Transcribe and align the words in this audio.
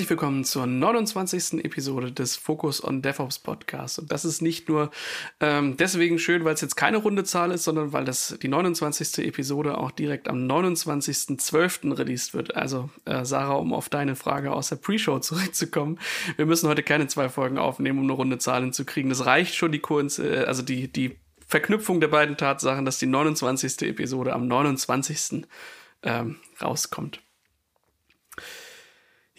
Herzlich 0.00 0.18
willkommen 0.18 0.44
zur 0.44 0.66
29. 0.66 1.62
Episode 1.62 2.10
des 2.10 2.34
Focus 2.34 2.82
on 2.82 3.02
DevOps 3.02 3.38
Podcasts. 3.38 3.98
Und 3.98 4.10
das 4.10 4.24
ist 4.24 4.40
nicht 4.40 4.66
nur 4.66 4.90
ähm, 5.40 5.76
deswegen 5.76 6.18
schön, 6.18 6.42
weil 6.42 6.54
es 6.54 6.62
jetzt 6.62 6.74
keine 6.74 6.96
runde 6.96 7.22
Zahl 7.22 7.50
ist, 7.50 7.64
sondern 7.64 7.92
weil 7.92 8.06
das 8.06 8.38
die 8.40 8.48
29. 8.48 9.26
Episode 9.26 9.76
auch 9.76 9.90
direkt 9.90 10.30
am 10.30 10.38
29.12. 10.48 11.98
released 11.98 12.32
wird. 12.32 12.56
Also 12.56 12.88
äh, 13.04 13.26
Sarah, 13.26 13.56
um 13.56 13.74
auf 13.74 13.90
deine 13.90 14.16
Frage 14.16 14.52
aus 14.52 14.70
der 14.70 14.76
Pre-Show 14.76 15.18
zurückzukommen. 15.18 15.98
Wir 16.36 16.46
müssen 16.46 16.70
heute 16.70 16.82
keine 16.82 17.06
zwei 17.06 17.28
Folgen 17.28 17.58
aufnehmen, 17.58 17.98
um 17.98 18.04
eine 18.04 18.14
runde 18.14 18.38
Zahl 18.38 18.62
hinzukriegen. 18.62 19.10
Das 19.10 19.26
reicht 19.26 19.54
schon 19.54 19.70
die 19.70 19.80
Kurz, 19.80 20.18
äh, 20.18 20.44
also 20.46 20.62
die, 20.62 20.90
die 20.90 21.18
Verknüpfung 21.46 22.00
der 22.00 22.08
beiden 22.08 22.38
Tatsachen, 22.38 22.86
dass 22.86 22.98
die 22.98 23.06
29. 23.06 23.82
Episode 23.82 24.32
am 24.32 24.48
29. 24.48 25.42
Ähm, 26.02 26.36
rauskommt. 26.58 27.20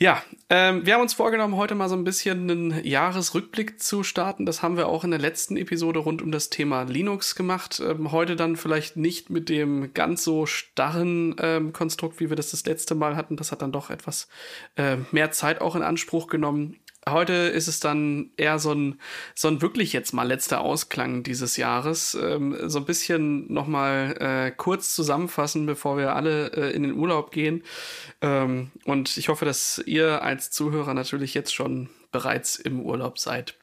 Ja, 0.01 0.23
ähm, 0.49 0.83
wir 0.83 0.95
haben 0.95 1.01
uns 1.01 1.13
vorgenommen, 1.13 1.57
heute 1.57 1.75
mal 1.75 1.87
so 1.87 1.95
ein 1.95 2.03
bisschen 2.03 2.49
einen 2.49 2.83
Jahresrückblick 2.83 3.79
zu 3.79 4.01
starten. 4.01 4.47
Das 4.47 4.63
haben 4.63 4.75
wir 4.75 4.87
auch 4.87 5.03
in 5.03 5.11
der 5.11 5.19
letzten 5.19 5.57
Episode 5.57 5.99
rund 5.99 6.23
um 6.23 6.31
das 6.31 6.49
Thema 6.49 6.81
Linux 6.81 7.35
gemacht. 7.35 7.79
Ähm, 7.85 8.11
heute 8.11 8.35
dann 8.35 8.55
vielleicht 8.55 8.97
nicht 8.97 9.29
mit 9.29 9.47
dem 9.47 9.93
ganz 9.93 10.23
so 10.23 10.47
starren 10.47 11.35
ähm, 11.39 11.71
Konstrukt, 11.71 12.19
wie 12.19 12.29
wir 12.29 12.35
das 12.35 12.49
das 12.49 12.65
letzte 12.65 12.95
Mal 12.95 13.15
hatten. 13.15 13.35
Das 13.35 13.51
hat 13.51 13.61
dann 13.61 13.71
doch 13.71 13.91
etwas 13.91 14.27
äh, 14.75 14.97
mehr 15.11 15.29
Zeit 15.29 15.61
auch 15.61 15.75
in 15.75 15.83
Anspruch 15.83 16.25
genommen. 16.25 16.79
Heute 17.09 17.33
ist 17.33 17.67
es 17.67 17.79
dann 17.79 18.29
eher 18.37 18.59
so 18.59 18.73
ein, 18.73 18.99
so 19.33 19.47
ein 19.47 19.61
wirklich 19.61 19.91
jetzt 19.91 20.13
mal 20.13 20.27
letzter 20.27 20.61
Ausklang 20.61 21.23
dieses 21.23 21.57
Jahres. 21.57 22.13
Ähm, 22.13 22.55
so 22.69 22.77
ein 22.77 22.85
bisschen 22.85 23.51
nochmal 23.51 24.15
äh, 24.19 24.51
kurz 24.51 24.93
zusammenfassen, 24.93 25.65
bevor 25.65 25.97
wir 25.97 26.15
alle 26.15 26.51
äh, 26.53 26.75
in 26.75 26.83
den 26.83 26.93
Urlaub 26.93 27.31
gehen. 27.31 27.63
Ähm, 28.21 28.71
und 28.85 29.17
ich 29.17 29.29
hoffe, 29.29 29.45
dass 29.45 29.81
ihr 29.83 30.21
als 30.21 30.51
Zuhörer 30.51 30.93
natürlich 30.93 31.33
jetzt 31.33 31.55
schon 31.55 31.89
bereits 32.11 32.55
im 32.55 32.79
Urlaub 32.81 33.17
seid. 33.17 33.55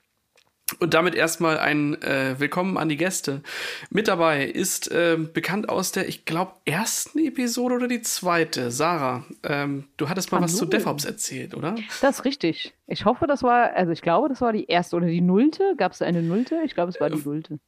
Und 0.80 0.94
damit 0.94 1.14
erstmal 1.14 1.58
ein 1.58 2.00
äh, 2.02 2.36
Willkommen 2.38 2.76
an 2.76 2.88
die 2.88 2.98
Gäste. 2.98 3.42
Mit 3.90 4.06
dabei 4.06 4.44
ist 4.44 4.90
äh, 4.90 5.16
bekannt 5.16 5.68
aus 5.68 5.92
der, 5.92 6.08
ich 6.08 6.26
glaube, 6.26 6.52
ersten 6.66 7.18
Episode 7.18 7.74
oder 7.74 7.88
die 7.88 8.02
zweite. 8.02 8.70
Sarah, 8.70 9.24
ähm, 9.42 9.84
du 9.96 10.08
hattest 10.08 10.30
mal 10.30 10.38
Hallo. 10.38 10.44
was 10.44 10.56
zu 10.56 10.66
DevOps 10.66 11.06
erzählt, 11.06 11.54
oder? 11.54 11.74
Das 12.02 12.18
ist 12.18 12.24
richtig. 12.26 12.74
Ich 12.86 13.06
hoffe, 13.06 13.26
das 13.26 13.42
war, 13.42 13.72
also 13.74 13.92
ich 13.92 14.02
glaube, 14.02 14.28
das 14.28 14.40
war 14.40 14.52
die 14.52 14.66
erste 14.66 14.96
oder 14.96 15.06
die 15.06 15.22
nullte. 15.22 15.74
Gab 15.78 15.92
es 15.92 16.02
eine 16.02 16.22
nullte? 16.22 16.60
Ich 16.64 16.74
glaube, 16.74 16.90
es 16.90 17.00
war 17.00 17.08
die 17.08 17.22
nullte. 17.22 17.58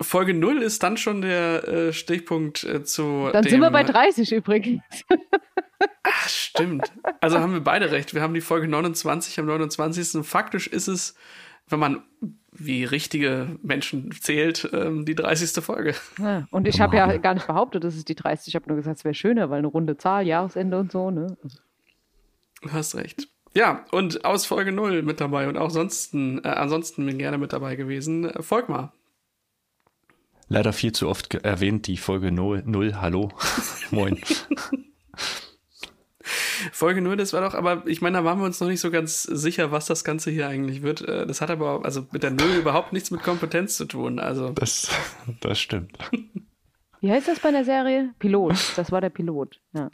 Folge 0.00 0.34
0 0.34 0.62
ist 0.62 0.82
dann 0.82 0.96
schon 0.96 1.22
der 1.22 1.68
äh, 1.68 1.92
Stichpunkt 1.92 2.64
äh, 2.64 2.82
zu. 2.82 3.30
Dann 3.32 3.44
sind 3.44 3.60
wir 3.60 3.70
bei 3.70 3.84
30 3.84 4.32
übrigens. 4.32 4.82
Ach, 6.02 6.28
stimmt. 6.28 6.92
Also 7.20 7.38
haben 7.38 7.52
wir 7.52 7.60
beide 7.60 7.90
recht. 7.90 8.14
Wir 8.14 8.22
haben 8.22 8.34
die 8.34 8.40
Folge 8.40 8.68
29 8.68 9.38
am 9.38 9.46
29. 9.46 10.24
Faktisch 10.26 10.66
ist 10.66 10.88
es 10.88 11.14
wenn 11.72 11.80
man 11.80 12.02
wie 12.52 12.84
richtige 12.84 13.58
Menschen 13.62 14.12
zählt, 14.12 14.68
ähm, 14.72 15.04
die 15.04 15.14
30. 15.14 15.64
Folge. 15.64 15.94
Ja, 16.18 16.46
und 16.50 16.68
ich 16.68 16.80
habe 16.80 16.96
ja 16.96 17.16
gar 17.16 17.34
nicht 17.34 17.46
behauptet, 17.46 17.82
dass 17.82 17.96
es 17.96 18.04
die 18.04 18.14
30. 18.14 18.48
Ich 18.48 18.54
habe 18.54 18.68
nur 18.68 18.76
gesagt, 18.76 18.98
es 18.98 19.04
wäre 19.04 19.14
schöner, 19.14 19.50
weil 19.50 19.58
eine 19.58 19.66
runde 19.66 19.96
Zahl, 19.96 20.26
Jahresende 20.26 20.78
und 20.78 20.92
so. 20.92 21.10
Ne? 21.10 21.36
Du 22.60 22.72
hast 22.72 22.94
recht. 22.94 23.28
Ja, 23.54 23.84
und 23.90 24.24
aus 24.24 24.46
Folge 24.46 24.72
0 24.72 25.02
mit 25.02 25.20
dabei 25.20 25.48
und 25.48 25.56
auch 25.56 25.64
ansonsten, 25.64 26.38
äh, 26.44 26.48
ansonsten 26.48 27.04
bin 27.04 27.18
gerne 27.18 27.38
mit 27.38 27.52
dabei 27.52 27.76
gewesen. 27.76 28.28
Äh, 28.28 28.42
Volkmar. 28.42 28.92
Leider 30.48 30.72
viel 30.72 30.92
zu 30.92 31.08
oft 31.08 31.34
erwähnt, 31.34 31.86
die 31.86 31.96
Folge 31.96 32.32
0. 32.32 32.62
0 32.66 32.96
Hallo. 33.00 33.30
Moin. 33.90 34.20
Folge 36.72 37.00
0, 37.00 37.16
das 37.16 37.32
war 37.32 37.40
doch, 37.40 37.54
aber 37.54 37.82
ich 37.86 38.00
meine, 38.00 38.18
da 38.18 38.24
waren 38.24 38.38
wir 38.38 38.46
uns 38.46 38.60
noch 38.60 38.68
nicht 38.68 38.80
so 38.80 38.90
ganz 38.90 39.22
sicher, 39.22 39.72
was 39.72 39.86
das 39.86 40.04
Ganze 40.04 40.30
hier 40.30 40.48
eigentlich 40.48 40.82
wird. 40.82 41.02
Äh, 41.02 41.26
das 41.26 41.40
hat 41.40 41.50
aber 41.50 41.84
also 41.84 42.06
mit 42.12 42.22
der 42.22 42.30
Null 42.30 42.56
überhaupt 42.58 42.92
nichts 42.92 43.10
mit 43.10 43.22
Kompetenz 43.22 43.76
zu 43.76 43.84
tun. 43.84 44.18
Also. 44.18 44.50
Das, 44.50 44.90
das 45.40 45.58
stimmt. 45.58 45.98
Wie 47.00 47.10
heißt 47.10 47.28
das 47.28 47.40
bei 47.40 47.50
der 47.50 47.64
Serie? 47.64 48.14
Pilot. 48.18 48.74
Das 48.76 48.92
war 48.92 49.00
der 49.00 49.10
Pilot, 49.10 49.60
ja. 49.72 49.90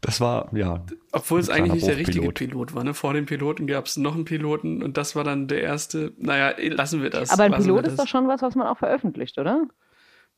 Das 0.00 0.20
war, 0.20 0.54
ja. 0.54 0.84
Obwohl 1.12 1.40
es 1.40 1.50
eigentlich 1.50 1.74
nicht 1.74 1.86
der 1.86 1.96
richtige 1.96 2.32
Pilot 2.32 2.74
war. 2.74 2.84
Ne? 2.84 2.94
Vor 2.94 3.14
dem 3.14 3.26
Piloten 3.26 3.66
gab 3.66 3.86
es 3.86 3.96
noch 3.96 4.14
einen 4.14 4.24
Piloten 4.24 4.82
und 4.82 4.96
das 4.96 5.16
war 5.16 5.24
dann 5.24 5.48
der 5.48 5.62
erste. 5.62 6.12
Naja, 6.18 6.54
lassen 6.58 7.02
wir 7.02 7.10
das. 7.10 7.30
Aber 7.30 7.44
ein 7.44 7.52
Pilot 7.52 7.86
ist 7.86 7.98
doch 7.98 8.06
schon 8.06 8.28
was, 8.28 8.42
was 8.42 8.54
man 8.54 8.66
auch 8.66 8.78
veröffentlicht, 8.78 9.38
oder? 9.38 9.66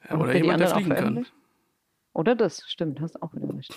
Ja, 0.08 0.16
oder 0.16 0.34
jemand, 0.34 0.60
der 0.60 0.68
fliegen 0.68 0.94
kann. 0.94 1.26
Oder 2.12 2.34
das, 2.34 2.64
stimmt, 2.66 3.00
hast 3.00 3.22
auch 3.22 3.34
wieder 3.34 3.54
recht. 3.54 3.74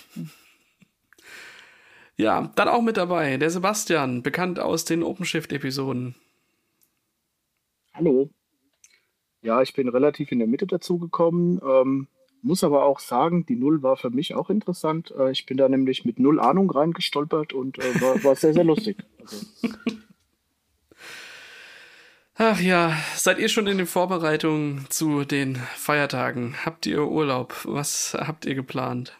Ja, 2.16 2.52
dann 2.54 2.68
auch 2.68 2.82
mit 2.82 2.96
dabei 2.96 3.36
der 3.38 3.50
Sebastian, 3.50 4.22
bekannt 4.22 4.60
aus 4.60 4.84
den 4.84 5.02
OpenShift-Episoden. 5.02 6.14
Hallo. 7.92 8.30
Ja, 9.42 9.62
ich 9.62 9.74
bin 9.74 9.88
relativ 9.88 10.30
in 10.30 10.38
der 10.38 10.48
Mitte 10.48 10.66
dazugekommen. 10.66 11.60
Ähm, 11.64 12.08
muss 12.42 12.62
aber 12.62 12.84
auch 12.84 13.00
sagen, 13.00 13.46
die 13.46 13.56
Null 13.56 13.82
war 13.82 13.96
für 13.96 14.10
mich 14.10 14.34
auch 14.34 14.48
interessant. 14.48 15.12
Äh, 15.18 15.32
ich 15.32 15.44
bin 15.46 15.56
da 15.56 15.68
nämlich 15.68 16.04
mit 16.04 16.18
null 16.18 16.38
Ahnung 16.38 16.70
reingestolpert 16.70 17.52
und 17.52 17.78
äh, 17.78 18.00
war, 18.00 18.22
war, 18.22 18.36
sehr, 18.36 18.54
sehr 18.54 18.64
lustig. 18.64 18.96
Also. 19.20 19.46
Ach 22.36 22.60
ja, 22.60 22.96
seid 23.14 23.38
ihr 23.38 23.48
schon 23.48 23.66
in 23.66 23.78
den 23.78 23.86
Vorbereitungen 23.86 24.86
zu 24.88 25.24
den 25.24 25.56
Feiertagen? 25.56 26.54
Habt 26.64 26.86
ihr 26.86 27.06
Urlaub? 27.06 27.54
Was 27.64 28.14
habt 28.18 28.44
ihr 28.44 28.54
geplant? 28.54 29.16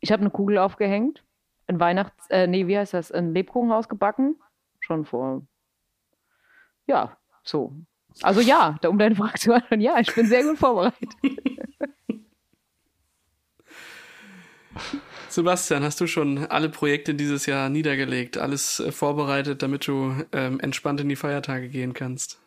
Ich 0.00 0.12
habe 0.12 0.20
eine 0.20 0.30
Kugel 0.30 0.58
aufgehängt 0.58 1.25
ein 1.66 1.80
Weihnachts-, 1.80 2.30
äh, 2.30 2.46
nee, 2.46 2.66
wie 2.66 2.78
heißt 2.78 2.94
das, 2.94 3.12
ein 3.12 3.34
Lebkuchenhaus 3.34 3.88
gebacken. 3.88 4.36
Schon 4.80 5.04
vor, 5.04 5.42
ja, 6.86 7.16
so. 7.42 7.74
Also 8.22 8.40
ja, 8.40 8.78
um 8.88 8.98
deine 8.98 9.14
Frage 9.14 9.38
zu 9.38 9.48
beantworten, 9.48 9.82
ja, 9.82 9.98
ich 9.98 10.14
bin 10.14 10.26
sehr 10.26 10.42
gut 10.42 10.58
vorbereitet. 10.58 11.10
Sebastian, 15.28 15.82
hast 15.82 16.00
du 16.00 16.06
schon 16.06 16.46
alle 16.46 16.70
Projekte 16.70 17.14
dieses 17.14 17.44
Jahr 17.46 17.68
niedergelegt, 17.68 18.38
alles 18.38 18.80
äh, 18.80 18.90
vorbereitet, 18.92 19.62
damit 19.62 19.86
du 19.86 20.14
ähm, 20.32 20.60
entspannt 20.60 21.00
in 21.00 21.10
die 21.10 21.16
Feiertage 21.16 21.68
gehen 21.68 21.92
kannst? 21.92 22.40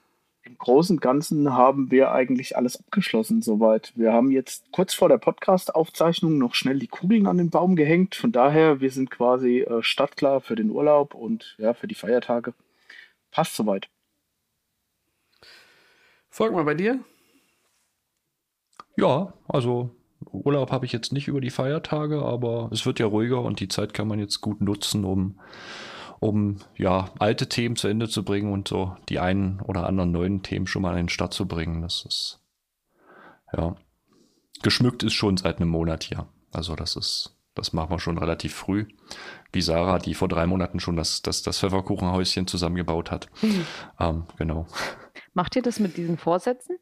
Im 0.43 0.57
Großen 0.57 0.97
und 0.97 1.01
Ganzen 1.01 1.53
haben 1.53 1.91
wir 1.91 2.11
eigentlich 2.11 2.55
alles 2.55 2.77
abgeschlossen 2.79 3.41
soweit. 3.41 3.91
Wir 3.95 4.13
haben 4.13 4.31
jetzt 4.31 4.71
kurz 4.71 4.93
vor 4.93 5.09
der 5.09 5.17
Podcast-Aufzeichnung 5.17 6.37
noch 6.37 6.55
schnell 6.55 6.79
die 6.79 6.87
Kugeln 6.87 7.27
an 7.27 7.37
den 7.37 7.49
Baum 7.49 7.75
gehängt. 7.75 8.15
Von 8.15 8.31
daher, 8.31 8.79
wir 8.79 8.91
sind 8.91 9.11
quasi 9.11 9.59
äh, 9.59 9.83
startklar 9.83 10.41
für 10.41 10.55
den 10.55 10.71
Urlaub 10.71 11.13
und 11.13 11.55
ja, 11.57 11.73
für 11.73 11.87
die 11.87 11.95
Feiertage. 11.95 12.53
Passt 13.31 13.55
soweit. 13.55 13.89
Folg 16.29 16.53
mal 16.53 16.63
bei 16.63 16.75
dir. 16.75 16.99
Ja, 18.95 19.33
also 19.47 19.91
Urlaub 20.31 20.71
habe 20.71 20.85
ich 20.85 20.91
jetzt 20.91 21.11
nicht 21.11 21.27
über 21.27 21.41
die 21.41 21.49
Feiertage, 21.49 22.21
aber 22.21 22.69
es 22.71 22.85
wird 22.85 22.99
ja 22.99 23.05
ruhiger 23.05 23.41
und 23.41 23.59
die 23.59 23.67
Zeit 23.67 23.93
kann 23.93 24.07
man 24.07 24.19
jetzt 24.19 24.41
gut 24.41 24.61
nutzen, 24.61 25.05
um 25.05 25.39
um 26.19 26.57
ja 26.75 27.09
alte 27.19 27.47
Themen 27.47 27.75
zu 27.75 27.87
Ende 27.87 28.09
zu 28.09 28.23
bringen 28.23 28.51
und 28.51 28.67
so 28.67 28.95
die 29.09 29.19
einen 29.19 29.61
oder 29.61 29.87
anderen 29.87 30.11
neuen 30.11 30.43
Themen 30.43 30.67
schon 30.67 30.81
mal 30.81 30.91
in 30.91 31.05
den 31.05 31.09
Start 31.09 31.33
zu 31.33 31.47
bringen. 31.47 31.81
Das 31.81 32.05
ist 32.05 32.41
ja 33.53 33.75
geschmückt 34.61 35.03
ist 35.03 35.13
schon 35.13 35.37
seit 35.37 35.57
einem 35.57 35.69
Monat 35.69 36.03
hier. 36.03 36.27
Also 36.51 36.75
das 36.75 36.95
ist 36.95 37.35
das 37.55 37.73
machen 37.73 37.91
wir 37.91 37.99
schon 37.99 38.17
relativ 38.17 38.53
früh. 38.53 38.85
Wie 39.51 39.61
Sarah, 39.61 39.99
die 39.99 40.13
vor 40.13 40.27
drei 40.27 40.45
Monaten 40.45 40.79
schon 40.79 40.95
das, 40.95 41.21
das, 41.21 41.41
das 41.41 41.59
Pfefferkuchenhäuschen 41.59 42.47
zusammengebaut 42.47 43.11
hat. 43.11 43.27
Mhm. 43.41 43.65
Ähm, 43.99 44.23
genau. 44.37 44.67
Macht 45.33 45.55
ihr 45.55 45.61
das 45.61 45.79
mit 45.79 45.97
diesen 45.97 46.17
Vorsätzen? 46.17 46.77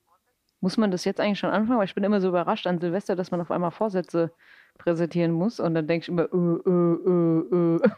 Muss 0.59 0.77
man 0.77 0.91
das 0.91 1.05
jetzt 1.05 1.19
eigentlich 1.19 1.39
schon 1.39 1.49
anfangen? 1.49 1.79
Weil 1.79 1.85
ich 1.85 1.95
bin 1.95 2.03
immer 2.03 2.21
so 2.21 2.27
überrascht 2.27 2.67
an 2.67 2.79
Silvester, 2.79 3.15
dass 3.15 3.31
man 3.31 3.41
auf 3.41 3.51
einmal 3.51 3.71
Vorsätze 3.71 4.31
präsentieren 4.77 5.31
muss 5.31 5.59
und 5.59 5.73
dann 5.73 5.87
denke 5.87 6.03
ich 6.03 6.09
immer, 6.09 6.23
äh, 6.23 6.69
äh, 6.69 7.75
äh, 7.75 7.75
äh. 7.75 7.89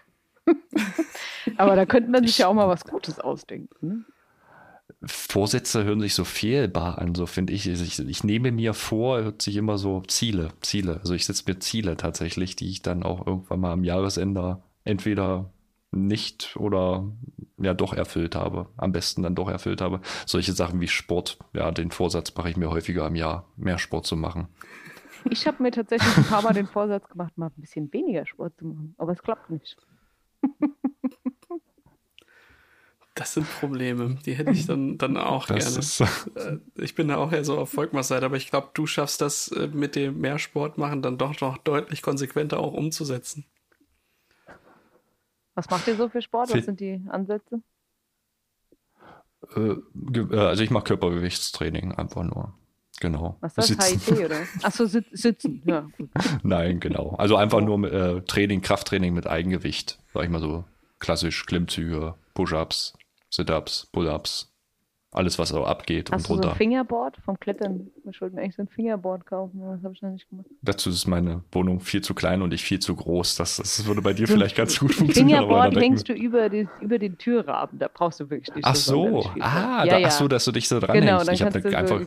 Aber 1.58 1.76
da 1.76 1.86
könnte 1.86 2.10
man 2.10 2.26
sich 2.26 2.38
ja 2.40 2.48
auch 2.48 2.54
mal 2.54 2.68
was 2.68 2.84
Gutes 2.84 3.20
ausdenken. 3.20 3.88
Ne? 3.88 4.06
Vorsätze 5.04 5.84
hören 5.84 6.02
sich 6.02 6.14
so 6.14 6.26
fehlbar 6.26 6.98
an, 6.98 7.16
so 7.16 7.26
finde 7.26 7.54
ich. 7.54 7.68
ich. 7.68 8.00
ich. 8.00 8.24
nehme 8.24 8.52
mir 8.52 8.74
vor, 8.74 9.22
hört 9.22 9.42
sich 9.42 9.56
immer 9.56 9.78
so 9.78 10.02
Ziele, 10.08 10.50
Ziele. 10.62 11.00
Also 11.00 11.14
ich 11.14 11.26
setze 11.26 11.44
mir 11.48 11.60
Ziele 11.60 11.96
tatsächlich, 11.96 12.56
die 12.56 12.70
ich 12.70 12.82
dann 12.82 13.04
auch 13.04 13.26
irgendwann 13.26 13.62
mal 13.62 13.72
am 13.72 13.84
Jahresende 13.84 14.62
entweder 14.84 15.52
nicht 15.92 16.56
oder 16.56 17.12
ja 17.58 17.74
doch 17.74 17.94
erfüllt 17.94 18.36
habe. 18.36 18.68
Am 18.78 18.92
besten 18.92 19.24
dann 19.24 19.36
doch 19.36 19.50
erfüllt 19.50 19.82
habe. 19.82 20.02
Solche 20.26 20.52
Sachen 20.52 20.82
wie 20.82 20.88
Sport. 20.88 21.40
Ja, 21.54 21.72
den 21.72 21.92
Vorsatz 21.92 22.36
mache 22.36 22.50
ich 22.50 22.58
mir 22.58 22.70
häufiger 22.70 23.08
im 23.08 23.16
Jahr, 23.16 23.46
mehr 23.56 23.80
Sport 23.80 24.06
zu 24.06 24.16
machen. 24.16 24.48
Ich 25.30 25.48
habe 25.48 25.64
mir 25.64 25.72
tatsächlich 25.72 26.16
ein 26.18 26.24
paar 26.26 26.42
Mal 26.42 26.54
den 26.54 26.68
Vorsatz 26.68 27.08
gemacht, 27.10 27.38
mal 27.38 27.48
ein 27.48 27.62
bisschen 27.62 27.92
weniger 27.94 28.26
Sport 28.26 28.58
zu 28.58 28.66
machen. 28.66 28.96
Aber 28.98 29.12
es 29.12 29.22
klappt 29.22 29.50
nicht. 29.50 29.78
Das 33.20 33.34
sind 33.34 33.46
Probleme, 33.60 34.18
die 34.26 34.34
hätte 34.34 34.52
ich 34.52 34.66
dann, 34.66 34.98
dann 34.98 35.18
auch 35.18 35.46
das 35.46 35.98
gerne. 35.98 36.60
Äh, 36.76 36.82
ich 36.82 36.96
bin 36.96 37.10
da 37.10 37.18
auch 37.18 37.34
eher 37.34 37.44
so 37.44 37.58
auf 37.58 37.70
Volkmars 37.70 38.08
Seite, 38.08 38.26
aber 38.26 38.38
ich 38.38 38.50
glaube, 38.50 38.70
du 38.74 38.88
schaffst 38.88 39.20
das 39.20 39.50
äh, 39.50 39.68
mit 39.68 39.98
dem 39.98 40.22
mehr 40.22 40.40
Sport 40.40 40.78
machen 40.78 41.02
dann 41.02 41.18
doch 41.18 41.42
noch 41.42 41.58
deutlich 41.58 42.02
konsequenter 42.02 42.60
auch 42.62 42.72
umzusetzen. 42.72 43.44
Was 45.54 45.70
macht 45.70 45.86
ihr 45.90 45.98
so 45.98 46.08
für 46.08 46.22
Sport? 46.22 46.54
Was 46.54 46.64
sind 46.64 46.80
die 46.80 47.02
Ansätze? 47.10 47.62
Äh, 49.54 49.76
also 50.32 50.64
ich 50.64 50.70
mache 50.70 50.86
Körpergewichtstraining 50.86 51.92
einfach 51.92 52.24
nur. 52.24 52.54
Genau. 53.00 53.38
Was 53.42 53.58
ist 53.58 53.78
das? 53.78 53.90
HIT 53.90 54.26
oder? 54.26 54.42
Achso, 54.64 54.86
sit 54.86 55.06
sitzen. 55.12 55.62
Ja, 55.66 55.88
gut. 55.98 56.10
Nein, 56.44 56.80
genau. 56.80 57.16
Also 57.18 57.36
einfach 57.36 57.62
nur 57.62 57.92
äh, 57.92 58.22
Training, 58.22 58.62
Krafttraining 58.62 59.14
mit 59.14 59.28
Eigengewicht. 59.28 60.00
Sag 60.14 60.24
ich 60.24 60.30
mal 60.30 60.42
so 60.42 60.66
klassisch 61.00 61.46
Klimmzüge, 61.46 62.16
Push-Ups, 62.34 62.94
Sit-Ups, 63.30 63.88
Pull-Ups, 63.92 64.52
alles, 65.12 65.40
was 65.40 65.50
so 65.50 65.64
abgeht 65.64 66.12
Hast 66.12 66.30
und 66.30 66.36
runter. 66.36 66.50
So 66.50 66.52
ein 66.52 66.58
Fingerboard 66.58 67.18
vom 67.26 67.40
Klettern? 67.40 67.90
Ich 68.10 68.22
wollte 68.22 68.36
mir 68.36 68.44
eigentlich 68.44 68.56
so 68.56 68.62
ein 68.62 68.68
Fingerboard 68.68 69.26
kaufen, 69.26 69.62
aber 69.64 69.76
das 69.76 69.84
habe 69.84 69.94
ich 69.96 70.02
noch 70.04 70.12
nicht 70.12 70.30
gemacht. 70.30 70.46
Dazu 70.62 70.90
ist 70.90 71.08
meine 71.08 71.44
Wohnung 71.52 71.80
viel 71.80 72.02
zu 72.02 72.14
klein 72.14 72.44
und 72.44 72.54
ich 72.54 72.64
viel 72.64 72.80
zu 72.80 72.96
groß. 72.96 73.36
Das, 73.36 73.58
das 73.58 73.86
würde 73.86 74.04
bei 74.04 74.14
dir 74.14 74.28
vielleicht 74.28 74.56
ganz 74.56 74.80
gut 74.80 74.94
funktionieren. 74.94 75.40
Fingerboard 75.40 75.76
hängst 75.78 76.10
du 76.10 76.14
über, 76.14 76.50
die, 76.50 76.68
über 76.82 77.00
den 77.00 77.18
Türrahmen. 77.18 77.80
Da 77.80 77.90
brauchst 77.92 78.20
du 78.20 78.30
wirklich 78.30 78.54
nicht 78.56 78.66
Ach 78.66 78.76
so, 78.76 79.24
ah, 79.40 79.84
ja, 79.84 79.86
da, 79.86 79.98
ja. 79.98 80.08
ach 80.08 80.12
so, 80.12 80.28
dass 80.28 80.46
du 80.46 80.52
dich 80.52 80.68
so 80.68 80.80
dran 80.80 81.00
genau, 81.00 81.26
hängst. 81.26 81.42
Dann, 81.42 81.52
kannst 81.54 81.66
du 81.66 81.78
einfach 81.78 82.02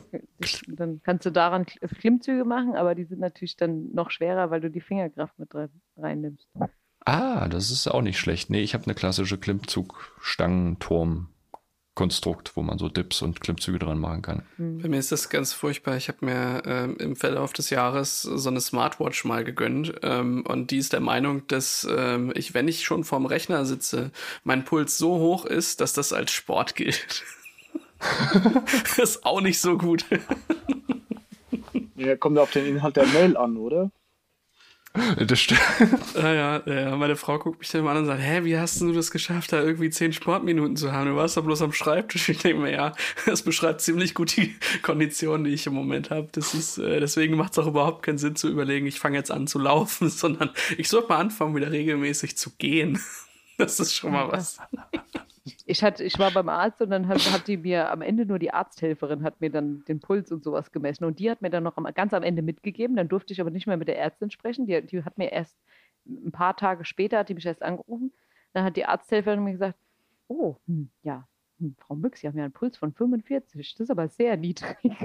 so, 0.45 0.75
dann 0.77 1.01
kannst 1.03 1.27
du 1.27 1.31
daran 1.31 1.67
Klimmzüge 1.67 2.45
machen, 2.45 2.77
aber 2.77 2.95
die 2.95 3.05
sind 3.05 3.21
natürlich 3.21 3.57
dann 3.57 3.93
noch 3.93 4.13
schwerer, 4.13 4.51
weil 4.51 4.61
du 4.61 4.71
die 4.71 4.81
Fingerkraft 4.81 5.37
mit 5.41 5.51
reinnimmst. 5.97 6.49
Ah, 7.05 7.49
das 7.49 7.73
ist 7.73 7.89
auch 7.89 8.03
nicht 8.03 8.21
schlecht. 8.21 8.49
Nee, 8.49 8.61
ich 8.61 8.75
habe 8.75 8.85
eine 8.85 8.95
klassische 8.95 9.37
Klimmzug-Stangenturm 9.39 11.32
Konstrukt, 11.95 12.57
wo 12.57 12.63
man 12.63 12.79
so 12.79 12.89
Dips 12.89 13.21
und 13.21 13.41
Klimmzüge 13.41 13.79
dran 13.79 13.99
machen 13.99 14.23
kann. 14.23 14.43
Hm. 14.57 14.79
Bei 14.79 14.89
mir 14.89 14.99
ist 14.99 15.13
das 15.13 15.29
ganz 15.29 15.53
furchtbar. 15.53 15.97
Ich 15.97 16.09
habe 16.09 16.25
mir 16.25 16.63
ähm, 16.65 16.97
im 16.99 17.17
Verlauf 17.17 17.53
des 17.53 17.69
Jahres 17.69 18.23
so 18.23 18.49
eine 18.49 18.63
Smartwatch 18.63 19.25
mal 19.25 19.45
gegönnt 19.45 19.93
ähm, 20.03 20.45
und 20.47 20.71
die 20.71 20.79
ist 20.79 20.95
der 20.95 21.01
Meinung, 21.01 21.47
dass 21.49 21.87
ähm, 21.91 22.33
ich, 22.35 22.55
wenn 22.55 22.67
ich 22.67 22.85
schon 22.85 23.05
vorm 23.05 23.27
Rechner 23.27 23.67
sitze, 23.67 24.11
mein 24.43 24.65
Puls 24.65 24.97
so 24.97 25.19
hoch 25.19 25.45
ist, 25.45 25.83
dass 25.83 25.93
das 25.93 26.15
als 26.15 26.33
Sport 26.33 26.77
gilt. 26.77 27.25
das 27.99 28.99
ist 28.99 29.27
auch 29.27 29.43
nicht 29.43 29.61
so 29.61 29.77
gut. 29.77 30.07
ja, 31.97 32.17
kommt 32.17 32.39
auf 32.39 32.53
den 32.53 32.65
Inhalt 32.65 32.97
der 32.97 33.07
Mail 33.07 33.37
an, 33.37 33.59
oder? 33.59 33.91
Das 35.27 35.41
stimmt. 35.41 35.61
Ja, 36.15 36.33
ja, 36.33 36.63
ja, 36.67 36.97
meine 36.97 37.17
Frau 37.17 37.39
guckt 37.39 37.61
mich 37.61 37.71
dann 37.71 37.85
mal 37.85 37.93
an 37.93 37.99
und 37.99 38.07
sagt, 38.07 38.21
hä, 38.21 38.45
wie 38.45 38.59
hast 38.59 38.81
du 38.81 38.93
das 38.93 39.11
geschafft, 39.11 39.53
da 39.53 39.63
irgendwie 39.63 39.91
zehn 39.91 40.13
Sportminuten 40.13 40.77
zu 40.77 40.93
haben? 40.93 41.09
Du 41.09 41.17
warst 41.17 41.37
doch 41.37 41.45
bloß 41.45 41.63
am 41.63 41.73
Schreibtisch. 41.73 42.29
Ich 42.33 42.39
denke 42.39 42.63
mir, 42.63 42.73
ja, 42.73 42.93
das 43.27 43.43
beschreibt 43.43 43.81
ziemlich 43.83 44.15
gut 44.15 44.37
die 44.37 44.55
Konditionen, 44.83 45.45
die 45.45 45.53
ich 45.53 45.67
im 45.67 45.75
Moment 45.75 46.11
habe. 46.11 46.29
Das 46.33 46.55
ist, 46.55 46.79
äh, 46.79 47.01
deswegen 47.01 47.37
macht 47.37 47.53
es 47.53 47.59
auch 47.59 47.67
überhaupt 47.67 48.03
keinen 48.05 48.19
Sinn 48.19 48.37
zu 48.37 48.49
überlegen, 48.49 48.87
ich 48.87 49.01
fange 49.01 49.17
jetzt 49.17 49.31
an 49.31 49.47
zu 49.47 49.59
laufen, 49.59 50.09
sondern 50.09 50.51
ich 50.79 50.89
sollte 50.89 51.09
mal 51.09 51.19
anfangen, 51.19 51.55
wieder 51.55 51.71
regelmäßig 51.71 52.37
zu 52.37 52.51
gehen. 52.59 53.01
Das 53.59 53.81
ist 53.81 53.95
schon 53.95 54.13
mal 54.13 54.31
was. 54.31 54.59
Ich, 55.65 55.83
hatte, 55.83 56.05
ich 56.05 56.19
war 56.19 56.31
beim 56.31 56.49
Arzt 56.49 56.81
und 56.83 56.91
dann 56.91 57.09
hat, 57.09 57.19
hat 57.33 57.49
die 57.49 57.57
mir 57.57 57.91
am 57.91 58.01
Ende 58.01 58.27
nur 58.27 58.39
die 58.39 58.53
Arzthelferin 58.53 59.25
hat 59.25 59.41
mir 59.41 59.51
dann 59.51 59.85
den 59.87 59.99
Puls 59.99 60.31
und 60.31 60.45
sowas 60.45 60.71
gemessen. 60.71 61.05
Und 61.05 61.19
die 61.19 61.31
hat 61.31 61.43
mir 61.43 61.51
dann 61.51 61.65
noch 61.65 61.77
am, 61.77 61.85
ganz 61.95 62.15
am 62.15 62.23
Ende 62.23 62.43
mitgegeben. 62.43 62.97
Dann 62.97 63.09
durfte 63.09 63.33
ich 63.33 63.41
aber 63.41 63.51
nicht 63.51 63.67
mehr 63.67 63.77
mit 63.77 63.89
der 63.89 63.99
Ärztin 63.99 64.31
sprechen. 64.31 64.67
Die, 64.67 64.81
die 64.83 65.05
hat 65.05 65.19
mir 65.19 65.33
erst 65.33 65.57
ein 66.07 66.31
paar 66.31 66.57
Tage 66.57 66.85
später, 66.85 67.19
hat 67.19 67.29
die 67.29 67.35
mich 67.35 67.47
erst 67.47 67.63
angerufen. 67.63 68.13
Dann 68.53 68.65
hat 68.65 68.77
die 68.77 68.85
Arzthelferin 68.85 69.43
mir 69.43 69.53
gesagt, 69.53 69.79
oh, 70.29 70.57
hm, 70.67 70.91
ja, 71.03 71.27
hm, 71.59 71.75
Frau 71.79 71.97
Müx, 71.97 72.21
Sie 72.21 72.29
haben 72.29 72.39
ja 72.39 72.45
einen 72.45 72.53
Puls 72.53 72.77
von 72.77 72.93
45. 72.93 73.75
Das 73.75 73.81
ist 73.81 73.91
aber 73.91 74.09
sehr 74.09 74.37
niedrig. 74.37 74.77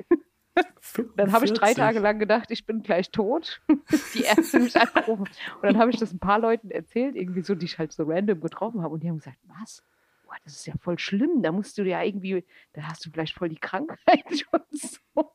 Dann 1.15 1.31
habe 1.33 1.45
ich 1.45 1.53
drei 1.53 1.73
Tage 1.73 1.99
lang 1.99 2.17
gedacht, 2.17 2.49
ich 2.49 2.65
bin 2.65 2.81
gleich 2.81 3.11
tot, 3.11 3.61
die 4.15 4.23
Ärzte 4.23 4.59
mich 4.59 4.75
angerufen. 4.75 5.27
Und 5.55 5.63
dann 5.63 5.77
habe 5.77 5.91
ich 5.91 5.97
das 5.97 6.11
ein 6.11 6.19
paar 6.19 6.39
Leuten 6.39 6.71
erzählt, 6.71 7.15
irgendwie 7.15 7.41
so, 7.41 7.53
die 7.53 7.65
ich 7.65 7.77
halt 7.77 7.91
so 7.91 8.03
random 8.03 8.41
getroffen 8.41 8.81
habe. 8.81 8.95
Und 8.95 9.03
die 9.03 9.09
haben 9.09 9.17
gesagt, 9.17 9.37
was? 9.43 9.83
Boah, 10.27 10.35
das 10.43 10.53
ist 10.53 10.67
ja 10.67 10.73
voll 10.79 10.99
schlimm, 10.99 11.41
da 11.41 11.51
musst 11.51 11.77
du 11.77 11.83
ja 11.83 12.03
irgendwie, 12.03 12.45
da 12.73 12.83
hast 12.83 13.05
du 13.05 13.09
vielleicht 13.09 13.33
voll 13.33 13.49
die 13.49 13.57
Krankheit 13.57 14.45
und 14.51 14.65
so. 14.71 15.31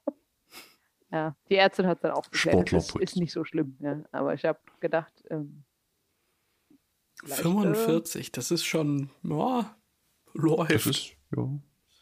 Ja, 1.10 1.36
die 1.48 1.56
Ärztin 1.56 1.86
hat 1.86 2.02
dann 2.04 2.12
auch 2.12 2.30
gesagt, 2.30 2.72
das 2.72 2.94
ist 2.94 3.16
nicht 3.16 3.32
so 3.32 3.44
schlimm. 3.44 3.76
Ja. 3.80 4.02
Aber 4.12 4.32
ich 4.32 4.44
habe 4.44 4.58
gedacht, 4.80 5.12
ähm, 5.30 5.64
45, 7.24 8.28
äh, 8.28 8.30
das 8.32 8.50
ist 8.50 8.64
schon, 8.64 9.10
ja, 9.22 9.76
läuft. 10.32 10.72
Das 10.72 10.86
ist, 10.86 11.12
ja. 11.36 11.48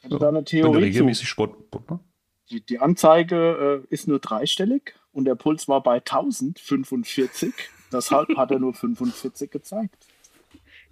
Also 0.03 0.19
da 0.19 0.29
eine 0.29 0.45
Theorie 0.45 0.75
Wenn 0.75 0.83
regelmäßig 0.85 1.29
Sport, 1.29 1.91
ne? 1.91 2.01
die, 2.51 2.65
die 2.65 2.79
Anzeige 2.79 3.85
äh, 3.91 3.93
ist 3.93 4.09
nur 4.09 4.19
dreistellig 4.19 4.95
und 5.13 5.25
der 5.25 5.35
Puls 5.35 5.69
war 5.69 5.83
bei 5.83 5.97
1045. 5.97 7.53
Deshalb 7.93 8.37
hat 8.37 8.51
er 8.53 8.61
nur 8.61 8.73
45 8.73 9.51
gezeigt. 9.51 10.07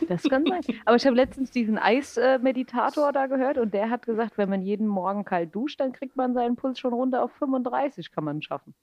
Das 0.07 0.23
kann 0.23 0.45
sein. 0.47 0.63
Aber 0.85 0.97
ich 0.97 1.07
habe 1.07 1.17
letztens 1.17 1.51
diesen 1.51 1.79
Eismeditator 1.79 3.13
da 3.13 3.27
gehört 3.27 3.59
und 3.59 3.75
der 3.75 3.91
hat 3.91 4.07
gesagt, 4.07 4.39
wenn 4.39 4.49
man 4.49 4.63
jeden 4.63 4.87
Morgen 4.87 5.25
kalt 5.25 5.55
duscht, 5.55 5.81
dann 5.81 5.93
kriegt 5.93 6.17
man 6.17 6.35
seinen 6.35 6.57
Puls 6.57 6.79
schon 6.79 6.93
runter 6.93 7.23
auf 7.23 7.33
35, 7.33 8.13
kann 8.13 8.25
man 8.25 8.43
schaffen. 8.43 8.75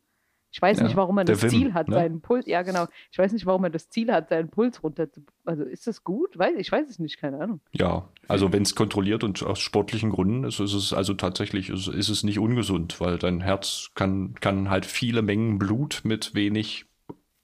Ich 0.56 0.62
weiß 0.62 0.78
ja, 0.78 0.86
nicht, 0.86 0.96
warum 0.96 1.16
man 1.16 1.26
das 1.26 1.42
Wim, 1.44 1.50
Ziel 1.50 1.74
hat, 1.74 1.90
ne? 1.90 1.96
seinen 1.96 2.22
Puls, 2.22 2.46
ja 2.46 2.62
genau, 2.62 2.86
ich 3.12 3.18
weiß 3.18 3.34
nicht, 3.34 3.46
warum 3.46 3.64
man 3.64 3.74
das 3.74 3.90
Ziel 3.90 4.10
hat, 4.10 4.30
seinen 4.30 4.48
Puls 4.48 4.82
runter 4.84 5.12
zu, 5.12 5.22
also 5.44 5.64
ist 5.64 5.86
das 5.86 6.06
gut? 6.06 6.40
Weiß, 6.40 6.56
ich 6.58 6.72
weiß 6.72 6.90
es 6.90 6.98
nicht, 6.98 7.20
keine 7.20 7.42
Ahnung. 7.42 7.60
Ja, 7.74 8.08
also 8.30 8.54
wenn 8.54 8.64
es 8.64 8.74
kontrolliert 8.74 9.26
und 9.26 9.44
aus 9.44 9.60
sportlichen 9.60 10.12
Gründen 10.12 10.46
ist, 10.46 10.62
ist 10.62 10.74
es 10.74 10.94
also 10.94 11.14
tatsächlich, 11.14 11.70
ist, 11.70 11.90
ist 11.90 12.08
es 12.08 12.24
nicht 12.24 12.40
ungesund, 12.40 13.02
weil 13.02 13.18
dein 13.18 13.42
Herz 13.42 13.92
kann, 13.96 14.36
kann 14.36 14.70
halt 14.70 14.86
viele 14.86 15.22
Mengen 15.22 15.60
Blut 15.60 16.04
mit 16.06 16.36
wenig 16.36 16.86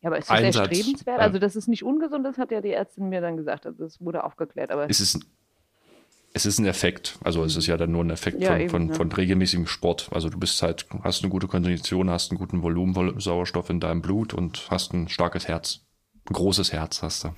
ja, 0.01 0.09
aber 0.09 0.17
ist 0.17 0.29
das 0.29 0.37
Einsatz, 0.37 0.69
erstrebenswert? 0.69 1.19
also, 1.19 1.39
dass 1.39 1.55
es 1.55 1.67
nicht 1.67 1.83
ungesund 1.83 2.25
ist, 2.25 2.37
hat 2.37 2.51
ja 2.51 2.61
die 2.61 2.71
Ärztin 2.71 3.09
mir 3.09 3.21
dann 3.21 3.37
gesagt. 3.37 3.65
Also, 3.65 3.83
das 3.83 4.01
wurde 4.01 4.23
aufgeklärt. 4.23 4.71
Aber 4.71 4.89
es 4.89 4.99
ist, 4.99 5.19
es 6.33 6.45
ist 6.45 6.59
ein 6.59 6.65
Effekt. 6.65 7.19
Also, 7.23 7.43
es 7.43 7.55
ist 7.55 7.67
ja 7.67 7.77
dann 7.77 7.91
nur 7.91 8.03
ein 8.03 8.09
Effekt 8.09 8.41
ja, 8.41 8.51
von, 8.51 8.59
eben, 8.61 8.69
von, 8.69 8.89
ja. 8.89 8.93
von, 8.95 9.11
regelmäßigem 9.11 9.67
Sport. 9.67 10.09
Also, 10.11 10.29
du 10.29 10.39
bist 10.39 10.61
halt, 10.63 10.87
hast 11.03 11.23
eine 11.23 11.29
gute 11.29 11.47
Kondition, 11.47 12.09
hast 12.09 12.31
einen 12.31 12.39
guten 12.39 12.63
Volumen 12.63 13.19
Sauerstoff 13.19 13.69
in 13.69 13.79
deinem 13.79 14.01
Blut 14.01 14.33
und 14.33 14.67
hast 14.71 14.93
ein 14.93 15.07
starkes 15.07 15.47
Herz. 15.47 15.81
Ein 16.29 16.33
großes 16.33 16.71
Herz 16.71 17.01
hast 17.01 17.23
du. 17.23 17.29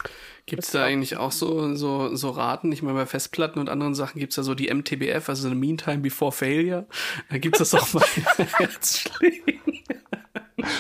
Gibt 0.46 0.64
es 0.64 0.72
da 0.72 0.84
eigentlich 0.84 1.18
auch 1.18 1.32
so, 1.32 1.74
so, 1.74 2.16
so 2.16 2.30
Raten? 2.30 2.72
Ich 2.72 2.82
meine, 2.82 2.98
bei 2.98 3.06
Festplatten 3.06 3.60
und 3.60 3.70
anderen 3.70 3.96
Sachen 3.96 4.20
gibt 4.20 4.32
es 4.32 4.38
ja 4.38 4.44
so 4.44 4.56
die 4.56 4.74
MTBF, 4.74 5.28
also 5.28 5.48
eine 5.48 5.56
Meantime 5.56 6.00
Before 6.00 6.32
Failure. 6.32 6.86
Da 7.30 7.38
gibt 7.38 7.60
es 7.60 7.70
das 7.70 7.82
auch 7.82 7.88
bei 8.00 8.06
Herzschlägen. 8.58 9.60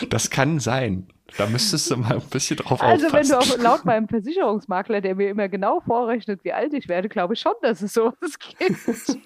Das 0.10 0.30
kann 0.30 0.60
sein. 0.60 1.08
Da 1.38 1.48
müsstest 1.48 1.90
du 1.90 1.98
mal 1.98 2.14
ein 2.14 2.30
bisschen 2.30 2.58
drauf 2.58 2.82
also 2.82 3.08
aufpassen. 3.08 3.34
Also 3.34 3.50
wenn 3.50 3.56
du 3.56 3.58
auch 3.58 3.64
laut 3.64 3.86
meinem 3.86 4.08
Versicherungsmakler, 4.08 5.02
der 5.02 5.16
mir 5.16 5.30
immer 5.30 5.50
genau 5.50 5.80
vorrechnet, 5.80 6.44
wie 6.44 6.54
alt 6.54 6.74
ich 6.74 6.88
werde, 6.88 7.10
glaube 7.10 7.34
ich 7.34 7.40
schon, 7.40 7.54
dass 7.62 7.82
es 7.82 7.94
sowas 7.94 8.38
gibt. 8.58 8.78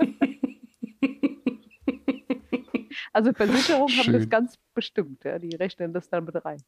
also 3.13 3.33
Versicherungen 3.33 3.97
haben 3.97 4.13
das 4.13 4.29
ganz 4.29 4.55
bestimmt, 4.73 5.23
ja, 5.25 5.37
die 5.37 5.55
rechnen 5.55 5.93
das 5.93 6.09
dann 6.09 6.23
mit 6.23 6.43
rein. 6.45 6.61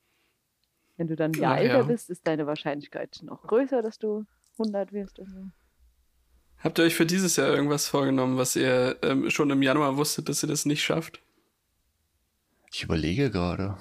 Wenn 0.98 1.08
du 1.08 1.15
dann 1.15 1.31
ein 1.31 1.39
Jahr 1.39 1.58
älter 1.58 1.77
ja. 1.77 1.84
bist, 1.84 2.10
ist 2.10 2.27
deine 2.27 2.46
Wahrscheinlichkeit 2.46 3.22
noch 3.24 3.43
größer, 3.43 3.81
dass 3.81 3.98
du 4.00 4.25
100 4.58 4.91
wirst. 4.91 5.15
So. 5.15 5.24
Habt 6.58 6.77
ihr 6.77 6.84
euch 6.84 6.96
für 6.96 7.05
dieses 7.05 7.38
Jahr 7.38 7.48
irgendwas 7.48 7.88
vorgenommen, 7.88 8.38
was 8.38 8.58
ihr 8.58 8.98
ähm, 9.01 9.29
schon 9.29 9.50
im 9.50 9.62
Januar 9.62 9.96
wusstet, 9.96 10.27
dass 10.27 10.43
ihr 10.43 10.50
das 10.50 10.65
nicht 10.65 10.84
schafft? 10.84 11.22
Ich 12.74 12.84
überlege 12.84 13.31
gerade. 13.31 13.77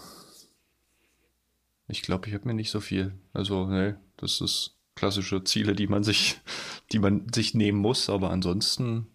Ich 1.89 2.03
glaube, 2.03 2.29
ich 2.29 2.35
habe 2.35 2.47
mir 2.47 2.55
nicht 2.55 2.71
so 2.71 2.81
viel. 2.81 3.19
Also, 3.33 3.67
ne, 3.67 4.01
das 4.17 4.41
ist 4.41 4.79
klassische 4.95 5.43
Ziele, 5.45 5.75
die 5.75 5.87
man 5.87 6.05
sich, 6.05 6.41
die 6.93 6.99
man 6.99 7.27
sich 7.33 7.55
nehmen 7.55 7.79
muss. 7.79 8.11
Aber 8.11 8.31
ansonsten, 8.31 9.07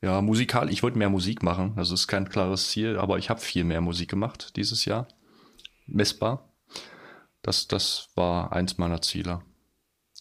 ja, 0.00 0.22
musikal. 0.22 0.70
Ich 0.70 0.82
wollte 0.82 0.98
mehr 0.98 1.10
Musik 1.10 1.42
machen. 1.42 1.74
Das 1.76 1.90
ist 1.90 2.06
kein 2.06 2.28
klares 2.28 2.70
Ziel, 2.70 2.96
aber 2.98 3.18
ich 3.18 3.30
habe 3.30 3.40
viel 3.40 3.64
mehr 3.64 3.80
Musik 3.80 4.08
gemacht 4.10 4.56
dieses 4.56 4.84
Jahr. 4.84 5.08
Messbar. 5.86 6.54
Das, 7.42 7.68
das 7.68 8.10
war 8.14 8.52
eins 8.52 8.78
meiner 8.78 9.02
Ziele. 9.02 9.42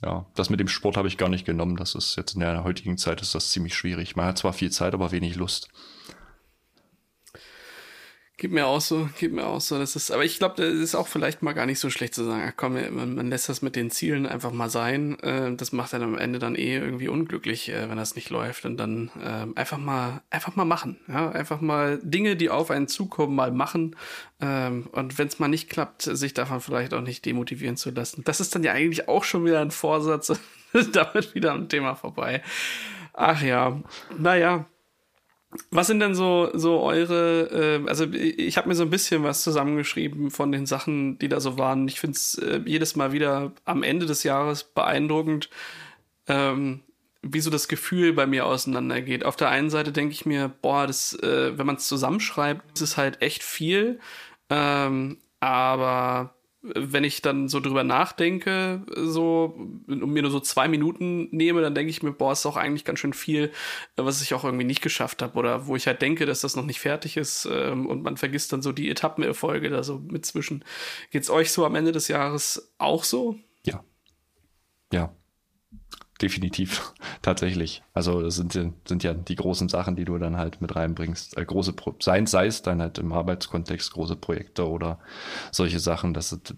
Ja, 0.02 0.26
das 0.36 0.50
mit 0.50 0.62
dem 0.62 0.70
Sport 0.70 0.96
habe 0.96 1.10
ich 1.10 1.18
gar 1.18 1.30
nicht 1.30 1.46
genommen. 1.46 1.76
Das 1.76 1.94
ist 1.94 2.16
jetzt 2.16 2.34
in 2.34 2.40
der 2.40 2.64
heutigen 2.64 2.98
Zeit 2.98 3.22
ist 3.22 3.36
das 3.36 3.52
ziemlich 3.52 3.76
schwierig. 3.76 4.16
Man 4.16 4.26
hat 4.26 4.38
zwar 4.38 4.54
viel 4.54 4.72
Zeit, 4.72 4.94
aber 4.94 5.12
wenig 5.12 5.36
Lust. 5.36 5.70
Gib 8.40 8.54
mir 8.54 8.68
auch 8.68 8.80
so, 8.80 9.10
gib 9.20 9.34
mir 9.34 9.46
auch 9.46 9.60
so. 9.60 9.78
Das 9.78 9.98
ist, 9.98 10.12
aber 10.12 10.24
ich 10.24 10.40
glaube, 10.40 10.56
das 10.58 10.74
ist 10.74 10.96
auch 10.96 11.08
vielleicht 11.08 11.42
mal 11.42 11.52
gar 11.52 11.66
nicht 11.66 11.80
so 11.80 11.90
schlecht 11.90 12.16
zu 12.16 12.24
sagen, 12.24 12.42
ach 12.48 12.54
komm, 12.56 12.74
man, 12.74 13.16
man 13.16 13.30
lässt 13.30 13.50
das 13.50 13.62
mit 13.62 13.76
den 13.76 13.92
Zielen 13.92 14.26
einfach 14.26 14.54
mal 14.54 14.70
sein. 14.70 15.20
Äh, 15.20 15.56
das 15.56 15.74
macht 15.74 15.92
dann 15.92 16.04
am 16.04 16.18
Ende 16.18 16.40
dann 16.40 16.56
eh 16.56 16.78
irgendwie 16.78 17.10
unglücklich, 17.10 17.68
äh, 17.68 17.90
wenn 17.90 17.98
das 17.98 18.16
nicht 18.16 18.30
läuft. 18.30 18.64
Und 18.64 18.78
dann 18.78 19.12
äh, 19.22 19.60
einfach 19.60 19.78
mal, 19.78 20.22
einfach 20.30 20.56
mal 20.56 20.64
machen. 20.64 20.98
Ja, 21.10 21.30
einfach 21.30 21.60
mal 21.60 22.00
Dinge, 22.02 22.38
die 22.38 22.50
auf 22.50 22.72
einen 22.72 22.88
zukommen, 22.88 23.36
mal 23.36 23.52
machen. 23.52 23.98
Ähm, 24.40 24.88
und 24.94 25.18
wenn 25.18 25.28
es 25.28 25.40
mal 25.40 25.50
nicht 25.50 25.70
klappt, 25.70 26.04
sich 26.04 26.34
davon 26.34 26.62
vielleicht 26.62 26.94
auch 26.94 27.02
nicht 27.02 27.26
demotivieren 27.26 27.76
zu 27.76 27.92
lassen. 27.92 28.24
Das 28.24 28.40
ist 28.40 28.56
dann 28.56 28.64
ja 28.64 28.72
eigentlich 28.72 29.10
auch 29.10 29.26
schon 29.26 29.44
wieder 29.46 29.60
ein 29.60 29.72
Vorsatz. 29.72 30.32
damit 30.94 31.36
wieder 31.36 31.52
am 31.52 31.70
Thema 31.70 31.96
vorbei. 31.96 32.42
Ach 33.14 33.42
ja, 33.42 33.82
naja. 34.18 34.66
Was 35.72 35.88
sind 35.88 36.00
denn 36.00 36.14
so, 36.14 36.52
so 36.54 36.82
eure, 36.82 37.82
äh, 37.84 37.90
also 37.90 38.06
ich 38.06 38.58
habe 38.58 38.68
mir 38.68 38.76
so 38.76 38.84
ein 38.84 38.92
bisschen 38.92 39.24
was 39.24 39.42
zusammengeschrieben 39.44 40.30
von 40.30 40.52
den 40.52 40.68
Sachen, 40.68 41.18
die 41.18 41.28
da 41.28 41.40
so 41.40 41.58
waren. 41.58 41.88
Ich 41.88 42.00
finde 42.00 42.16
es 42.18 42.36
äh, 42.36 42.62
jedes 42.66 42.96
Mal 42.96 43.14
wieder 43.14 43.52
am 43.66 43.82
Ende 43.82 44.06
des 44.06 44.24
Jahres 44.24 44.64
beeindruckend, 44.64 45.50
ähm, 46.28 46.82
wie 47.24 47.40
so 47.40 47.50
das 47.50 47.68
Gefühl 47.68 48.14
bei 48.14 48.28
mir 48.28 48.46
auseinandergeht. 48.46 49.26
Auf 49.26 49.36
der 49.36 49.50
einen 49.50 49.72
Seite 49.72 49.92
denke 49.92 50.14
ich 50.14 50.26
mir, 50.26 50.50
boah, 50.62 50.86
das, 50.86 51.14
äh, 51.16 51.58
wenn 51.58 51.66
man 51.66 51.78
es 51.78 51.88
zusammenschreibt, 51.88 52.76
ist 52.76 52.82
es 52.82 52.98
halt 52.98 53.22
echt 53.24 53.42
viel. 53.44 54.00
Ähm, 54.52 55.18
aber 55.40 56.36
wenn 56.62 57.04
ich 57.06 57.22
dann 57.22 57.48
so 57.48 57.60
drüber 57.60 57.84
nachdenke, 57.84 58.84
so 58.96 59.56
und 59.88 60.10
mir 60.12 60.22
nur 60.22 60.32
so 60.32 60.40
zwei 60.40 60.68
Minuten 60.68 61.30
nehme, 61.32 61.62
dann 61.62 61.74
denke 61.74 61.90
ich 61.90 62.04
mir, 62.04 62.12
boah, 62.12 62.34
ist 62.34 62.46
auch 62.46 62.58
eigentlich 62.58 62.84
ganz 62.84 63.00
schön 63.00 63.14
viel, 63.14 63.52
was 63.96 64.22
ich 64.22 64.34
auch 64.34 64.44
irgendwie 64.44 64.66
nicht 64.66 64.82
geschafft 64.82 65.22
habe 65.22 65.38
oder 65.38 65.68
wo 65.68 65.76
ich 65.76 65.88
halt 65.88 66.02
denke, 66.02 66.26
dass 66.26 66.42
das 66.42 66.56
noch 66.56 66.66
nicht 66.66 66.80
fertig 66.80 67.16
ist 67.16 67.48
ähm, 67.50 67.88
und 67.88 68.04
man 68.04 68.18
vergisst 68.18 68.52
dann 68.52 68.62
so 68.62 68.72
die 68.72 68.90
Etappenerfolge 68.90 69.70
da 69.70 69.84
so 69.84 70.00
mitzwischen. 70.00 70.66
Geht's 71.12 71.30
euch 71.30 71.52
so 71.52 71.66
am 71.66 71.76
Ende 71.76 71.94
des 71.94 72.10
Jahres 72.10 72.74
auch 72.78 73.06
so? 73.06 73.38
Ja. 73.64 73.84
Ja 74.92 75.14
definitiv, 76.22 76.94
tatsächlich. 77.22 77.84
Also 77.94 78.22
das 78.22 78.36
sind, 78.36 78.54
sind 78.54 79.04
ja 79.04 79.14
die 79.14 79.36
großen 79.36 79.70
Sachen, 79.70 79.96
die 79.96 80.06
du 80.06 80.18
dann 80.18 80.38
halt 80.38 80.62
mit 80.62 80.76
reinbringst. 80.76 81.38
Äh, 81.38 81.46
große 81.46 81.74
Pro 81.74 81.96
sei, 82.00 82.26
sei 82.26 82.48
es 82.48 82.62
dann 82.62 82.82
halt 82.82 82.98
im 82.98 83.12
Arbeitskontext 83.12 83.92
große 83.94 84.16
Projekte 84.16 84.68
oder 84.68 85.00
solche 85.52 85.80
Sachen. 85.80 86.14
Das 86.14 86.32
ist, 86.32 86.54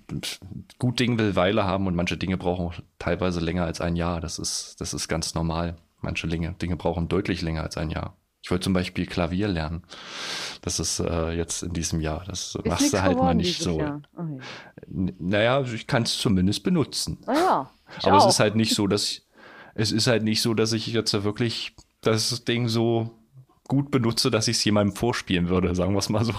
gut 0.79 0.99
Ding 0.99 1.17
will 1.17 1.35
Weile 1.35 1.63
haben 1.63 1.87
und 1.87 1.95
manche 1.95 2.17
Dinge 2.17 2.37
brauchen 2.37 2.71
teilweise 2.99 3.39
länger 3.39 3.65
als 3.65 3.81
ein 3.81 3.95
Jahr. 3.95 4.21
Das 4.21 4.39
ist, 4.39 4.75
das 4.79 4.93
ist 4.93 5.07
ganz 5.07 5.35
normal. 5.35 5.77
Manche 6.01 6.27
Dinge, 6.27 6.53
Dinge 6.53 6.75
brauchen 6.75 7.07
deutlich 7.07 7.41
länger 7.41 7.63
als 7.63 7.77
ein 7.77 7.91
Jahr. 7.91 8.15
Ich 8.43 8.49
wollte 8.49 8.63
zum 8.63 8.73
Beispiel 8.73 9.05
Klavier 9.05 9.47
lernen. 9.47 9.83
Das 10.63 10.79
ist 10.79 10.99
äh, 10.99 11.31
jetzt 11.31 11.61
in 11.61 11.73
diesem 11.73 12.01
Jahr. 12.01 12.23
Das 12.25 12.55
ist 12.55 12.65
machst 12.65 12.91
du 12.91 13.01
halt 13.01 13.17
mal 13.17 13.35
nicht 13.35 13.61
so. 13.61 13.75
Okay. 13.75 14.01
Oh 14.17 14.39
naja, 14.87 15.61
ich 15.61 15.85
kann 15.85 16.03
es 16.03 16.17
zumindest 16.17 16.63
benutzen. 16.63 17.19
Ah 17.27 17.33
ja, 17.33 17.71
Aber 18.03 18.17
auch. 18.17 18.27
es 18.27 18.33
ist 18.33 18.39
halt 18.39 18.55
nicht 18.55 18.73
so, 18.73 18.87
dass 18.87 19.03
ich, 19.03 19.27
es 19.75 19.91
ist 19.91 20.07
halt 20.07 20.23
nicht 20.23 20.41
so, 20.41 20.53
dass 20.53 20.73
ich 20.73 20.87
jetzt 20.87 21.23
wirklich 21.23 21.75
das 22.01 22.43
Ding 22.43 22.67
so 22.67 23.11
gut 23.67 23.91
benutze, 23.91 24.31
dass 24.31 24.47
ich 24.47 24.57
es 24.57 24.65
jemandem 24.65 24.95
vorspielen 24.95 25.49
würde, 25.49 25.73
sagen 25.75 25.93
wir 25.93 25.99
es 25.99 26.09
mal 26.09 26.25
so. 26.25 26.33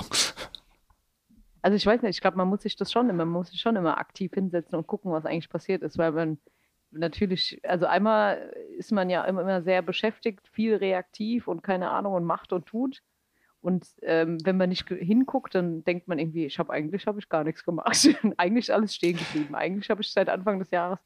Also 1.62 1.76
ich 1.76 1.86
weiß 1.86 2.02
nicht, 2.02 2.16
ich 2.16 2.20
glaube, 2.20 2.36
man 2.36 2.48
muss 2.48 2.62
sich 2.62 2.76
das 2.76 2.90
schon 2.90 3.08
immer, 3.08 3.24
man 3.24 3.34
muss 3.34 3.50
sich 3.50 3.60
schon 3.60 3.76
immer 3.76 3.98
aktiv 3.98 4.32
hinsetzen 4.34 4.76
und 4.76 4.86
gucken, 4.86 5.12
was 5.12 5.24
eigentlich 5.24 5.48
passiert 5.48 5.82
ist, 5.82 5.96
weil 5.96 6.12
man 6.12 6.38
natürlich, 6.90 7.60
also 7.62 7.86
einmal 7.86 8.52
ist 8.76 8.92
man 8.92 9.08
ja 9.08 9.24
immer 9.24 9.62
sehr 9.62 9.80
beschäftigt, 9.82 10.46
viel 10.48 10.74
reaktiv 10.74 11.48
und 11.48 11.62
keine 11.62 11.90
Ahnung 11.90 12.14
und 12.14 12.24
macht 12.24 12.52
und 12.52 12.66
tut. 12.66 13.02
Und 13.60 13.86
ähm, 14.02 14.38
wenn 14.44 14.56
man 14.56 14.70
nicht 14.70 14.88
hinguckt, 14.88 15.54
dann 15.54 15.84
denkt 15.84 16.08
man 16.08 16.18
irgendwie, 16.18 16.46
ich 16.46 16.58
habe 16.58 16.72
eigentlich 16.72 17.06
habe 17.06 17.20
ich 17.20 17.28
gar 17.28 17.44
nichts 17.44 17.64
gemacht. 17.64 18.08
eigentlich 18.36 18.74
alles 18.74 18.94
stehen 18.94 19.16
geblieben. 19.16 19.54
Eigentlich 19.54 19.88
habe 19.88 20.02
ich 20.02 20.10
seit 20.10 20.28
Anfang 20.28 20.58
des 20.58 20.72
Jahres 20.72 20.98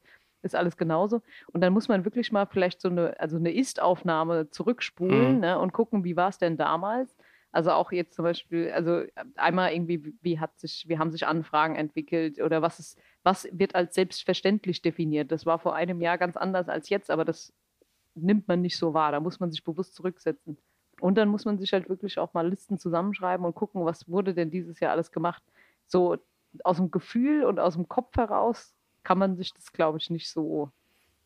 ist 0.42 0.54
alles 0.54 0.76
genauso. 0.76 1.22
Und 1.52 1.60
dann 1.60 1.72
muss 1.72 1.88
man 1.88 2.04
wirklich 2.04 2.32
mal 2.32 2.46
vielleicht 2.46 2.80
so 2.80 2.88
eine, 2.88 3.18
also 3.18 3.36
eine 3.36 3.52
Ist-Aufnahme 3.52 4.50
zurückspulen 4.50 5.36
mhm. 5.36 5.40
ne, 5.40 5.58
und 5.58 5.72
gucken, 5.72 6.04
wie 6.04 6.16
war 6.16 6.28
es 6.28 6.38
denn 6.38 6.56
damals. 6.56 7.16
Also 7.52 7.70
auch 7.72 7.90
jetzt 7.90 8.14
zum 8.14 8.24
Beispiel, 8.24 8.70
also 8.72 9.04
einmal 9.36 9.72
irgendwie, 9.72 10.14
wie 10.20 10.38
hat 10.38 10.58
sich, 10.58 10.84
wie 10.88 10.98
haben 10.98 11.10
sich 11.10 11.26
Anfragen 11.26 11.74
entwickelt 11.74 12.38
oder 12.40 12.60
was 12.60 12.78
ist, 12.78 12.98
was 13.22 13.48
wird 13.50 13.74
als 13.74 13.94
selbstverständlich 13.94 14.82
definiert? 14.82 15.32
Das 15.32 15.46
war 15.46 15.58
vor 15.58 15.74
einem 15.74 16.02
Jahr 16.02 16.18
ganz 16.18 16.36
anders 16.36 16.68
als 16.68 16.90
jetzt, 16.90 17.10
aber 17.10 17.24
das 17.24 17.54
nimmt 18.14 18.46
man 18.46 18.60
nicht 18.60 18.76
so 18.76 18.92
wahr. 18.92 19.12
Da 19.12 19.20
muss 19.20 19.40
man 19.40 19.50
sich 19.50 19.64
bewusst 19.64 19.94
zurücksetzen. 19.94 20.58
Und 21.00 21.16
dann 21.16 21.28
muss 21.28 21.44
man 21.44 21.58
sich 21.58 21.72
halt 21.72 21.88
wirklich 21.88 22.18
auch 22.18 22.34
mal 22.34 22.46
Listen 22.46 22.78
zusammenschreiben 22.78 23.46
und 23.46 23.54
gucken, 23.54 23.84
was 23.84 24.08
wurde 24.08 24.34
denn 24.34 24.50
dieses 24.50 24.78
Jahr 24.80 24.92
alles 24.92 25.10
gemacht. 25.10 25.42
So 25.86 26.18
aus 26.62 26.76
dem 26.76 26.90
Gefühl 26.90 27.44
und 27.44 27.58
aus 27.58 27.74
dem 27.74 27.88
Kopf 27.88 28.16
heraus 28.16 28.75
kann 29.06 29.18
man 29.18 29.36
sich 29.36 29.54
das, 29.54 29.72
glaube 29.72 29.98
ich, 29.98 30.10
nicht 30.10 30.28
so. 30.28 30.72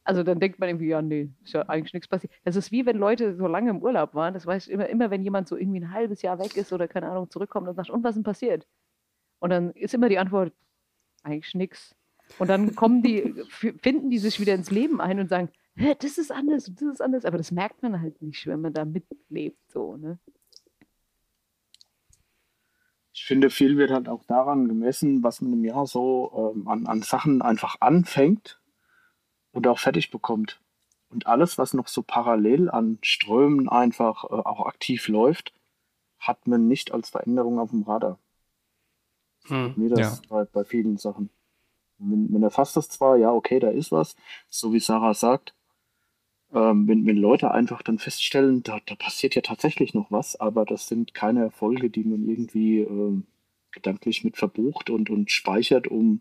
Also 0.05 0.23
dann 0.23 0.39
denkt 0.39 0.59
man 0.59 0.69
irgendwie, 0.69 0.89
ja, 0.89 1.01
nee, 1.01 1.31
ist 1.43 1.55
ja 1.55 1.63
eigentlich 1.67 1.95
nichts 1.95 2.09
passiert. 2.09 2.31
Das 2.45 2.55
ist 2.55 2.71
wie 2.73 2.85
wenn 2.85 2.99
Leute 2.99 3.35
so 3.37 3.47
lange 3.47 3.71
im 3.71 3.83
Urlaub 3.83 4.15
waren. 4.15 4.35
Das 4.35 4.45
weiß 4.45 4.67
ich 4.67 4.73
immer, 4.73 4.87
immer, 4.87 5.11
wenn 5.11 5.23
jemand 5.25 5.49
so 5.49 5.57
irgendwie 5.57 5.81
ein 5.81 5.93
halbes 5.93 6.21
Jahr 6.21 6.39
weg 6.39 6.59
ist 6.59 6.75
oder 6.75 6.89
keine 6.89 7.09
Ahnung, 7.09 7.31
zurückkommt 7.31 7.69
und 7.69 7.77
sagt, 7.77 7.89
und 7.89 8.05
was 8.05 8.11
ist 8.11 8.17
denn 8.17 8.23
passiert? 8.23 8.67
Und 9.39 9.49
dann 9.49 9.71
ist 9.71 9.95
immer 9.95 10.11
die 10.11 10.19
Antwort, 10.19 10.53
eigentlich 11.23 11.55
nichts. 11.55 11.97
Und 12.39 12.49
dann 12.49 12.75
kommen 12.75 13.03
die, 13.03 13.35
finden 13.49 14.11
die 14.11 14.19
sich 14.19 14.41
wieder 14.41 14.55
ins 14.55 14.71
Leben 14.71 15.01
ein 15.01 15.19
und 15.19 15.31
sagen, 15.31 15.49
das 16.01 16.19
ist 16.19 16.31
anders 16.31 16.67
das 16.67 16.83
ist 16.83 17.01
anders. 17.01 17.25
Aber 17.25 17.39
das 17.39 17.51
merkt 17.51 17.83
man 17.83 17.99
halt 17.99 18.21
nicht, 18.21 18.47
wenn 18.47 18.61
man 18.61 18.75
da 18.75 18.85
mitlebt, 18.85 19.59
so, 19.71 19.97
ne? 19.97 20.19
Ich 23.21 23.27
finde, 23.27 23.50
viel 23.50 23.77
wird 23.77 23.91
halt 23.91 24.09
auch 24.09 24.25
daran 24.25 24.67
gemessen, 24.67 25.23
was 25.23 25.43
man 25.43 25.53
im 25.53 25.62
Jahr 25.62 25.87
so 25.87 26.53
ähm, 26.57 26.67
an, 26.67 26.87
an 26.87 27.03
Sachen 27.03 27.43
einfach 27.43 27.77
anfängt 27.81 28.59
und 29.53 29.67
auch 29.67 29.79
fertig 29.79 30.11
bekommt. 30.11 30.62
Und 31.11 31.27
alles, 31.27 31.59
was 31.59 31.75
noch 31.75 31.87
so 31.87 32.03
parallel 32.03 32.71
an 32.71 32.97
Strömen 33.03 33.69
einfach 33.69 34.25
äh, 34.25 34.29
auch 34.29 34.65
aktiv 34.65 35.07
läuft, 35.09 35.53
hat 36.19 36.47
man 36.47 36.67
nicht 36.67 36.93
als 36.93 37.11
Veränderung 37.11 37.59
auf 37.59 37.71
dem 37.71 37.83
Radar. 37.83 38.19
Hm, 39.49 39.75
Mir 39.77 39.91
das 39.91 40.00
ja. 40.00 40.19
bei, 40.31 40.45
bei 40.47 40.65
vielen 40.65 40.97
Sachen. 40.97 41.29
Man, 41.99 42.33
man 42.33 42.43
erfasst 42.43 42.79
das 42.79 42.89
zwar, 42.89 43.19
ja, 43.19 43.31
okay, 43.31 43.61
da 43.61 43.69
ist 43.69 43.93
was, 43.93 44.17
so 44.49 44.73
wie 44.73 44.81
Sarah 44.81 45.12
sagt, 45.12 45.55
ähm, 46.52 46.88
wenn, 46.88 47.07
wenn 47.07 47.16
Leute 47.16 47.50
einfach 47.50 47.83
dann 47.83 47.99
feststellen, 47.99 48.62
da, 48.62 48.78
da 48.87 48.95
passiert 48.95 49.35
ja 49.35 49.42
tatsächlich 49.42 49.95
noch 49.95 50.11
was, 50.11 50.38
aber 50.38 50.64
das 50.64 50.88
sind 50.88 51.14
keine 51.14 51.42
Erfolge, 51.42 51.90
die 51.90 52.04
man 52.04 52.28
irgendwie 52.28 52.80
äh, 52.80 53.23
gedanklich 53.73 54.25
mit 54.25 54.37
verbucht 54.37 54.90
und, 54.90 55.11
und 55.11 55.30
speichert, 55.30 55.87
um 55.87 56.21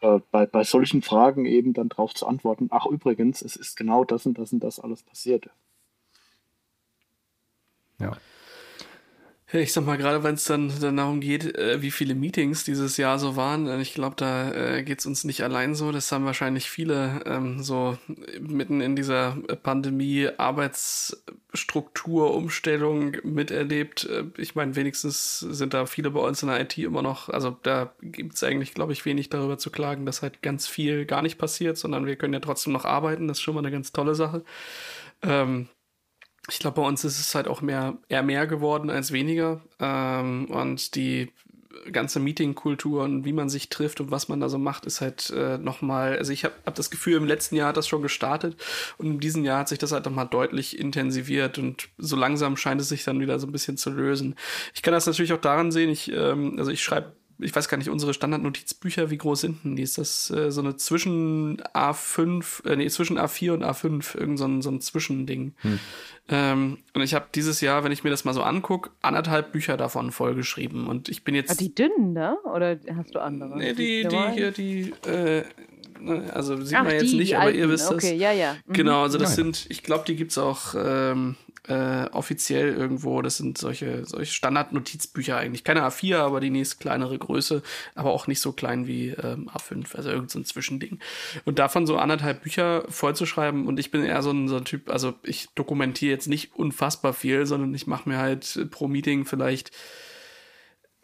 äh, 0.00 0.20
bei, 0.30 0.46
bei 0.46 0.64
solchen 0.64 1.02
Fragen 1.02 1.46
eben 1.46 1.72
dann 1.72 1.88
drauf 1.88 2.14
zu 2.14 2.26
antworten, 2.26 2.68
ach 2.70 2.86
übrigens, 2.86 3.42
es 3.42 3.56
ist 3.56 3.76
genau 3.76 4.04
das 4.04 4.26
und 4.26 4.38
das 4.38 4.52
und 4.52 4.60
das 4.60 4.78
alles 4.78 5.02
passiert. 5.02 5.50
Ja. 7.98 8.16
Ich 9.52 9.72
sag 9.72 9.84
mal, 9.84 9.98
gerade 9.98 10.22
wenn 10.22 10.36
es 10.36 10.44
dann, 10.44 10.72
dann 10.80 10.96
darum 10.96 11.18
geht, 11.18 11.56
äh, 11.56 11.82
wie 11.82 11.90
viele 11.90 12.14
Meetings 12.14 12.62
dieses 12.62 12.96
Jahr 12.96 13.18
so 13.18 13.34
waren, 13.34 13.66
äh, 13.66 13.80
ich 13.80 13.94
glaube, 13.94 14.14
da 14.16 14.52
äh, 14.52 14.84
geht 14.84 15.00
es 15.00 15.06
uns 15.06 15.24
nicht 15.24 15.42
allein 15.42 15.74
so. 15.74 15.90
Das 15.90 16.12
haben 16.12 16.24
wahrscheinlich 16.24 16.70
viele 16.70 17.20
ähm, 17.26 17.60
so 17.60 17.98
mitten 18.40 18.80
in 18.80 18.94
dieser 18.94 19.36
Pandemie 19.64 20.28
Arbeitsstruktur, 20.36 22.32
Umstellung 22.32 23.16
miterlebt. 23.24 24.04
Äh, 24.04 24.26
ich 24.36 24.54
meine, 24.54 24.76
wenigstens 24.76 25.40
sind 25.40 25.74
da 25.74 25.86
viele 25.86 26.12
bei 26.12 26.20
uns 26.20 26.42
in 26.44 26.48
der 26.48 26.60
IT 26.60 26.78
immer 26.78 27.02
noch, 27.02 27.28
also 27.28 27.56
da 27.64 27.92
gibt 28.02 28.34
es 28.34 28.44
eigentlich, 28.44 28.72
glaube 28.72 28.92
ich, 28.92 29.04
wenig 29.04 29.30
darüber 29.30 29.58
zu 29.58 29.70
klagen, 29.70 30.06
dass 30.06 30.22
halt 30.22 30.42
ganz 30.42 30.68
viel 30.68 31.06
gar 31.06 31.22
nicht 31.22 31.38
passiert, 31.38 31.76
sondern 31.76 32.06
wir 32.06 32.14
können 32.14 32.34
ja 32.34 32.40
trotzdem 32.40 32.72
noch 32.72 32.84
arbeiten. 32.84 33.26
Das 33.26 33.38
ist 33.38 33.42
schon 33.42 33.54
mal 33.54 33.60
eine 33.60 33.72
ganz 33.72 33.90
tolle 33.90 34.14
Sache. 34.14 34.44
Ähm, 35.22 35.68
ich 36.50 36.58
glaube, 36.58 36.80
bei 36.80 36.86
uns 36.86 37.04
ist 37.04 37.18
es 37.18 37.34
halt 37.34 37.48
auch 37.48 37.62
mehr, 37.62 37.96
eher 38.08 38.22
mehr 38.22 38.46
geworden 38.46 38.90
als 38.90 39.12
weniger. 39.12 39.60
Ähm, 39.78 40.46
und 40.50 40.94
die 40.94 41.32
ganze 41.92 42.20
Meetingkultur 42.20 43.04
und 43.04 43.24
wie 43.24 43.32
man 43.32 43.48
sich 43.48 43.68
trifft 43.68 44.00
und 44.00 44.10
was 44.10 44.28
man 44.28 44.40
da 44.40 44.48
so 44.48 44.58
macht, 44.58 44.86
ist 44.86 45.00
halt 45.00 45.30
äh, 45.30 45.56
nochmal, 45.56 46.18
also 46.18 46.32
ich 46.32 46.44
habe 46.44 46.54
hab 46.66 46.74
das 46.74 46.90
Gefühl, 46.90 47.14
im 47.14 47.24
letzten 47.24 47.56
Jahr 47.56 47.68
hat 47.68 47.76
das 47.76 47.88
schon 47.88 48.02
gestartet 48.02 48.56
und 48.98 49.06
in 49.06 49.20
diesem 49.20 49.44
Jahr 49.44 49.60
hat 49.60 49.68
sich 49.68 49.78
das 49.78 49.92
halt 49.92 50.04
nochmal 50.04 50.26
deutlich 50.26 50.78
intensiviert 50.78 51.58
und 51.58 51.88
so 51.96 52.16
langsam 52.16 52.56
scheint 52.56 52.80
es 52.80 52.88
sich 52.88 53.04
dann 53.04 53.20
wieder 53.20 53.38
so 53.38 53.46
ein 53.46 53.52
bisschen 53.52 53.76
zu 53.76 53.90
lösen. 53.90 54.34
Ich 54.74 54.82
kann 54.82 54.92
das 54.92 55.06
natürlich 55.06 55.32
auch 55.32 55.40
daran 55.40 55.72
sehen, 55.72 55.90
ich, 55.90 56.12
ähm, 56.12 56.56
also 56.58 56.70
ich 56.70 56.82
schreibe 56.82 57.12
ich 57.40 57.54
weiß 57.54 57.68
gar 57.68 57.78
nicht, 57.78 57.90
unsere 57.90 58.14
Standardnotizbücher, 58.14 59.10
wie 59.10 59.18
groß 59.18 59.40
sind 59.40 59.64
denn 59.64 59.76
die? 59.76 59.82
Ist 59.82 59.98
das 59.98 60.30
äh, 60.30 60.50
so 60.50 60.60
eine 60.60 60.76
zwischen 60.76 61.60
A5, 61.74 62.66
äh, 62.68 62.76
nee, 62.76 62.88
zwischen 62.88 63.18
A4 63.18 63.52
und 63.52 63.64
A5, 63.64 64.18
irgend 64.18 64.38
so 64.38 64.46
ein, 64.46 64.62
so 64.62 64.70
ein 64.70 64.80
Zwischending. 64.80 65.54
Hm. 65.58 65.78
Ähm, 66.28 66.78
und 66.94 67.02
ich 67.02 67.14
habe 67.14 67.26
dieses 67.34 67.60
Jahr, 67.60 67.82
wenn 67.84 67.92
ich 67.92 68.04
mir 68.04 68.10
das 68.10 68.24
mal 68.24 68.34
so 68.34 68.42
angucke, 68.42 68.90
anderthalb 69.02 69.52
Bücher 69.52 69.76
davon 69.76 70.12
vollgeschrieben. 70.12 70.86
Und 70.86 71.08
ich 71.08 71.24
bin 71.24 71.34
jetzt. 71.34 71.50
Ah, 71.50 71.54
die 71.54 71.74
dünnen, 71.74 72.12
ne? 72.12 72.36
Oder 72.44 72.78
hast 72.96 73.14
du 73.14 73.18
andere? 73.18 73.58
Nee, 73.58 73.74
die, 73.74 74.06
die 74.06 74.32
hier, 74.32 74.52
die, 74.52 74.92
äh, 75.06 75.42
ne, 75.98 76.30
also 76.32 76.62
sieht 76.62 76.76
Ach, 76.76 76.84
man 76.84 76.92
jetzt 76.92 77.12
die, 77.12 77.16
nicht, 77.16 77.32
die 77.32 77.36
aber 77.36 77.46
alten. 77.46 77.58
ihr 77.58 77.68
wisst 77.68 77.90
okay, 77.90 78.12
das. 78.12 78.20
Ja, 78.20 78.32
ja. 78.32 78.56
Mhm. 78.66 78.72
Genau, 78.72 79.02
also 79.02 79.18
das 79.18 79.30
ja, 79.30 79.36
sind, 79.36 79.66
ich 79.68 79.82
glaube, 79.82 80.04
die 80.06 80.16
gibt's 80.16 80.38
auch 80.38 80.74
ähm, 80.76 81.36
äh, 81.68 82.06
offiziell 82.12 82.74
irgendwo. 82.74 83.22
Das 83.22 83.36
sind 83.36 83.58
solche, 83.58 84.04
solche 84.06 84.32
Standard-Notizbücher 84.32 85.36
eigentlich. 85.36 85.64
Keine 85.64 85.82
A4, 85.82 86.16
aber 86.18 86.40
die 86.40 86.50
nächst 86.50 86.80
kleinere 86.80 87.18
Größe, 87.18 87.62
aber 87.94 88.10
auch 88.10 88.26
nicht 88.26 88.40
so 88.40 88.52
klein 88.52 88.86
wie 88.86 89.10
ähm, 89.10 89.48
A5, 89.48 89.96
also 89.96 90.10
irgend 90.10 90.30
so 90.30 90.40
Zwischending. 90.40 90.98
Und 91.44 91.58
davon 91.58 91.86
so 91.86 91.98
anderthalb 91.98 92.42
Bücher 92.42 92.84
vollzuschreiben 92.88 93.66
und 93.66 93.78
ich 93.78 93.90
bin 93.90 94.04
eher 94.04 94.22
so 94.22 94.30
ein, 94.30 94.48
so 94.48 94.56
ein 94.56 94.64
Typ, 94.64 94.90
also 94.90 95.14
ich 95.22 95.48
dokumentiere 95.54 96.12
jetzt 96.12 96.28
nicht 96.28 96.54
unfassbar 96.54 97.12
viel, 97.12 97.46
sondern 97.46 97.74
ich 97.74 97.86
mache 97.86 98.08
mir 98.08 98.18
halt 98.18 98.68
pro 98.70 98.88
Meeting 98.88 99.24
vielleicht 99.24 99.70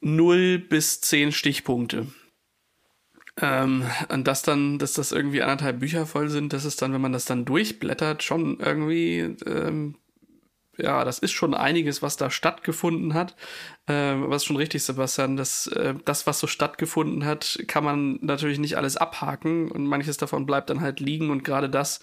null 0.00 0.58
bis 0.58 1.00
zehn 1.00 1.32
Stichpunkte. 1.32 2.06
Ähm, 3.40 3.84
und 4.08 4.26
das 4.26 4.42
dann, 4.42 4.78
dass 4.78 4.94
das 4.94 5.12
irgendwie 5.12 5.42
anderthalb 5.42 5.80
Bücher 5.80 6.06
voll 6.06 6.30
sind, 6.30 6.52
das 6.52 6.64
ist 6.64 6.80
dann, 6.80 6.92
wenn 6.94 7.00
man 7.02 7.12
das 7.12 7.26
dann 7.26 7.44
durchblättert, 7.44 8.22
schon 8.22 8.58
irgendwie 8.60 9.36
ähm, 9.46 9.96
ja, 10.78 11.04
das 11.04 11.18
ist 11.18 11.32
schon 11.32 11.54
einiges, 11.54 12.02
was 12.02 12.16
da 12.16 12.30
stattgefunden 12.30 13.14
hat. 13.14 13.34
Ähm, 13.88 14.24
aber 14.24 14.40
schon 14.40 14.56
richtig, 14.56 14.82
Sebastian, 14.82 15.36
dass 15.36 15.68
äh, 15.68 15.94
das, 16.04 16.26
was 16.26 16.40
so 16.40 16.48
stattgefunden 16.48 17.24
hat, 17.24 17.58
kann 17.68 17.84
man 17.84 18.18
natürlich 18.20 18.58
nicht 18.58 18.76
alles 18.76 18.96
abhaken 18.96 19.70
und 19.70 19.86
manches 19.86 20.16
davon 20.16 20.44
bleibt 20.44 20.70
dann 20.70 20.80
halt 20.80 20.98
liegen 20.98 21.30
und 21.30 21.44
gerade 21.44 21.70
das, 21.70 22.00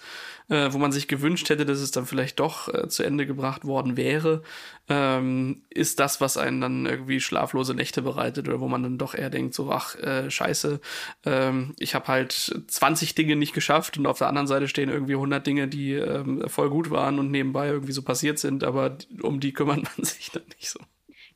äh, 0.48 0.72
wo 0.72 0.78
man 0.78 0.92
sich 0.92 1.08
gewünscht 1.08 1.50
hätte, 1.50 1.66
dass 1.66 1.80
es 1.80 1.90
dann 1.90 2.06
vielleicht 2.06 2.40
doch 2.40 2.72
äh, 2.72 2.88
zu 2.88 3.02
Ende 3.02 3.26
gebracht 3.26 3.66
worden 3.66 3.98
wäre, 3.98 4.42
ähm, 4.88 5.62
ist 5.68 6.00
das, 6.00 6.22
was 6.22 6.38
einen 6.38 6.62
dann 6.62 6.86
irgendwie 6.86 7.20
schlaflose 7.20 7.74
Nächte 7.74 8.00
bereitet 8.00 8.48
oder 8.48 8.60
wo 8.60 8.68
man 8.68 8.82
dann 8.82 8.96
doch 8.96 9.14
eher 9.14 9.28
denkt, 9.28 9.52
so, 9.54 9.70
ach, 9.70 9.94
äh, 9.96 10.30
scheiße, 10.30 10.80
ähm, 11.26 11.74
ich 11.78 11.94
habe 11.94 12.08
halt 12.08 12.62
20 12.66 13.14
Dinge 13.14 13.36
nicht 13.36 13.52
geschafft 13.52 13.98
und 13.98 14.06
auf 14.06 14.18
der 14.18 14.28
anderen 14.28 14.46
Seite 14.46 14.68
stehen 14.68 14.88
irgendwie 14.88 15.14
100 15.14 15.46
Dinge, 15.46 15.68
die 15.68 15.92
ähm, 15.92 16.48
voll 16.48 16.70
gut 16.70 16.90
waren 16.90 17.18
und 17.18 17.30
nebenbei 17.30 17.68
irgendwie 17.68 17.92
so 17.92 18.00
passiert 18.02 18.38
sind, 18.38 18.64
aber 18.64 18.96
um 19.20 19.38
die 19.38 19.52
kümmert 19.52 19.82
man 19.98 20.04
sich 20.06 20.30
dann 20.30 20.44
nicht 20.58 20.70
so. 20.70 20.80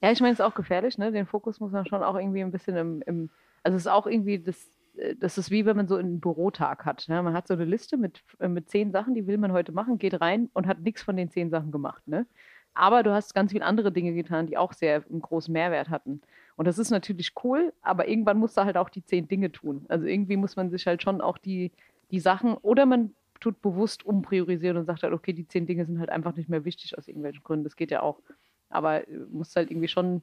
Ja, 0.02 0.12
ich 0.12 0.20
meine, 0.20 0.32
es 0.32 0.38
ist 0.38 0.44
auch 0.44 0.54
gefährlich, 0.54 0.96
ne? 0.98 1.10
Den 1.12 1.26
Fokus 1.26 1.60
muss 1.60 1.72
man 1.72 1.86
schon 1.86 2.02
auch 2.02 2.16
irgendwie 2.16 2.42
ein 2.42 2.52
bisschen 2.52 2.76
im, 2.76 3.02
im 3.06 3.30
also 3.62 3.76
es 3.76 3.82
ist 3.82 3.88
auch 3.88 4.06
irgendwie 4.06 4.38
das, 4.38 4.70
äh, 4.96 5.14
das 5.16 5.38
ist 5.38 5.50
wie 5.50 5.66
wenn 5.66 5.76
man 5.76 5.88
so 5.88 5.96
einen 5.96 6.20
Bürotag 6.20 6.84
hat. 6.84 7.06
Ne? 7.08 7.22
Man 7.22 7.34
hat 7.34 7.48
so 7.48 7.54
eine 7.54 7.64
Liste 7.64 7.96
mit, 7.96 8.22
äh, 8.38 8.48
mit 8.48 8.68
zehn 8.68 8.92
Sachen, 8.92 9.14
die 9.14 9.26
will 9.26 9.38
man 9.38 9.52
heute 9.52 9.72
machen, 9.72 9.98
geht 9.98 10.20
rein 10.20 10.50
und 10.52 10.66
hat 10.66 10.80
nichts 10.80 11.02
von 11.02 11.16
den 11.16 11.30
zehn 11.30 11.50
Sachen 11.50 11.72
gemacht. 11.72 12.06
Ne? 12.06 12.26
Aber 12.74 13.02
du 13.02 13.12
hast 13.12 13.34
ganz 13.34 13.52
viele 13.52 13.64
andere 13.64 13.90
Dinge 13.92 14.12
getan, 14.14 14.46
die 14.46 14.56
auch 14.56 14.72
sehr 14.72 15.04
einen 15.10 15.20
großen 15.20 15.52
Mehrwert 15.52 15.90
hatten. 15.90 16.20
Und 16.56 16.66
das 16.66 16.78
ist 16.78 16.90
natürlich 16.90 17.32
cool, 17.42 17.72
aber 17.82 18.08
irgendwann 18.08 18.38
musst 18.38 18.56
du 18.56 18.64
halt 18.64 18.76
auch 18.76 18.88
die 18.88 19.04
zehn 19.04 19.28
Dinge 19.28 19.50
tun. 19.52 19.84
Also 19.88 20.06
irgendwie 20.06 20.36
muss 20.36 20.56
man 20.56 20.70
sich 20.70 20.86
halt 20.86 21.02
schon 21.02 21.20
auch 21.20 21.38
die, 21.38 21.72
die 22.10 22.20
Sachen, 22.20 22.54
oder 22.54 22.86
man 22.86 23.14
tut 23.40 23.60
bewusst 23.62 24.04
umpriorisieren 24.04 24.76
und 24.76 24.86
sagt 24.86 25.02
halt, 25.02 25.12
okay, 25.12 25.32
die 25.32 25.46
zehn 25.46 25.66
Dinge 25.66 25.86
sind 25.86 25.98
halt 25.98 26.10
einfach 26.10 26.34
nicht 26.36 26.48
mehr 26.48 26.64
wichtig 26.64 26.96
aus 26.98 27.08
irgendwelchen 27.08 27.42
Gründen. 27.42 27.64
Das 27.64 27.76
geht 27.76 27.90
ja 27.90 28.02
auch. 28.02 28.20
Aber 28.68 29.06
äh, 29.08 29.18
muss 29.30 29.56
halt 29.56 29.70
irgendwie 29.70 29.88
schon 29.88 30.22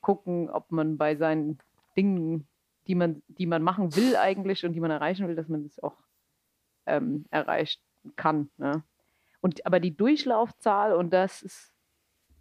gucken, 0.00 0.50
ob 0.50 0.70
man 0.70 0.96
bei 0.96 1.16
seinen 1.16 1.58
Dingen, 1.96 2.46
die 2.86 2.94
man, 2.94 3.22
die 3.28 3.46
man 3.46 3.62
machen 3.62 3.94
will 3.96 4.16
eigentlich 4.16 4.64
und 4.64 4.72
die 4.72 4.80
man 4.80 4.90
erreichen 4.90 5.28
will, 5.28 5.34
dass 5.34 5.48
man 5.48 5.64
das 5.64 5.78
auch 5.80 5.96
ähm, 6.86 7.24
erreichen 7.30 7.80
kann. 8.16 8.50
Ne? 8.56 8.82
Und 9.40 9.64
aber 9.66 9.80
die 9.80 9.96
Durchlaufzahl, 9.96 10.92
und 10.92 11.10
das 11.10 11.42
ist, 11.42 11.72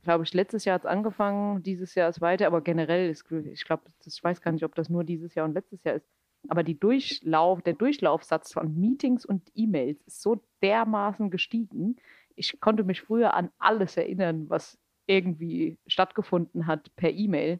glaube 0.03 0.23
ich, 0.23 0.33
letztes 0.33 0.65
Jahr 0.65 0.75
hat 0.75 0.83
es 0.83 0.89
angefangen, 0.89 1.63
dieses 1.63 1.95
Jahr 1.95 2.09
ist 2.09 2.21
weiter, 2.21 2.47
aber 2.47 2.61
generell 2.61 3.09
ist, 3.09 3.29
ich 3.31 3.65
glaube, 3.65 3.83
ich 4.05 4.23
weiß 4.23 4.41
gar 4.41 4.51
nicht, 4.51 4.63
ob 4.63 4.75
das 4.75 4.89
nur 4.89 5.03
dieses 5.03 5.35
Jahr 5.35 5.45
und 5.45 5.53
letztes 5.53 5.83
Jahr 5.83 5.95
ist, 5.95 6.07
aber 6.47 6.63
die 6.63 6.79
Durchlauf, 6.79 7.61
der 7.61 7.73
Durchlaufsatz 7.73 8.53
von 8.53 8.79
Meetings 8.79 9.25
und 9.25 9.51
E-Mails 9.53 10.01
ist 10.03 10.21
so 10.21 10.41
dermaßen 10.61 11.29
gestiegen. 11.29 11.97
Ich 12.35 12.59
konnte 12.61 12.83
mich 12.83 13.01
früher 13.01 13.33
an 13.33 13.51
alles 13.57 13.97
erinnern, 13.97 14.49
was 14.49 14.77
irgendwie 15.07 15.79
stattgefunden 15.87 16.67
hat 16.67 16.95
per 16.95 17.11
E-Mail. 17.11 17.59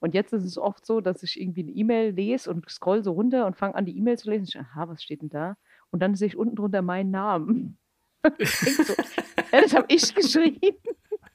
Und 0.00 0.14
jetzt 0.14 0.32
ist 0.32 0.44
es 0.44 0.58
oft 0.58 0.86
so, 0.86 1.00
dass 1.00 1.22
ich 1.22 1.40
irgendwie 1.40 1.62
eine 1.62 1.72
E-Mail 1.72 2.10
lese 2.10 2.50
und 2.50 2.68
scroll 2.70 3.02
so 3.02 3.12
runter 3.12 3.46
und 3.46 3.56
fange 3.56 3.74
an, 3.74 3.86
die 3.86 3.96
E-Mail 3.96 4.18
zu 4.18 4.30
lesen. 4.30 4.46
Ich, 4.48 4.58
aha, 4.58 4.88
was 4.88 5.02
steht 5.02 5.22
denn 5.22 5.28
da? 5.28 5.56
Und 5.90 6.00
dann 6.00 6.14
sehe 6.14 6.28
ich 6.28 6.36
unten 6.36 6.56
drunter 6.56 6.82
meinen 6.82 7.10
Namen. 7.10 7.78
so, 8.38 8.94
ja, 9.52 9.60
das 9.62 9.74
habe 9.74 9.86
ich 9.88 10.14
geschrieben. 10.14 10.76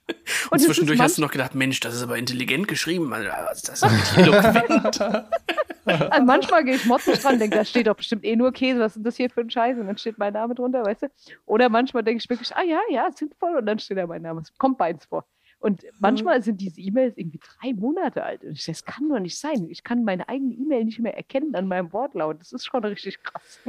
Und, 0.08 0.52
und 0.52 0.60
zwischendurch 0.60 1.00
hast 1.00 1.18
du 1.18 1.22
noch 1.22 1.32
gedacht, 1.32 1.56
Mensch, 1.56 1.80
das 1.80 1.96
ist 1.96 2.04
aber 2.04 2.18
intelligent 2.18 2.68
geschrieben. 2.68 3.10
Das 3.10 3.64
ist 3.64 4.18
eloquent. 4.18 5.02
also 5.86 6.26
manchmal 6.26 6.64
gehe 6.64 6.76
ich 6.76 6.86
motzig 6.86 7.20
dran 7.20 7.34
und 7.34 7.40
denke, 7.40 7.58
da 7.58 7.66
steht 7.66 7.88
doch 7.88 7.96
bestimmt 7.96 8.24
eh 8.24 8.36
nur 8.36 8.52
Käse, 8.52 8.80
was 8.80 8.96
ist 8.96 9.06
das 9.06 9.16
hier 9.16 9.30
für 9.30 9.42
ein 9.42 9.50
Scheiß? 9.50 9.78
Und 9.78 9.88
dann 9.88 9.98
steht 9.98 10.18
mein 10.18 10.34
Name 10.34 10.56
drunter, 10.56 10.84
weißt 10.84 11.04
du? 11.04 11.08
Oder 11.46 11.70
manchmal 11.70 12.04
denke 12.04 12.22
ich 12.24 12.30
wirklich, 12.30 12.56
ah 12.56 12.64
ja, 12.64 12.80
ja, 12.90 13.10
sinnvoll. 13.12 13.56
Und 13.56 13.66
dann 13.66 13.80
steht 13.80 13.98
da 13.98 14.08
mein 14.08 14.22
Name. 14.22 14.42
Es 14.42 14.54
kommt 14.58 14.78
beides 14.78 15.06
vor. 15.06 15.26
Und 15.64 15.86
manchmal 15.98 16.44
sind 16.44 16.60
diese 16.60 16.82
E-Mails 16.82 17.18
irgendwie 17.18 17.40
drei 17.40 17.72
Monate 17.74 18.22
alt. 18.22 18.44
Und 18.44 18.52
ich, 18.52 18.66
das 18.66 18.84
kann 18.84 19.08
doch 19.08 19.20
nicht 19.20 19.40
sein. 19.40 19.70
Ich 19.70 19.82
kann 19.82 20.04
meine 20.04 20.28
eigene 20.28 20.54
E-Mail 20.54 20.84
nicht 20.84 21.00
mehr 21.00 21.16
erkennen 21.16 21.56
an 21.56 21.70
meinem 21.70 21.94
Wortlaut. 21.94 22.42
Das 22.42 22.52
ist 22.52 22.66
schon 22.66 22.84
richtig 22.84 23.24
krass. 23.24 23.62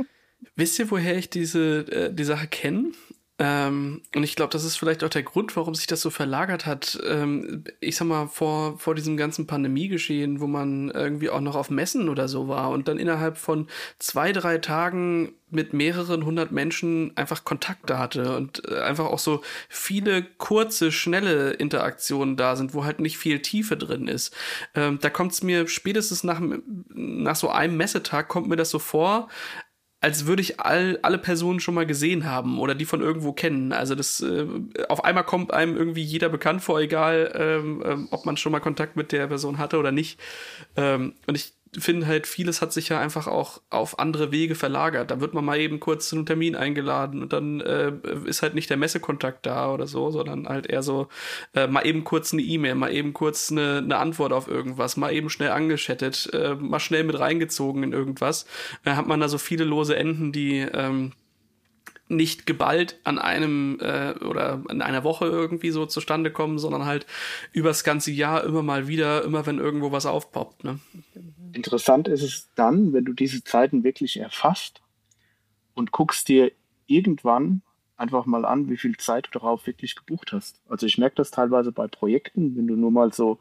Wisst 0.57 0.81
ihr, 0.81 0.91
woher 0.91 1.17
ich 1.17 1.31
diese 1.31 1.87
äh, 1.93 2.13
die 2.13 2.25
Sache 2.25 2.49
kenne? 2.49 2.91
Ähm, 3.39 4.03
und 4.15 4.23
ich 4.23 4.37
glaube, 4.37 4.53
das 4.53 4.63
ist 4.63 4.77
vielleicht 4.77 5.03
auch 5.03 5.09
der 5.09 5.25
Grund, 5.25 5.57
warum 5.57 5.75
sich 5.75 5.89
das 5.89 6.01
so 6.01 6.11
verlagert 6.11 6.67
hat. 6.67 7.01
Ähm, 7.05 7.65
ich 7.81 7.97
sag 7.97 8.07
mal, 8.07 8.29
vor, 8.29 8.79
vor 8.79 8.95
diesem 8.95 9.17
ganzen 9.17 9.49
Pandemiegeschehen, 9.49 10.41
wo 10.41 10.47
man 10.47 10.91
irgendwie 10.91 11.31
auch 11.31 11.41
noch 11.41 11.57
auf 11.57 11.69
Messen 11.69 12.09
oder 12.09 12.29
so 12.29 12.47
war 12.47 12.71
und 12.71 12.87
dann 12.87 12.99
innerhalb 12.99 13.37
von 13.37 13.67
zwei, 13.99 14.33
drei 14.33 14.59
Tagen 14.59 15.35
mit 15.51 15.73
mehreren 15.73 16.25
hundert 16.25 16.53
Menschen 16.53 17.17
einfach 17.17 17.45
Kontakte 17.45 17.99
hatte 17.99 18.37
und 18.37 18.69
äh, 18.69 18.81
einfach 18.81 19.07
auch 19.07 19.19
so 19.19 19.43
viele 19.69 20.23
kurze, 20.23 20.93
schnelle 20.93 21.53
Interaktionen 21.53 22.37
da 22.37 22.57
sind, 22.57 22.75
wo 22.75 22.85
halt 22.85 23.01
nicht 23.01 23.19
viel 23.19 23.41
Tiefe 23.41 23.77
drin 23.77 24.09
ist. 24.09 24.35
Ähm, 24.75 24.99
da 25.01 25.11
kommt 25.11 25.33
es 25.33 25.43
mir 25.43 25.67
spätestens 25.69 26.25
nach, 26.25 26.41
nach 26.89 27.37
so 27.37 27.51
einem 27.51 27.77
Messetag, 27.77 28.29
kommt 28.29 28.49
mir 28.49 28.57
das 28.57 28.71
so 28.71 28.79
vor, 28.79 29.29
als 30.05 30.27
würde 30.27 30.43
ich 30.43 30.61
all, 30.61 30.99
alle 31.01 31.17
Personen 31.17 31.61
schon 31.61 31.75
mal 31.75 31.87
gesehen 31.87 32.27
haben 32.27 32.59
oder 32.61 32.75
die 32.75 32.85
von 32.85 33.01
irgendwo 33.01 33.33
kennen. 33.33 33.73
Also 33.73 33.95
das 33.95 34.21
äh, 34.21 34.47
auf 34.91 35.03
einmal 35.03 35.25
kommt 35.25 35.51
einem 35.55 35.79
irgendwie 35.79 36.03
jeder 36.03 36.29
bekannt 36.29 36.61
vor, 36.61 36.79
egal 36.79 37.33
ähm, 37.35 37.83
ähm, 37.87 38.09
ob 38.11 38.27
man 38.27 38.37
schon 38.37 38.53
mal 38.53 38.61
Kontakt 38.61 38.97
mit 38.97 39.13
der 39.13 39.29
Person 39.29 39.57
hatte 39.57 39.79
oder 39.79 39.93
nicht. 39.93 40.21
Ähm, 40.77 41.15
und 41.27 41.37
ich 41.37 41.55
finde 41.79 42.07
halt, 42.07 42.27
vieles 42.27 42.63
hat 42.63 42.73
sich 42.73 42.89
ja 42.89 43.01
einfach 43.01 43.27
auch 43.27 43.61
auf 43.71 43.99
andere 43.99 44.33
Wege 44.33 44.55
verlagert. 44.55 45.11
Da 45.11 45.21
wird 45.21 45.35
man 45.35 45.45
mal 45.45 45.59
eben 45.59 45.81
kurz 45.81 46.09
zu 46.09 46.17
einem 46.17 46.27
Termin 46.27 46.57
eingeladen 46.57 47.23
und 47.23 47.33
dann 47.33 47.61
äh, 47.61 47.93
ist 48.25 48.43
halt 48.43 48.55
nicht 48.55 48.71
der 48.71 48.77
Messekontakt 48.77 49.47
da 49.47 49.73
oder 49.73 49.87
so, 49.87 50.11
sondern 50.11 50.49
halt 50.49 50.67
eher 50.67 50.83
so 50.83 51.09
äh, 51.55 51.67
mal 51.67 51.87
eben 51.87 52.05
kurz 52.05 52.33
eine 52.33 52.43
E-Mail, 52.43 52.75
mal 52.75 52.93
eben 52.93 53.13
kurz 53.13 53.51
eine, 53.51 53.79
eine 53.79 53.97
Antwort 53.97 54.33
auf 54.33 54.49
irgendwas, 54.49 54.97
mal 54.97 55.13
eben 55.13 55.31
schnell 55.31 55.51
angeschattet, 55.51 56.31
äh, 56.33 56.55
mal 56.55 56.81
schnell 56.81 57.05
mit 57.05 57.19
reingezogen 57.19 57.83
in 57.83 57.93
irgendwas. 57.93 58.47
Da 58.85 58.97
hat 58.97 59.07
man 59.07 59.21
da 59.21 59.29
so 59.29 59.39
viele 59.39 59.65
lose 59.65 59.97
Enden, 59.97 60.33
die 60.33 60.59
ähm, 60.61 61.13
nicht 62.09 62.47
geballt 62.47 62.99
an 63.05 63.19
einem 63.19 63.79
äh, 63.81 64.13
oder 64.25 64.63
in 64.69 64.83
einer 64.83 65.05
Woche 65.05 65.27
irgendwie 65.27 65.71
so 65.71 65.87
zustande 65.87 66.31
kommen, 66.31 66.59
sondern 66.59 66.85
halt 66.85 67.07
übers 67.53 67.85
ganze 67.85 68.11
Jahr 68.11 68.45
immer 68.45 68.63
mal 68.63 68.89
wieder, 68.89 69.25
immer 69.25 69.47
wenn 69.47 69.59
irgendwo 69.59 69.91
was 69.91 70.07
aufpoppt. 70.07 70.65
Ne? 70.65 70.81
Interessant 71.55 72.09
ist 72.09 72.23
es 72.23 72.51
dann, 72.55 72.93
wenn 72.93 73.05
du 73.05 73.13
diese 73.13 73.45
Zeiten 73.45 73.85
wirklich 73.85 74.19
erfasst 74.19 74.83
und 75.75 75.93
guckst 75.93 76.29
dir 76.29 76.53
irgendwann 76.87 77.63
einfach 77.97 78.27
mal 78.27 78.45
an, 78.45 78.69
wie 78.69 78.77
viel 78.77 78.97
Zeit 78.97 79.27
du 79.27 79.39
darauf 79.39 79.67
wirklich 79.67 79.95
gebucht 79.95 80.33
hast. 80.33 80.61
Also 80.69 80.87
ich 80.87 80.99
merke 80.99 81.17
das 81.17 81.31
teilweise 81.31 81.71
bei 81.71 81.87
Projekten, 81.87 82.57
wenn 82.57 82.67
du 82.67 82.75
nur 82.75 82.91
mal 82.91 83.13
so 83.13 83.39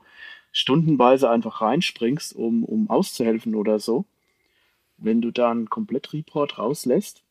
stundenweise 0.52 1.30
einfach 1.30 1.62
reinspringst, 1.62 2.36
um, 2.36 2.64
um 2.64 2.90
auszuhelfen 2.90 3.56
oder 3.56 3.80
so. 3.80 4.06
Wenn 4.98 5.22
du 5.22 5.32
da 5.32 5.50
einen 5.50 5.70
Komplett-Report 5.70 6.60
rauslässt 6.60 7.24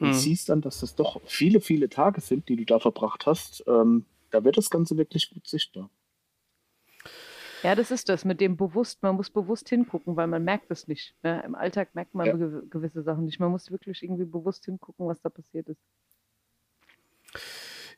und 0.00 0.08
hm. 0.08 0.14
siehst 0.14 0.48
dann, 0.48 0.62
dass 0.62 0.80
das 0.80 0.94
doch 0.94 1.20
viele, 1.26 1.60
viele 1.60 1.90
Tage 1.90 2.22
sind, 2.22 2.48
die 2.48 2.56
du 2.56 2.64
da 2.64 2.78
verbracht 2.78 3.26
hast, 3.26 3.64
ähm, 3.66 4.06
da 4.30 4.44
wird 4.44 4.56
das 4.56 4.70
Ganze 4.70 4.96
wirklich 4.96 5.30
gut 5.30 5.46
sichtbar. 5.46 5.90
Ja, 7.62 7.74
das 7.74 7.90
ist 7.90 8.08
das 8.08 8.24
mit 8.24 8.40
dem 8.40 8.56
bewusst, 8.56 9.02
man 9.02 9.16
muss 9.16 9.30
bewusst 9.30 9.68
hingucken, 9.68 10.16
weil 10.16 10.26
man 10.26 10.44
merkt 10.44 10.70
es 10.70 10.86
nicht. 10.86 11.14
Ne? 11.22 11.42
Im 11.44 11.54
Alltag 11.54 11.94
merkt 11.94 12.14
man 12.14 12.26
ja. 12.26 12.60
gewisse 12.70 13.02
Sachen 13.02 13.24
nicht. 13.24 13.40
Man 13.40 13.50
muss 13.50 13.70
wirklich 13.70 14.02
irgendwie 14.02 14.24
bewusst 14.24 14.64
hingucken, 14.64 15.06
was 15.06 15.20
da 15.20 15.28
passiert 15.28 15.68
ist. 15.68 15.80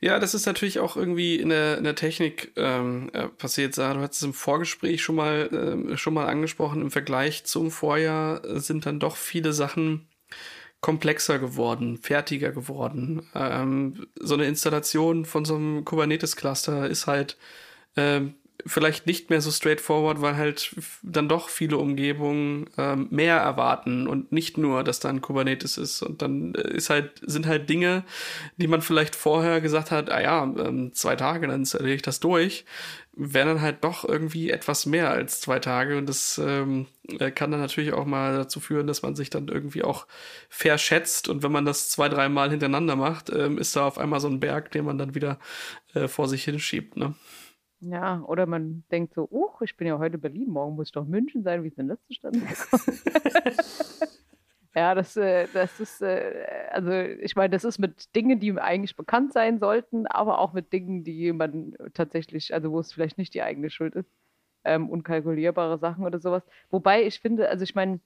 Ja, 0.01 0.21
das 0.21 0.35
ist 0.35 0.47
natürlich 0.47 0.79
auch 0.79 0.97
irgendwie 0.97 1.37
in 1.37 1.49
der, 1.49 1.79
in 1.79 1.85
der 1.85 1.97
Technik 1.97 2.53
ähm, 2.57 3.11
äh, 3.13 3.29
passiert. 3.29 3.75
Sarah, 3.75 3.95
du 3.95 4.01
hast 4.01 4.15
es 4.15 4.23
im 4.23 4.33
Vorgespräch 4.33 5.03
schon 5.03 5.17
mal, 5.17 5.89
äh, 5.93 5.97
schon 5.97 6.15
mal 6.15 6.27
angesprochen. 6.27 6.83
Im 6.83 6.93
Vergleich 6.93 7.45
zum 7.45 7.73
Vorjahr 7.73 8.61
sind 8.61 8.87
dann 8.87 9.01
doch 9.01 9.17
viele 9.17 9.53
Sachen 9.53 10.07
komplexer 10.81 11.41
geworden, 11.41 11.99
fertiger 11.99 12.53
geworden. 12.53 13.27
Ähm, 13.35 14.07
so 14.21 14.35
eine 14.35 14.47
Installation 14.47 15.25
von 15.25 15.45
so 15.45 15.57
einem 15.57 15.85
Kubernetes-Cluster 15.85 16.89
ist 16.89 17.09
halt 17.09 17.37
ähm, 17.97 18.35
vielleicht 18.67 19.07
nicht 19.07 19.31
mehr 19.31 19.41
so 19.41 19.51
straightforward, 19.51 20.21
weil 20.21 20.37
halt 20.37 20.75
dann 21.03 21.29
doch 21.29 21.49
viele 21.49 21.79
Umgebungen 21.79 22.69
ähm, 22.77 23.07
mehr 23.11 23.37
erwarten 23.37 24.07
und 24.07 24.33
nicht 24.33 24.59
nur, 24.59 24.83
dass 24.83 25.01
da 25.01 25.09
ein 25.09 25.21
Kubernetes 25.21 25.79
ist. 25.79 26.03
Und 26.03 26.23
dann 26.23 26.55
äh, 26.55 26.75
ist 26.75 26.91
halt, 26.91 27.21
sind 27.23 27.47
halt 27.47 27.71
Dinge, 27.71 28.05
die 28.57 28.67
man 28.67 28.83
vielleicht 28.83 29.15
vorher 29.15 29.61
gesagt 29.61 29.91
hat, 29.91 30.11
ah 30.11 30.21
ja, 30.21 30.43
ähm, 30.43 30.93
zwei 30.93 31.17
Tage, 31.17 31.47
dann 31.47 31.61
installiere 31.61 31.95
ich 31.95 32.03
das 32.03 32.21
durch, 32.21 32.65
wären 33.15 33.49
dann 33.49 33.61
halt 33.61 33.85
doch 33.85 34.05
irgendwie 34.05 34.51
etwas 34.51 34.87
mehr 34.87 35.11
als 35.11 35.41
zwei 35.41 35.61
Tage. 35.61 35.97
Und 35.97 36.09
das 36.09 36.41
ähm, 36.45 36.87
äh, 37.19 37.31
kann 37.31 37.51
dann 37.51 37.61
natürlich 37.61 37.93
auch 37.93 38.07
mal 38.07 38.37
dazu 38.37 38.61
führen, 38.61 38.87
dass 38.87 39.03
man 39.03 39.15
sich 39.15 39.31
dann 39.31 39.49
irgendwie 39.49 39.85
auch 39.85 40.07
verschätzt. 40.49 41.29
Und 41.29 41.43
wenn 41.43 41.53
man 41.53 41.65
das 41.65 41.91
zwei, 41.91 42.09
dreimal 42.09 42.51
hintereinander 42.51 42.97
macht, 42.97 43.31
ähm, 43.31 43.59
ist 43.59 43.77
da 43.77 43.87
auf 43.87 43.99
einmal 43.99 44.21
so 44.21 44.29
ein 44.29 44.41
Berg, 44.41 44.73
den 44.73 44.85
man 44.85 44.99
dann 44.99 45.15
wieder 45.15 45.39
äh, 45.95 46.09
vor 46.09 46.29
sich 46.29 46.45
hinschiebt. 46.45 46.97
Ne? 46.97 47.15
Ja, 47.81 48.23
oder 48.27 48.47
man 48.47 48.83
denkt 48.91 49.15
so, 49.15 49.29
oh, 49.31 49.51
ich 49.61 49.77
bin 49.77 49.87
ja 49.87 49.99
heute 49.99 50.19
Berlin, 50.19 50.49
morgen 50.51 50.75
muss 50.75 50.89
ich 50.89 50.93
doch 50.93 51.07
München 51.07 51.45
sein, 51.45 51.63
wie 51.63 51.69
es 51.69 51.77
denn 51.77 51.89
das 51.89 52.03
zustande 52.07 52.41
gekommen? 52.41 52.99
Ja, 54.75 54.95
das, 54.95 55.17
äh, 55.17 55.49
das 55.53 55.81
ist, 55.81 56.03
äh, 56.03 56.47
also 56.71 56.93
ich 56.93 57.35
meine, 57.35 57.51
das 57.51 57.65
ist 57.65 57.79
mit 57.79 58.15
Dingen, 58.15 58.39
die 58.39 58.53
eigentlich 58.61 58.95
bekannt 58.95 59.33
sein 59.33 59.59
sollten, 59.59 60.07
aber 60.07 60.39
auch 60.39 60.53
mit 60.53 60.73
Dingen, 60.73 61.03
die 61.03 61.33
man 61.33 61.75
tatsächlich, 61.95 62.55
also 62.55 62.71
wo 62.71 62.79
es 62.79 62.93
vielleicht 62.93 63.19
nicht 63.19 63.35
die 63.35 63.43
eigene 63.43 63.71
Schuld 63.71 63.97
ist, 63.97 64.09
ähm, 64.65 64.89
unkalkulierbare 64.89 65.79
Sachen 65.79 66.05
oder 66.05 66.21
sowas. 66.21 66.45
Wobei 66.71 67.03
ich 67.05 67.19
finde, 67.19 67.49
also 67.49 67.65
ich 67.65 67.75
meine, 67.75 67.99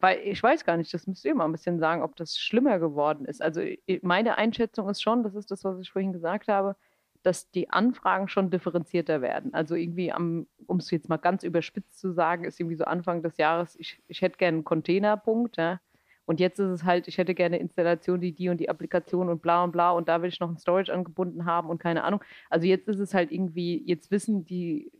weil 0.00 0.20
ich 0.20 0.42
weiß 0.42 0.64
gar 0.64 0.76
nicht, 0.76 0.94
das 0.94 1.06
müsst 1.06 1.24
ihr 1.24 1.34
mal 1.34 1.44
ein 1.44 1.52
bisschen 1.52 1.78
sagen, 1.78 2.02
ob 2.02 2.16
das 2.16 2.38
schlimmer 2.38 2.78
geworden 2.78 3.26
ist. 3.26 3.42
Also 3.42 3.60
meine 4.02 4.38
Einschätzung 4.38 4.88
ist 4.88 5.02
schon, 5.02 5.22
das 5.22 5.34
ist 5.34 5.50
das, 5.50 5.64
was 5.64 5.78
ich 5.80 5.90
vorhin 5.90 6.12
gesagt 6.12 6.48
habe, 6.48 6.76
dass 7.22 7.50
die 7.50 7.70
Anfragen 7.70 8.28
schon 8.28 8.50
differenzierter 8.50 9.22
werden. 9.22 9.54
Also 9.54 9.74
irgendwie 9.74 10.12
um 10.12 10.46
es 10.78 10.90
jetzt 10.90 11.08
mal 11.08 11.18
ganz 11.18 11.44
überspitzt 11.44 11.98
zu 11.98 12.12
sagen, 12.12 12.44
ist 12.44 12.58
irgendwie 12.58 12.76
so 12.76 12.84
Anfang 12.84 13.22
des 13.22 13.36
Jahres, 13.36 13.76
ich, 13.76 14.02
ich 14.08 14.22
hätte 14.22 14.38
gerne 14.38 14.56
einen 14.56 14.64
Containerpunkt, 14.64 15.56
ja. 15.56 15.80
Und 16.24 16.38
jetzt 16.38 16.60
ist 16.60 16.68
es 16.70 16.84
halt, 16.84 17.08
ich 17.08 17.18
hätte 17.18 17.34
gerne 17.34 17.56
eine 17.56 17.62
Installation, 17.62 18.20
die 18.20 18.32
die 18.32 18.48
und 18.48 18.58
die 18.58 18.68
Applikation 18.68 19.28
und 19.28 19.42
bla 19.42 19.64
und 19.64 19.72
bla 19.72 19.90
und 19.90 20.08
da 20.08 20.22
will 20.22 20.28
ich 20.28 20.38
noch 20.38 20.48
ein 20.48 20.58
Storage 20.58 20.92
angebunden 20.92 21.46
haben 21.46 21.68
und 21.68 21.78
keine 21.78 22.04
Ahnung. 22.04 22.22
Also 22.48 22.66
jetzt 22.66 22.88
ist 22.88 23.00
es 23.00 23.12
halt 23.12 23.32
irgendwie, 23.32 23.82
jetzt 23.86 24.10
wissen 24.10 24.44
die, 24.44 24.92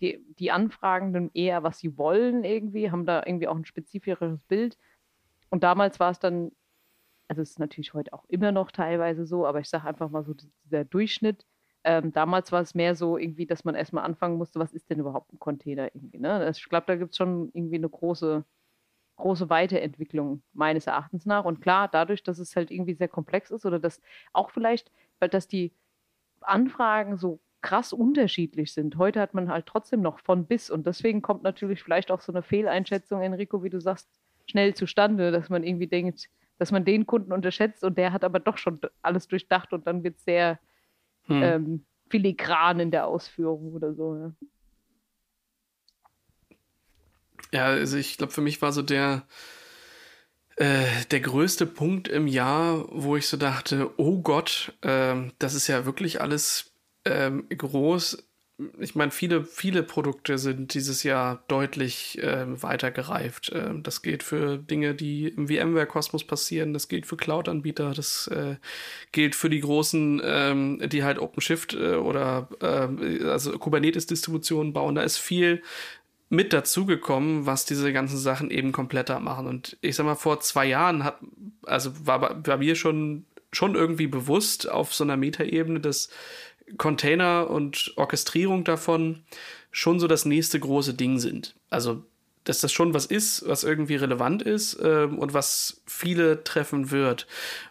die, 0.00 0.24
die 0.38 0.50
Anfragenden 0.50 1.30
eher, 1.34 1.62
was 1.62 1.78
sie 1.78 1.96
wollen 1.98 2.44
irgendwie, 2.44 2.90
haben 2.90 3.06
da 3.06 3.22
irgendwie 3.24 3.48
auch 3.48 3.56
ein 3.56 3.66
spezifischeres 3.66 4.40
Bild. 4.44 4.78
Und 5.50 5.64
damals 5.64 6.00
war 6.00 6.10
es 6.10 6.18
dann, 6.18 6.52
also 7.28 7.42
es 7.42 7.50
ist 7.50 7.58
natürlich 7.58 7.92
heute 7.94 8.12
auch 8.12 8.24
immer 8.28 8.52
noch 8.52 8.70
teilweise 8.70 9.26
so, 9.26 9.46
aber 9.46 9.60
ich 9.60 9.68
sage 9.68 9.86
einfach 9.86 10.10
mal 10.10 10.24
so, 10.24 10.34
dieser 10.64 10.84
Durchschnitt 10.84 11.44
ähm, 11.84 12.12
damals 12.12 12.52
war 12.52 12.60
es 12.60 12.74
mehr 12.74 12.94
so 12.94 13.16
irgendwie, 13.16 13.46
dass 13.46 13.64
man 13.64 13.74
erstmal 13.74 14.04
anfangen 14.04 14.36
musste, 14.36 14.58
was 14.58 14.72
ist 14.72 14.90
denn 14.90 15.00
überhaupt 15.00 15.32
ein 15.32 15.38
Container 15.38 15.94
irgendwie. 15.94 16.18
Ne? 16.18 16.48
Ich 16.50 16.68
glaube, 16.68 16.86
da 16.86 16.96
gibt 16.96 17.12
es 17.12 17.16
schon 17.16 17.50
irgendwie 17.54 17.76
eine 17.76 17.88
große, 17.88 18.44
große 19.16 19.48
Weiterentwicklung 19.48 20.42
meines 20.52 20.86
Erachtens 20.86 21.26
nach. 21.26 21.44
Und 21.44 21.60
klar, 21.60 21.88
dadurch, 21.88 22.22
dass 22.22 22.38
es 22.38 22.54
halt 22.54 22.70
irgendwie 22.70 22.94
sehr 22.94 23.08
komplex 23.08 23.50
ist 23.50 23.64
oder 23.64 23.78
dass 23.78 24.00
auch 24.32 24.50
vielleicht, 24.50 24.90
weil 25.20 25.28
dass 25.30 25.48
die 25.48 25.72
Anfragen 26.40 27.16
so 27.16 27.40
krass 27.62 27.92
unterschiedlich 27.92 28.72
sind. 28.72 28.96
Heute 28.96 29.20
hat 29.20 29.34
man 29.34 29.50
halt 29.50 29.66
trotzdem 29.66 30.00
noch 30.00 30.18
von 30.20 30.46
bis 30.46 30.70
und 30.70 30.86
deswegen 30.86 31.22
kommt 31.22 31.42
natürlich 31.42 31.82
vielleicht 31.82 32.10
auch 32.10 32.20
so 32.20 32.32
eine 32.32 32.42
Fehleinschätzung, 32.42 33.20
Enrico, 33.20 33.62
wie 33.62 33.70
du 33.70 33.80
sagst, 33.80 34.08
schnell 34.46 34.74
zustande, 34.74 35.30
dass 35.30 35.50
man 35.50 35.62
irgendwie 35.62 35.86
denkt, 35.86 36.28
dass 36.58 36.72
man 36.72 36.84
den 36.84 37.06
Kunden 37.06 37.32
unterschätzt 37.32 37.84
und 37.84 37.96
der 37.98 38.12
hat 38.12 38.24
aber 38.24 38.40
doch 38.40 38.56
schon 38.58 38.80
alles 39.02 39.28
durchdacht 39.28 39.72
und 39.72 39.86
dann 39.86 40.02
wird 40.02 40.16
es 40.16 40.24
sehr 40.24 40.58
hm. 41.30 41.42
ähm, 41.42 41.84
filigran 42.10 42.80
in 42.80 42.90
der 42.90 43.06
Ausführung 43.06 43.72
oder 43.72 43.94
so. 43.94 44.16
Ja, 44.16 44.32
ja 47.52 47.64
also 47.66 47.96
ich 47.96 48.18
glaube, 48.18 48.32
für 48.32 48.40
mich 48.40 48.60
war 48.60 48.72
so 48.72 48.82
der, 48.82 49.26
äh, 50.56 50.84
der 51.10 51.20
größte 51.20 51.66
Punkt 51.66 52.08
im 52.08 52.26
Jahr, 52.26 52.86
wo 52.90 53.16
ich 53.16 53.28
so 53.28 53.36
dachte, 53.36 53.90
oh 53.96 54.20
Gott, 54.20 54.74
äh, 54.82 55.16
das 55.38 55.54
ist 55.54 55.68
ja 55.68 55.86
wirklich 55.86 56.20
alles 56.20 56.74
äh, 57.04 57.30
groß 57.30 58.29
ich 58.78 58.94
meine, 58.94 59.10
viele, 59.10 59.44
viele 59.44 59.82
Produkte 59.82 60.38
sind 60.38 60.74
dieses 60.74 61.02
Jahr 61.02 61.42
deutlich 61.48 62.18
äh, 62.22 62.62
weiter 62.62 62.90
gereift. 62.90 63.50
Äh, 63.50 63.70
das 63.82 64.02
gilt 64.02 64.22
für 64.22 64.58
Dinge, 64.58 64.94
die 64.94 65.28
im 65.28 65.48
VMware-Kosmos 65.48 66.24
passieren, 66.24 66.72
das 66.72 66.88
gilt 66.88 67.06
für 67.06 67.16
Cloud-Anbieter, 67.16 67.92
das 67.94 68.26
äh, 68.28 68.56
gilt 69.12 69.34
für 69.34 69.50
die 69.50 69.60
großen, 69.60 70.20
ähm, 70.24 70.82
die 70.88 71.04
halt 71.04 71.18
OpenShift 71.18 71.74
äh, 71.74 71.94
oder 71.94 72.48
äh, 72.60 73.24
also 73.24 73.58
Kubernetes-Distributionen 73.58 74.72
bauen. 74.72 74.94
Da 74.94 75.02
ist 75.02 75.18
viel 75.18 75.62
mit 76.28 76.52
dazugekommen, 76.52 77.46
was 77.46 77.64
diese 77.64 77.92
ganzen 77.92 78.16
Sachen 78.16 78.50
eben 78.50 78.72
kompletter 78.72 79.18
machen. 79.18 79.46
Und 79.46 79.76
ich 79.80 79.96
sag 79.96 80.06
mal, 80.06 80.14
vor 80.14 80.40
zwei 80.40 80.66
Jahren 80.66 81.02
hat, 81.02 81.18
also 81.64 82.06
war, 82.06 82.46
war 82.46 82.56
mir 82.58 82.76
schon, 82.76 83.26
schon 83.52 83.74
irgendwie 83.74 84.06
bewusst 84.06 84.70
auf 84.70 84.94
so 84.94 85.02
einer 85.02 85.16
Metaebene, 85.16 85.80
dass 85.80 86.08
Container 86.76 87.50
und 87.50 87.92
Orchestrierung 87.96 88.64
davon 88.64 89.22
schon 89.70 90.00
so 90.00 90.06
das 90.06 90.24
nächste 90.24 90.58
große 90.58 90.94
Ding 90.94 91.18
sind. 91.18 91.54
Also, 91.68 92.04
dass 92.44 92.60
das 92.60 92.72
schon 92.72 92.94
was 92.94 93.06
ist, 93.06 93.46
was 93.46 93.64
irgendwie 93.64 93.96
relevant 93.96 94.42
ist 94.42 94.78
ähm, 94.82 95.18
und 95.18 95.34
was 95.34 95.82
viele 95.86 96.42
treffen 96.42 96.90
wird. 96.90 97.26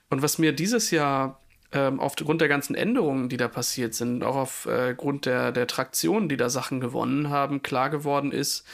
Und 0.09 0.21
was 0.21 0.37
mir 0.37 0.53
dieses 0.53 0.91
Jahr 0.91 1.41
ähm, 1.71 1.99
aufgrund 1.99 2.41
der 2.41 2.47
ganzen 2.47 2.75
Änderungen, 2.75 3.29
die 3.29 3.37
da 3.37 3.47
passiert 3.47 3.93
sind, 3.93 4.23
auch 4.23 4.35
aufgrund 4.35 5.27
äh, 5.27 5.29
der, 5.29 5.51
der 5.51 5.67
Traktion, 5.67 6.29
die 6.29 6.37
da 6.37 6.49
Sachen 6.49 6.79
gewonnen 6.79 7.29
haben, 7.29 7.61
klar 7.61 7.89
geworden 7.89 8.31
ist, 8.31 8.65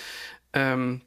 ähm, 0.53 1.01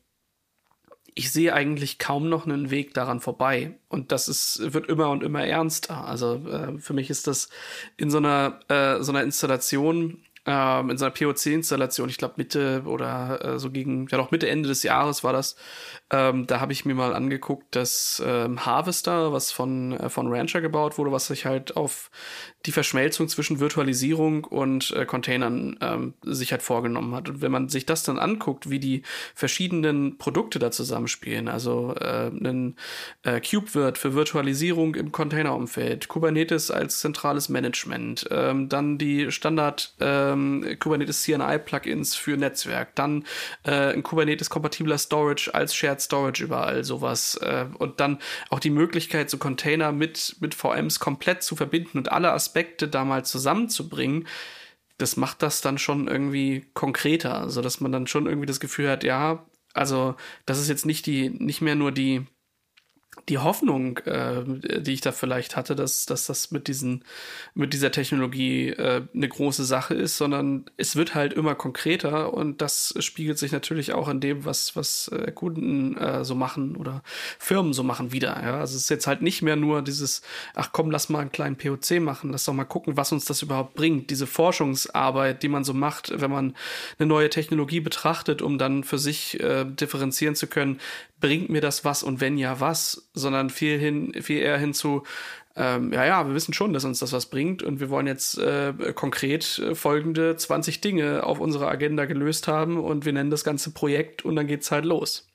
ich 1.18 1.32
sehe 1.32 1.52
eigentlich 1.52 1.98
kaum 1.98 2.28
noch 2.28 2.46
einen 2.46 2.70
Weg 2.70 2.94
daran 2.94 3.18
vorbei. 3.18 3.74
Und 3.88 4.12
das 4.12 4.28
ist, 4.28 4.72
wird 4.72 4.88
immer 4.88 5.10
und 5.10 5.24
immer 5.24 5.44
ernster. 5.44 6.06
Also 6.06 6.36
äh, 6.46 6.78
für 6.78 6.92
mich 6.92 7.10
ist 7.10 7.26
das 7.26 7.48
in 7.96 8.08
so 8.08 8.18
einer, 8.18 8.60
äh, 8.68 9.02
so 9.02 9.10
einer 9.10 9.24
Installation 9.24 10.22
ähm, 10.46 10.90
in 10.90 10.96
seiner 10.96 11.10
POC-Installation, 11.10 12.08
ich 12.08 12.18
glaube 12.18 12.34
Mitte 12.36 12.82
oder 12.86 13.44
äh, 13.44 13.58
so 13.58 13.70
gegen, 13.70 14.06
ja 14.10 14.16
doch 14.16 14.30
Mitte, 14.30 14.48
Ende 14.48 14.68
des 14.68 14.84
Jahres 14.84 15.24
war 15.24 15.32
das, 15.32 15.56
ähm, 16.10 16.46
da 16.46 16.60
habe 16.60 16.72
ich 16.72 16.84
mir 16.84 16.94
mal 16.94 17.14
angeguckt, 17.14 17.74
dass 17.74 18.22
ähm, 18.24 18.64
Harvester, 18.64 19.32
was 19.32 19.50
von, 19.50 19.92
äh, 19.92 20.08
von 20.08 20.32
Rancher 20.32 20.60
gebaut 20.60 20.96
wurde, 20.98 21.12
was 21.12 21.26
sich 21.26 21.44
halt 21.44 21.76
auf 21.76 22.10
die 22.68 22.72
Verschmelzung 22.72 23.28
zwischen 23.28 23.60
Virtualisierung 23.60 24.44
und 24.44 24.90
äh, 24.90 25.06
Containern 25.06 25.78
ähm, 25.80 26.12
sich 26.22 26.52
halt 26.52 26.60
vorgenommen 26.60 27.14
hat. 27.14 27.30
Und 27.30 27.40
wenn 27.40 27.50
man 27.50 27.70
sich 27.70 27.86
das 27.86 28.02
dann 28.02 28.18
anguckt, 28.18 28.68
wie 28.68 28.78
die 28.78 29.02
verschiedenen 29.34 30.18
Produkte 30.18 30.58
da 30.58 30.70
zusammenspielen, 30.70 31.48
also 31.48 31.94
äh, 31.98 32.28
ein 32.28 32.76
äh, 33.22 33.40
KubeVirt 33.40 33.96
für 33.96 34.12
Virtualisierung 34.12 34.96
im 34.96 35.12
Containerumfeld, 35.12 36.08
Kubernetes 36.08 36.70
als 36.70 37.00
zentrales 37.00 37.48
Management, 37.48 38.26
ähm, 38.30 38.68
dann 38.68 38.98
die 38.98 39.32
Standard 39.32 39.94
ähm, 40.00 40.76
Kubernetes 40.78 41.22
CNI 41.22 41.58
Plugins 41.58 42.16
für 42.16 42.36
Netzwerk, 42.36 42.94
dann 42.96 43.24
äh, 43.64 43.94
ein 43.94 44.02
Kubernetes-kompatibler 44.02 44.98
Storage 44.98 45.54
als 45.54 45.74
Shared 45.74 46.02
Storage 46.02 46.44
überall, 46.44 46.84
sowas. 46.84 47.36
Äh, 47.36 47.64
und 47.78 47.98
dann 47.98 48.18
auch 48.50 48.60
die 48.60 48.68
Möglichkeit, 48.68 49.30
so 49.30 49.38
Container 49.38 49.90
mit, 49.90 50.36
mit 50.40 50.54
VMs 50.54 51.00
komplett 51.00 51.42
zu 51.42 51.56
verbinden 51.56 51.96
und 51.96 52.12
alle 52.12 52.30
Aspekte 52.32 52.57
da 52.64 53.04
mal 53.04 53.24
zusammenzubringen, 53.24 54.26
das 54.98 55.16
macht 55.16 55.42
das 55.42 55.60
dann 55.60 55.78
schon 55.78 56.08
irgendwie 56.08 56.70
konkreter, 56.74 57.50
so 57.50 57.62
dass 57.62 57.80
man 57.80 57.92
dann 57.92 58.06
schon 58.06 58.26
irgendwie 58.26 58.46
das 58.46 58.60
Gefühl 58.60 58.90
hat, 58.90 59.04
ja, 59.04 59.46
also 59.74 60.16
das 60.46 60.58
ist 60.60 60.68
jetzt 60.68 60.86
nicht 60.86 61.06
die, 61.06 61.30
nicht 61.30 61.60
mehr 61.60 61.76
nur 61.76 61.92
die 61.92 62.26
die 63.28 63.38
Hoffnung, 63.38 63.98
äh, 63.98 64.42
die 64.80 64.94
ich 64.94 65.00
da 65.00 65.12
vielleicht 65.12 65.56
hatte, 65.56 65.74
dass, 65.74 66.06
dass 66.06 66.26
das 66.26 66.50
mit 66.50 66.68
diesen, 66.68 67.04
mit 67.54 67.72
dieser 67.72 67.90
Technologie 67.90 68.70
äh, 68.70 69.02
eine 69.14 69.28
große 69.28 69.64
Sache 69.64 69.94
ist, 69.94 70.16
sondern 70.16 70.64
es 70.76 70.96
wird 70.96 71.14
halt 71.14 71.32
immer 71.32 71.54
konkreter 71.54 72.32
und 72.32 72.60
das 72.62 72.94
spiegelt 73.00 73.38
sich 73.38 73.52
natürlich 73.52 73.92
auch 73.92 74.08
in 74.08 74.20
dem, 74.20 74.44
was, 74.44 74.76
was 74.76 75.08
äh, 75.08 75.32
Kunden 75.32 75.96
äh, 75.96 76.24
so 76.24 76.34
machen 76.34 76.76
oder 76.76 77.02
Firmen 77.38 77.72
so 77.72 77.82
machen 77.82 78.12
wieder. 78.12 78.40
Ja? 78.42 78.60
Also 78.60 78.76
es 78.76 78.82
ist 78.82 78.90
jetzt 78.90 79.06
halt 79.06 79.22
nicht 79.22 79.42
mehr 79.42 79.56
nur 79.56 79.82
dieses, 79.82 80.22
ach 80.54 80.70
komm, 80.72 80.90
lass 80.90 81.08
mal 81.08 81.20
einen 81.20 81.32
kleinen 81.32 81.56
POC 81.56 82.00
machen, 82.00 82.30
lass 82.30 82.44
doch 82.44 82.54
mal 82.54 82.64
gucken, 82.64 82.96
was 82.96 83.12
uns 83.12 83.24
das 83.24 83.42
überhaupt 83.42 83.74
bringt. 83.74 84.10
Diese 84.10 84.26
Forschungsarbeit, 84.26 85.42
die 85.42 85.48
man 85.48 85.64
so 85.64 85.74
macht, 85.74 86.12
wenn 86.14 86.30
man 86.30 86.54
eine 86.98 87.08
neue 87.08 87.30
Technologie 87.30 87.80
betrachtet, 87.80 88.42
um 88.42 88.58
dann 88.58 88.84
für 88.84 88.98
sich 88.98 89.40
äh, 89.40 89.64
differenzieren 89.64 90.34
zu 90.34 90.46
können, 90.46 90.80
bringt 91.20 91.50
mir 91.50 91.60
das 91.60 91.84
was 91.84 92.02
und 92.02 92.20
wenn 92.20 92.38
ja, 92.38 92.60
was, 92.60 93.10
sondern 93.14 93.50
viel 93.50 93.78
hin, 93.78 94.12
viel 94.22 94.38
eher 94.38 94.58
hinzu, 94.58 95.02
ähm, 95.58 95.92
ja, 95.92 96.06
ja, 96.06 96.26
wir 96.26 96.34
wissen 96.34 96.54
schon, 96.54 96.72
dass 96.72 96.84
uns 96.84 97.00
das 97.00 97.12
was 97.12 97.26
bringt 97.26 97.64
und 97.64 97.80
wir 97.80 97.90
wollen 97.90 98.06
jetzt 98.06 98.38
äh, 98.38 98.72
konkret 98.94 99.58
äh, 99.58 99.74
folgende 99.74 100.36
20 100.36 100.80
Dinge 100.80 101.24
auf 101.24 101.40
unserer 101.40 101.68
Agenda 101.68 102.04
gelöst 102.04 102.46
haben 102.46 102.78
und 102.78 103.04
wir 103.04 103.12
nennen 103.12 103.30
das 103.30 103.42
ganze 103.42 103.72
Projekt 103.72 104.24
und 104.24 104.36
dann 104.36 104.46
geht's 104.46 104.70
halt 104.70 104.84
los. 104.84 105.28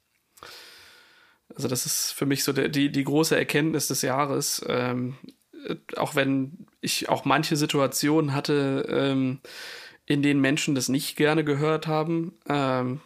Also 1.53 1.67
das 1.67 1.85
ist 1.85 2.11
für 2.11 2.25
mich 2.25 2.45
so 2.45 2.53
der, 2.53 2.69
die, 2.69 2.89
die 2.89 3.03
große 3.03 3.35
Erkenntnis 3.35 3.87
des 3.87 4.01
Jahres, 4.01 4.63
ähm, 4.69 5.17
äh, 5.67 5.75
auch 5.97 6.15
wenn 6.15 6.67
ich 6.79 7.09
auch 7.09 7.25
manche 7.25 7.57
Situationen 7.57 8.33
hatte, 8.33 8.87
ähm, 8.89 9.41
in 10.05 10.21
denen 10.21 10.39
Menschen 10.39 10.73
das 10.73 10.87
nicht 10.87 11.17
gerne 11.17 11.43
gehört 11.43 11.87
haben, 11.87 12.33
ähm, 12.47 13.01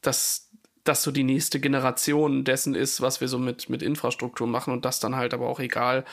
dass 0.00 0.51
das 0.84 1.02
so 1.02 1.12
die 1.12 1.22
nächste 1.22 1.60
Generation 1.60 2.44
dessen 2.44 2.74
ist, 2.74 3.00
was 3.00 3.20
wir 3.20 3.28
so 3.28 3.38
mit, 3.38 3.68
mit 3.68 3.82
Infrastruktur 3.82 4.46
machen 4.46 4.72
und 4.72 4.84
das 4.84 4.98
dann 4.98 5.14
halt 5.14 5.32
aber 5.32 5.48
auch 5.48 5.60
egal, 5.60 6.04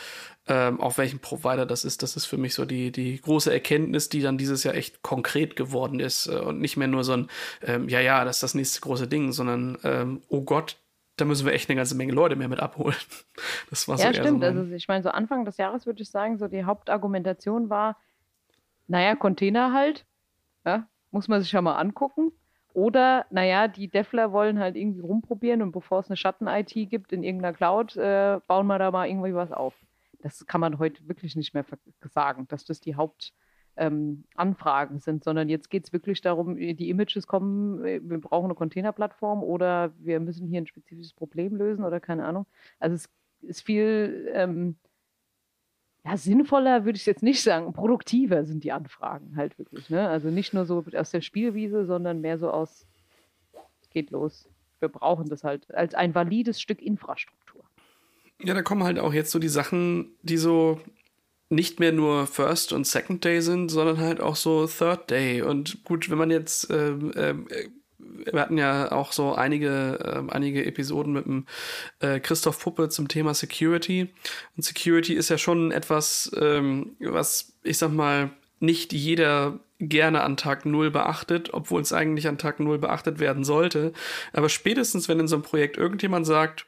ähm, 0.48 0.80
auf 0.80 0.98
welchem 0.98 1.20
Provider 1.20 1.66
das 1.66 1.84
ist. 1.84 2.04
Das 2.04 2.16
ist 2.16 2.26
für 2.26 2.38
mich 2.38 2.54
so 2.54 2.66
die, 2.66 2.92
die 2.92 3.20
große 3.20 3.52
Erkenntnis, 3.52 4.10
die 4.10 4.22
dann 4.22 4.38
dieses 4.38 4.64
Jahr 4.64 4.76
echt 4.76 5.02
konkret 5.02 5.56
geworden 5.56 6.00
ist 6.00 6.28
äh, 6.28 6.38
und 6.38 6.60
nicht 6.60 6.78
mehr 6.78 6.88
nur 6.88 7.04
so 7.04 7.14
ein, 7.14 7.30
ähm, 7.64 7.90
ja, 7.90 8.00
ja, 8.00 8.24
das 8.26 8.38
ist 8.38 8.44
das 8.44 8.56
nächste 8.56 8.82
große 8.82 9.08
Ding, 9.08 9.32
sondern, 9.32 9.78
ähm, 9.84 10.22
oh 10.28 10.42
Gott, 10.42 10.78
da 11.18 11.26
müssen 11.26 11.46
wir 11.46 11.54
echt 11.54 11.70
eine 11.70 11.76
ganze 11.78 11.96
Menge 11.96 12.14
Leute 12.14 12.36
mehr 12.36 12.48
mit 12.48 12.60
abholen. 12.60 12.96
Das 13.70 13.88
war 13.88 13.98
so 13.98 14.04
ja, 14.04 14.14
stimmt. 14.14 14.42
So 14.42 14.48
also 14.48 14.74
ich 14.74 14.88
meine, 14.88 15.04
so 15.04 15.10
Anfang 15.10 15.46
des 15.46 15.58
Jahres 15.58 15.86
würde 15.86 16.02
ich 16.02 16.10
sagen, 16.10 16.38
so 16.38 16.48
die 16.48 16.66
Hauptargumentation 16.66 17.70
war, 17.70 17.98
naja, 18.88 19.16
Container 19.16 19.74
halt, 19.74 20.06
ja, 20.66 20.88
muss 21.12 21.28
man 21.28 21.42
sich 21.42 21.52
ja 21.52 21.62
mal 21.62 21.76
angucken. 21.76 22.32
Oder, 22.80 23.26
naja, 23.30 23.68
die 23.68 23.90
Defler 23.90 24.32
wollen 24.32 24.58
halt 24.58 24.78
irgendwie 24.78 25.02
rumprobieren 25.02 25.62
und 25.62 25.74
bevor 25.74 26.00
es 26.00 26.08
eine 26.08 26.16
Schatten-IT 26.16 26.74
gibt 26.90 27.12
in 27.12 27.24
irgendeiner 27.24 27.54
Cloud, 27.54 27.98
äh, 27.98 28.40
bauen 28.48 28.68
wir 28.68 28.80
da 28.80 28.90
mal 28.90 29.06
irgendwie 29.06 29.34
was 29.34 29.52
auf. 29.52 29.74
Das 30.22 30.48
kann 30.48 30.62
man 30.62 30.80
heute 30.80 31.06
wirklich 31.06 31.36
nicht 31.36 31.54
mehr 31.54 31.66
sagen, 32.14 32.48
dass 32.48 32.64
das 32.64 32.80
die 32.80 32.96
Hauptanfragen 32.96 34.96
ähm, 34.96 35.02
sind, 35.02 35.26
sondern 35.26 35.50
jetzt 35.50 35.70
geht 35.70 35.88
es 35.88 35.92
wirklich 35.92 36.22
darum, 36.22 36.56
die 36.56 36.90
Images 36.90 37.28
kommen, 37.28 37.84
äh, 37.84 38.00
wir 38.02 38.22
brauchen 38.22 38.46
eine 38.46 38.56
Containerplattform 38.56 39.44
oder 39.44 39.92
wir 39.98 40.22
müssen 40.22 40.48
hier 40.48 40.62
ein 40.62 40.68
spezifisches 40.68 41.12
Problem 41.12 41.58
lösen 41.58 41.84
oder 41.84 42.00
keine 42.00 42.24
Ahnung. 42.24 42.46
Also 42.80 42.96
es 42.96 43.10
ist 43.42 43.62
viel 43.62 44.32
ähm, 44.34 44.78
ja, 46.10 46.18
sinnvoller 46.18 46.86
würde 46.86 46.98
ich 46.98 47.06
jetzt 47.06 47.24
nicht 47.24 47.42
sagen, 47.42 47.72
produktiver 47.74 48.44
sind 48.44 48.64
die 48.64 48.72
Anfragen 48.72 49.36
halt 49.36 49.58
wirklich. 49.60 49.90
Ne? 49.90 50.08
Also 50.08 50.30
nicht 50.30 50.54
nur 50.54 50.66
so 50.66 50.84
aus 50.96 51.12
der 51.12 51.22
Spielwiese, 51.22 51.86
sondern 51.86 52.22
mehr 52.22 52.40
so 52.40 52.50
aus, 52.50 52.86
geht 53.92 54.12
los. 54.12 54.48
Wir 54.80 54.90
brauchen 54.90 55.30
das 55.30 55.44
halt 55.44 55.74
als 55.74 55.94
ein 55.94 56.16
valides 56.16 56.62
Stück 56.62 56.82
Infrastruktur. 56.82 57.64
Ja, 58.42 58.54
da 58.54 58.62
kommen 58.62 58.84
halt 58.84 59.00
auch 59.00 59.14
jetzt 59.14 59.32
so 59.32 59.40
die 59.40 59.50
Sachen, 59.50 60.14
die 60.22 60.38
so 60.38 60.80
nicht 61.50 61.80
mehr 61.80 61.92
nur 61.92 62.28
First 62.28 62.74
und 62.74 62.88
Second 62.88 63.26
Day 63.26 63.42
sind, 63.42 63.70
sondern 63.70 64.00
halt 64.00 64.22
auch 64.22 64.36
so 64.36 64.68
Third 64.68 65.10
Day. 65.10 65.42
Und 65.42 65.84
gut, 65.84 66.10
wenn 66.10 66.18
man 66.18 66.32
jetzt 66.32 66.70
äh, 66.70 66.92
äh, 66.92 67.36
wir 68.32 68.40
hatten 68.40 68.58
ja 68.58 68.92
auch 68.92 69.12
so 69.12 69.34
einige, 69.34 70.26
äh, 70.30 70.32
einige 70.32 70.66
Episoden 70.66 71.14
mit 71.14 71.26
dem 71.26 71.46
äh, 72.00 72.20
Christoph 72.20 72.60
Puppe 72.60 72.90
zum 72.90 73.08
Thema 73.08 73.34
Security. 73.34 74.10
Und 74.56 74.64
Security 74.64 75.14
ist 75.14 75.30
ja 75.30 75.38
schon 75.38 75.72
etwas, 75.72 76.32
ähm, 76.40 76.96
was 77.00 77.54
ich 77.64 77.78
sag 77.78 77.92
mal, 77.92 78.32
nicht 78.60 78.94
jeder 78.94 79.60
gerne 79.80 80.22
an 80.22 80.36
Tag 80.36 80.66
Null 80.66 80.92
beachtet, 80.92 81.54
obwohl 81.54 81.82
es 81.82 81.94
eigentlich 81.94 82.28
an 82.28 82.38
Tag 82.38 82.60
Null 82.60 82.80
beachtet 82.80 83.20
werden 83.20 83.44
sollte. 83.44 83.94
Aber 84.34 84.50
spätestens, 84.50 85.08
wenn 85.08 85.20
in 85.20 85.28
so 85.28 85.38
einem 85.38 85.44
Projekt 85.44 85.78
irgendjemand 85.78 86.26
sagt, 86.26 86.66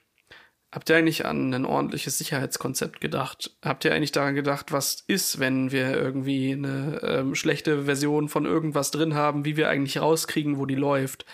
Habt 0.72 0.90
ihr 0.90 0.96
eigentlich 0.96 1.26
an 1.26 1.54
ein 1.54 1.66
ordentliches 1.66 2.18
Sicherheitskonzept 2.18 3.02
gedacht? 3.02 3.58
Habt 3.62 3.84
ihr 3.84 3.94
eigentlich 3.94 4.14
daran 4.14 4.36
gedacht, 4.36 4.72
was 4.72 5.04
ist, 5.06 5.40
wenn 5.40 5.72
wir 5.72 5.98
irgendwie 5.98 6.54
eine 6.54 7.02
ähm, 7.04 7.36
schlechte 7.36 7.84
Version 7.84 8.30
von 8.30 8.46
irgendwas 8.46 8.90
drin 8.90 9.14
haben, 9.14 9.44
wie 9.44 9.58
wir 9.58 9.68
eigentlich 9.68 10.00
rauskriegen, 10.00 10.58
wo 10.58 10.66
die 10.66 10.76
läuft? 10.76 11.26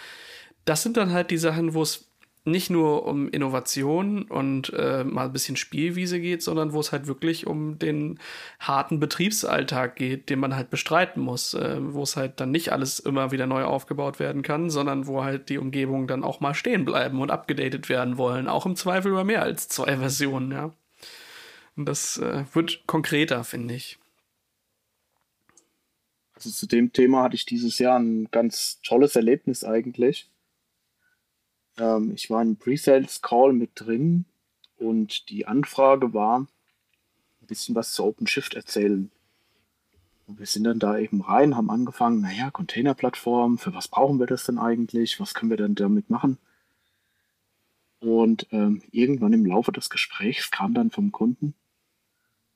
Das 0.65 0.81
sind 0.81 0.97
dann 0.97 1.13
halt 1.13 1.29
die 1.29 1.37
Sachen, 1.37 1.75
wo 1.75 1.83
es 1.83 2.06
nicht 2.47 2.69
nur 2.69 3.05
um 3.05 3.29
Innovation 3.29 4.23
und 4.23 4.73
äh, 4.73 5.03
mal 5.03 5.25
ein 5.25 5.33
bisschen 5.33 5.57
Spielwiese 5.57 6.19
geht, 6.19 6.41
sondern 6.41 6.73
wo 6.73 6.79
es 6.79 6.91
halt 6.91 7.07
wirklich 7.07 7.45
um 7.45 7.77
den 7.77 8.19
harten 8.59 8.99
Betriebsalltag 8.99 9.95
geht, 9.95 10.29
den 10.29 10.39
man 10.39 10.55
halt 10.55 10.69
bestreiten 10.69 11.21
muss, 11.21 11.53
äh, 11.53 11.77
wo 11.79 12.03
es 12.03 12.15
halt 12.15 12.39
dann 12.39 12.51
nicht 12.51 12.71
alles 12.71 12.99
immer 12.99 13.31
wieder 13.31 13.45
neu 13.47 13.63
aufgebaut 13.63 14.19
werden 14.19 14.41
kann, 14.41 14.69
sondern 14.69 15.07
wo 15.07 15.23
halt 15.23 15.49
die 15.49 15.57
Umgebungen 15.57 16.07
dann 16.07 16.23
auch 16.23 16.39
mal 16.39 16.53
stehen 16.53 16.85
bleiben 16.85 17.21
und 17.21 17.31
abgedatet 17.31 17.89
werden 17.89 18.17
wollen, 18.17 18.47
auch 18.47 18.65
im 18.65 18.75
Zweifel 18.75 19.11
über 19.11 19.23
mehr 19.23 19.43
als 19.43 19.67
zwei 19.67 19.97
Versionen, 19.97 20.51
ja. 20.51 20.73
Und 21.75 21.85
das 21.85 22.17
äh, 22.17 22.45
wird 22.53 22.83
konkreter, 22.87 23.43
finde 23.43 23.75
ich. 23.75 23.99
Also 26.33 26.49
zu 26.49 26.67
dem 26.67 26.93
Thema 26.93 27.23
hatte 27.23 27.35
ich 27.35 27.45
dieses 27.45 27.79
Jahr 27.79 27.99
ein 27.99 28.29
ganz 28.31 28.79
tolles 28.83 29.15
Erlebnis 29.15 29.63
eigentlich. 29.63 30.29
Ähm, 31.77 32.13
ich 32.15 32.29
war 32.29 32.41
im 32.41 32.57
Pre-Sales-Call 32.57 33.53
mit 33.53 33.71
drin 33.75 34.25
und 34.77 35.29
die 35.29 35.47
Anfrage 35.47 36.13
war, 36.13 36.39
ein 36.39 37.47
bisschen 37.47 37.75
was 37.75 37.93
zu 37.93 38.03
OpenShift 38.03 38.53
erzählen. 38.53 39.11
Und 40.27 40.39
wir 40.39 40.45
sind 40.45 40.65
dann 40.65 40.79
da 40.79 40.97
eben 40.97 41.21
rein, 41.21 41.55
haben 41.55 41.69
angefangen, 41.69 42.21
naja, 42.21 42.51
Containerplattform, 42.51 43.57
für 43.57 43.73
was 43.73 43.87
brauchen 43.87 44.19
wir 44.19 44.27
das 44.27 44.45
denn 44.45 44.57
eigentlich? 44.57 45.19
Was 45.19 45.33
können 45.33 45.49
wir 45.49 45.57
denn 45.57 45.75
damit 45.75 46.09
machen? 46.09 46.37
Und 47.99 48.47
ähm, 48.51 48.83
irgendwann 48.91 49.33
im 49.33 49.45
Laufe 49.45 49.71
des 49.71 49.89
Gesprächs 49.89 50.51
kam 50.51 50.73
dann 50.73 50.91
vom 50.91 51.11
Kunden, 51.11 51.55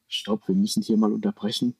stopp, 0.07 0.47
wir 0.47 0.55
müssen 0.55 0.83
hier 0.83 0.97
mal 0.97 1.13
unterbrechen. 1.13 1.75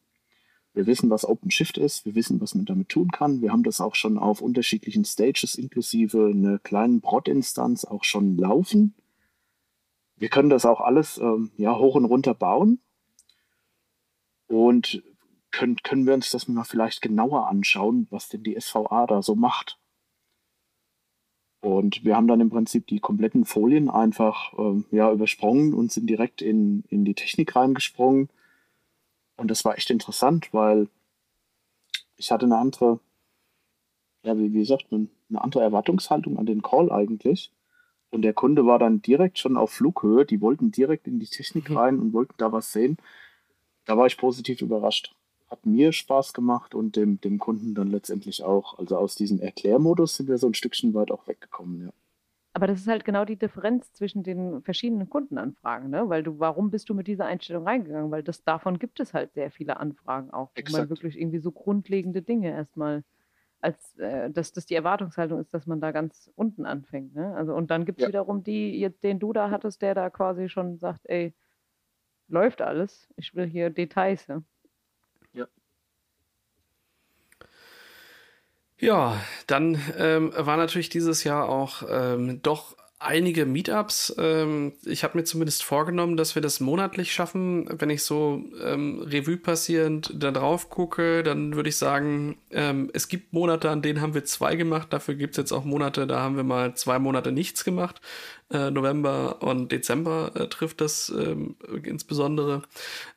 Wir 0.74 0.86
wissen, 0.86 1.10
was 1.10 1.28
OpenShift 1.28 1.78
ist, 1.78 2.06
wir 2.06 2.16
wissen, 2.16 2.40
was 2.40 2.56
man 2.56 2.66
damit 2.66 2.90
tun 2.90 3.12
kann. 3.12 3.42
Wir 3.42 3.52
haben 3.52 3.64
das 3.64 3.82
auch 3.82 3.96
schon 3.96 4.18
auf 4.18 4.42
unterschiedlichen 4.42 5.04
Stages 5.04 5.56
inklusive 5.56 6.32
einer 6.34 6.60
kleinen 6.60 7.02
Prod-Instanz 7.02 7.84
auch 7.84 8.06
schon 8.06 8.38
laufen. 8.38 8.96
Wir 10.16 10.30
können 10.30 10.50
das 10.50 10.66
auch 10.66 10.80
alles 10.80 11.18
ähm, 11.18 11.52
ja, 11.58 11.78
hoch 11.78 11.96
und 11.96 12.06
runter 12.06 12.34
bauen. 12.34 12.80
Und 14.48 15.04
können, 15.52 15.76
können 15.84 16.06
wir 16.06 16.14
uns 16.14 16.30
das 16.30 16.48
mal 16.48 16.64
vielleicht 16.64 17.02
genauer 17.02 17.50
anschauen, 17.50 18.08
was 18.10 18.30
denn 18.30 18.44
die 18.44 18.58
SVA 18.60 19.08
da 19.08 19.22
so 19.22 19.36
macht. 19.36 19.78
Und 21.60 22.06
wir 22.06 22.16
haben 22.16 22.28
dann 22.28 22.40
im 22.40 22.50
Prinzip 22.50 22.88
die 22.88 23.00
kompletten 23.00 23.46
Folien 23.46 23.90
einfach 23.90 24.54
ähm, 24.58 24.86
ja, 24.92 25.12
übersprungen 25.12 25.74
und 25.74 25.92
sind 25.92 26.08
direkt 26.08 26.42
in, 26.42 26.84
in 26.88 27.04
die 27.04 27.14
Technik 27.14 27.56
reingesprungen 27.56 28.30
und 29.42 29.50
das 29.50 29.66
war 29.66 29.76
echt 29.76 29.90
interessant, 29.90 30.54
weil 30.54 30.88
ich 32.16 32.32
hatte 32.32 32.46
eine 32.46 32.58
andere, 32.58 33.00
ja, 34.24 34.38
wie, 34.38 34.54
wie 34.54 34.66
sagt 34.66 34.92
man, 34.92 35.10
eine 35.30 35.42
andere 35.42 35.64
Erwartungshaltung 35.64 36.38
an 36.38 36.46
den 36.46 36.62
Call 36.62 36.92
eigentlich. 36.92 37.52
Und 38.12 38.22
der 38.22 38.34
Kunde 38.34 38.68
war 38.68 38.78
dann 38.78 39.02
direkt 39.02 39.40
schon 39.40 39.58
auf 39.58 39.72
Flughöhe. 39.72 40.26
Die 40.26 40.42
wollten 40.42 40.72
direkt 40.72 41.08
in 41.08 41.20
die 41.20 41.26
Technik 41.26 41.72
mhm. 41.72 41.78
rein 41.78 42.00
und 42.00 42.14
wollten 42.14 42.36
da 42.38 42.52
was 42.52 42.72
sehen. 42.72 42.98
Da 43.86 43.98
war 43.98 44.06
ich 44.06 44.18
positiv 44.18 44.62
überrascht. 44.62 45.16
Hat 45.50 45.66
mir 45.66 45.92
Spaß 45.92 46.34
gemacht 46.34 46.76
und 46.76 46.96
dem, 46.96 47.20
dem 47.20 47.40
Kunden 47.40 47.74
dann 47.74 47.90
letztendlich 47.90 48.44
auch. 48.44 48.78
Also 48.78 48.96
aus 48.98 49.16
diesem 49.16 49.40
Erklärmodus 49.40 50.18
sind 50.18 50.30
wir 50.30 50.38
so 50.38 50.48
ein 50.48 50.54
Stückchen 50.54 50.94
weit 50.94 51.10
auch 51.10 51.28
weggekommen, 51.28 51.86
ja. 51.86 51.94
Aber 52.54 52.68
das 52.68 52.82
ist 52.82 52.88
halt 52.88 53.06
genau 53.06 53.24
die 53.24 53.38
Differenz 53.38 53.94
zwischen 53.94 54.24
den 54.24 54.62
verschiedenen 54.62 55.10
Kundenanfragen, 55.10 55.90
ne? 55.90 56.10
Weil 56.10 56.22
du, 56.22 56.40
warum 56.40 56.70
bist 56.70 56.90
du 56.90 56.94
mit 56.94 57.08
dieser 57.08 57.26
Einstellung 57.26 57.66
reingegangen? 57.66 58.12
Weil 58.12 58.24
das 58.24 58.44
davon 58.44 58.78
gibt 58.78 59.00
es 59.00 59.14
halt 59.14 59.34
sehr 59.34 59.52
viele 59.52 59.78
Anfragen 59.80 60.32
auch, 60.32 60.52
wo 60.56 60.72
man 60.72 60.90
wirklich 60.90 61.18
irgendwie 61.18 61.40
so 61.40 61.52
grundlegende 61.52 62.22
Dinge 62.22 62.52
erstmal 62.52 63.04
als 63.62 63.98
äh, 64.00 64.30
dass 64.30 64.52
das 64.54 64.66
die 64.66 64.76
Erwartungshaltung 64.76 65.40
ist, 65.40 65.54
dass 65.54 65.68
man 65.68 65.80
da 65.80 65.92
ganz 65.92 66.32
unten 66.36 66.66
anfängt. 66.66 67.16
Ne? 67.16 67.34
Also 67.36 67.54
und 67.54 67.72
dann 67.72 67.86
gibt 67.86 68.00
es 68.00 68.04
ja. 68.04 68.08
wiederum 68.10 68.44
die, 68.44 68.80
jetzt, 68.80 69.04
den 69.04 69.20
du 69.20 69.34
da 69.34 69.50
hattest, 69.50 69.82
der 69.82 69.94
da 69.94 70.10
quasi 70.10 70.50
schon 70.50 70.78
sagt, 70.78 71.02
ey, 71.06 71.34
läuft 72.28 72.62
alles, 72.62 73.08
ich 73.16 73.36
will 73.36 73.46
hier 73.46 73.70
Details. 73.70 74.28
Ja? 74.28 74.42
Ja, 78.82 79.22
dann 79.46 79.80
ähm, 79.98 80.34
war 80.36 80.58
natürlich 80.58 80.90
dieses 80.90 81.24
Jahr 81.24 81.48
auch 81.48 81.84
ähm, 81.88 82.42
doch 82.42 82.76
einige 82.98 83.46
Meetups. 83.46 84.16
Ähm, 84.18 84.74
ich 84.86 85.04
habe 85.04 85.20
mir 85.20 85.24
zumindest 85.24 85.64
vorgenommen, 85.64 86.18
dass 86.18 86.34
wir 86.34 86.42
das 86.42 86.60
monatlich 86.60 87.14
schaffen. 87.14 87.68
Wenn 87.70 87.92
ich 87.92 88.02
so 88.02 88.44
ähm, 88.60 89.04
Revue 89.04 89.38
passierend 89.38 90.12
da 90.16 90.32
drauf 90.32 90.72
gucke, 90.72 91.22
dann 91.22 91.56
würde 91.56 91.70
ich 91.70 91.78
sagen, 91.78 92.38
ähm, 92.50 92.90
es 92.94 93.08
gibt 93.08 93.34
Monate, 93.34 93.70
an 93.70 93.84
denen 93.84 94.02
haben 94.02 94.16
wir 94.16 94.26
zwei 94.26 94.56
gemacht. 94.56 94.92
Dafür 94.92 95.14
gibt 95.14 95.34
es 95.34 95.38
jetzt 95.38 95.52
auch 95.52 95.64
Monate, 95.64 96.08
da 96.08 96.20
haben 96.20 96.36
wir 96.36 96.44
mal 96.44 96.74
zwei 96.76 96.98
Monate 96.98 97.32
nichts 97.32 97.64
gemacht. 97.64 98.02
Äh, 98.52 98.72
November 98.72 99.42
und 99.42 99.72
Dezember 99.72 100.32
äh, 100.36 100.48
trifft 100.48 100.82
das 100.82 101.10
ähm, 101.10 101.56
insbesondere. 101.84 102.64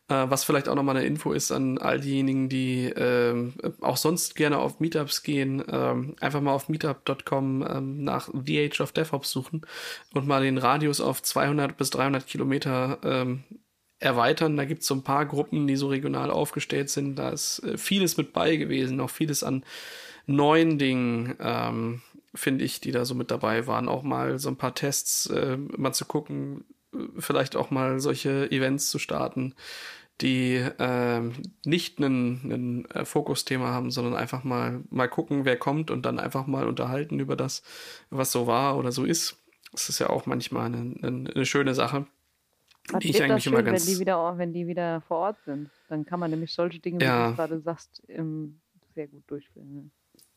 Äh, 0.08 0.26
was 0.28 0.44
vielleicht 0.44 0.68
auch 0.68 0.74
nochmal 0.74 0.96
eine 0.96 1.06
Info 1.06 1.32
ist 1.32 1.50
an 1.50 1.78
all 1.78 2.00
diejenigen, 2.00 2.48
die 2.48 2.92
ähm, 2.96 3.54
auch 3.80 3.96
sonst 3.96 4.36
gerne 4.36 4.58
auf 4.58 4.80
Meetups 4.80 5.22
gehen, 5.22 5.62
ähm, 5.70 6.16
einfach 6.20 6.40
mal 6.40 6.52
auf 6.52 6.68
meetup.com 6.68 7.66
ähm, 7.68 8.04
nach 8.04 8.28
The 8.32 8.64
Age 8.64 8.80
of 8.80 8.92
DevOps 8.92 9.30
suchen 9.30 9.62
und 10.12 10.26
mal 10.26 10.42
den 10.42 10.58
Radius 10.58 11.00
auf 11.00 11.22
200 11.22 11.76
bis 11.76 11.90
300 11.90 12.26
Kilometer 12.26 12.98
erweitern. 14.04 14.56
Da 14.56 14.64
gibt 14.64 14.82
es 14.82 14.86
so 14.86 14.94
ein 14.94 15.02
paar 15.02 15.26
Gruppen, 15.26 15.66
die 15.66 15.76
so 15.76 15.88
regional 15.88 16.30
aufgestellt 16.30 16.90
sind. 16.90 17.16
Da 17.16 17.30
ist 17.30 17.60
äh, 17.60 17.78
vieles 17.78 18.16
mit 18.16 18.32
bei 18.32 18.56
gewesen, 18.56 19.00
auch 19.00 19.10
vieles 19.10 19.42
an 19.42 19.64
neuen 20.26 20.78
Dingen, 20.78 21.34
ähm, 21.40 22.02
finde 22.34 22.64
ich, 22.64 22.80
die 22.80 22.92
da 22.92 23.04
so 23.04 23.14
mit 23.14 23.30
dabei 23.30 23.66
waren. 23.66 23.88
Auch 23.88 24.02
mal 24.02 24.38
so 24.38 24.48
ein 24.48 24.56
paar 24.56 24.74
Tests, 24.74 25.26
äh, 25.26 25.56
mal 25.56 25.92
zu 25.92 26.04
gucken, 26.04 26.64
vielleicht 27.18 27.56
auch 27.56 27.70
mal 27.70 28.00
solche 28.00 28.50
Events 28.50 28.90
zu 28.90 28.98
starten, 28.98 29.54
die 30.20 30.54
äh, 30.54 31.20
nicht 31.64 31.98
ein 31.98 32.86
äh, 32.90 33.04
Fokusthema 33.04 33.68
haben, 33.68 33.90
sondern 33.90 34.14
einfach 34.14 34.44
mal, 34.44 34.82
mal 34.90 35.08
gucken, 35.08 35.44
wer 35.44 35.56
kommt 35.56 35.90
und 35.90 36.06
dann 36.06 36.18
einfach 36.18 36.46
mal 36.46 36.68
unterhalten 36.68 37.18
über 37.18 37.36
das, 37.36 37.62
was 38.10 38.30
so 38.30 38.46
war 38.46 38.78
oder 38.78 38.92
so 38.92 39.04
ist. 39.04 39.42
Das 39.72 39.88
ist 39.88 39.98
ja 39.98 40.10
auch 40.10 40.26
manchmal 40.26 40.66
eine, 40.66 40.94
eine, 41.02 41.30
eine 41.34 41.46
schöne 41.46 41.74
Sache. 41.74 42.06
Was 42.90 43.00
die 43.00 43.10
ich 43.10 43.22
eigentlich 43.22 43.44
schön, 43.44 43.54
immer 43.54 43.62
ganz. 43.62 43.86
Wenn 43.86 43.94
die, 43.94 44.00
wieder, 44.00 44.38
wenn 44.38 44.52
die 44.52 44.66
wieder 44.66 45.00
vor 45.00 45.18
Ort 45.18 45.36
sind, 45.44 45.70
dann 45.88 46.04
kann 46.04 46.20
man 46.20 46.30
nämlich 46.30 46.52
solche 46.52 46.78
Dinge, 46.78 47.00
wie 47.00 47.04
ja. 47.04 47.30
du 47.30 47.36
gerade 47.36 47.60
sagst, 47.60 48.02
sehr 48.94 49.08
gut 49.08 49.24
durchführen. 49.26 49.90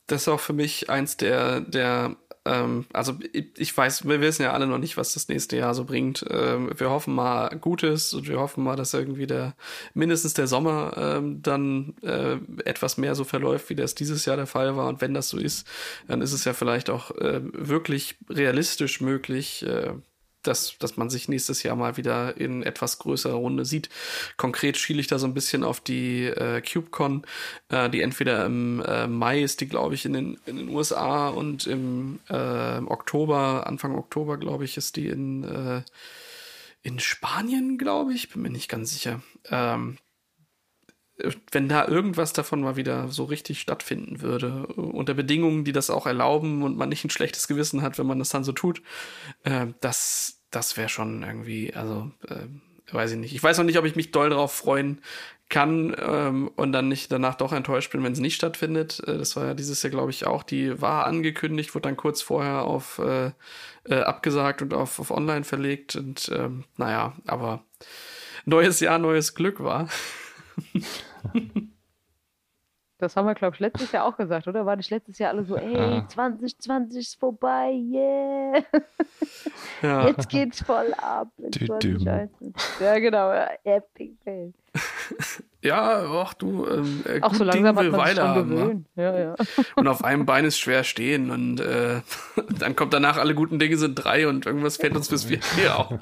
Das 0.08 0.24
ist 0.24 0.28
auch 0.28 0.40
für 0.40 0.54
mich 0.54 0.90
eins 0.90 1.18
der, 1.18 1.62
der 1.62 2.16
ähm, 2.48 2.86
also 2.94 3.18
ich, 3.34 3.76
weiß, 3.76 4.08
wir 4.08 4.22
wissen 4.22 4.44
ja 4.44 4.54
alle 4.54 4.68
noch 4.68 4.78
nicht, 4.78 4.98
was 4.98 5.14
das 5.14 5.28
nächste 5.28 5.58
Jahr 5.58 5.74
so 5.74 5.84
bringt. 5.84 6.26
Ähm, 6.30 6.72
wir 6.76 6.90
hoffen 6.90 7.14
mal 7.14 7.50
Gutes 7.60 8.14
und 8.14 8.28
wir 8.28 8.40
hoffen 8.40 8.64
mal, 8.64 8.76
dass 8.76 8.94
irgendwie 8.94 9.28
der 9.28 9.56
mindestens 9.94 10.34
der 10.34 10.48
Sommer 10.48 10.94
ähm, 10.98 11.42
dann 11.42 11.96
äh, 12.02 12.38
etwas 12.64 12.98
mehr 12.98 13.16
so 13.16 13.24
verläuft, 13.24 13.70
wie 13.70 13.76
das 13.76 13.96
dieses 13.96 14.26
Jahr 14.26 14.38
der 14.38 14.48
Fall 14.48 14.78
war. 14.78 14.88
Und 14.88 15.02
wenn 15.02 15.14
das 15.14 15.30
so 15.30 15.38
ist, 15.38 15.68
dann 16.08 16.22
ist 16.22 16.34
es 16.34 16.46
ja 16.46 16.54
vielleicht 16.54 16.90
auch 16.90 17.12
äh, 17.12 17.42
wirklich 17.44 18.16
realistisch 18.30 19.02
möglich, 19.02 19.66
äh, 19.66 19.94
dass, 20.44 20.78
dass 20.80 20.98
man 20.98 21.10
sich 21.10 21.28
nächstes 21.28 21.64
Jahr 21.64 21.76
mal 21.76 21.98
wieder 21.98 22.38
in 22.38 22.64
etwas 22.64 23.00
größerer 23.00 23.36
Runde 23.36 23.66
sieht. 23.66 23.90
Konkret 24.38 24.78
schiele 24.78 25.00
ich 25.00 25.08
da 25.08 25.20
so 25.20 25.28
ein 25.28 25.34
bisschen 25.34 25.64
auf 25.64 25.80
die 25.80 26.26
äh, 26.26 26.62
CubeCon, 26.62 27.24
äh, 27.70 27.90
die 27.90 28.02
entweder 28.02 28.46
im 28.46 28.82
äh, 28.82 29.08
Mai 29.08 29.42
ist, 29.42 29.62
die 29.62 29.68
glaube 29.68 29.96
ich 29.96 30.06
in 30.06 30.14
den, 30.14 30.40
in 30.46 30.58
den 30.58 30.70
USA 30.70 31.30
und 31.30 31.68
im 31.68 32.20
äh, 32.30 32.78
Oktober, 32.80 33.68
Anfang 33.68 33.96
Oktober 33.96 34.38
glaube 34.38 34.66
ich, 34.66 34.78
ist 34.78 34.96
die 34.96 35.08
in, 35.08 35.44
äh, 35.44 35.82
in 36.82 37.00
Spanien, 37.00 37.78
glaube 37.78 38.14
ich, 38.14 38.30
bin 38.30 38.42
mir 38.42 38.50
nicht 38.50 38.70
ganz 38.70 38.94
sicher. 38.94 39.22
Ähm, 39.50 39.98
wenn 41.52 41.68
da 41.68 41.88
irgendwas 41.88 42.34
davon 42.34 42.62
mal 42.62 42.76
wieder 42.76 43.08
so 43.08 43.24
richtig 43.24 43.60
stattfinden 43.60 44.22
würde, 44.22 44.68
unter 44.68 45.14
Bedingungen, 45.14 45.64
die 45.64 45.72
das 45.72 45.90
auch 45.90 46.06
erlauben 46.06 46.64
und 46.64 46.78
man 46.78 46.90
nicht 46.90 47.04
ein 47.04 47.10
schlechtes 47.10 47.48
Gewissen 47.48 47.82
hat, 47.82 47.98
wenn 47.98 48.08
man 48.08 48.20
das 48.20 48.30
dann 48.30 48.44
so 48.44 48.52
tut, 48.52 48.82
äh, 49.44 49.68
das, 49.82 50.42
das 50.52 50.78
wäre 50.78 50.90
schon 50.90 51.24
irgendwie, 51.24 51.74
also 51.74 52.12
äh, 52.28 52.94
weiß 52.94 53.12
ich 53.12 53.18
nicht. 53.18 53.36
Ich 53.36 53.44
weiß 53.44 53.58
noch 53.58 53.66
nicht, 53.66 53.80
ob 53.80 53.86
ich 53.86 53.96
mich 53.96 54.12
doll 54.12 54.30
darauf 54.30 54.54
freuen 54.54 55.02
kann 55.50 55.96
ähm, 56.00 56.52
und 56.56 56.74
dann 56.74 56.90
nicht 56.90 57.12
danach 57.12 57.36
doch 57.36 57.54
enttäuscht 57.54 57.92
bin, 57.92 58.04
wenn 58.04 58.12
es 58.12 58.20
nicht 58.20 58.36
stattfindet. 58.36 59.02
Äh, 59.08 59.18
das 59.18 59.36
war 59.36 59.46
ja 59.46 59.54
dieses 59.54 59.82
Jahr, 59.82 59.92
glaube 59.92 60.12
ich, 60.12 60.28
auch. 60.28 60.44
Die 60.44 60.82
war 60.82 61.06
angekündigt, 61.06 61.74
wurde 61.74 61.88
dann 61.88 61.98
kurz 61.98 62.22
vorher 62.22 62.64
auf 62.64 63.00
äh, 63.00 63.32
äh, 63.86 64.02
abgesagt 64.02 64.62
und 64.62 64.74
auf, 64.74 65.00
auf 65.00 65.12
online 65.12 65.46
verlegt. 65.46 65.96
Und 65.96 66.30
ähm, 66.34 66.66
naja, 66.76 67.14
aber 67.26 67.64
neues 68.46 68.80
Jahr, 68.82 69.00
neues 69.00 69.36
Glück 69.36 69.64
war. 69.64 69.90
Das 73.00 73.16
haben 73.16 73.28
wir, 73.28 73.36
glaube 73.36 73.54
ich, 73.54 73.60
letztes 73.60 73.92
Jahr 73.92 74.06
auch 74.06 74.18
gesagt, 74.18 74.48
oder? 74.48 74.66
War 74.66 74.76
nicht 74.76 74.90
letztes 74.90 75.20
Jahr 75.20 75.30
alle 75.30 75.44
so, 75.44 75.56
ey, 75.56 76.02
2020 76.08 77.00
ist 77.00 77.20
vorbei, 77.20 77.72
yeah. 77.72 78.64
Ja. 79.84 80.08
Jetzt 80.08 80.30
geht's 80.30 80.62
voll 80.64 80.92
ab. 80.98 81.28
Ja, 82.80 82.98
genau, 82.98 83.32
epic 83.64 84.16
fail. 84.24 84.54
Ja, 85.64 86.06
ach 86.24 86.36
du, 86.36 86.68
ähm, 86.68 87.04
äh, 87.06 87.20
auch 87.22 87.34
so 87.34 87.44
langsam 87.44 87.76
Ding 87.76 87.86
will 87.86 87.92
weiter 87.92 88.28
haben. 88.30 88.54
Ne? 88.54 88.84
Ja, 88.96 89.20
ja. 89.20 89.36
Und 89.76 89.88
auf 89.88 90.04
einem 90.04 90.26
Bein 90.26 90.46
ist 90.46 90.60
schwer 90.60 90.84
stehen 90.84 91.32
und 91.32 91.60
äh, 91.60 92.02
dann 92.60 92.76
kommt 92.76 92.94
danach, 92.94 93.18
alle 93.18 93.34
guten 93.34 93.58
Dinge 93.58 93.76
sind 93.76 93.96
drei 93.96 94.28
und 94.28 94.46
irgendwas 94.46 94.78
fällt 94.78 94.96
uns 94.96 95.10
bis 95.10 95.26
vier 95.26 95.78
auch. 95.78 95.98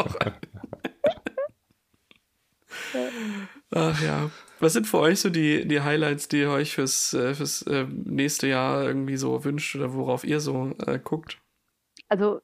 Ach 3.71 4.01
ja. 4.01 4.29
Was 4.59 4.73
sind 4.73 4.87
für 4.87 4.99
euch 4.99 5.19
so 5.19 5.29
die, 5.29 5.67
die 5.67 5.81
Highlights, 5.81 6.27
die 6.27 6.41
ihr 6.41 6.49
euch 6.49 6.73
fürs, 6.73 7.13
äh, 7.13 7.33
fürs 7.33 7.61
äh, 7.63 7.85
nächste 7.89 8.47
Jahr 8.47 8.83
irgendwie 8.83 9.17
so 9.17 9.43
wünscht 9.43 9.75
oder 9.75 9.93
worauf 9.93 10.23
ihr 10.23 10.39
so 10.39 10.73
äh, 10.85 10.99
guckt? 10.99 11.41
Also, 12.07 12.41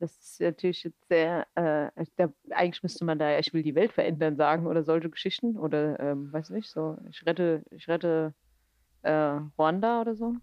das 0.00 0.16
ist 0.18 0.40
natürlich 0.40 0.82
jetzt 0.82 1.06
sehr, 1.08 1.46
äh, 1.54 1.90
da, 2.16 2.32
eigentlich 2.50 2.82
müsste 2.82 3.04
man 3.04 3.18
da, 3.18 3.38
ich 3.38 3.52
will 3.52 3.62
die 3.62 3.74
Welt 3.74 3.92
verändern 3.92 4.36
sagen 4.36 4.66
oder 4.66 4.82
solche 4.82 5.10
Geschichten 5.10 5.56
oder, 5.56 6.00
ähm, 6.00 6.32
weiß 6.32 6.50
nicht, 6.50 6.68
so, 6.68 6.96
ich 7.08 7.24
rette, 7.26 7.62
ich 7.70 7.86
rette 7.86 8.34
äh, 9.02 9.38
Ruanda 9.58 10.00
oder 10.00 10.14
so. 10.16 10.34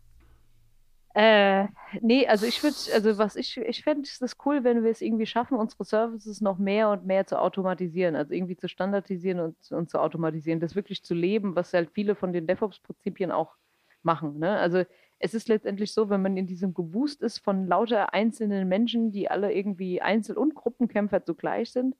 Äh, 1.19 1.69
nee, 2.01 2.27
also 2.27 2.45
ich 2.45 2.61
würde, 2.61 2.75
also 2.93 3.17
was 3.17 3.35
ich, 3.35 3.57
ich 3.57 3.83
fände 3.83 4.07
es 4.07 4.37
cool, 4.45 4.63
wenn 4.63 4.83
wir 4.83 4.91
es 4.91 5.01
irgendwie 5.01 5.25
schaffen, 5.25 5.57
unsere 5.57 5.83
Services 5.83 6.41
noch 6.41 6.59
mehr 6.59 6.91
und 6.91 7.07
mehr 7.07 7.25
zu 7.25 7.41
automatisieren, 7.41 8.15
also 8.15 8.35
irgendwie 8.35 8.55
zu 8.55 8.67
standardisieren 8.69 9.39
und, 9.39 9.55
und 9.71 9.89
zu 9.89 9.99
automatisieren, 9.99 10.59
das 10.59 10.75
wirklich 10.75 11.03
zu 11.03 11.15
leben, 11.15 11.55
was 11.55 11.73
halt 11.73 11.89
viele 11.91 12.13
von 12.13 12.33
den 12.33 12.45
DevOps-Prinzipien 12.45 13.31
auch 13.31 13.55
machen. 14.03 14.37
Ne? 14.37 14.59
Also 14.59 14.83
es 15.17 15.33
ist 15.33 15.47
letztendlich 15.47 15.91
so, 15.91 16.11
wenn 16.11 16.21
man 16.21 16.37
in 16.37 16.45
diesem 16.45 16.75
Gewust 16.75 17.23
ist 17.23 17.39
von 17.39 17.65
lauter 17.65 18.13
einzelnen 18.13 18.67
Menschen, 18.67 19.11
die 19.11 19.27
alle 19.27 19.51
irgendwie 19.51 20.03
Einzel- 20.03 20.37
und 20.37 20.53
Gruppenkämpfer 20.53 21.25
zugleich 21.25 21.71
sind, 21.71 21.95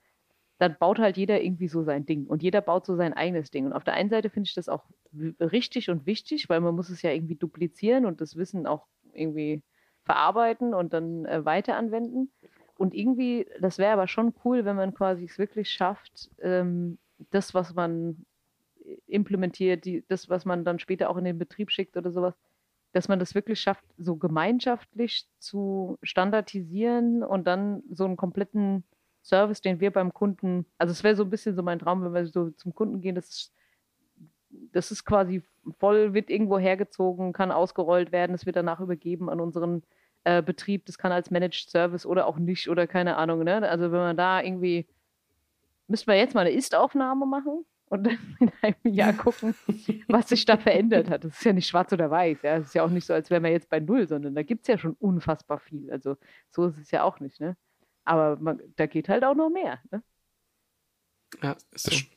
dann 0.60 0.76
baut 0.80 1.00
halt 1.00 1.18
jeder 1.18 1.42
irgendwie 1.42 1.68
so 1.68 1.84
sein 1.84 2.06
Ding 2.06 2.26
und 2.26 2.42
jeder 2.42 2.62
baut 2.62 2.86
so 2.86 2.96
sein 2.96 3.14
eigenes 3.14 3.52
Ding. 3.52 3.66
Und 3.66 3.74
auf 3.74 3.84
der 3.84 3.94
einen 3.94 4.10
Seite 4.10 4.30
finde 4.30 4.48
ich 4.48 4.56
das 4.56 4.70
auch 4.70 4.86
richtig 5.40 5.90
und 5.90 6.06
wichtig, 6.06 6.50
weil 6.50 6.62
man 6.62 6.76
muss 6.76 6.90
es 6.90 7.02
ja 7.02 7.12
irgendwie 7.12 7.36
duplizieren 7.36 8.06
und 8.06 8.22
das 8.22 8.36
Wissen 8.36 8.66
auch 8.66 8.88
irgendwie 9.18 9.62
verarbeiten 10.04 10.74
und 10.74 10.94
dann 10.94 11.26
äh, 11.26 11.44
weiter 11.46 11.76
anwenden. 11.76 12.32
Und 12.78 12.94
irgendwie, 12.94 13.48
das 13.60 13.78
wäre 13.78 13.94
aber 13.94 14.08
schon 14.08 14.34
cool, 14.46 14.64
wenn 14.66 14.76
man 14.76 14.94
quasi 14.94 15.26
es 15.26 15.38
wirklich 15.38 15.70
schafft, 15.70 16.30
ähm, 16.42 16.98
das, 17.32 17.54
was 17.54 17.74
man 17.74 18.26
implementiert, 19.08 19.86
die, 19.86 20.04
das, 20.08 20.30
was 20.30 20.46
man 20.46 20.64
dann 20.64 20.80
später 20.80 21.10
auch 21.10 21.18
in 21.18 21.26
den 21.26 21.38
Betrieb 21.38 21.72
schickt 21.72 21.98
oder 21.98 22.12
sowas, 22.12 22.36
dass 22.94 23.08
man 23.08 23.20
das 23.20 23.36
wirklich 23.36 23.60
schafft, 23.60 23.84
so 23.98 24.16
gemeinschaftlich 24.16 25.28
zu 25.40 25.98
standardisieren 26.02 27.24
und 27.24 27.46
dann 27.46 27.84
so 27.92 28.06
einen 28.06 28.16
kompletten 28.16 28.84
Service, 29.24 29.62
den 29.62 29.80
wir 29.80 29.92
beim 29.92 30.14
Kunden, 30.14 30.66
also 30.78 30.92
es 30.92 31.04
wäre 31.04 31.16
so 31.16 31.24
ein 31.24 31.30
bisschen 31.30 31.56
so 31.56 31.64
mein 31.64 31.80
Traum, 31.80 32.04
wenn 32.04 32.14
wir 32.14 32.26
so 32.28 32.50
zum 32.52 32.74
Kunden 32.74 33.02
gehen, 33.02 33.16
das 33.16 33.30
ist, 33.30 33.54
das 34.72 34.92
ist 34.92 35.04
quasi 35.04 35.44
voll, 35.80 36.14
wird 36.14 36.30
irgendwo 36.30 36.60
hergezogen, 36.60 37.34
kann 37.34 37.52
ausgerollt 37.52 38.12
werden, 38.12 38.34
es 38.34 38.46
wird 38.46 38.56
danach 38.56 38.80
übergeben 38.80 39.30
an 39.30 39.40
unseren 39.40 39.84
äh, 40.24 40.42
Betrieb, 40.42 40.86
das 40.86 40.98
kann 40.98 41.12
als 41.12 41.32
Managed 41.32 41.70
Service 41.70 42.06
oder 42.06 42.28
auch 42.28 42.38
nicht 42.38 42.70
oder 42.70 42.88
keine 42.88 43.18
Ahnung, 43.18 43.44
ne? 43.44 43.68
Also 43.68 43.92
wenn 43.92 44.00
man 44.00 44.18
da 44.18 44.42
irgendwie, 44.42 44.88
müssten 45.88 46.08
wir 46.12 46.18
jetzt 46.18 46.36
mal 46.36 46.42
eine 46.42 46.52
Ist-Aufnahme 46.52 47.26
machen 47.26 47.66
und 47.90 48.04
dann 48.06 48.18
in 48.40 48.52
einem 48.62 48.94
Jahr 48.96 49.14
gucken, 49.14 49.56
was 50.08 50.30
sich 50.30 50.46
da 50.46 50.58
verändert 50.58 51.10
hat. 51.10 51.24
Das 51.24 51.38
ist 51.38 51.46
ja 51.46 51.54
nicht 51.54 51.68
schwarz 51.68 51.94
oder 51.94 52.12
weiß, 52.12 52.42
ja. 52.42 52.58
Es 52.58 52.68
ist 52.68 52.76
ja 52.76 52.84
auch 52.84 52.90
nicht 52.90 53.06
so, 53.06 53.14
als 53.14 53.30
wären 53.30 53.44
wir 53.44 53.52
jetzt 53.52 53.70
bei 53.70 53.80
Null, 53.80 54.08
sondern 54.08 54.36
da 54.36 54.44
gibt 54.44 54.64
es 54.64 54.68
ja 54.68 54.78
schon 54.78 54.94
unfassbar 55.00 55.60
viel. 55.60 55.92
Also 55.92 56.18
so 56.50 56.66
ist 56.66 56.78
es 56.78 56.92
ja 56.92 57.04
auch 57.04 57.20
nicht, 57.20 57.40
ne? 57.40 57.56
Aber 58.04 58.38
man, 58.38 58.62
da 58.76 58.86
geht 58.86 59.10
halt 59.10 59.24
auch 59.24 59.36
noch 59.36 59.50
mehr, 59.50 59.80
ne? 59.92 60.04
Ja, 61.42 61.56
ist 61.72 61.84
so. 61.84 61.92
Das 61.92 62.17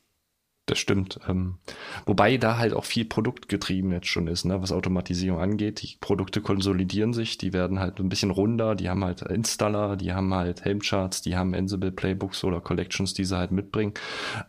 stimmt. 0.79 1.21
Ähm, 1.29 1.59
wobei 2.07 2.37
da 2.37 2.59
halt 2.59 2.73
auch 2.73 2.85
viel 2.85 3.05
produktgetrieben 3.05 3.93
jetzt 3.93 4.09
schon 4.09 4.27
ist, 4.27 4.45
ne, 4.45 4.61
was 4.63 4.73
Automatisierung 4.73 5.41
angeht. 5.41 5.83
Die 5.83 5.97
Produkte 6.01 6.41
konsolidieren 6.41 7.13
sich, 7.13 7.39
die 7.39 7.53
werden 7.53 7.81
halt 7.81 7.99
ein 7.99 8.09
bisschen 8.09 8.31
runder, 8.31 8.75
die 8.75 8.89
haben 8.89 9.05
halt 9.05 9.23
Installer, 9.23 9.97
die 9.97 10.13
haben 10.13 10.33
halt 10.35 10.65
Helmcharts, 10.65 11.23
die 11.23 11.37
haben 11.37 11.55
Ansible 11.55 11.93
Playbooks 11.93 12.45
oder 12.45 12.61
Collections, 12.61 13.15
die 13.15 13.25
sie 13.25 13.37
halt 13.37 13.53
mitbringen, 13.53 13.95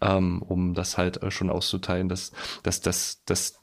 ähm, 0.02 0.42
um 0.42 0.74
das 0.74 0.98
halt 0.98 1.22
äh, 1.24 1.32
schon 1.32 1.50
auszuteilen, 1.50 2.10
dass, 2.10 2.32
dass, 2.64 2.82
dass, 2.82 3.24
dass 3.26 3.62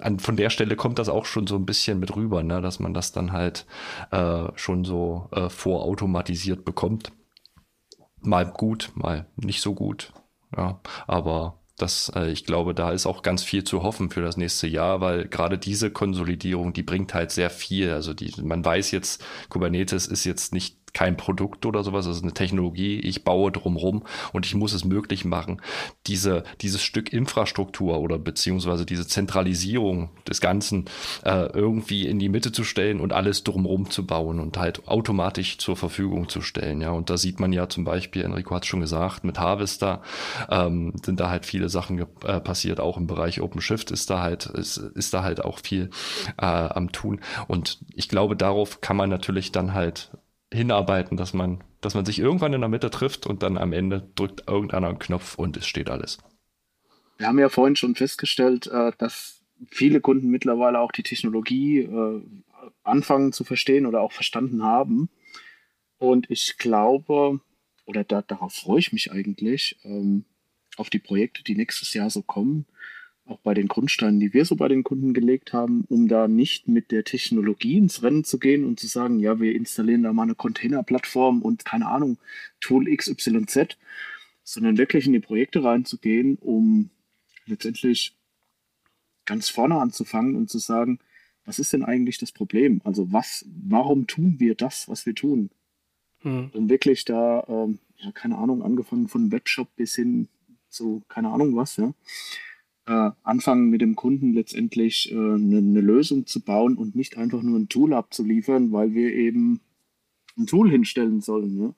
an, 0.00 0.18
von 0.18 0.36
der 0.36 0.50
Stelle 0.50 0.76
kommt 0.76 0.98
das 0.98 1.08
auch 1.08 1.26
schon 1.26 1.46
so 1.46 1.56
ein 1.56 1.66
bisschen 1.66 1.98
mit 1.98 2.14
rüber, 2.16 2.42
ne, 2.42 2.60
dass 2.60 2.80
man 2.80 2.94
das 2.94 3.12
dann 3.12 3.32
halt 3.32 3.66
äh, 4.10 4.48
schon 4.56 4.84
so 4.84 5.28
äh, 5.32 5.48
vorautomatisiert 5.48 6.64
bekommt. 6.64 7.12
Mal 8.20 8.46
gut, 8.46 8.92
mal 8.94 9.26
nicht 9.36 9.60
so 9.60 9.74
gut. 9.74 10.12
Ja, 10.56 10.80
aber 11.06 11.61
das, 11.76 12.12
äh, 12.14 12.30
ich 12.30 12.44
glaube, 12.44 12.74
da 12.74 12.92
ist 12.92 13.06
auch 13.06 13.22
ganz 13.22 13.42
viel 13.42 13.64
zu 13.64 13.82
hoffen 13.82 14.10
für 14.10 14.20
das 14.20 14.36
nächste 14.36 14.66
Jahr, 14.66 15.00
weil 15.00 15.26
gerade 15.26 15.58
diese 15.58 15.90
Konsolidierung, 15.90 16.72
die 16.72 16.82
bringt 16.82 17.14
halt 17.14 17.30
sehr 17.30 17.50
viel. 17.50 17.90
Also 17.90 18.14
die, 18.14 18.32
man 18.42 18.64
weiß 18.64 18.90
jetzt, 18.90 19.24
Kubernetes 19.48 20.06
ist 20.06 20.24
jetzt 20.24 20.52
nicht 20.52 20.76
kein 20.92 21.16
Produkt 21.16 21.64
oder 21.66 21.82
sowas, 21.84 22.06
das 22.06 22.18
ist 22.18 22.22
eine 22.22 22.34
Technologie, 22.34 23.00
ich 23.00 23.24
baue 23.24 23.50
drumrum 23.50 24.04
und 24.32 24.46
ich 24.46 24.54
muss 24.54 24.72
es 24.72 24.84
möglich 24.84 25.24
machen, 25.24 25.60
diese, 26.06 26.44
dieses 26.60 26.82
Stück 26.82 27.12
Infrastruktur 27.12 27.98
oder 27.98 28.18
beziehungsweise 28.18 28.84
diese 28.84 29.06
Zentralisierung 29.06 30.10
des 30.28 30.40
Ganzen 30.40 30.86
äh, 31.24 31.46
irgendwie 31.52 32.06
in 32.06 32.18
die 32.18 32.28
Mitte 32.28 32.52
zu 32.52 32.64
stellen 32.64 33.00
und 33.00 33.12
alles 33.12 33.42
drumrum 33.44 33.90
zu 33.90 34.06
bauen 34.06 34.38
und 34.38 34.58
halt 34.58 34.86
automatisch 34.86 35.58
zur 35.58 35.76
Verfügung 35.76 36.28
zu 36.28 36.42
stellen. 36.42 36.80
Ja, 36.80 36.90
und 36.90 37.08
da 37.08 37.16
sieht 37.16 37.40
man 37.40 37.52
ja 37.52 37.68
zum 37.68 37.84
Beispiel, 37.84 38.22
Enrico 38.22 38.54
hat 38.54 38.66
schon 38.66 38.80
gesagt, 38.80 39.24
mit 39.24 39.38
Harvester 39.38 40.02
ähm, 40.50 40.92
sind 41.04 41.20
da 41.20 41.30
halt 41.30 41.46
viele 41.46 41.68
Sachen 41.68 42.04
äh, 42.24 42.40
passiert, 42.40 42.80
auch 42.80 42.98
im 42.98 43.06
Bereich 43.06 43.40
OpenShift 43.40 43.90
ist 43.90 44.10
da 44.10 44.20
halt, 44.20 44.46
ist, 44.46 44.76
ist 44.76 45.14
da 45.14 45.22
halt 45.22 45.44
auch 45.44 45.58
viel 45.58 45.90
äh, 46.38 46.44
am 46.44 46.92
tun. 46.92 47.20
Und 47.48 47.78
ich 47.94 48.08
glaube, 48.08 48.36
darauf 48.36 48.80
kann 48.80 48.96
man 48.96 49.08
natürlich 49.08 49.52
dann 49.52 49.72
halt 49.72 50.10
hinarbeiten, 50.52 51.16
dass 51.16 51.34
man, 51.34 51.62
dass 51.80 51.94
man 51.94 52.04
sich 52.04 52.18
irgendwann 52.18 52.52
in 52.52 52.60
der 52.60 52.68
Mitte 52.68 52.90
trifft 52.90 53.26
und 53.26 53.42
dann 53.42 53.58
am 53.58 53.72
Ende 53.72 54.08
drückt 54.14 54.48
irgendeiner 54.48 54.88
einen 54.88 54.98
Knopf 54.98 55.36
und 55.36 55.56
es 55.56 55.66
steht 55.66 55.90
alles. 55.90 56.18
Wir 57.18 57.26
haben 57.26 57.38
ja 57.38 57.48
vorhin 57.48 57.76
schon 57.76 57.94
festgestellt, 57.94 58.66
äh, 58.66 58.92
dass 58.98 59.42
viele 59.68 60.00
Kunden 60.00 60.28
mittlerweile 60.28 60.80
auch 60.80 60.92
die 60.92 61.02
Technologie 61.02 61.80
äh, 61.80 62.22
anfangen 62.82 63.32
zu 63.32 63.44
verstehen 63.44 63.86
oder 63.86 64.00
auch 64.00 64.12
verstanden 64.12 64.62
haben. 64.62 65.08
Und 65.98 66.30
ich 66.30 66.58
glaube, 66.58 67.40
oder 67.84 68.04
da, 68.04 68.22
darauf 68.22 68.54
freue 68.54 68.80
ich 68.80 68.92
mich 68.92 69.12
eigentlich, 69.12 69.78
ähm, 69.84 70.24
auf 70.76 70.90
die 70.90 70.98
Projekte, 70.98 71.42
die 71.44 71.54
nächstes 71.54 71.92
Jahr 71.94 72.10
so 72.10 72.22
kommen, 72.22 72.66
auch 73.26 73.38
bei 73.38 73.54
den 73.54 73.68
Grundsteinen, 73.68 74.20
die 74.20 74.34
wir 74.34 74.44
so 74.44 74.56
bei 74.56 74.68
den 74.68 74.82
Kunden 74.82 75.14
gelegt 75.14 75.52
haben, 75.52 75.84
um 75.88 76.08
da 76.08 76.28
nicht 76.28 76.68
mit 76.68 76.90
der 76.90 77.04
Technologie 77.04 77.78
ins 77.78 78.02
Rennen 78.02 78.24
zu 78.24 78.38
gehen 78.38 78.64
und 78.64 78.80
zu 78.80 78.86
sagen, 78.86 79.20
ja, 79.20 79.40
wir 79.40 79.54
installieren 79.54 80.02
da 80.02 80.12
mal 80.12 80.24
eine 80.24 80.34
Containerplattform 80.34 81.42
und 81.42 81.64
keine 81.64 81.86
Ahnung, 81.86 82.18
Tool 82.60 82.94
XYZ, 82.94 83.78
sondern 84.42 84.76
wirklich 84.76 85.06
in 85.06 85.12
die 85.12 85.20
Projekte 85.20 85.62
reinzugehen, 85.62 86.36
um 86.36 86.90
letztendlich 87.46 88.16
ganz 89.24 89.48
vorne 89.48 89.76
anzufangen 89.76 90.34
und 90.34 90.50
zu 90.50 90.58
sagen, 90.58 90.98
was 91.44 91.58
ist 91.58 91.72
denn 91.72 91.84
eigentlich 91.84 92.18
das 92.18 92.32
Problem? 92.32 92.80
Also 92.84 93.12
was, 93.12 93.44
warum 93.46 94.06
tun 94.06 94.36
wir 94.38 94.54
das, 94.54 94.88
was 94.88 95.06
wir 95.06 95.14
tun? 95.14 95.50
Hm. 96.20 96.50
Und 96.52 96.68
wirklich 96.68 97.04
da, 97.04 97.44
ähm, 97.48 97.78
ja, 97.96 98.12
keine 98.12 98.38
Ahnung, 98.38 98.62
angefangen 98.62 99.08
von 99.08 99.32
Webshop 99.32 99.74
bis 99.76 99.94
hin 99.94 100.28
zu, 100.68 101.02
keine 101.08 101.30
Ahnung 101.30 101.54
was, 101.56 101.76
ja. 101.76 101.92
Äh, 102.84 103.12
anfangen 103.22 103.70
mit 103.70 103.80
dem 103.80 103.94
Kunden 103.94 104.32
letztendlich 104.32 105.12
äh, 105.12 105.14
eine, 105.14 105.58
eine 105.58 105.80
Lösung 105.80 106.26
zu 106.26 106.40
bauen 106.40 106.76
und 106.76 106.96
nicht 106.96 107.16
einfach 107.16 107.40
nur 107.42 107.56
ein 107.56 107.68
Tool 107.68 107.94
abzuliefern, 107.94 108.72
weil 108.72 108.92
wir 108.92 109.12
eben 109.12 109.60
ein 110.36 110.46
Tool 110.46 110.68
hinstellen 110.68 111.20
sollen. 111.20 111.56
Ja? 111.60 111.74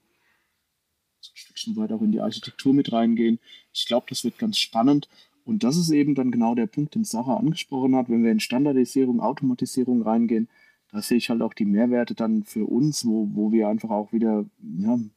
So 1.21 1.33
ein 1.33 1.37
Stückchen 1.37 1.77
weit 1.77 1.93
auch 1.93 2.01
in 2.01 2.13
die 2.13 2.21
Architektur 2.21 2.73
mit 2.73 2.91
reingehen. 2.91 3.39
Ich 3.73 3.85
glaube, 3.85 4.07
das 4.09 4.25
wird 4.25 4.39
ganz 4.39 4.57
spannend. 4.59 5.11
Und 5.45 5.63
das 5.63 5.77
ist 5.77 5.91
eben 5.91 6.15
dann 6.15 6.31
genau 6.31 6.55
der 6.55 6.67
Punkt, 6.67 6.95
den 6.95 7.05
Sarah 7.05 7.37
angesprochen 7.37 7.95
hat. 7.97 8.09
Wenn 8.09 8.25
wir 8.25 8.33
in 8.33 8.41
Standardisierung, 8.41 9.21
Automatisierung 9.21 10.01
reingehen, 10.01 10.49
da 10.91 11.03
sehe 11.03 11.19
ich 11.19 11.29
halt 11.29 11.43
auch 11.43 11.53
die 11.53 11.67
Mehrwerte 11.67 12.15
dann 12.15 12.45
für 12.45 12.65
uns, 12.65 13.05
wo, 13.05 13.29
wo 13.35 13.53
wir 13.53 13.69
einfach 13.69 13.91
auch 13.91 14.15
wieder 14.15 14.47
ja, 14.79 14.95
einen 14.95 15.13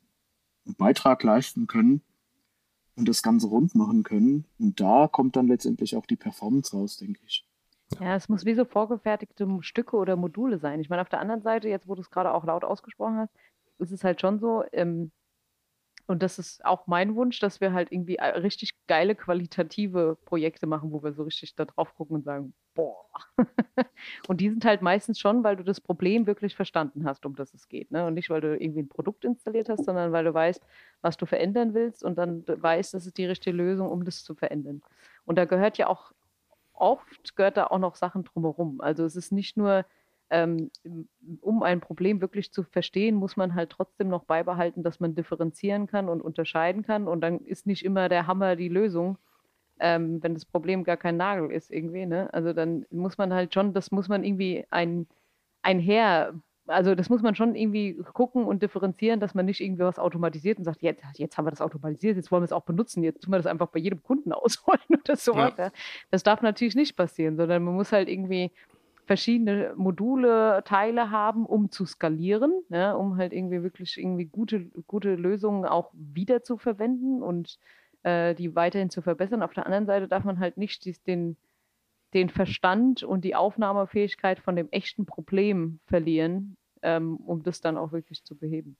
Beitrag 0.77 1.23
leisten 1.23 1.67
können 1.67 2.01
und 2.98 3.08
das 3.08 3.24
Ganze 3.24 3.48
rund 3.48 3.76
machen 3.76 4.04
können. 4.04 4.45
Und 4.60 4.80
da 4.80 5.08
kommt 5.08 5.36
dann 5.36 5.48
letztendlich 5.48 5.95
auch 5.95 6.06
die 6.06 6.16
Performance 6.16 6.76
raus, 6.76 6.98
denke 6.98 7.22
ich. 7.26 7.45
Ja, 8.00 8.16
es 8.16 8.28
muss 8.28 8.43
wie 8.43 8.56
so 8.56 8.66
vorgefertigte 8.66 9.48
Stücke 9.62 9.95
oder 9.95 10.18
Module 10.18 10.60
sein. 10.60 10.82
Ich 10.82 10.89
meine, 10.89 11.02
auf 11.02 11.10
der 11.10 11.22
anderen 11.22 11.41
Seite, 11.41 11.70
jetzt 11.70 11.88
wo 11.88 11.95
du 11.95 12.02
es 12.02 12.10
gerade 12.10 12.34
auch 12.34 12.43
laut 12.43 12.66
ausgesprochen 12.66 13.18
hast, 13.18 13.34
ist 13.80 13.91
es 13.91 14.04
halt 14.04 14.20
schon 14.20 14.39
so, 14.39 14.64
ähm, 14.74 15.12
und 16.08 16.24
das 16.24 16.39
ist 16.39 16.64
auch 16.66 16.88
mein 16.88 17.16
Wunsch, 17.16 17.39
dass 17.39 17.60
wir 17.60 17.74
halt 17.74 17.91
irgendwie 17.91 18.16
äh, 18.16 18.26
richtig 18.26 18.74
geile 18.88 19.14
qualitative 19.14 20.18
Projekte 20.24 20.66
machen, 20.66 20.93
wo 20.93 21.03
wir 21.03 21.12
so 21.12 21.24
richtig 21.24 21.53
da 21.55 21.66
drauf 21.66 21.93
gucken 21.95 22.16
und 22.16 22.24
sagen, 22.24 22.53
boah. 22.74 23.05
und 24.30 24.39
die 24.39 24.49
sind 24.49 24.64
halt 24.64 24.82
meistens 24.82 25.20
schon, 25.20 25.43
weil 25.43 25.58
du 25.58 25.64
das 25.64 25.82
Problem 25.82 26.26
wirklich 26.26 26.55
verstanden 26.55 27.05
hast, 27.05 27.26
um 27.26 27.36
das 27.36 27.53
es 27.53 27.68
geht. 27.68 27.91
Ne? 27.91 28.05
Und 28.05 28.14
nicht, 28.14 28.30
weil 28.30 28.39
du 28.39 28.58
irgendwie 28.58 28.84
ein 28.84 28.88
Produkt 28.88 29.26
installiert 29.26 29.68
hast, 29.68 29.84
sondern 29.84 30.14
weil 30.14 30.24
du 30.24 30.34
weißt, 30.34 30.66
was 31.01 31.18
du 31.18 31.26
verändern 31.26 31.74
willst 31.74 32.05
und 32.05 32.18
dann 32.18 32.45
weißt, 32.47 32.93
das 32.93 33.05
ist 33.05 33.18
die 33.18 33.26
richtige 33.26 33.55
Lösung, 33.55 33.89
um 33.89 34.05
das 34.05 34.24
zu 34.24 34.34
verändern. 34.34 34.82
Und 35.26 35.38
da 35.38 35.43
gehört 35.43 35.78
ja 35.78 35.88
auch 35.88 36.14
oft, 36.74 37.36
gehört 37.36 37.58
da 37.58 37.68
auch 37.68 37.80
noch 37.80 37.95
Sachen 37.95 38.24
drumherum. 38.24 38.80
Also 38.80 39.03
es 39.03 39.18
ist 39.18 39.34
nicht 39.34 39.58
nur 39.58 39.86
ähm, 40.30 40.71
um 41.41 41.63
ein 41.63 41.80
Problem 41.80 42.21
wirklich 42.21 42.51
zu 42.51 42.63
verstehen, 42.63 43.15
muss 43.15 43.38
man 43.38 43.55
halt 43.55 43.69
trotzdem 43.69 44.09
noch 44.09 44.25
beibehalten, 44.25 44.84
dass 44.84 44.99
man 44.99 45.15
differenzieren 45.15 45.88
kann 45.88 46.09
und 46.09 46.21
unterscheiden 46.21 46.84
kann. 46.84 47.07
Und 47.07 47.21
dann 47.21 47.39
ist 47.39 47.65
nicht 47.65 47.86
immer 47.86 48.09
der 48.09 48.28
Hammer 48.28 48.55
die 48.55 48.69
Lösung, 48.69 49.17
ähm, 49.80 50.21
wenn 50.21 50.34
das 50.34 50.45
Problem 50.45 50.84
gar 50.84 50.97
kein 50.97 51.17
Nagel 51.17 51.51
ist 51.51 51.71
irgendwie. 51.71 52.05
Ne? 52.05 52.34
Also 52.34 52.53
dann 52.53 52.86
muss 52.89 53.17
man 53.17 53.34
halt 53.34 53.53
schon, 53.53 53.73
das 53.73 53.91
muss 53.91 54.09
man 54.09 54.23
irgendwie 54.23 54.65
ein, 54.69 55.07
einher, 55.61 56.34
also 56.67 56.95
das 56.95 57.09
muss 57.09 57.21
man 57.21 57.36
schon 57.36 57.55
irgendwie 57.55 57.97
gucken 58.13 58.43
und 58.45 58.61
differenzieren, 58.61 59.21
dass 59.21 59.34
man 59.34 59.45
nicht 59.45 59.61
irgendwie 59.61 59.84
was 59.84 59.99
automatisiert 59.99 60.57
und 60.57 60.65
sagt, 60.65 60.82
jetzt, 60.82 61.03
jetzt 61.17 61.38
haben 61.38 61.45
wir 61.45 61.51
das 61.51 61.61
automatisiert, 61.61 62.17
jetzt 62.17 62.32
wollen 62.32 62.41
wir 62.41 62.45
es 62.45 62.51
auch 62.51 62.65
benutzen, 62.65 63.03
jetzt 63.03 63.21
tun 63.23 63.32
wir 63.32 63.38
das 63.38 63.45
einfach 63.45 63.67
bei 63.67 63.80
jedem 63.80 64.03
Kunden 64.03 64.32
ausrollen 64.34 64.82
oder 64.89 65.15
so 65.15 65.36
weiter. 65.36 65.65
Ja. 65.65 65.71
Das 66.11 66.23
darf 66.23 66.41
natürlich 66.41 66.75
nicht 66.75 66.97
passieren, 66.97 67.38
sondern 67.38 67.63
man 67.63 67.75
muss 67.75 67.93
halt 67.93 68.09
irgendwie 68.09 68.51
verschiedene 69.08 69.74
Module, 69.78 70.62
Teile 70.66 71.10
haben, 71.10 71.45
um 71.45 71.72
zu 71.72 71.86
skalieren, 71.86 72.51
ja, 72.70 72.93
um 72.93 73.18
halt 73.18 73.32
irgendwie 73.34 73.64
wirklich 73.64 73.97
irgendwie 73.97 74.26
gute, 74.26 74.66
gute 74.86 75.16
Lösungen 75.16 75.66
auch 75.66 75.91
wieder 75.93 76.43
zu 76.43 76.58
verwenden 76.58 77.24
und 77.24 77.58
äh, 78.03 78.36
die 78.36 78.53
weiterhin 78.53 78.89
zu 78.89 79.01
verbessern. 79.01 79.41
Auf 79.41 79.53
der 79.53 79.66
anderen 79.66 79.86
Seite 79.86 80.10
darf 80.10 80.26
man 80.26 80.39
halt 80.39 80.58
nicht 80.58 80.84
dies, 80.84 81.01
den, 81.03 81.38
den 82.14 82.30
Verstand 82.30 83.01
und 83.01 83.24
die 83.24 83.34
Aufnahmefähigkeit 83.34 84.39
von 84.39 84.58
dem 84.58 84.70
echten 84.72 85.05
Problem 85.05 85.80
verlieren, 85.88 86.58
ähm, 86.82 87.16
um 87.16 87.43
das 87.43 87.62
dann 87.62 87.78
auch 87.78 87.93
wirklich 87.93 88.26
zu 88.26 88.36
beheben. 88.36 88.76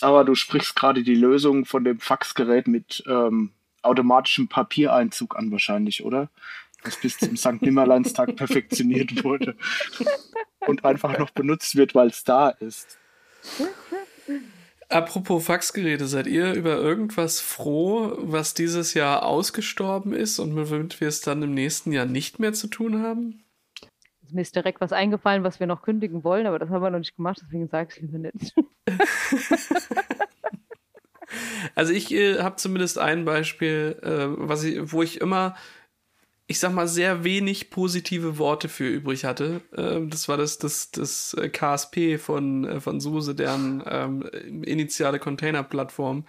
Aber 0.00 0.24
du 0.24 0.34
sprichst 0.34 0.74
gerade 0.74 1.02
die 1.02 1.14
Lösung 1.14 1.66
von 1.66 1.84
dem 1.84 2.00
Faxgerät 2.00 2.66
mit 2.66 3.04
ähm, 3.06 3.52
automatischem 3.82 4.48
Papiereinzug 4.48 5.36
an 5.36 5.52
wahrscheinlich, 5.52 6.02
oder? 6.02 6.30
Das 6.84 6.96
bis 6.96 7.18
zum 7.18 7.36
St. 7.36 7.62
Nimmerleinstag 7.62 8.36
perfektioniert 8.36 9.24
wurde 9.24 9.56
und 10.66 10.84
einfach 10.84 11.18
noch 11.18 11.30
benutzt 11.30 11.76
wird, 11.76 11.94
weil 11.94 12.08
es 12.08 12.24
da 12.24 12.50
ist. 12.50 12.98
Apropos 14.88 15.44
Faxgeräte, 15.44 16.06
seid 16.06 16.26
ihr 16.26 16.52
über 16.52 16.76
irgendwas 16.76 17.40
froh, 17.40 18.16
was 18.18 18.54
dieses 18.54 18.94
Jahr 18.94 19.24
ausgestorben 19.24 20.12
ist 20.12 20.38
und 20.38 20.54
womit 20.54 21.00
wir 21.00 21.08
es 21.08 21.20
dann 21.20 21.42
im 21.42 21.54
nächsten 21.54 21.90
Jahr 21.92 22.06
nicht 22.06 22.38
mehr 22.38 22.52
zu 22.52 22.68
tun 22.68 23.02
haben? 23.02 23.44
Mir 24.30 24.42
ist 24.42 24.56
direkt 24.56 24.80
was 24.80 24.92
eingefallen, 24.92 25.44
was 25.44 25.60
wir 25.60 25.66
noch 25.66 25.82
kündigen 25.82 26.24
wollen, 26.24 26.46
aber 26.46 26.58
das 26.58 26.68
haben 26.70 26.82
wir 26.82 26.90
noch 26.90 26.98
nicht 26.98 27.16
gemacht, 27.16 27.38
deswegen 27.42 27.68
sage 27.68 27.88
ich 27.90 27.96
es 27.96 28.02
lieber 28.02 28.18
nicht. 28.18 28.54
also 31.74 31.92
ich 31.92 32.12
äh, 32.12 32.40
habe 32.40 32.56
zumindest 32.56 32.98
ein 32.98 33.24
Beispiel, 33.24 33.98
äh, 34.02 34.26
was 34.48 34.64
ich, 34.64 34.92
wo 34.92 35.02
ich 35.02 35.20
immer 35.20 35.54
ich 36.54 36.60
sag 36.60 36.72
mal, 36.72 36.86
sehr 36.86 37.24
wenig 37.24 37.68
positive 37.68 38.38
Worte 38.38 38.68
für 38.68 38.86
übrig 38.86 39.24
hatte. 39.24 39.60
Ähm, 39.76 40.08
das 40.08 40.28
war 40.28 40.36
das, 40.36 40.56
das, 40.56 40.92
das 40.92 41.34
äh, 41.34 41.48
KSP 41.48 42.16
von, 42.16 42.64
äh, 42.64 42.80
von 42.80 43.00
SUSE, 43.00 43.34
deren 43.34 43.82
ähm, 43.84 44.22
initiale 44.62 45.18
Container-Plattform. 45.18 46.24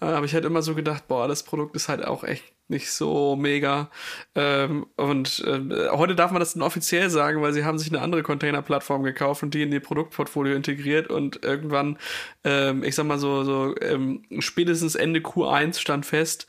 Äh, 0.00 0.04
aber 0.04 0.26
ich 0.26 0.34
hatte 0.36 0.46
immer 0.46 0.62
so 0.62 0.76
gedacht, 0.76 1.08
boah, 1.08 1.26
das 1.26 1.42
Produkt 1.42 1.74
ist 1.74 1.88
halt 1.88 2.04
auch 2.04 2.22
echt 2.22 2.44
nicht 2.68 2.88
so 2.92 3.34
mega. 3.34 3.90
Ähm, 4.36 4.86
und 4.94 5.40
äh, 5.44 5.88
heute 5.90 6.14
darf 6.14 6.30
man 6.30 6.38
das 6.38 6.54
dann 6.54 6.62
offiziell 6.62 7.10
sagen, 7.10 7.42
weil 7.42 7.52
sie 7.52 7.64
haben 7.64 7.80
sich 7.80 7.88
eine 7.88 8.00
andere 8.00 8.22
Container-Plattform 8.22 9.02
gekauft 9.02 9.42
und 9.42 9.54
die 9.54 9.62
in 9.62 9.72
ihr 9.72 9.80
Produktportfolio 9.80 10.54
integriert 10.54 11.08
und 11.10 11.44
irgendwann, 11.44 11.98
ähm, 12.44 12.84
ich 12.84 12.94
sag 12.94 13.06
mal 13.06 13.18
so, 13.18 13.42
so 13.42 13.74
ähm, 13.80 14.22
spätestens 14.38 14.94
Ende 14.94 15.18
Q1 15.18 15.80
stand 15.80 16.06
fest, 16.06 16.46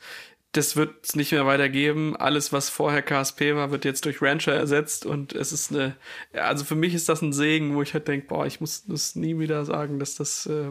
das 0.52 0.76
wird 0.76 1.04
es 1.04 1.16
nicht 1.16 1.32
mehr 1.32 1.46
weitergeben. 1.46 2.16
Alles, 2.16 2.52
was 2.52 2.70
vorher 2.70 3.02
KSP 3.02 3.54
war, 3.54 3.70
wird 3.70 3.84
jetzt 3.84 4.04
durch 4.04 4.22
Rancher 4.22 4.54
ersetzt 4.54 5.04
und 5.04 5.34
es 5.34 5.52
ist 5.52 5.70
eine, 5.70 5.96
also 6.32 6.64
für 6.64 6.74
mich 6.74 6.94
ist 6.94 7.08
das 7.08 7.22
ein 7.22 7.32
Segen, 7.32 7.74
wo 7.74 7.82
ich 7.82 7.94
halt 7.94 8.08
denke, 8.08 8.26
boah, 8.26 8.46
ich 8.46 8.60
muss 8.60 8.84
das 8.86 9.16
nie 9.16 9.38
wieder 9.38 9.64
sagen, 9.64 9.98
dass 9.98 10.14
das, 10.14 10.46
äh, 10.46 10.70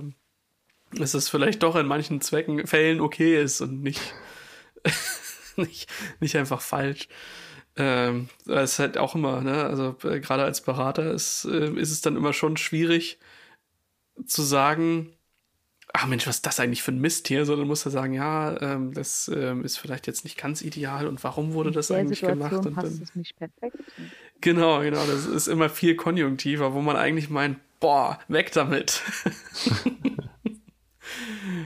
dass 0.92 1.12
das 1.12 1.30
vielleicht 1.30 1.64
doch 1.64 1.76
in 1.76 1.88
manchen 1.88 2.22
Zwecken, 2.22 2.66
Fällen 2.66 3.02
okay 3.02 3.42
ist 3.42 3.62
und 3.62 3.82
nicht, 3.84 4.02
nicht, 5.56 5.88
nicht 6.20 6.36
einfach 6.36 6.62
falsch. 6.62 7.08
Ähm, 7.78 8.30
das 8.46 8.74
ist 8.74 8.80
halt 8.80 8.98
auch 8.98 9.16
immer, 9.16 9.42
ne, 9.42 9.66
also 9.66 9.98
äh, 10.04 10.20
gerade 10.20 10.44
als 10.44 10.62
Berater 10.62 11.12
ist, 11.12 11.46
äh, 11.46 11.72
ist 11.74 11.92
es 11.92 12.02
dann 12.02 12.16
immer 12.16 12.34
schon 12.34 12.58
schwierig 12.58 13.20
zu 14.26 14.42
sagen, 14.44 15.12
ach 15.96 16.08
Mensch, 16.08 16.28
was 16.28 16.38
ist 16.38 16.46
das 16.46 16.60
eigentlich 16.60 16.84
für 16.84 16.92
ein 16.92 17.00
Mist 17.00 17.28
hier? 17.28 17.46
Sondern 17.46 17.68
muss 17.68 17.86
er 17.86 17.92
sagen, 17.92 18.14
ja, 18.14 18.60
ähm, 18.62 18.94
das 18.94 19.32
ähm, 19.34 19.64
ist 19.64 19.78
vielleicht 19.78 20.08
jetzt 20.08 20.24
nicht 20.24 20.38
ganz 20.38 20.62
ideal 20.62 21.08
und 21.08 21.24
warum 21.24 21.54
wurde 21.54 21.72
das 21.72 21.90
eigentlich 21.90 22.20
Situation 22.20 22.50
gemacht? 22.50 22.66
Und 22.66 22.78
dann, 22.78 23.02
es 23.02 23.16
nicht 23.16 23.38
perfekt. 23.38 23.78
Genau, 24.42 24.82
genau, 24.82 25.06
das 25.06 25.26
ist 25.26 25.48
immer 25.48 25.70
viel 25.70 25.96
konjunktiver, 25.96 26.74
wo 26.74 26.82
man 26.82 26.98
eigentlich 26.98 27.30
meint, 27.30 27.58
boah, 27.80 28.20
weg 28.28 28.52
damit. 28.52 29.02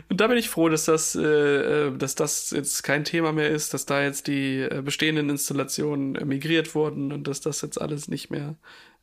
und 0.10 0.22
da 0.22 0.28
bin 0.28 0.38
ich 0.38 0.50
froh, 0.50 0.70
dass 0.70 0.86
das, 0.86 1.16
äh, 1.16 1.88
äh, 1.88 1.98
dass 1.98 2.16
das 2.16 2.52
jetzt 2.52 2.84
kein 2.84 3.04
Thema 3.04 3.32
mehr 3.34 3.50
ist, 3.50 3.74
dass 3.74 3.86
da 3.86 4.02
jetzt 4.04 4.28
die 4.28 4.60
äh, 4.60 4.82
bestehenden 4.84 5.30
Installationen 5.30 6.14
migriert 6.28 6.76
wurden 6.76 7.12
und 7.12 7.28
dass 7.28 7.42
das 7.42 7.62
jetzt 7.62 7.82
alles 7.82 8.08
nicht 8.08 8.30
mehr, 8.30 8.56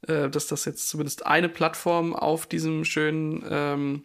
äh, 0.07 0.31
dass 0.31 0.47
das 0.47 0.65
jetzt 0.65 0.89
zumindest 0.89 1.27
eine 1.27 1.49
Plattform 1.49 2.15
auf 2.15 2.47
diesem 2.47 2.85
schönen 2.85 3.45
ähm, 3.51 4.05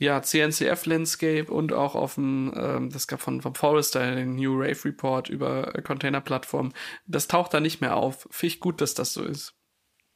ja, 0.00 0.22
CNCF 0.22 0.86
Landscape 0.86 1.52
und 1.52 1.74
auch 1.74 1.94
auf 1.94 2.14
dem, 2.14 2.52
ähm, 2.56 2.90
das 2.90 3.06
gab 3.06 3.20
von, 3.20 3.42
vom 3.42 3.54
Forrester 3.54 4.14
den 4.14 4.34
New 4.34 4.54
Rave 4.58 4.86
Report 4.86 5.28
über 5.28 5.74
äh, 5.74 5.82
Container-Plattformen. 5.82 6.72
Das 7.06 7.28
taucht 7.28 7.52
da 7.52 7.60
nicht 7.60 7.82
mehr 7.82 7.96
auf. 7.96 8.26
Finde 8.30 8.54
ich 8.54 8.60
gut, 8.60 8.80
dass 8.80 8.94
das 8.94 9.12
so 9.12 9.22
ist. 9.22 9.54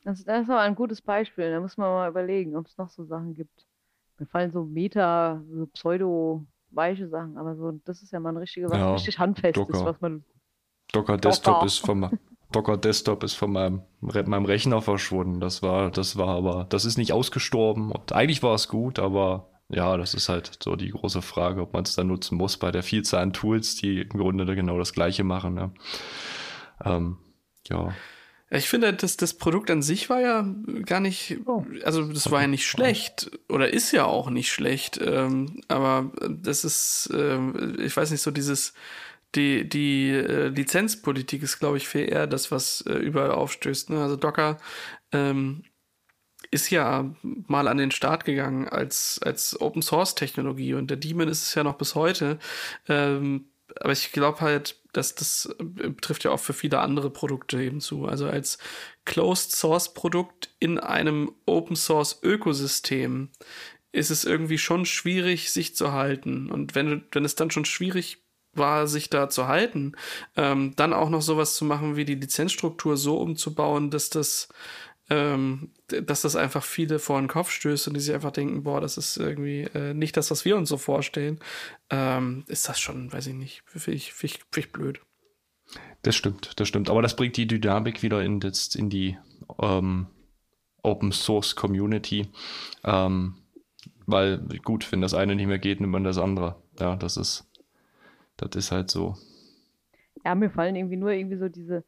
Das, 0.03 0.25
das 0.25 0.45
ist 0.45 0.51
aber 0.51 0.61
ein 0.61 0.75
gutes 0.75 1.03
Beispiel. 1.03 1.51
Da 1.51 1.61
muss 1.61 1.77
man 1.77 1.91
mal 1.91 2.09
überlegen, 2.09 2.57
ob 2.57 2.67
es 2.67 2.79
noch 2.79 2.89
so 2.89 3.05
Sachen 3.05 3.35
gibt. 3.35 3.67
Mir 4.19 4.25
fallen 4.25 4.53
so 4.53 4.65
Meta, 4.65 5.43
so 5.53 5.67
pseudo-weiche 5.67 7.09
Sachen, 7.09 7.37
aber 7.37 7.55
so, 7.55 7.73
das 7.85 8.03
ist 8.03 8.11
ja 8.11 8.21
mal 8.21 8.31
ein 8.31 8.39
richtiges, 8.39 8.71
was 8.71 8.79
ja, 8.79 8.93
richtig 8.95 9.19
handfestes, 9.19 9.67
Docker. 9.67 9.85
was 9.85 10.01
man. 10.01 10.25
Docker 10.93 11.19
Desktop 11.19 11.57
Docker. 11.57 11.67
ist 11.67 11.79
vom 11.79 12.11
Docker 12.53 12.79
Desktop 12.79 13.23
ist 13.23 13.35
von 13.35 13.53
meinem, 13.53 13.83
meinem 14.01 14.45
Rechner 14.47 14.81
verschwunden. 14.81 15.41
Das 15.41 15.63
war, 15.63 15.91
das 15.91 16.17
war 16.17 16.29
aber, 16.29 16.65
das 16.71 16.87
ist 16.87 16.97
nicht 16.97 17.13
ausgestorben. 17.13 17.93
Und 17.93 18.13
eigentlich 18.13 18.43
war 18.43 18.55
es 18.55 18.69
gut, 18.69 18.99
aber 18.99 19.51
ja, 19.69 19.97
das 19.97 20.15
ist 20.15 20.29
halt 20.29 20.59
so 20.63 20.77
die 20.77 20.91
große 20.91 21.23
Frage, 21.23 21.63
ob 21.63 21.73
man 21.73 21.85
es 21.85 21.95
dann 21.95 22.09
nutzen 22.09 22.37
muss 22.37 22.57
bei 22.57 22.71
der 22.71 22.83
Vielzahl 22.83 23.23
an 23.23 23.33
Tools, 23.33 23.77
die 23.77 24.03
im 24.03 24.11
Grunde 24.11 24.45
genau 24.55 24.79
das 24.79 24.93
Gleiche 24.93 25.25
machen. 25.25 25.55
Ne? 25.55 25.73
Ähm, 26.85 27.19
ja. 27.69 27.95
Ich 28.51 28.69
finde, 28.69 28.93
das, 28.93 29.17
das 29.17 29.35
Produkt 29.35 29.71
an 29.71 29.83
sich 29.83 30.11
war 30.11 30.21
ja 30.21 30.47
gar 30.85 31.01
nicht, 31.01 31.39
oh. 31.47 31.65
also 31.83 32.05
das 32.05 32.31
war 32.31 32.43
ja 32.43 32.47
nicht 32.47 32.67
schlecht 32.67 33.31
oder 33.49 33.73
ist 33.73 33.91
ja 33.91 34.05
auch 34.05 34.31
nicht 34.31 34.53
schlecht, 34.53 35.01
ähm, 35.03 35.63
aber 35.67 36.13
das 36.29 36.65
ist, 36.65 37.11
äh, 37.13 37.39
ich 37.83 37.97
weiß 37.97 38.11
nicht, 38.11 38.21
so 38.21 38.31
dieses, 38.31 38.75
die, 39.35 39.69
die 39.69 40.11
äh, 40.11 40.49
Lizenzpolitik 40.49 41.43
ist, 41.43 41.59
glaube 41.59 41.79
ich, 41.79 41.89
viel 41.89 42.09
eher 42.09 42.27
das, 42.27 42.51
was 42.51 42.83
äh, 42.83 42.93
überall 42.93 43.33
aufstößt. 43.33 43.91
Ne? 43.91 44.01
Also 44.01 44.17
Docker 44.17 44.59
ähm, 45.11 45.65
ist 46.55 46.71
ja 46.71 47.13
mal 47.49 47.67
an 47.67 47.79
den 47.79 47.91
Start 47.91 48.25
gegangen 48.25 48.69
als, 48.69 49.19
als 49.23 49.61
Open 49.61 49.83
Source 49.83 50.15
Technologie 50.15 50.75
und 50.75 50.89
der 50.89 50.97
Daemon 50.97 51.27
ist 51.27 51.43
es 51.43 51.55
ja 51.57 51.65
noch 51.65 51.77
bis 51.77 51.97
heute. 51.97 52.39
Ähm, 52.89 53.47
aber 53.81 53.93
ich 53.93 54.13
glaube 54.13 54.41
halt, 54.41 54.81
dass 54.93 55.17
das 55.17 55.53
äh, 55.59 55.91
trifft 56.01 56.23
ja 56.23 56.31
auch 56.31 56.39
für 56.39 56.53
viele 56.53 56.79
andere 56.79 57.11
Produkte 57.11 57.61
eben 57.61 57.81
zu. 57.81 58.07
Also 58.07 58.29
als 58.29 58.59
Closed 59.05 59.51
Source 59.51 59.95
Produkt 59.95 60.55
in 60.61 60.79
einem 60.79 61.33
Open 61.45 61.75
Source 61.75 62.21
Ökosystem 62.23 63.31
ist 63.91 64.11
es 64.11 64.25
irgendwie 64.25 64.59
schon 64.59 64.87
schwierig, 64.87 65.51
sich 65.51 65.75
zu 65.75 65.91
halten. 65.91 66.51
Und 66.53 66.77
wenn, 66.77 67.05
wenn 67.11 67.25
es 67.25 67.35
dann 67.35 67.51
schon 67.51 67.65
schwierig 67.65 68.25
war, 68.53 68.87
sich 68.87 69.11
da 69.11 69.29
zu 69.29 69.49
halten, 69.49 69.95
ähm, 70.37 70.75
dann 70.77 70.93
auch 70.93 71.11
noch 71.11 71.23
sowas 71.23 71.57
zu 71.57 71.65
machen, 71.65 71.97
wie 71.97 72.05
die 72.05 72.15
Lizenzstruktur 72.15 72.97
so 72.97 73.19
umzubauen, 73.19 73.91
dass 73.91 74.09
das 74.09 74.49
ähm, 75.11 75.71
dass 75.89 76.23
das 76.23 76.37
einfach 76.37 76.63
viele 76.63 76.99
vor 76.99 77.21
den 77.21 77.29
Kopf 77.29 77.51
stößt 77.51 77.89
und 77.89 77.95
die 77.95 78.01
sich 78.01 78.15
einfach 78.15 78.31
denken, 78.31 78.63
boah, 78.63 78.81
das 78.81 78.97
ist 78.97 79.17
irgendwie 79.17 79.63
äh, 79.75 79.93
nicht 79.95 80.17
das, 80.17 80.31
was 80.31 80.45
wir 80.45 80.57
uns 80.57 80.69
so 80.69 80.79
vorstellen, 80.79 81.39
ähm, 81.91 82.45
ist 82.49 82.69
das 82.69 82.81
schon, 82.81 83.13
weiß 83.13 83.27
ich 83.27 83.35
nicht, 83.35 83.63
finde 83.67 83.97
ich, 83.97 84.13
find 84.13 84.33
ich, 84.33 84.45
find 84.51 84.67
ich 84.67 84.73
blöd. 84.73 85.01
Das 86.03 86.15
stimmt, 86.17 86.59
das 86.61 86.69
stimmt. 86.69 86.91
Aber 86.91 87.03
das 87.03 87.17
bringt 87.17 87.37
die 87.37 87.47
Dynamik 87.47 88.03
wieder 88.03 88.23
in, 88.23 88.41
das, 88.41 88.75
in 88.75 88.91
die 88.91 89.17
ähm, 89.61 90.07
Open 90.83 91.13
Source 91.13 91.57
Community. 91.57 92.29
Ähm, 92.85 93.37
weil, 94.07 94.39
gut, 94.63 94.91
wenn 94.93 95.01
das 95.01 95.15
eine 95.15 95.35
nicht 95.35 95.47
mehr 95.47 95.59
geht, 95.59 95.81
nimmt 95.81 95.93
man 95.93 96.05
das 96.05 96.19
andere. 96.19 96.57
Ja, 96.79 96.97
das 96.97 97.17
ist, 97.17 97.51
das 98.37 98.55
ist 98.55 98.71
halt 98.71 98.91
so. 98.91 99.17
Ja, 100.25 100.35
mir 100.35 100.51
fallen 100.51 100.77
irgendwie 100.77 100.97
nur 100.97 101.11
irgendwie 101.11 101.39
so 101.39 101.49
diese, 101.49 101.85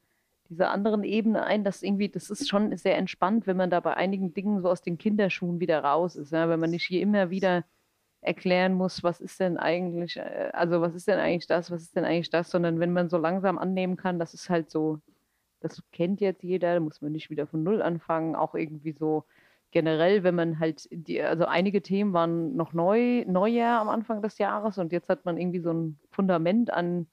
diese 0.48 0.68
anderen 0.68 1.04
Ebene 1.04 1.44
ein, 1.44 1.64
dass 1.64 1.82
irgendwie, 1.82 2.08
das 2.08 2.30
ist 2.30 2.48
schon 2.48 2.76
sehr 2.76 2.96
entspannt, 2.96 3.46
wenn 3.46 3.56
man 3.56 3.70
da 3.70 3.80
bei 3.80 3.94
einigen 3.94 4.34
Dingen 4.34 4.62
so 4.62 4.68
aus 4.70 4.82
den 4.82 4.98
Kinderschuhen 4.98 5.60
wieder 5.60 5.82
raus 5.84 6.16
ist, 6.16 6.32
ja? 6.32 6.48
wenn 6.48 6.60
man 6.60 6.70
nicht 6.70 6.86
hier 6.86 7.02
immer 7.02 7.30
wieder 7.30 7.64
erklären 8.20 8.74
muss, 8.74 9.02
was 9.02 9.20
ist 9.20 9.40
denn 9.40 9.56
eigentlich, 9.56 10.16
äh, 10.16 10.50
also 10.52 10.80
was 10.80 10.94
ist 10.94 11.08
denn 11.08 11.18
eigentlich 11.18 11.46
das, 11.46 11.70
was 11.70 11.82
ist 11.82 11.96
denn 11.96 12.04
eigentlich 12.04 12.30
das, 12.30 12.50
sondern 12.50 12.80
wenn 12.80 12.92
man 12.92 13.08
so 13.08 13.18
langsam 13.18 13.58
annehmen 13.58 13.96
kann, 13.96 14.18
das 14.18 14.34
ist 14.34 14.50
halt 14.50 14.70
so, 14.70 15.00
das 15.60 15.82
kennt 15.92 16.20
jetzt 16.20 16.42
jeder, 16.42 16.74
da 16.74 16.80
muss 16.80 17.00
man 17.00 17.12
nicht 17.12 17.30
wieder 17.30 17.46
von 17.46 17.62
Null 17.62 17.82
anfangen, 17.82 18.34
auch 18.34 18.54
irgendwie 18.54 18.92
so 18.92 19.24
generell, 19.70 20.22
wenn 20.22 20.34
man 20.34 20.58
halt, 20.58 20.88
die, 20.90 21.22
also 21.22 21.44
einige 21.46 21.82
Themen 21.82 22.12
waren 22.12 22.56
noch 22.56 22.72
neu, 22.72 23.24
Neujahr 23.26 23.80
am 23.80 23.88
Anfang 23.88 24.22
des 24.22 24.38
Jahres 24.38 24.78
und 24.78 24.92
jetzt 24.92 25.08
hat 25.08 25.24
man 25.24 25.38
irgendwie 25.38 25.60
so 25.60 25.72
ein 25.72 25.98
Fundament 26.10 26.72
an 26.72 27.06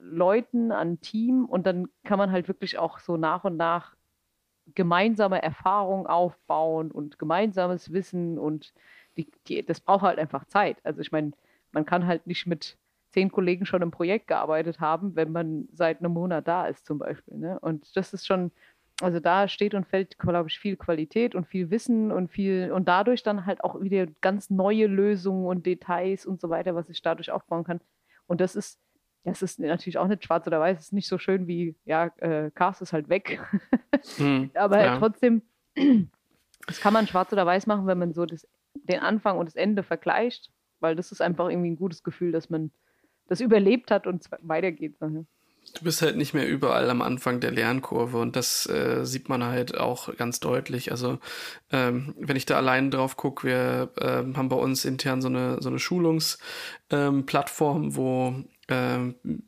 Leuten, 0.00 0.72
an 0.72 1.00
Team 1.00 1.44
und 1.44 1.66
dann 1.66 1.88
kann 2.04 2.18
man 2.18 2.32
halt 2.32 2.48
wirklich 2.48 2.78
auch 2.78 2.98
so 2.98 3.16
nach 3.16 3.44
und 3.44 3.56
nach 3.56 3.96
gemeinsame 4.74 5.42
Erfahrung 5.42 6.06
aufbauen 6.06 6.90
und 6.90 7.18
gemeinsames 7.18 7.92
Wissen 7.92 8.38
und 8.38 8.72
die, 9.16 9.30
die, 9.46 9.64
das 9.64 9.80
braucht 9.80 10.02
halt 10.02 10.18
einfach 10.18 10.44
Zeit. 10.46 10.78
Also 10.84 11.00
ich 11.00 11.12
meine, 11.12 11.32
man 11.72 11.84
kann 11.84 12.06
halt 12.06 12.26
nicht 12.26 12.46
mit 12.46 12.76
zehn 13.10 13.30
Kollegen 13.30 13.64
schon 13.64 13.82
im 13.82 13.90
Projekt 13.90 14.26
gearbeitet 14.26 14.80
haben, 14.80 15.16
wenn 15.16 15.32
man 15.32 15.68
seit 15.72 16.00
einem 16.00 16.12
Monat 16.12 16.46
da 16.48 16.66
ist 16.66 16.84
zum 16.84 16.98
Beispiel. 16.98 17.38
Ne? 17.38 17.58
Und 17.60 17.96
das 17.96 18.12
ist 18.12 18.26
schon, 18.26 18.50
also 19.00 19.20
da 19.20 19.48
steht 19.48 19.74
und 19.74 19.86
fällt, 19.86 20.18
glaube 20.18 20.48
ich, 20.48 20.58
viel 20.58 20.76
Qualität 20.76 21.34
und 21.34 21.46
viel 21.46 21.70
Wissen 21.70 22.10
und 22.10 22.28
viel 22.28 22.72
und 22.72 22.88
dadurch 22.88 23.22
dann 23.22 23.46
halt 23.46 23.62
auch 23.62 23.80
wieder 23.80 24.06
ganz 24.20 24.50
neue 24.50 24.86
Lösungen 24.86 25.46
und 25.46 25.64
Details 25.64 26.26
und 26.26 26.40
so 26.40 26.50
weiter, 26.50 26.74
was 26.74 26.90
ich 26.90 27.02
dadurch 27.02 27.30
aufbauen 27.30 27.64
kann. 27.64 27.80
Und 28.26 28.40
das 28.40 28.56
ist 28.56 28.80
das 29.26 29.42
ist 29.42 29.58
natürlich 29.58 29.98
auch 29.98 30.06
nicht 30.06 30.24
schwarz 30.24 30.46
oder 30.46 30.60
weiß, 30.60 30.78
es 30.78 30.84
ist 30.86 30.92
nicht 30.92 31.08
so 31.08 31.18
schön 31.18 31.48
wie, 31.48 31.74
ja, 31.84 32.06
äh, 32.18 32.52
Cars 32.52 32.80
ist 32.80 32.92
halt 32.92 33.08
weg. 33.08 33.40
hm, 34.16 34.50
Aber 34.54 34.84
ja. 34.84 34.98
trotzdem, 34.98 35.42
das 36.66 36.80
kann 36.80 36.92
man 36.92 37.08
schwarz 37.08 37.32
oder 37.32 37.44
weiß 37.44 37.66
machen, 37.66 37.88
wenn 37.88 37.98
man 37.98 38.14
so 38.14 38.24
das, 38.24 38.46
den 38.74 39.00
Anfang 39.00 39.38
und 39.38 39.46
das 39.46 39.56
Ende 39.56 39.82
vergleicht, 39.82 40.52
weil 40.78 40.94
das 40.94 41.10
ist 41.10 41.20
einfach 41.20 41.50
irgendwie 41.50 41.70
ein 41.70 41.76
gutes 41.76 42.04
Gefühl, 42.04 42.30
dass 42.30 42.50
man 42.50 42.70
das 43.26 43.40
überlebt 43.40 43.90
hat 43.90 44.06
und 44.06 44.24
weitergeht. 44.42 44.94
Du 45.00 45.82
bist 45.82 46.02
halt 46.02 46.16
nicht 46.16 46.32
mehr 46.32 46.48
überall 46.48 46.88
am 46.88 47.02
Anfang 47.02 47.40
der 47.40 47.50
Lernkurve 47.50 48.18
und 48.18 48.36
das 48.36 48.66
äh, 48.66 49.04
sieht 49.04 49.28
man 49.28 49.42
halt 49.42 49.76
auch 49.76 50.16
ganz 50.16 50.38
deutlich. 50.38 50.92
Also 50.92 51.18
ähm, 51.72 52.14
wenn 52.20 52.36
ich 52.36 52.46
da 52.46 52.56
allein 52.56 52.92
drauf 52.92 53.16
gucke, 53.16 53.48
wir 53.48 53.90
äh, 53.96 54.22
haben 54.36 54.48
bei 54.48 54.54
uns 54.54 54.84
intern 54.84 55.20
so 55.20 55.26
eine 55.26 55.60
so 55.60 55.68
eine 55.68 55.80
Schulungsplattform, 55.80 57.82
ähm, 57.82 57.96
wo 57.96 58.44
äh, 58.68 58.98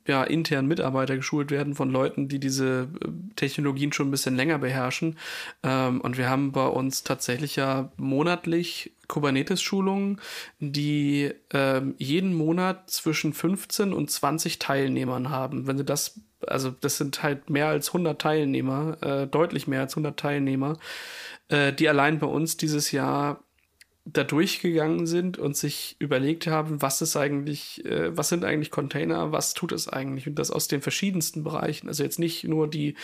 ja, 0.07 0.25
intern 0.25 0.67
Mitarbeiter 0.67 1.17
geschult 1.17 1.51
werden 1.51 1.75
von 1.75 1.91
Leuten, 1.91 2.29
die 2.29 2.39
diese 2.39 2.89
äh, 3.03 3.09
Technologien 3.37 3.93
schon 3.93 4.09
ein 4.09 4.11
bisschen 4.13 4.37
länger 4.37 4.59
beherrschen. 4.59 5.17
Ähm, 5.63 6.01
und 6.01 6.19
wir 6.19 6.29
haben 6.29 6.53
bei 6.53 6.67
uns 6.67 7.03
tatsächlich 7.03 7.57
ja 7.57 7.91
monatlich 7.97 8.93
Kubernetes-Schulungen, 9.09 10.21
die 10.61 11.33
äh, 11.53 11.81
jeden 11.97 12.35
Monat 12.35 12.91
zwischen 12.91 13.33
15 13.33 13.93
und 13.93 14.11
20 14.11 14.59
Teilnehmern 14.59 15.31
haben. 15.31 15.67
Wenn 15.67 15.79
du 15.79 15.85
das, 15.85 16.21
also 16.47 16.71
das 16.71 16.99
sind 16.99 17.23
halt 17.23 17.51
mehr 17.51 17.69
als 17.69 17.89
100 17.89 18.21
Teilnehmer, 18.21 18.99
äh, 19.03 19.27
deutlich 19.27 19.67
mehr 19.67 19.81
als 19.81 19.95
100 19.95 20.19
Teilnehmer, 20.19 20.79
äh, 21.49 21.73
die 21.73 21.89
allein 21.89 22.19
bei 22.19 22.27
uns 22.27 22.59
dieses 22.59 22.93
Jahr 22.93 23.43
da 24.13 24.25
durchgegangen 24.25 25.07
sind 25.07 25.39
und 25.39 25.57
sich 25.57 25.97
überlegt 25.99 26.47
haben, 26.47 26.81
was 26.81 27.03
ist 27.03 27.17
eigentlich, 27.17 27.85
äh, 27.85 28.17
was 28.17 28.29
sind 28.29 28.45
eigentlich 28.45 28.71
Container, 28.71 29.33
was 29.33 29.55
tut 29.55 29.73
es 29.73 29.89
eigentlich 29.89 30.27
und 30.27 30.37
das 30.37 30.51
aus 30.51 30.69
den 30.69 30.81
verschiedensten 30.81 31.45
Bereichen. 31.45 31.89
Also 31.89 32.05
jetzt 32.05 32.19
nicht 32.19 32.45
nur 32.45 32.69
die, 32.69 32.95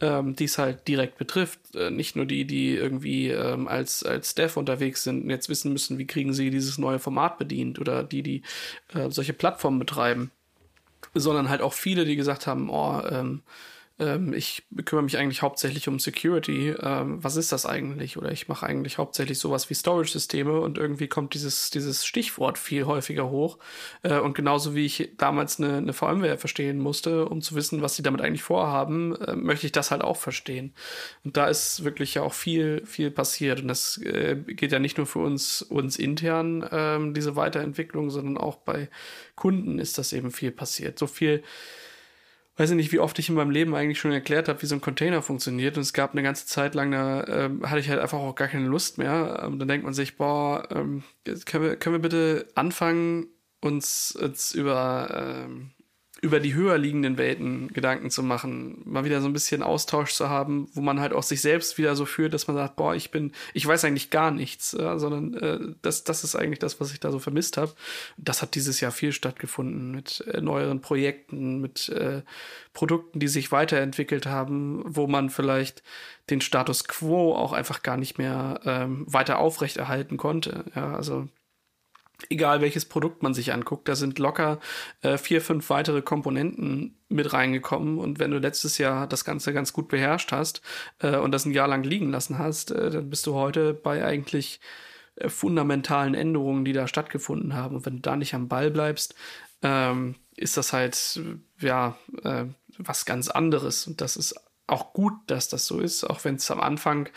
ähm, 0.00 0.34
die 0.36 0.44
es 0.44 0.58
halt 0.58 0.88
direkt 0.88 1.18
betrifft, 1.18 1.60
äh, 1.74 1.90
nicht 1.90 2.16
nur 2.16 2.26
die, 2.26 2.46
die 2.46 2.74
irgendwie 2.74 3.28
ähm, 3.28 3.68
als 3.68 4.02
als 4.04 4.34
Dev 4.34 4.58
unterwegs 4.58 5.02
sind 5.02 5.24
und 5.24 5.30
jetzt 5.30 5.48
wissen 5.48 5.72
müssen, 5.72 5.98
wie 5.98 6.06
kriegen 6.06 6.32
sie 6.32 6.50
dieses 6.50 6.78
neue 6.78 6.98
Format 6.98 7.38
bedient 7.38 7.78
oder 7.78 8.02
die, 8.02 8.22
die 8.22 8.42
äh, 8.94 9.10
solche 9.10 9.32
Plattformen 9.32 9.78
betreiben, 9.78 10.30
sondern 11.14 11.48
halt 11.48 11.60
auch 11.60 11.74
viele, 11.74 12.04
die 12.04 12.16
gesagt 12.16 12.46
haben, 12.46 12.70
oh, 12.70 13.02
ähm, 13.10 13.42
ähm, 13.98 14.32
ich 14.32 14.66
kümmere 14.84 15.04
mich 15.04 15.18
eigentlich 15.18 15.42
hauptsächlich 15.42 15.86
um 15.86 16.00
Security. 16.00 16.70
Ähm, 16.80 17.22
was 17.22 17.36
ist 17.36 17.52
das 17.52 17.64
eigentlich? 17.64 18.16
Oder 18.16 18.32
ich 18.32 18.48
mache 18.48 18.66
eigentlich 18.66 18.98
hauptsächlich 18.98 19.38
sowas 19.38 19.70
wie 19.70 19.74
Storage-Systeme 19.74 20.60
und 20.60 20.78
irgendwie 20.78 21.06
kommt 21.06 21.34
dieses, 21.34 21.70
dieses 21.70 22.04
Stichwort 22.04 22.58
viel 22.58 22.86
häufiger 22.86 23.30
hoch. 23.30 23.58
Äh, 24.02 24.18
und 24.18 24.34
genauso 24.34 24.74
wie 24.74 24.84
ich 24.84 25.12
damals 25.16 25.60
eine, 25.60 25.76
eine 25.76 25.92
VMware 25.92 26.38
verstehen 26.38 26.80
musste, 26.80 27.26
um 27.26 27.40
zu 27.40 27.54
wissen, 27.54 27.82
was 27.82 27.94
sie 27.94 28.02
damit 28.02 28.20
eigentlich 28.20 28.42
vorhaben, 28.42 29.14
äh, 29.16 29.36
möchte 29.36 29.66
ich 29.66 29.72
das 29.72 29.92
halt 29.92 30.02
auch 30.02 30.16
verstehen. 30.16 30.74
Und 31.22 31.36
da 31.36 31.46
ist 31.46 31.84
wirklich 31.84 32.14
ja 32.14 32.22
auch 32.22 32.34
viel, 32.34 32.84
viel 32.84 33.12
passiert. 33.12 33.60
Und 33.60 33.68
das 33.68 33.98
äh, 33.98 34.36
geht 34.36 34.72
ja 34.72 34.80
nicht 34.80 34.96
nur 34.98 35.06
für 35.06 35.20
uns, 35.20 35.62
uns 35.62 35.98
intern, 35.98 36.68
ähm, 36.72 37.14
diese 37.14 37.36
Weiterentwicklung, 37.36 38.10
sondern 38.10 38.38
auch 38.38 38.56
bei 38.56 38.88
Kunden 39.36 39.78
ist 39.78 39.98
das 39.98 40.12
eben 40.12 40.32
viel 40.32 40.50
passiert. 40.50 40.98
So 40.98 41.06
viel 41.06 41.44
weiß 42.56 42.70
ich 42.70 42.76
nicht, 42.76 42.92
wie 42.92 43.00
oft 43.00 43.18
ich 43.18 43.28
in 43.28 43.34
meinem 43.34 43.50
Leben 43.50 43.74
eigentlich 43.74 43.98
schon 43.98 44.12
erklärt 44.12 44.48
habe, 44.48 44.62
wie 44.62 44.66
so 44.66 44.74
ein 44.74 44.80
Container 44.80 45.22
funktioniert. 45.22 45.76
Und 45.76 45.82
es 45.82 45.92
gab 45.92 46.12
eine 46.12 46.22
ganze 46.22 46.46
Zeit 46.46 46.74
lang, 46.74 46.90
da 46.92 47.24
ähm, 47.26 47.68
hatte 47.68 47.80
ich 47.80 47.88
halt 47.88 48.00
einfach 48.00 48.18
auch 48.18 48.34
gar 48.34 48.48
keine 48.48 48.68
Lust 48.68 48.98
mehr. 48.98 49.42
Und 49.44 49.54
ähm, 49.54 49.58
dann 49.58 49.68
denkt 49.68 49.84
man 49.84 49.94
sich, 49.94 50.16
boah, 50.16 50.68
ähm, 50.70 51.02
können, 51.46 51.64
wir, 51.64 51.76
können 51.76 51.96
wir 51.96 52.02
bitte 52.02 52.46
anfangen, 52.54 53.26
uns, 53.60 54.12
uns 54.12 54.52
über 54.52 55.44
ähm, 55.46 55.70
über 56.24 56.40
die 56.40 56.54
höher 56.54 56.78
liegenden 56.78 57.18
Welten 57.18 57.68
Gedanken 57.68 58.10
zu 58.10 58.22
machen, 58.22 58.80
mal 58.86 59.04
wieder 59.04 59.20
so 59.20 59.26
ein 59.26 59.34
bisschen 59.34 59.62
Austausch 59.62 60.14
zu 60.14 60.30
haben, 60.30 60.68
wo 60.72 60.80
man 60.80 60.98
halt 60.98 61.12
auch 61.12 61.22
sich 61.22 61.42
selbst 61.42 61.76
wieder 61.76 61.94
so 61.96 62.06
fühlt, 62.06 62.32
dass 62.32 62.46
man 62.46 62.56
sagt, 62.56 62.76
boah, 62.76 62.94
ich 62.94 63.10
bin, 63.10 63.32
ich 63.52 63.66
weiß 63.66 63.84
eigentlich 63.84 64.08
gar 64.08 64.30
nichts, 64.30 64.74
ja, 64.78 64.98
sondern 64.98 65.34
äh, 65.34 65.74
das, 65.82 66.02
das 66.02 66.24
ist 66.24 66.34
eigentlich 66.34 66.60
das, 66.60 66.80
was 66.80 66.92
ich 66.92 66.98
da 66.98 67.12
so 67.12 67.18
vermisst 67.18 67.58
habe. 67.58 67.74
Das 68.16 68.40
hat 68.40 68.54
dieses 68.54 68.80
Jahr 68.80 68.90
viel 68.90 69.12
stattgefunden 69.12 69.90
mit 69.90 70.24
äh, 70.26 70.40
neueren 70.40 70.80
Projekten, 70.80 71.60
mit 71.60 71.90
äh, 71.90 72.22
Produkten, 72.72 73.20
die 73.20 73.28
sich 73.28 73.52
weiterentwickelt 73.52 74.24
haben, 74.24 74.82
wo 74.86 75.06
man 75.06 75.28
vielleicht 75.28 75.82
den 76.30 76.40
Status 76.40 76.84
quo 76.84 77.34
auch 77.34 77.52
einfach 77.52 77.82
gar 77.82 77.98
nicht 77.98 78.16
mehr 78.16 78.60
ähm, 78.64 79.04
weiter 79.06 79.40
aufrechterhalten 79.40 80.16
konnte. 80.16 80.64
Ja, 80.74 80.96
also 80.96 81.28
egal 82.30 82.60
welches 82.60 82.84
Produkt 82.84 83.22
man 83.22 83.34
sich 83.34 83.52
anguckt, 83.52 83.88
da 83.88 83.96
sind 83.96 84.18
locker 84.18 84.60
äh, 85.02 85.18
vier, 85.18 85.40
fünf 85.40 85.70
weitere 85.70 86.02
Komponenten 86.02 86.96
mit 87.08 87.32
reingekommen. 87.32 87.98
Und 87.98 88.18
wenn 88.18 88.30
du 88.30 88.38
letztes 88.38 88.78
Jahr 88.78 89.06
das 89.06 89.24
Ganze 89.24 89.52
ganz 89.52 89.72
gut 89.72 89.88
beherrscht 89.88 90.32
hast 90.32 90.62
äh, 90.98 91.16
und 91.16 91.32
das 91.32 91.44
ein 91.44 91.52
Jahr 91.52 91.68
lang 91.68 91.82
liegen 91.82 92.10
lassen 92.10 92.38
hast, 92.38 92.70
äh, 92.70 92.90
dann 92.90 93.10
bist 93.10 93.26
du 93.26 93.34
heute 93.34 93.74
bei 93.74 94.04
eigentlich 94.04 94.60
äh, 95.16 95.28
fundamentalen 95.28 96.14
Änderungen, 96.14 96.64
die 96.64 96.72
da 96.72 96.88
stattgefunden 96.88 97.54
haben. 97.54 97.76
Und 97.76 97.86
wenn 97.86 97.96
du 97.96 98.02
da 98.02 98.16
nicht 98.16 98.34
am 98.34 98.48
Ball 98.48 98.70
bleibst, 98.70 99.14
ähm, 99.62 100.16
ist 100.36 100.56
das 100.56 100.72
halt, 100.72 101.20
ja, 101.60 101.96
äh, 102.22 102.44
was 102.78 103.04
ganz 103.04 103.28
anderes. 103.28 103.86
Und 103.86 104.00
das 104.00 104.16
ist 104.16 104.34
auch 104.66 104.94
gut, 104.94 105.12
dass 105.26 105.48
das 105.48 105.66
so 105.66 105.80
ist, 105.80 106.04
auch 106.04 106.24
wenn 106.24 106.36
es 106.36 106.50
am 106.50 106.60
Anfang 106.60 107.10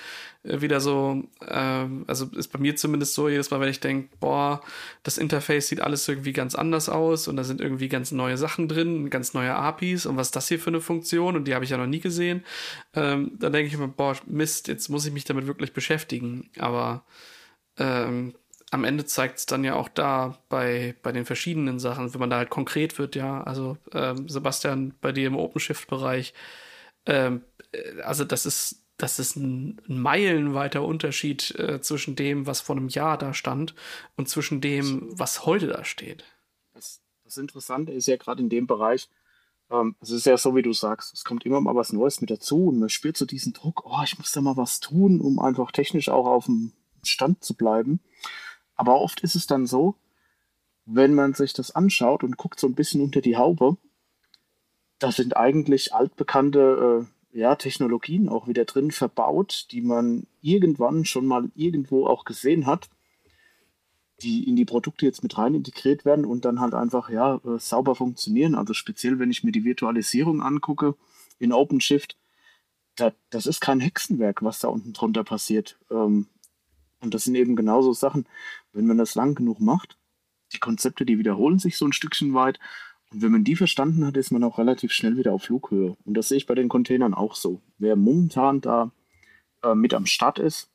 äh, 0.43 0.59
wieder 0.59 0.81
so, 0.81 1.23
äh, 1.39 1.85
also 2.07 2.25
ist 2.35 2.51
bei 2.51 2.59
mir 2.59 2.75
zumindest 2.75 3.13
so, 3.13 3.29
jedes 3.29 3.51
Mal, 3.51 3.61
wenn 3.61 3.69
ich 3.69 3.79
denke, 3.79 4.09
boah, 4.19 4.61
das 5.03 5.17
Interface 5.17 5.67
sieht 5.67 5.79
alles 5.79 6.07
irgendwie 6.07 6.33
ganz 6.33 6.55
anders 6.55 6.89
aus 6.89 7.27
und 7.27 7.37
da 7.37 7.45
sind 7.45 7.61
irgendwie 7.61 7.87
ganz 7.87 8.11
neue 8.11 8.37
Sachen 8.37 8.67
drin, 8.67 9.09
ganz 9.09 9.33
neue 9.33 9.55
APIs 9.55 10.05
und 10.05 10.17
was 10.17 10.27
ist 10.27 10.35
das 10.35 10.49
hier 10.49 10.59
für 10.59 10.71
eine 10.71 10.81
Funktion 10.81 11.37
und 11.37 11.47
die 11.47 11.55
habe 11.55 11.63
ich 11.63 11.71
ja 11.71 11.77
noch 11.77 11.87
nie 11.87 12.01
gesehen, 12.01 12.43
ähm, 12.93 13.31
dann 13.39 13.53
denke 13.53 13.67
ich 13.67 13.73
immer, 13.73 13.87
boah, 13.87 14.15
Mist, 14.25 14.67
jetzt 14.67 14.89
muss 14.89 15.05
ich 15.05 15.13
mich 15.13 15.23
damit 15.23 15.47
wirklich 15.47 15.71
beschäftigen. 15.73 16.49
Aber 16.57 17.05
ähm, 17.77 18.33
am 18.71 18.83
Ende 18.83 19.05
zeigt 19.05 19.39
es 19.39 19.45
dann 19.45 19.63
ja 19.63 19.75
auch 19.75 19.87
da 19.89 20.37
bei, 20.49 20.95
bei 21.01 21.11
den 21.11 21.25
verschiedenen 21.25 21.79
Sachen, 21.79 22.13
wenn 22.13 22.19
man 22.19 22.29
da 22.29 22.37
halt 22.37 22.49
konkret 22.49 22.99
wird, 22.99 23.15
ja. 23.15 23.41
Also 23.43 23.77
ähm, 23.93 24.27
Sebastian, 24.27 24.93
bei 24.99 25.13
dir 25.13 25.27
im 25.27 25.37
OpenShift-Bereich, 25.37 26.33
ähm, 27.07 27.41
äh, 27.71 28.01
also 28.01 28.23
das 28.23 28.45
ist, 28.45 28.83
das 28.97 29.19
ist 29.19 29.35
ein, 29.35 29.81
ein 29.87 29.99
meilenweiter 29.99 30.83
Unterschied 30.83 31.55
äh, 31.55 31.81
zwischen 31.81 32.15
dem, 32.15 32.45
was 32.45 32.61
vor 32.61 32.75
einem 32.75 32.89
Jahr 32.89 33.17
da 33.17 33.33
stand 33.33 33.75
und 34.15 34.29
zwischen 34.29 34.61
dem, 34.61 35.07
was 35.11 35.45
heute 35.45 35.67
da 35.67 35.83
steht. 35.83 36.23
Das, 36.73 37.01
das 37.23 37.37
Interessante 37.37 37.91
ist 37.91 38.07
ja 38.07 38.17
gerade 38.17 38.41
in 38.41 38.49
dem 38.49 38.67
Bereich, 38.67 39.09
ähm, 39.69 39.95
es 39.99 40.11
ist 40.11 40.25
ja 40.25 40.37
so, 40.37 40.55
wie 40.55 40.61
du 40.61 40.73
sagst, 40.73 41.13
es 41.13 41.23
kommt 41.23 41.45
immer 41.45 41.61
mal 41.61 41.75
was 41.75 41.93
Neues 41.93 42.21
mit 42.21 42.29
dazu 42.29 42.67
und 42.67 42.79
man 42.79 42.89
spürt 42.89 43.17
so 43.17 43.25
diesen 43.25 43.53
Druck, 43.53 43.83
oh, 43.85 44.01
ich 44.03 44.17
muss 44.17 44.31
da 44.31 44.41
mal 44.41 44.57
was 44.57 44.79
tun, 44.79 45.19
um 45.19 45.39
einfach 45.39 45.71
technisch 45.71 46.09
auch 46.09 46.25
auf 46.25 46.45
dem 46.45 46.73
Stand 47.03 47.43
zu 47.43 47.55
bleiben. 47.55 47.99
Aber 48.75 49.01
oft 49.01 49.21
ist 49.21 49.35
es 49.35 49.47
dann 49.47 49.65
so, 49.65 49.95
wenn 50.85 51.13
man 51.13 51.33
sich 51.33 51.53
das 51.53 51.75
anschaut 51.75 52.23
und 52.23 52.37
guckt 52.37 52.59
so 52.59 52.67
ein 52.67 52.75
bisschen 52.75 53.01
unter 53.01 53.21
die 53.21 53.35
Haube, 53.35 53.77
da 54.99 55.11
sind 55.11 55.37
eigentlich 55.37 55.93
altbekannte 55.93 57.07
äh, 57.33 57.37
ja, 57.37 57.55
Technologien 57.55 58.29
auch 58.29 58.47
wieder 58.47 58.65
drin 58.65 58.91
verbaut, 58.91 59.67
die 59.71 59.81
man 59.81 60.25
irgendwann 60.41 61.05
schon 61.05 61.27
mal 61.27 61.49
irgendwo 61.55 62.07
auch 62.07 62.25
gesehen 62.25 62.65
hat, 62.65 62.89
die 64.21 64.47
in 64.49 64.55
die 64.55 64.65
Produkte 64.65 65.05
jetzt 65.05 65.21
mit 65.21 65.37
rein 65.37 65.53
integriert 65.53 66.03
werden 66.05 66.25
und 66.25 66.45
dann 66.45 66.59
halt 66.59 66.73
einfach 66.73 67.09
ja 67.09 67.35
äh, 67.45 67.59
sauber 67.59 67.95
funktionieren. 67.95 68.55
Also 68.55 68.73
speziell, 68.73 69.19
wenn 69.19 69.29
ich 69.29 69.43
mir 69.43 69.51
die 69.51 69.63
Virtualisierung 69.63 70.41
angucke 70.41 70.95
in 71.37 71.53
OpenShift, 71.53 72.17
da, 72.95 73.13
das 73.29 73.45
ist 73.45 73.61
kein 73.61 73.79
Hexenwerk, 73.79 74.41
was 74.41 74.59
da 74.59 74.69
unten 74.69 74.93
drunter 74.93 75.23
passiert. 75.23 75.77
Ähm, 75.91 76.27
und 76.99 77.13
das 77.13 77.25
sind 77.25 77.35
eben 77.35 77.55
genauso 77.55 77.93
Sachen, 77.93 78.25
wenn 78.73 78.87
man 78.87 78.97
das 78.97 79.13
lang 79.13 79.35
genug 79.35 79.59
macht, 79.59 79.99
die 80.53 80.59
Konzepte, 80.59 81.05
die 81.05 81.19
wiederholen 81.19 81.59
sich 81.59 81.77
so 81.77 81.85
ein 81.85 81.93
Stückchen 81.93 82.33
weit 82.33 82.59
und 83.11 83.21
wenn 83.21 83.31
man 83.31 83.43
die 83.43 83.55
verstanden 83.55 84.05
hat, 84.05 84.17
ist 84.17 84.31
man 84.31 84.43
auch 84.43 84.57
relativ 84.57 84.91
schnell 84.91 85.17
wieder 85.17 85.33
auf 85.33 85.43
Flughöhe. 85.43 85.95
Und 86.03 86.15
das 86.15 86.27
sehe 86.27 86.37
ich 86.37 86.45
bei 86.45 86.55
den 86.55 86.69
Containern 86.69 87.13
auch 87.13 87.35
so. 87.35 87.61
Wer 87.77 87.95
momentan 87.95 88.59
da 88.59 88.91
äh, 89.63 89.75
mit 89.75 89.93
am 89.93 90.05
Start 90.05 90.39
ist, 90.39 90.69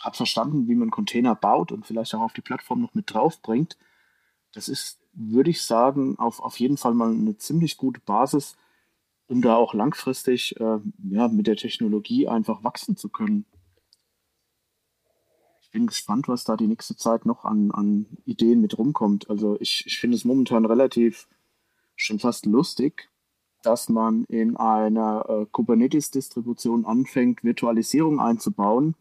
hat 0.00 0.16
verstanden, 0.16 0.68
wie 0.68 0.74
man 0.74 0.90
Container 0.90 1.34
baut 1.34 1.72
und 1.72 1.86
vielleicht 1.86 2.14
auch 2.14 2.20
auf 2.20 2.32
die 2.32 2.40
Plattform 2.40 2.80
noch 2.80 2.94
mit 2.94 3.12
drauf 3.12 3.42
bringt. 3.42 3.76
Das 4.52 4.68
ist, 4.68 5.00
würde 5.12 5.50
ich 5.50 5.62
sagen, 5.62 6.18
auf, 6.18 6.40
auf 6.40 6.60
jeden 6.60 6.76
Fall 6.76 6.94
mal 6.94 7.10
eine 7.10 7.36
ziemlich 7.36 7.76
gute 7.76 8.00
Basis, 8.00 8.56
um 9.26 9.42
da 9.42 9.56
auch 9.56 9.74
langfristig 9.74 10.58
äh, 10.60 10.78
ja, 11.10 11.28
mit 11.28 11.46
der 11.46 11.56
Technologie 11.56 12.28
einfach 12.28 12.62
wachsen 12.62 12.96
zu 12.96 13.08
können. 13.08 13.44
Ich 15.74 15.76
bin 15.76 15.88
gespannt, 15.88 16.28
was 16.28 16.44
da 16.44 16.56
die 16.56 16.68
nächste 16.68 16.94
Zeit 16.94 17.26
noch 17.26 17.44
an, 17.44 17.72
an 17.72 18.06
Ideen 18.26 18.60
mit 18.60 18.78
rumkommt. 18.78 19.28
Also 19.28 19.56
ich, 19.58 19.82
ich 19.86 19.98
finde 19.98 20.16
es 20.16 20.24
momentan 20.24 20.66
relativ 20.66 21.26
schon 21.96 22.20
fast 22.20 22.46
lustig, 22.46 23.10
dass 23.64 23.88
man 23.88 24.22
in 24.28 24.56
einer 24.56 25.26
äh, 25.28 25.46
Kubernetes-Distribution 25.50 26.84
anfängt, 26.84 27.42
Virtualisierung 27.42 28.20
einzubauen. 28.20 28.94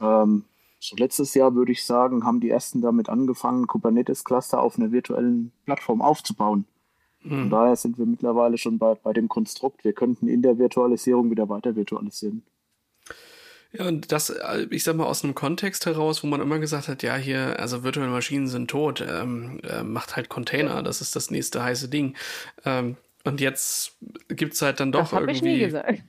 Ähm, 0.00 0.46
so 0.80 0.96
letztes 0.96 1.34
Jahr 1.34 1.54
würde 1.54 1.72
ich 1.72 1.84
sagen, 1.84 2.24
haben 2.24 2.40
die 2.40 2.48
ersten 2.48 2.80
damit 2.80 3.10
angefangen, 3.10 3.66
Kubernetes-Cluster 3.66 4.62
auf 4.62 4.78
einer 4.78 4.90
virtuellen 4.90 5.52
Plattform 5.66 6.00
aufzubauen. 6.00 6.64
Mhm. 7.22 7.28
Von 7.28 7.50
daher 7.50 7.76
sind 7.76 7.98
wir 7.98 8.06
mittlerweile 8.06 8.56
schon 8.56 8.78
bei, 8.78 8.94
bei 8.94 9.12
dem 9.12 9.28
Konstrukt. 9.28 9.84
Wir 9.84 9.92
könnten 9.92 10.28
in 10.28 10.40
der 10.40 10.56
Virtualisierung 10.56 11.30
wieder 11.30 11.50
weiter 11.50 11.76
virtualisieren. 11.76 12.42
Ja, 13.76 13.88
und 13.88 14.12
das, 14.12 14.30
äh, 14.30 14.66
ich 14.70 14.84
sag 14.84 14.96
mal, 14.96 15.04
aus 15.04 15.24
einem 15.24 15.34
Kontext 15.34 15.84
heraus, 15.86 16.22
wo 16.22 16.28
man 16.28 16.40
immer 16.40 16.58
gesagt 16.60 16.86
hat, 16.86 17.02
ja, 17.02 17.16
hier, 17.16 17.58
also 17.58 17.82
virtuelle 17.82 18.10
Maschinen 18.10 18.46
sind 18.46 18.70
tot, 18.70 19.00
ähm, 19.06 19.60
äh, 19.68 19.82
macht 19.82 20.14
halt 20.14 20.28
Container, 20.28 20.82
das 20.82 21.00
ist 21.00 21.16
das 21.16 21.30
nächste 21.30 21.62
heiße 21.62 21.88
Ding. 21.88 22.14
Ähm, 22.64 22.96
und 23.24 23.40
jetzt 23.40 23.96
gibt's 24.28 24.62
halt 24.62 24.78
dann 24.78 24.92
doch 24.92 25.00
das 25.00 25.12
hab 25.12 25.20
irgendwie. 25.22 25.34
Ich 25.34 25.42
nie 25.42 25.64
gesagt. 25.64 26.02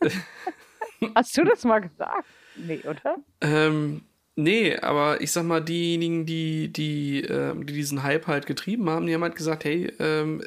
Hast 1.14 1.36
du 1.36 1.44
das 1.44 1.64
mal 1.64 1.80
gesagt? 1.80 2.24
Nee, 2.56 2.80
oder? 2.88 3.16
Ähm, 3.42 4.02
nee, 4.36 4.76
aber 4.78 5.20
ich 5.20 5.32
sag 5.32 5.44
mal, 5.44 5.60
diejenigen, 5.60 6.24
die, 6.24 6.72
die, 6.72 7.22
äh, 7.24 7.54
die 7.54 7.74
diesen 7.74 8.02
Hype 8.02 8.28
halt 8.28 8.46
getrieben 8.46 8.88
haben, 8.88 9.06
die 9.06 9.14
haben 9.14 9.22
halt 9.22 9.36
gesagt, 9.36 9.64
hey, 9.64 9.92
ähm, 9.98 10.42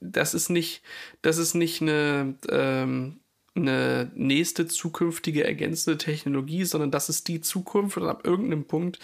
das 0.00 0.34
ist 0.34 0.48
nicht, 0.48 0.82
das 1.22 1.38
ist 1.38 1.54
nicht 1.54 1.82
eine, 1.82 2.34
ähm, 2.50 3.19
eine 3.54 4.10
nächste 4.14 4.66
zukünftige 4.66 5.44
ergänzende 5.44 5.98
Technologie, 5.98 6.64
sondern 6.64 6.90
das 6.90 7.08
ist 7.08 7.28
die 7.28 7.40
Zukunft 7.40 7.96
und 7.96 8.06
ab 8.06 8.24
irgendeinem 8.24 8.64
Punkt 8.64 8.98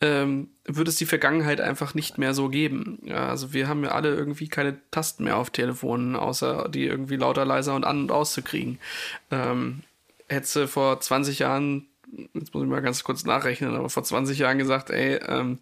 ähm, 0.00 0.48
wird 0.64 0.88
es 0.88 0.96
die 0.96 1.06
Vergangenheit 1.06 1.60
einfach 1.60 1.94
nicht 1.94 2.16
mehr 2.16 2.32
so 2.32 2.48
geben. 2.48 3.10
Also 3.10 3.52
wir 3.52 3.68
haben 3.68 3.84
ja 3.84 3.90
alle 3.90 4.14
irgendwie 4.14 4.48
keine 4.48 4.78
Tasten 4.90 5.24
mehr 5.24 5.36
auf 5.36 5.50
Telefonen, 5.50 6.16
außer 6.16 6.68
die 6.68 6.86
irgendwie 6.86 7.16
lauter, 7.16 7.44
leiser 7.44 7.74
und 7.74 7.84
an 7.84 8.02
und 8.02 8.10
auszukriegen. 8.10 8.78
Ähm, 9.30 9.82
hätte 10.28 10.68
vor 10.68 11.00
20 11.00 11.40
Jahren, 11.40 11.86
jetzt 12.34 12.54
muss 12.54 12.62
ich 12.62 12.70
mal 12.70 12.80
ganz 12.80 13.04
kurz 13.04 13.24
nachrechnen, 13.24 13.74
aber 13.74 13.90
vor 13.90 14.04
20 14.04 14.38
Jahren 14.38 14.58
gesagt, 14.58 14.90
ey, 14.90 15.16
ähm, 15.16 15.58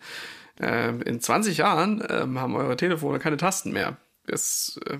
äh, 0.61 0.91
in 1.03 1.20
20 1.20 1.59
Jahren 1.59 2.05
ähm, 2.09 2.39
haben 2.39 2.55
eure 2.55 2.76
Telefone 2.76 3.18
keine 3.18 3.39
Tasten 3.39 3.72
mehr. 3.72 3.97
Das 4.26 4.79
äh, 4.87 4.99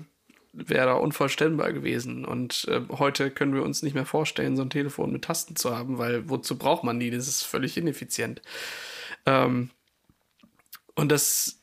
wäre 0.51 0.87
da 0.87 0.93
unvorstellbar 0.93 1.73
gewesen. 1.73 2.25
Und 2.25 2.67
äh, 2.69 2.81
heute 2.89 3.31
können 3.31 3.53
wir 3.53 3.63
uns 3.63 3.83
nicht 3.83 3.93
mehr 3.93 4.05
vorstellen, 4.05 4.55
so 4.55 4.63
ein 4.63 4.69
Telefon 4.69 5.11
mit 5.11 5.23
Tasten 5.23 5.55
zu 5.55 5.75
haben, 5.75 5.97
weil 5.97 6.29
wozu 6.29 6.57
braucht 6.57 6.83
man 6.83 6.99
die? 6.99 7.11
Das 7.11 7.27
ist 7.27 7.43
völlig 7.43 7.77
ineffizient. 7.77 8.41
Ähm, 9.25 9.69
und 10.95 11.11
das 11.11 11.61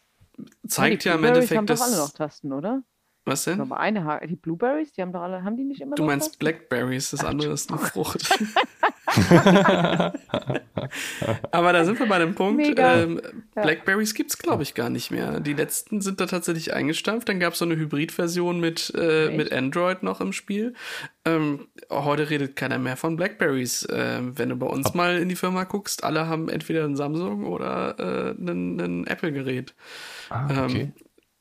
zeigt 0.67 1.05
ja, 1.05 1.13
ja 1.13 1.19
im 1.19 1.25
Endeffekt, 1.25 1.59
haben 1.59 1.67
dass. 1.67 1.81
Doch 1.81 1.87
alle 1.87 1.97
noch 1.97 2.11
Tasten, 2.11 2.53
oder? 2.53 2.83
Was 3.25 3.43
denn? 3.45 3.61
Aber 3.61 3.81
eine 3.81 4.21
die 4.29 4.37
Blueberries, 4.37 4.93
die 4.93 5.03
haben 5.03 5.13
doch 5.13 5.23
alle, 5.23 5.43
haben 5.43 5.57
die 5.57 5.65
nicht 5.65 5.81
immer 5.81 5.97
Du 5.97 6.05
meinst? 6.05 6.39
Blackberries, 6.39 7.11
das 7.11 7.25
andere 7.25 7.53
ist 7.53 7.71
eine 7.71 7.81
Frucht. 7.81 8.29
Aber 11.51 11.73
da 11.73 11.85
sind 11.85 11.99
wir 11.99 12.07
bei 12.07 12.19
dem 12.19 12.35
Punkt, 12.35 12.65
ähm, 12.79 13.21
ja. 13.55 13.63
Blackberries 13.63 14.15
gibt 14.15 14.31
es, 14.31 14.39
glaube 14.39 14.63
ich, 14.63 14.75
gar 14.75 14.91
nicht 14.91 15.11
mehr. 15.11 15.41
Die 15.41 15.55
letzten 15.55 16.01
sind 16.01 16.21
da 16.21 16.27
tatsächlich 16.27 16.73
eingestampft. 16.73 17.29
Dann 17.29 17.41
gab 17.41 17.55
es 17.55 17.59
so 17.59 17.65
eine 17.65 17.77
Hybridversion 17.77 18.61
mit, 18.61 18.93
äh, 18.97 19.31
mit 19.31 19.53
Android 19.53 20.03
noch 20.03 20.21
im 20.21 20.33
Spiel. 20.33 20.75
Ähm, 21.25 21.69
heute 21.91 22.31
redet 22.31 22.57
keiner 22.57 22.79
mehr 22.79 22.97
von 22.97 23.17
Blackberries. 23.17 23.87
Ähm, 23.91 24.39
wenn 24.39 24.51
du 24.51 24.57
bei 24.57 24.67
uns 24.67 24.87
Ab 24.87 24.95
mal 24.95 25.19
in 25.19 25.29
die 25.29 25.37
Firma 25.37 25.65
guckst, 25.65 26.05
alle 26.05 26.27
haben 26.27 26.49
entweder 26.49 26.85
ein 26.85 26.97
Samsung 26.97 27.47
oder 27.47 27.99
äh, 27.99 28.31
ein, 28.33 28.81
ein 28.81 29.07
Apple-Gerät. 29.07 29.75
Ah, 30.31 30.65
okay. 30.65 30.81
Ähm, 30.81 30.93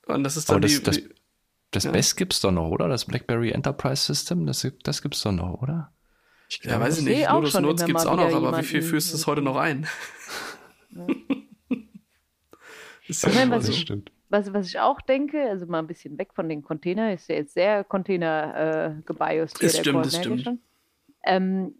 und 0.07 0.23
das 0.23 0.37
ist 0.37 0.49
dann 0.49 0.61
das, 0.61 0.71
die, 0.71 0.83
das, 0.83 1.01
das 1.71 1.83
ja. 1.83 1.91
Best 1.91 2.17
gibt's 2.17 2.41
doch 2.41 2.51
noch, 2.51 2.69
oder? 2.69 2.87
Das 2.87 3.05
BlackBerry 3.05 3.51
Enterprise 3.51 4.03
System, 4.03 4.45
das, 4.45 4.67
das 4.83 5.01
gibt's 5.01 5.21
doch 5.21 5.31
noch, 5.31 5.61
oder? 5.61 5.91
Ich 6.49 6.63
ja, 6.63 6.79
weiß 6.79 6.99
ich 6.99 7.05
nicht. 7.05 7.29
Lotus 7.29 7.59
Notes 7.59 7.85
gibt 7.85 7.99
es 7.99 8.05
auch 8.05 8.15
noch, 8.15 8.33
aber 8.33 8.57
wie 8.57 8.63
viel 8.63 8.81
führst 8.81 9.11
du 9.11 9.17
es 9.17 9.27
heute 9.27 9.41
noch 9.41 9.55
ein? 9.55 9.87
Ja. 10.91 11.07
ist 13.07 13.23
ja 13.23 13.29
ich 13.29 13.35
meine, 13.35 13.51
was, 13.51 13.69
ich, 13.69 13.91
was, 14.29 14.53
was, 14.53 14.67
ich 14.67 14.79
auch 14.79 15.01
denke, 15.01 15.49
also 15.49 15.65
mal 15.65 15.79
ein 15.79 15.87
bisschen 15.87 16.17
weg 16.17 16.29
von 16.33 16.47
den 16.49 16.61
Containern, 16.61 17.11
ist 17.11 17.29
ja 17.29 17.35
jetzt 17.35 17.53
sehr 17.53 17.83
Container 17.83 18.95
äh, 18.97 19.01
gebiosed 19.05 19.59
hier. 19.59 19.69
Das 19.69 19.77
stimmt, 19.77 20.05
das 20.05 20.17
stimmt. 20.17 20.59
Ähm, 21.23 21.75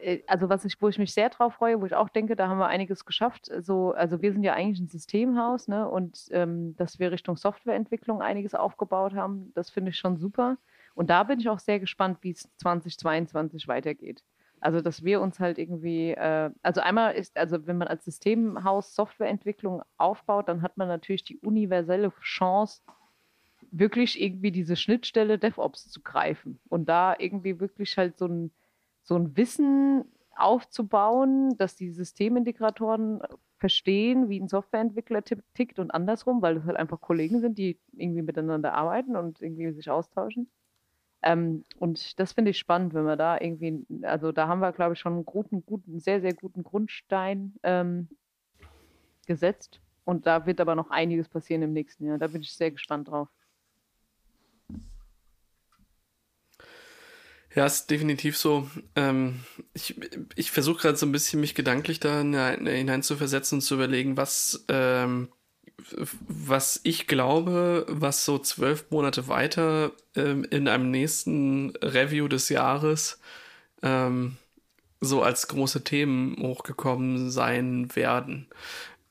äh, 0.00 0.20
also 0.26 0.48
was 0.48 0.64
ich, 0.64 0.80
wo 0.80 0.88
ich 0.88 0.98
mich 0.98 1.12
sehr 1.12 1.30
drauf 1.30 1.54
freue, 1.54 1.80
wo 1.80 1.86
ich 1.86 1.94
auch 1.94 2.08
denke, 2.08 2.36
da 2.36 2.48
haben 2.48 2.58
wir 2.58 2.66
einiges 2.66 3.04
geschafft. 3.04 3.50
So, 3.60 3.92
also 3.92 4.22
wir 4.22 4.32
sind 4.32 4.42
ja 4.42 4.54
eigentlich 4.54 4.80
ein 4.80 4.88
Systemhaus, 4.88 5.68
ne? 5.68 5.88
Und 5.88 6.26
ähm, 6.30 6.76
dass 6.76 6.98
wir 6.98 7.12
Richtung 7.12 7.36
Softwareentwicklung 7.36 8.22
einiges 8.22 8.54
aufgebaut 8.54 9.14
haben, 9.14 9.52
das 9.54 9.70
finde 9.70 9.90
ich 9.90 9.98
schon 9.98 10.16
super. 10.16 10.58
Und 10.98 11.10
da 11.10 11.22
bin 11.22 11.38
ich 11.38 11.48
auch 11.48 11.60
sehr 11.60 11.78
gespannt, 11.78 12.18
wie 12.22 12.32
es 12.32 12.50
2022 12.56 13.68
weitergeht. 13.68 14.24
Also, 14.58 14.80
dass 14.80 15.04
wir 15.04 15.20
uns 15.20 15.38
halt 15.38 15.56
irgendwie, 15.56 16.10
äh, 16.10 16.50
also 16.64 16.80
einmal 16.80 17.14
ist, 17.14 17.36
also 17.36 17.68
wenn 17.68 17.78
man 17.78 17.86
als 17.86 18.04
Systemhaus 18.04 18.96
Softwareentwicklung 18.96 19.82
aufbaut, 19.96 20.48
dann 20.48 20.60
hat 20.60 20.76
man 20.76 20.88
natürlich 20.88 21.22
die 21.22 21.38
universelle 21.38 22.12
Chance, 22.20 22.82
wirklich 23.70 24.20
irgendwie 24.20 24.50
diese 24.50 24.74
Schnittstelle 24.74 25.38
DevOps 25.38 25.88
zu 25.88 26.02
greifen 26.02 26.58
und 26.68 26.88
da 26.88 27.14
irgendwie 27.16 27.60
wirklich 27.60 27.96
halt 27.96 28.18
so 28.18 28.26
ein, 28.26 28.50
so 29.04 29.14
ein 29.14 29.36
Wissen 29.36 30.04
aufzubauen, 30.34 31.56
dass 31.58 31.76
die 31.76 31.92
Systemintegratoren 31.92 33.20
verstehen, 33.58 34.28
wie 34.28 34.40
ein 34.40 34.48
Softwareentwickler 34.48 35.22
tickt 35.54 35.78
und 35.78 35.92
andersrum, 35.92 36.42
weil 36.42 36.56
das 36.56 36.64
halt 36.64 36.76
einfach 36.76 37.00
Kollegen 37.00 37.38
sind, 37.38 37.56
die 37.56 37.78
irgendwie 37.96 38.22
miteinander 38.22 38.72
arbeiten 38.74 39.14
und 39.14 39.40
irgendwie 39.40 39.70
sich 39.70 39.90
austauschen. 39.90 40.50
Ähm, 41.22 41.64
und 41.78 42.18
das 42.20 42.32
finde 42.32 42.52
ich 42.52 42.58
spannend, 42.58 42.94
wenn 42.94 43.04
wir 43.04 43.16
da 43.16 43.40
irgendwie, 43.40 43.84
also 44.02 44.32
da 44.32 44.46
haben 44.46 44.60
wir, 44.60 44.72
glaube 44.72 44.94
ich, 44.94 45.00
schon 45.00 45.14
einen 45.14 45.24
guten, 45.24 45.64
guten, 45.64 45.98
sehr, 45.98 46.20
sehr 46.20 46.34
guten 46.34 46.62
Grundstein 46.62 47.54
ähm, 47.62 48.08
gesetzt. 49.26 49.80
Und 50.04 50.26
da 50.26 50.46
wird 50.46 50.60
aber 50.60 50.74
noch 50.74 50.90
einiges 50.90 51.28
passieren 51.28 51.62
im 51.62 51.72
nächsten 51.72 52.06
Jahr. 52.06 52.18
Da 52.18 52.28
bin 52.28 52.40
ich 52.40 52.54
sehr 52.54 52.70
gespannt 52.70 53.08
drauf. 53.08 53.28
Ja, 57.54 57.66
ist 57.66 57.90
definitiv 57.90 58.36
so. 58.36 58.70
Ähm, 58.94 59.40
ich 59.74 59.96
ich 60.36 60.50
versuche 60.50 60.82
gerade 60.82 60.96
so 60.96 61.06
ein 61.06 61.12
bisschen 61.12 61.40
mich 61.40 61.54
gedanklich 61.54 61.98
da 61.98 62.20
hinein 62.20 63.02
zu 63.02 63.16
versetzen 63.16 63.56
und 63.56 63.60
zu 63.62 63.74
überlegen, 63.74 64.16
was, 64.16 64.64
ähm, 64.68 65.28
was 66.28 66.80
ich 66.82 67.06
glaube, 67.06 67.86
was 67.88 68.24
so 68.24 68.38
zwölf 68.38 68.90
Monate 68.90 69.28
weiter 69.28 69.92
ähm, 70.16 70.44
in 70.50 70.68
einem 70.68 70.90
nächsten 70.90 71.70
Review 71.76 72.28
des 72.28 72.48
Jahres 72.48 73.20
ähm, 73.82 74.36
so 75.00 75.22
als 75.22 75.48
große 75.48 75.84
Themen 75.84 76.36
hochgekommen 76.40 77.30
sein 77.30 77.94
werden. 77.94 78.48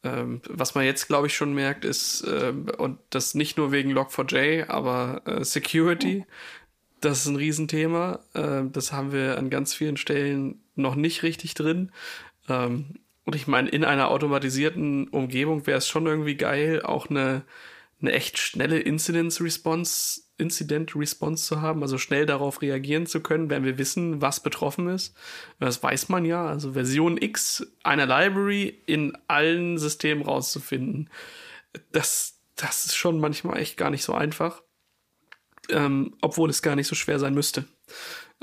Ähm, 0.04 0.42
was 0.48 0.76
man 0.76 0.86
jetzt, 0.86 1.08
glaube 1.08 1.28
ich, 1.28 1.36
schon 1.36 1.54
merkt, 1.54 1.86
ist, 1.86 2.22
äh, 2.24 2.54
und 2.78 3.00
das 3.10 3.36
nicht 3.36 3.58
nur 3.58 3.72
wegen 3.72 3.98
Log4j, 3.98 4.70
aber 4.70 5.22
äh, 5.26 5.44
Security. 5.44 6.26
Das 7.02 7.20
ist 7.20 7.28
ein 7.28 7.36
Riesenthema. 7.36 8.20
Äh, 8.34 8.64
das 8.72 8.92
haben 8.92 9.12
wir 9.12 9.38
an 9.38 9.50
ganz 9.50 9.74
vielen 9.74 9.98
Stellen 9.98 10.62
noch 10.76 10.96
nicht 10.96 11.24
richtig 11.24 11.54
drin. 11.54 11.92
Ähm, 12.50 13.00
und 13.28 13.36
ich 13.36 13.46
meine, 13.46 13.68
in 13.68 13.84
einer 13.84 14.10
automatisierten 14.10 15.10
Umgebung 15.10 15.68
wäre 15.68 15.80
es 15.80 15.88
schon 15.90 16.08
irgendwie 16.08 16.36
geil, 16.36 16.82
auch 16.82 17.10
eine, 17.10 17.44
eine 18.00 18.14
echt 18.14 18.38
schnelle 18.38 18.80
Incidence 18.80 19.42
Response, 19.42 20.22
Incident 20.38 20.96
Response 20.96 21.46
zu 21.46 21.62
haben, 21.62 21.82
also 21.82 21.98
schnell 21.98 22.26
darauf 22.26 22.62
reagieren 22.62 23.06
zu 23.06 23.20
können, 23.20 23.50
wenn 23.50 23.66
wir 23.66 23.78
wissen, 23.78 24.22
was 24.22 24.40
betroffen 24.40 24.88
ist. 24.88 25.14
Das 25.60 25.84
weiß 25.84 26.08
man 26.08 26.24
ja. 26.24 26.48
Also 26.48 26.72
Version 26.72 27.22
X 27.22 27.68
einer 27.84 28.06
Library 28.06 28.82
in 28.86 29.18
allen 29.28 29.78
Systemen 29.78 30.24
rauszufinden. 30.24 31.10
Das, 31.92 32.40
das 32.56 32.86
ist 32.86 32.96
schon 32.96 33.20
manchmal 33.20 33.60
echt 33.60 33.76
gar 33.76 33.90
nicht 33.90 34.04
so 34.04 34.14
einfach 34.14 34.62
ähm, 35.70 36.16
obwohl 36.22 36.50
es 36.50 36.62
gar 36.62 36.76
nicht 36.76 36.88
so 36.88 36.96
schwer 36.96 37.20
sein 37.20 37.34
müsste. 37.34 37.66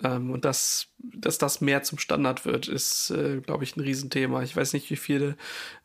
Ähm, 0.03 0.31
und 0.31 0.45
das, 0.45 0.89
dass 0.99 1.39
das 1.39 1.61
mehr 1.61 1.83
zum 1.83 1.99
Standard 1.99 2.45
wird, 2.45 2.69
ist, 2.69 3.11
äh, 3.11 3.41
glaube 3.41 3.65
ich, 3.65 3.77
ein 3.77 3.81
Riesenthema. 3.81 4.43
Ich 4.43 4.57
weiß 4.57 4.73
nicht, 4.73 4.91
wie 4.91 4.97
viele 4.97 5.37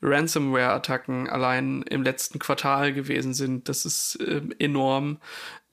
Ransomware-Attacken 0.01 1.29
allein 1.29 1.83
im 1.83 2.03
letzten 2.03 2.39
Quartal 2.39 2.93
gewesen 2.93 3.33
sind. 3.33 3.69
Das 3.69 3.85
ist 3.85 4.15
äh, 4.21 4.41
enorm. 4.57 5.19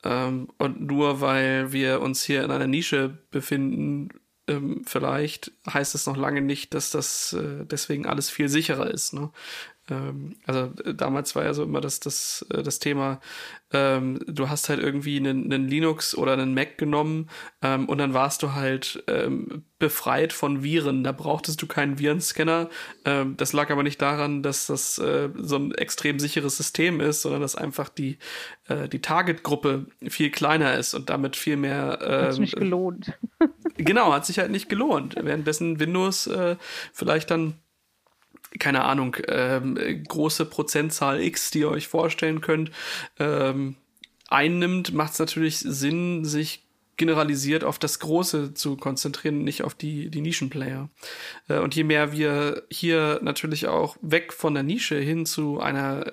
Ähm, 0.04 0.48
und 0.58 0.80
nur 0.82 1.20
weil 1.20 1.72
wir 1.72 2.00
uns 2.02 2.22
hier 2.24 2.44
in 2.44 2.50
einer 2.50 2.66
Nische 2.66 3.18
befinden, 3.30 4.10
ähm, 4.48 4.82
vielleicht 4.86 5.52
heißt 5.68 5.94
es 5.94 6.06
noch 6.06 6.16
lange 6.16 6.40
nicht, 6.40 6.74
dass 6.74 6.90
das 6.90 7.32
äh, 7.32 7.64
deswegen 7.64 8.06
alles 8.06 8.30
viel 8.30 8.48
sicherer 8.48 8.90
ist. 8.90 9.12
Ne? 9.12 9.30
Ähm, 9.90 10.36
also 10.46 10.72
äh, 10.84 10.94
damals 10.94 11.34
war 11.36 11.44
ja 11.44 11.54
so 11.54 11.62
immer 11.62 11.80
das, 11.80 12.00
das, 12.00 12.44
äh, 12.50 12.62
das 12.62 12.78
Thema, 12.78 13.20
ähm, 13.72 14.20
du 14.26 14.48
hast 14.48 14.68
halt 14.68 14.80
irgendwie 14.80 15.16
einen, 15.16 15.52
einen 15.52 15.68
Linux 15.68 16.16
oder 16.16 16.32
einen 16.32 16.54
Mac 16.54 16.78
genommen 16.78 17.28
ähm, 17.62 17.88
und 17.88 17.98
dann 17.98 18.14
warst 18.14 18.42
du 18.42 18.52
halt 18.52 19.02
ähm, 19.08 19.64
befreit 19.78 20.32
von 20.32 20.62
Viren. 20.62 21.04
Da 21.04 21.12
brauchtest 21.12 21.60
du 21.60 21.66
keinen 21.66 21.98
Virenscanner. 21.98 22.68
Ähm, 23.04 23.36
das 23.36 23.52
lag 23.52 23.70
aber 23.70 23.82
nicht 23.82 24.00
daran, 24.00 24.42
dass 24.42 24.66
das 24.66 24.98
äh, 24.98 25.30
so 25.36 25.56
ein 25.56 25.72
extrem 25.72 26.18
sicheres 26.18 26.56
System 26.56 27.00
ist, 27.00 27.22
sondern 27.22 27.40
dass 27.40 27.56
einfach 27.56 27.88
die, 27.88 28.18
äh, 28.68 28.88
die 28.88 29.00
Target-Gruppe 29.00 29.86
viel 30.08 30.30
kleiner 30.30 30.74
ist 30.74 30.94
und 30.94 31.10
damit 31.10 31.36
viel 31.36 31.56
mehr. 31.56 31.98
Äh, 32.00 32.22
hat 32.26 32.30
sich 32.32 32.40
nicht 32.40 32.56
gelohnt. 32.56 33.18
genau, 33.76 34.12
hat 34.12 34.26
sich 34.26 34.38
halt 34.38 34.50
nicht 34.50 34.68
gelohnt. 34.68 35.16
Währenddessen 35.20 35.78
Windows 35.80 36.26
äh, 36.26 36.56
vielleicht 36.92 37.30
dann 37.30 37.54
keine 38.58 38.84
Ahnung, 38.84 39.16
ähm, 39.28 40.04
große 40.06 40.46
Prozentzahl 40.46 41.20
X, 41.20 41.50
die 41.50 41.60
ihr 41.60 41.70
euch 41.70 41.88
vorstellen 41.88 42.40
könnt, 42.40 42.70
ähm, 43.18 43.76
einnimmt, 44.28 44.92
macht 44.92 45.12
es 45.12 45.18
natürlich 45.18 45.58
Sinn, 45.58 46.24
sich 46.24 46.62
generalisiert 46.96 47.62
auf 47.62 47.78
das 47.78 47.98
Große 47.98 48.54
zu 48.54 48.76
konzentrieren, 48.76 49.44
nicht 49.44 49.62
auf 49.62 49.74
die, 49.74 50.10
die 50.10 50.22
Nischenplayer. 50.22 50.88
Äh, 51.48 51.58
und 51.58 51.74
je 51.74 51.84
mehr 51.84 52.12
wir 52.12 52.64
hier 52.70 53.20
natürlich 53.22 53.66
auch 53.66 53.96
weg 54.00 54.32
von 54.32 54.54
der 54.54 54.62
Nische 54.62 54.96
hin 54.96 55.26
zu 55.26 55.60
einer 55.60 56.06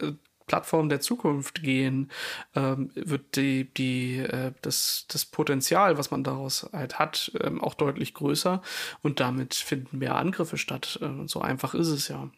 Plattform 0.47 0.89
der 0.89 1.01
Zukunft 1.01 1.63
gehen, 1.63 2.11
ähm, 2.55 2.91
wird 2.95 3.35
die, 3.35 3.73
die, 3.73 4.17
äh, 4.17 4.51
das, 4.61 5.05
das 5.09 5.25
Potenzial, 5.25 5.97
was 5.97 6.11
man 6.11 6.23
daraus 6.23 6.69
halt 6.73 6.99
hat, 6.99 7.31
ähm, 7.41 7.61
auch 7.61 7.73
deutlich 7.73 8.13
größer 8.13 8.61
und 9.01 9.19
damit 9.19 9.53
finden 9.53 9.99
mehr 9.99 10.15
Angriffe 10.15 10.57
statt. 10.57 10.99
Äh, 11.01 11.05
und 11.05 11.29
so 11.29 11.41
einfach 11.41 11.73
ist 11.73 11.87
es 11.87 12.07
ja. 12.07 12.29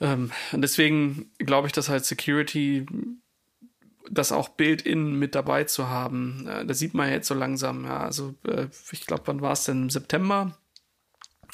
Ähm, 0.00 0.32
deswegen 0.52 1.30
glaube 1.38 1.68
ich, 1.68 1.72
dass 1.72 1.88
halt 1.88 2.04
Security 2.04 2.86
das 4.10 4.32
auch 4.32 4.48
Build-in 4.50 5.18
mit 5.18 5.34
dabei 5.34 5.64
zu 5.64 5.88
haben, 5.88 6.46
äh, 6.46 6.66
da 6.66 6.74
sieht 6.74 6.94
man 6.94 7.10
jetzt 7.10 7.28
so 7.28 7.34
langsam, 7.34 7.84
ja, 7.84 8.00
also 8.00 8.34
äh, 8.46 8.66
ich 8.90 9.06
glaube, 9.06 9.22
wann 9.26 9.40
war 9.40 9.52
es 9.52 9.64
denn? 9.64 9.82
Im 9.82 9.90
September? 9.90 10.58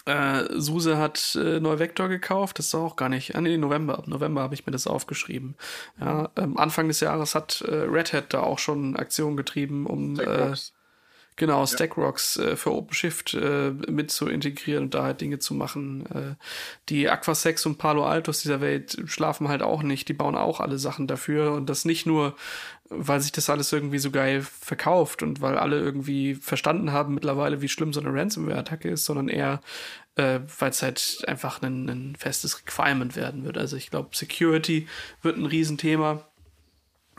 Äh, 0.09 0.59
Suse 0.59 0.96
hat 0.96 1.36
äh, 1.36 1.61
Neuvector 1.61 2.09
gekauft, 2.09 2.59
das 2.59 2.68
ist 2.68 2.74
auch 2.74 2.96
gar 2.96 3.11
nicht, 3.11 3.34
ah 3.34 3.42
nee, 3.42 3.59
November, 3.59 3.98
ab 3.98 4.09
November 4.09 4.40
habe 4.40 4.54
ich 4.54 4.64
mir 4.64 4.72
das 4.72 4.86
aufgeschrieben. 4.86 5.54
Ja, 6.00 6.30
ähm, 6.36 6.56
Anfang 6.56 6.88
des 6.88 7.00
Jahres 7.00 7.34
hat 7.34 7.61
äh, 7.61 7.74
Red 7.74 8.14
Hat 8.14 8.32
da 8.32 8.40
auch 8.40 8.59
schon 8.59 8.96
Aktionen 8.96 9.36
getrieben, 9.36 9.86
um 9.86 10.18
äh, 10.18 10.54
genau 11.38 11.64
Stackrocks 11.64 12.36
äh, 12.36 12.56
für 12.56 12.72
OpenShift 12.74 13.32
äh, 13.34 13.70
mit 13.70 14.11
zu 14.11 14.28
integrieren 14.28 14.84
und 14.84 14.94
da 14.94 15.04
halt 15.04 15.20
Dinge 15.20 15.38
zu 15.38 15.54
machen. 15.54 16.06
Äh, 16.06 16.34
die 16.88 17.09
Aquasex 17.09 17.64
und 17.64 17.78
Palo 17.78 18.04
Altos 18.04 18.42
dieser 18.42 18.61
Welt 18.61 18.98
schlafen 19.06 19.48
halt 19.48 19.62
auch 19.62 19.82
nicht, 19.82 20.09
die 20.09 20.14
bauen 20.14 20.36
auch 20.36 20.61
alle 20.61 20.78
Sachen 20.78 21.06
dafür. 21.06 21.52
Und 21.52 21.70
das 21.70 21.84
nicht 21.84 22.06
nur 22.06 22.34
weil 22.91 23.20
sich 23.20 23.32
das 23.32 23.51
alles 23.51 23.72
irgendwie 23.72 23.99
so 23.99 24.11
geil 24.11 24.43
verkauft 24.43 25.22
und 25.22 25.41
weil 25.41 25.59
alle 25.59 25.78
irgendwie 25.78 26.34
verstanden 26.34 26.93
haben 26.93 27.14
mittlerweile, 27.14 27.61
wie 27.61 27.68
schlimm 27.68 27.93
so 27.93 28.01
eine 28.01 28.12
Ransomware-Attacke 28.12 28.89
ist, 28.89 29.05
sondern 29.05 29.28
eher, 29.28 29.61
äh, 30.16 30.41
weil 30.59 30.70
es 30.70 30.82
halt 30.82 31.24
einfach 31.26 31.62
ein, 31.62 31.89
ein 31.89 32.16
festes 32.16 32.59
Requirement 32.61 33.14
werden 33.16 33.45
wird. 33.45 33.59
Also 33.59 33.76
ich 33.76 33.91
glaube, 33.91 34.16
Security 34.16 34.89
wird 35.22 35.36
ein 35.36 35.47
Riesenthema 35.47 36.24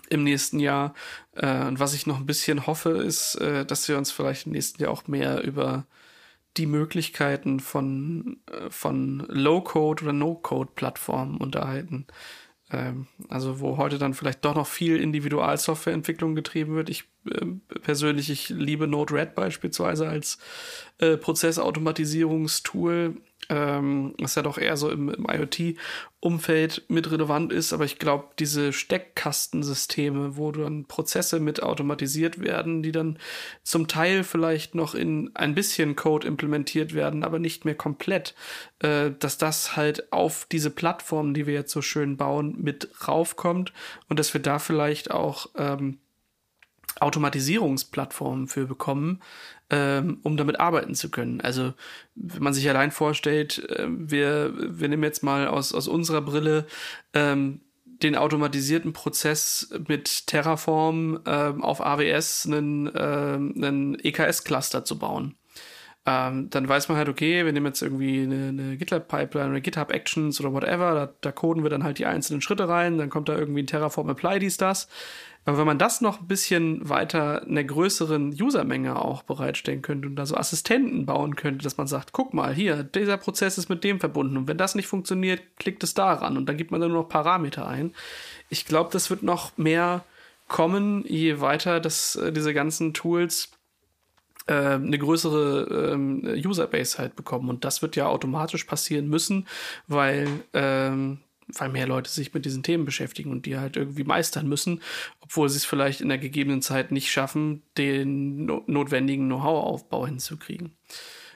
im 0.09 0.23
nächsten 0.23 0.59
Jahr. 0.59 0.93
Äh, 1.35 1.65
und 1.65 1.79
was 1.79 1.93
ich 1.93 2.07
noch 2.07 2.17
ein 2.17 2.25
bisschen 2.25 2.65
hoffe, 2.67 2.89
ist, 2.89 3.35
äh, 3.35 3.65
dass 3.65 3.87
wir 3.87 3.97
uns 3.97 4.11
vielleicht 4.11 4.47
im 4.47 4.53
nächsten 4.53 4.81
Jahr 4.81 4.91
auch 4.91 5.07
mehr 5.07 5.43
über 5.43 5.85
die 6.57 6.65
Möglichkeiten 6.65 7.59
von, 7.59 8.39
äh, 8.51 8.69
von 8.69 9.19
Low-Code 9.27 10.03
oder 10.03 10.13
No-Code-Plattformen 10.13 11.37
unterhalten. 11.37 12.07
Ähm, 12.71 13.07
also 13.29 13.59
wo 13.59 13.77
heute 13.77 13.97
dann 13.97 14.13
vielleicht 14.13 14.45
doch 14.45 14.53
noch 14.55 14.67
viel 14.67 14.97
Individualsoftwareentwicklung 14.97 16.35
getrieben 16.35 16.75
wird. 16.75 16.89
Ich 16.89 17.05
äh, 17.25 17.45
persönlich, 17.81 18.29
ich 18.29 18.49
liebe 18.49 18.87
Node-RED 18.87 19.33
beispielsweise 19.35 20.07
als 20.07 20.37
äh, 20.99 21.17
Prozessautomatisierungstool 21.17 23.15
ähm, 23.49 24.13
was 24.19 24.35
ja 24.35 24.43
doch 24.43 24.57
eher 24.57 24.77
so 24.77 24.89
im, 24.89 25.09
im 25.09 25.25
IoT-Umfeld 25.25 26.83
mit 26.87 27.11
relevant 27.11 27.51
ist. 27.51 27.73
Aber 27.73 27.83
ich 27.83 27.97
glaube, 27.99 28.27
diese 28.37 28.71
Steckkastensysteme, 28.71 30.37
wo 30.37 30.51
dann 30.51 30.85
Prozesse 30.85 31.39
mit 31.39 31.63
automatisiert 31.63 32.41
werden, 32.41 32.83
die 32.83 32.91
dann 32.91 33.17
zum 33.63 33.87
Teil 33.87 34.23
vielleicht 34.23 34.75
noch 34.75 34.95
in 34.95 35.31
ein 35.35 35.55
bisschen 35.55 35.95
Code 35.95 36.27
implementiert 36.27 36.93
werden, 36.93 37.23
aber 37.23 37.39
nicht 37.39 37.65
mehr 37.65 37.75
komplett, 37.75 38.35
äh, 38.79 39.11
dass 39.17 39.37
das 39.37 39.75
halt 39.75 40.13
auf 40.13 40.45
diese 40.51 40.69
Plattformen, 40.69 41.33
die 41.33 41.47
wir 41.47 41.53
jetzt 41.55 41.73
so 41.73 41.81
schön 41.81 42.17
bauen, 42.17 42.55
mit 42.59 42.89
raufkommt 43.07 43.73
und 44.07 44.19
dass 44.19 44.33
wir 44.33 44.41
da 44.41 44.59
vielleicht 44.59 45.11
auch 45.11 45.47
ähm, 45.57 45.97
Automatisierungsplattformen 47.01 48.47
für 48.47 48.65
bekommen, 48.65 49.21
ähm, 49.69 50.19
um 50.23 50.37
damit 50.37 50.59
arbeiten 50.59 50.95
zu 50.95 51.09
können. 51.09 51.41
Also 51.41 51.73
wenn 52.15 52.43
man 52.43 52.53
sich 52.53 52.67
allein 52.69 52.91
vorstellt, 52.91 53.69
äh, 53.69 53.87
wir, 53.89 54.53
wir 54.55 54.89
nehmen 54.89 55.03
jetzt 55.03 55.23
mal 55.23 55.47
aus, 55.47 55.73
aus 55.73 55.87
unserer 55.87 56.21
Brille 56.21 56.65
ähm, 57.13 57.61
den 58.03 58.15
automatisierten 58.15 58.93
Prozess 58.93 59.69
mit 59.87 60.27
Terraform 60.27 61.19
ähm, 61.25 61.63
auf 61.63 61.81
AWS 61.81 62.45
einen, 62.45 62.87
äh, 62.87 62.99
einen 62.99 63.97
EKS-Cluster 63.99 64.85
zu 64.85 64.97
bauen. 64.97 65.35
ähm, 66.05 66.49
dann 66.49 66.67
weiß 66.67 66.87
man 66.87 66.97
halt, 66.97 67.09
okay, 67.09 67.45
wir 67.45 67.51
nehmen 67.51 67.65
jetzt 67.65 67.81
irgendwie 67.81 68.23
eine, 68.23 68.47
eine 68.49 68.77
GitLab-Pipeline 68.77 69.49
oder 69.49 69.61
GitHub-Actions 69.61 70.39
oder 70.39 70.53
whatever, 70.53 70.93
da, 70.93 71.13
da, 71.21 71.31
coden 71.31 71.63
wir 71.63 71.69
dann 71.69 71.83
halt 71.83 71.99
die 71.99 72.05
einzelnen 72.05 72.41
Schritte 72.41 72.69
rein, 72.69 72.97
dann 72.97 73.09
kommt 73.09 73.29
da 73.29 73.37
irgendwie 73.37 73.63
ein 73.63 73.67
Terraform 73.67 74.09
Apply, 74.09 74.39
dies, 74.39 74.57
das. 74.57 74.87
Aber 75.45 75.57
wenn 75.57 75.65
man 75.65 75.79
das 75.79 76.01
noch 76.01 76.19
ein 76.21 76.27
bisschen 76.27 76.87
weiter 76.87 77.43
einer 77.43 77.63
größeren 77.63 78.35
Usermenge 78.39 79.01
auch 79.01 79.23
bereitstellen 79.23 79.81
könnte 79.81 80.07
und 80.07 80.15
da 80.15 80.25
so 80.25 80.35
Assistenten 80.35 81.05
bauen 81.05 81.35
könnte, 81.35 81.63
dass 81.63 81.77
man 81.77 81.87
sagt, 81.87 82.11
guck 82.11 82.33
mal, 82.33 82.53
hier, 82.53 82.83
dieser 82.83 83.17
Prozess 83.17 83.57
ist 83.57 83.69
mit 83.69 83.83
dem 83.83 83.99
verbunden 83.99 84.37
und 84.37 84.47
wenn 84.47 84.57
das 84.57 84.75
nicht 84.75 84.87
funktioniert, 84.87 85.41
klickt 85.57 85.83
es 85.83 85.93
daran 85.93 86.37
und 86.37 86.47
dann 86.47 86.57
gibt 86.57 86.71
man 86.71 86.81
dann 86.81 86.91
nur 86.91 87.01
noch 87.01 87.09
Parameter 87.09 87.67
ein. 87.67 87.93
Ich 88.49 88.65
glaube, 88.65 88.89
das 88.91 89.09
wird 89.09 89.23
noch 89.23 89.57
mehr 89.57 90.03
kommen, 90.49 91.05
je 91.07 91.39
weiter 91.39 91.79
das, 91.79 92.17
äh, 92.17 92.33
diese 92.33 92.53
ganzen 92.53 92.93
Tools 92.93 93.51
äh, 94.47 94.53
eine 94.53 94.97
größere 94.97 95.93
ähm, 95.93 96.23
Userbase 96.43 96.97
halt 96.97 97.15
bekommen. 97.15 97.49
Und 97.49 97.63
das 97.63 97.81
wird 97.81 97.95
ja 97.95 98.07
automatisch 98.07 98.65
passieren 98.65 99.07
müssen, 99.07 99.47
weil, 99.87 100.27
ähm, 100.53 101.19
weil 101.47 101.69
mehr 101.69 101.87
Leute 101.87 102.09
sich 102.09 102.33
mit 102.33 102.45
diesen 102.45 102.63
Themen 102.63 102.83
beschäftigen 102.83 103.31
und 103.31 103.45
die 103.45 103.57
halt 103.57 103.77
irgendwie 103.77 104.03
meistern 104.03 104.47
müssen, 104.47 104.81
obwohl 105.29 105.47
sie 105.47 105.57
es 105.57 105.65
vielleicht 105.65 106.01
in 106.01 106.09
der 106.09 106.17
gegebenen 106.17 106.63
Zeit 106.63 106.91
nicht 106.91 107.11
schaffen, 107.11 107.61
den 107.77 108.45
no 108.45 108.63
notwendigen 108.65 109.27
Know-how-Aufbau 109.27 110.07
hinzukriegen. 110.07 110.75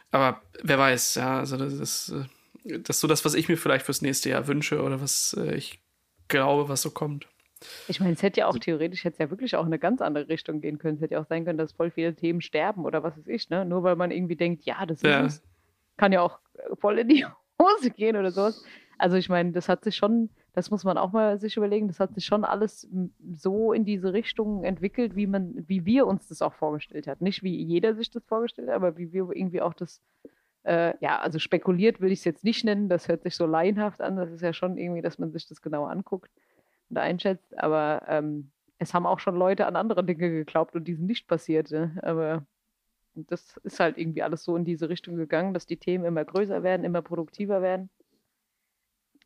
Aber 0.10 0.42
wer 0.64 0.80
weiß, 0.80 1.16
ja, 1.16 1.38
also 1.38 1.58
das 1.58 1.74
ist, 1.74 2.10
äh, 2.10 2.80
das 2.80 2.98
ist 2.98 3.02
so 3.02 3.08
das, 3.08 3.24
was 3.24 3.36
ich 3.36 3.50
mir 3.50 3.58
vielleicht 3.58 3.86
fürs 3.86 4.02
nächste 4.02 4.32
Jahr 4.32 4.48
wünsche 4.48 4.82
oder 4.82 5.00
was 5.00 5.36
äh, 5.40 5.54
ich 5.54 5.80
glaube, 6.28 6.70
was 6.70 6.82
so 6.82 6.90
kommt. 6.90 7.28
Ich 7.88 8.00
meine, 8.00 8.14
es 8.14 8.24
hätte 8.24 8.40
ja 8.40 8.48
auch 8.48 8.58
theoretisch 8.58 9.06
jetzt 9.06 9.20
ja 9.20 9.30
wirklich 9.30 9.56
auch 9.56 9.62
in 9.62 9.68
eine 9.68 9.80
ganz 9.80 10.02
andere 10.02 10.28
Richtung 10.28 10.60
gehen 10.60 10.80
können. 10.80 10.96
Es 10.96 11.02
hätte 11.02 11.14
ja 11.14 11.22
auch 11.22 11.28
sein 11.28 11.46
können, 11.46 11.60
dass 11.60 11.74
voll 11.74 11.92
viele 11.92 12.16
Themen 12.16 12.42
sterben 12.42 12.86
oder 12.86 13.04
was 13.04 13.16
weiß 13.16 13.28
ich, 13.28 13.52
ne? 13.52 13.64
Nur 13.64 13.84
weil 13.84 13.96
man 13.96 14.10
irgendwie 14.10 14.36
denkt, 14.36 14.66
ja, 14.66 14.86
das 14.88 15.04
ja. 15.04 15.24
ist. 15.24 15.44
Kann 15.98 16.12
ja 16.12 16.22
auch 16.22 16.40
voll 16.80 16.98
in 16.98 17.10
die 17.10 17.26
Hose 17.62 17.92
gehen 17.92 18.18
oder 18.18 18.32
sowas. 18.32 18.66
Also 18.98 19.18
ich 19.18 19.30
meine, 19.30 19.52
das 19.52 19.70
hat 19.70 19.84
sich 19.84 19.96
schon, 19.96 20.32
das 20.54 20.70
muss 20.70 20.84
man 20.84 20.98
auch 20.98 21.12
mal 21.12 21.40
sich 21.40 21.58
überlegen, 21.58 21.88
das 21.88 22.00
hat 22.00 22.14
sich 22.14 22.26
schon 22.26 22.46
alles 22.46 22.88
so 23.34 23.74
in 23.74 23.86
diese 23.86 24.14
Richtung 24.14 24.64
entwickelt, 24.64 25.16
wie 25.16 25.28
man, 25.28 25.68
wie 25.68 25.86
wir 25.86 26.06
uns 26.06 26.28
das 26.28 26.42
auch 26.44 26.54
vorgestellt 26.54 27.08
hat. 27.08 27.22
Nicht 27.22 27.42
wie 27.42 27.56
jeder 27.64 27.96
sich 27.96 28.12
das 28.12 28.24
vorgestellt 28.24 28.70
hat, 28.70 28.76
aber 28.76 28.98
wie 28.98 29.12
wir 29.12 29.32
irgendwie 29.32 29.62
auch 29.62 29.74
das, 29.74 30.02
äh, 30.64 30.94
ja, 31.00 31.20
also 31.20 31.40
spekuliert 31.40 32.02
will 32.02 32.12
ich 32.12 32.20
es 32.20 32.26
jetzt 32.26 32.44
nicht 32.44 32.64
nennen, 32.64 32.88
das 32.88 33.08
hört 33.08 33.24
sich 33.24 33.36
so 33.36 33.48
laienhaft 33.48 34.00
an, 34.00 34.16
das 34.16 34.32
ist 34.32 34.42
ja 34.42 34.54
schon 34.54 34.78
irgendwie, 34.78 35.02
dass 35.02 35.18
man 35.18 35.32
sich 35.32 35.48
das 35.48 35.62
genauer 35.62 35.90
anguckt 35.90 36.32
und 36.90 36.98
einschätzt, 36.98 37.58
aber 37.58 38.04
ähm, 38.08 38.52
es 38.78 38.94
haben 38.94 39.08
auch 39.08 39.20
schon 39.20 39.36
Leute 39.36 39.66
an 39.66 39.76
andere 39.76 40.04
Dinge 40.04 40.30
geglaubt 40.30 40.76
und 40.76 40.88
die 40.88 40.94
sind 40.94 41.08
nicht 41.08 41.28
passiert. 41.28 41.72
Ne? 41.72 41.98
Aber 42.04 42.46
das 43.16 43.58
ist 43.64 43.80
halt 43.80 43.98
irgendwie 43.98 44.22
alles 44.22 44.44
so 44.44 44.56
in 44.56 44.66
diese 44.66 44.90
Richtung 44.90 45.16
gegangen, 45.16 45.54
dass 45.54 45.66
die 45.66 45.78
Themen 45.78 46.06
immer 46.06 46.24
größer 46.24 46.62
werden, 46.62 46.84
immer 46.84 47.02
produktiver 47.02 47.62
werden. 47.62 47.90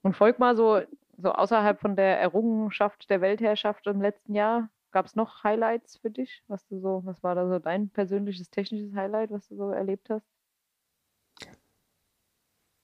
Und 0.03 0.15
folgt 0.15 0.39
mal 0.39 0.55
so, 0.55 0.81
so 1.17 1.31
außerhalb 1.33 1.79
von 1.79 1.95
der 1.95 2.19
Errungenschaft 2.19 3.09
der 3.09 3.21
Weltherrschaft 3.21 3.87
im 3.87 4.01
letzten 4.01 4.35
Jahr, 4.35 4.69
gab 4.91 5.05
es 5.05 5.15
noch 5.15 5.43
Highlights 5.43 5.97
für 5.97 6.11
dich? 6.11 6.43
Was 6.47 6.65
du 6.67 6.79
so, 6.79 7.01
was 7.05 7.23
war 7.23 7.35
da 7.35 7.47
so 7.47 7.59
dein 7.59 7.89
persönliches 7.89 8.49
technisches 8.49 8.93
Highlight, 8.95 9.31
was 9.31 9.47
du 9.47 9.55
so 9.55 9.69
erlebt 9.71 10.09
hast? 10.09 10.25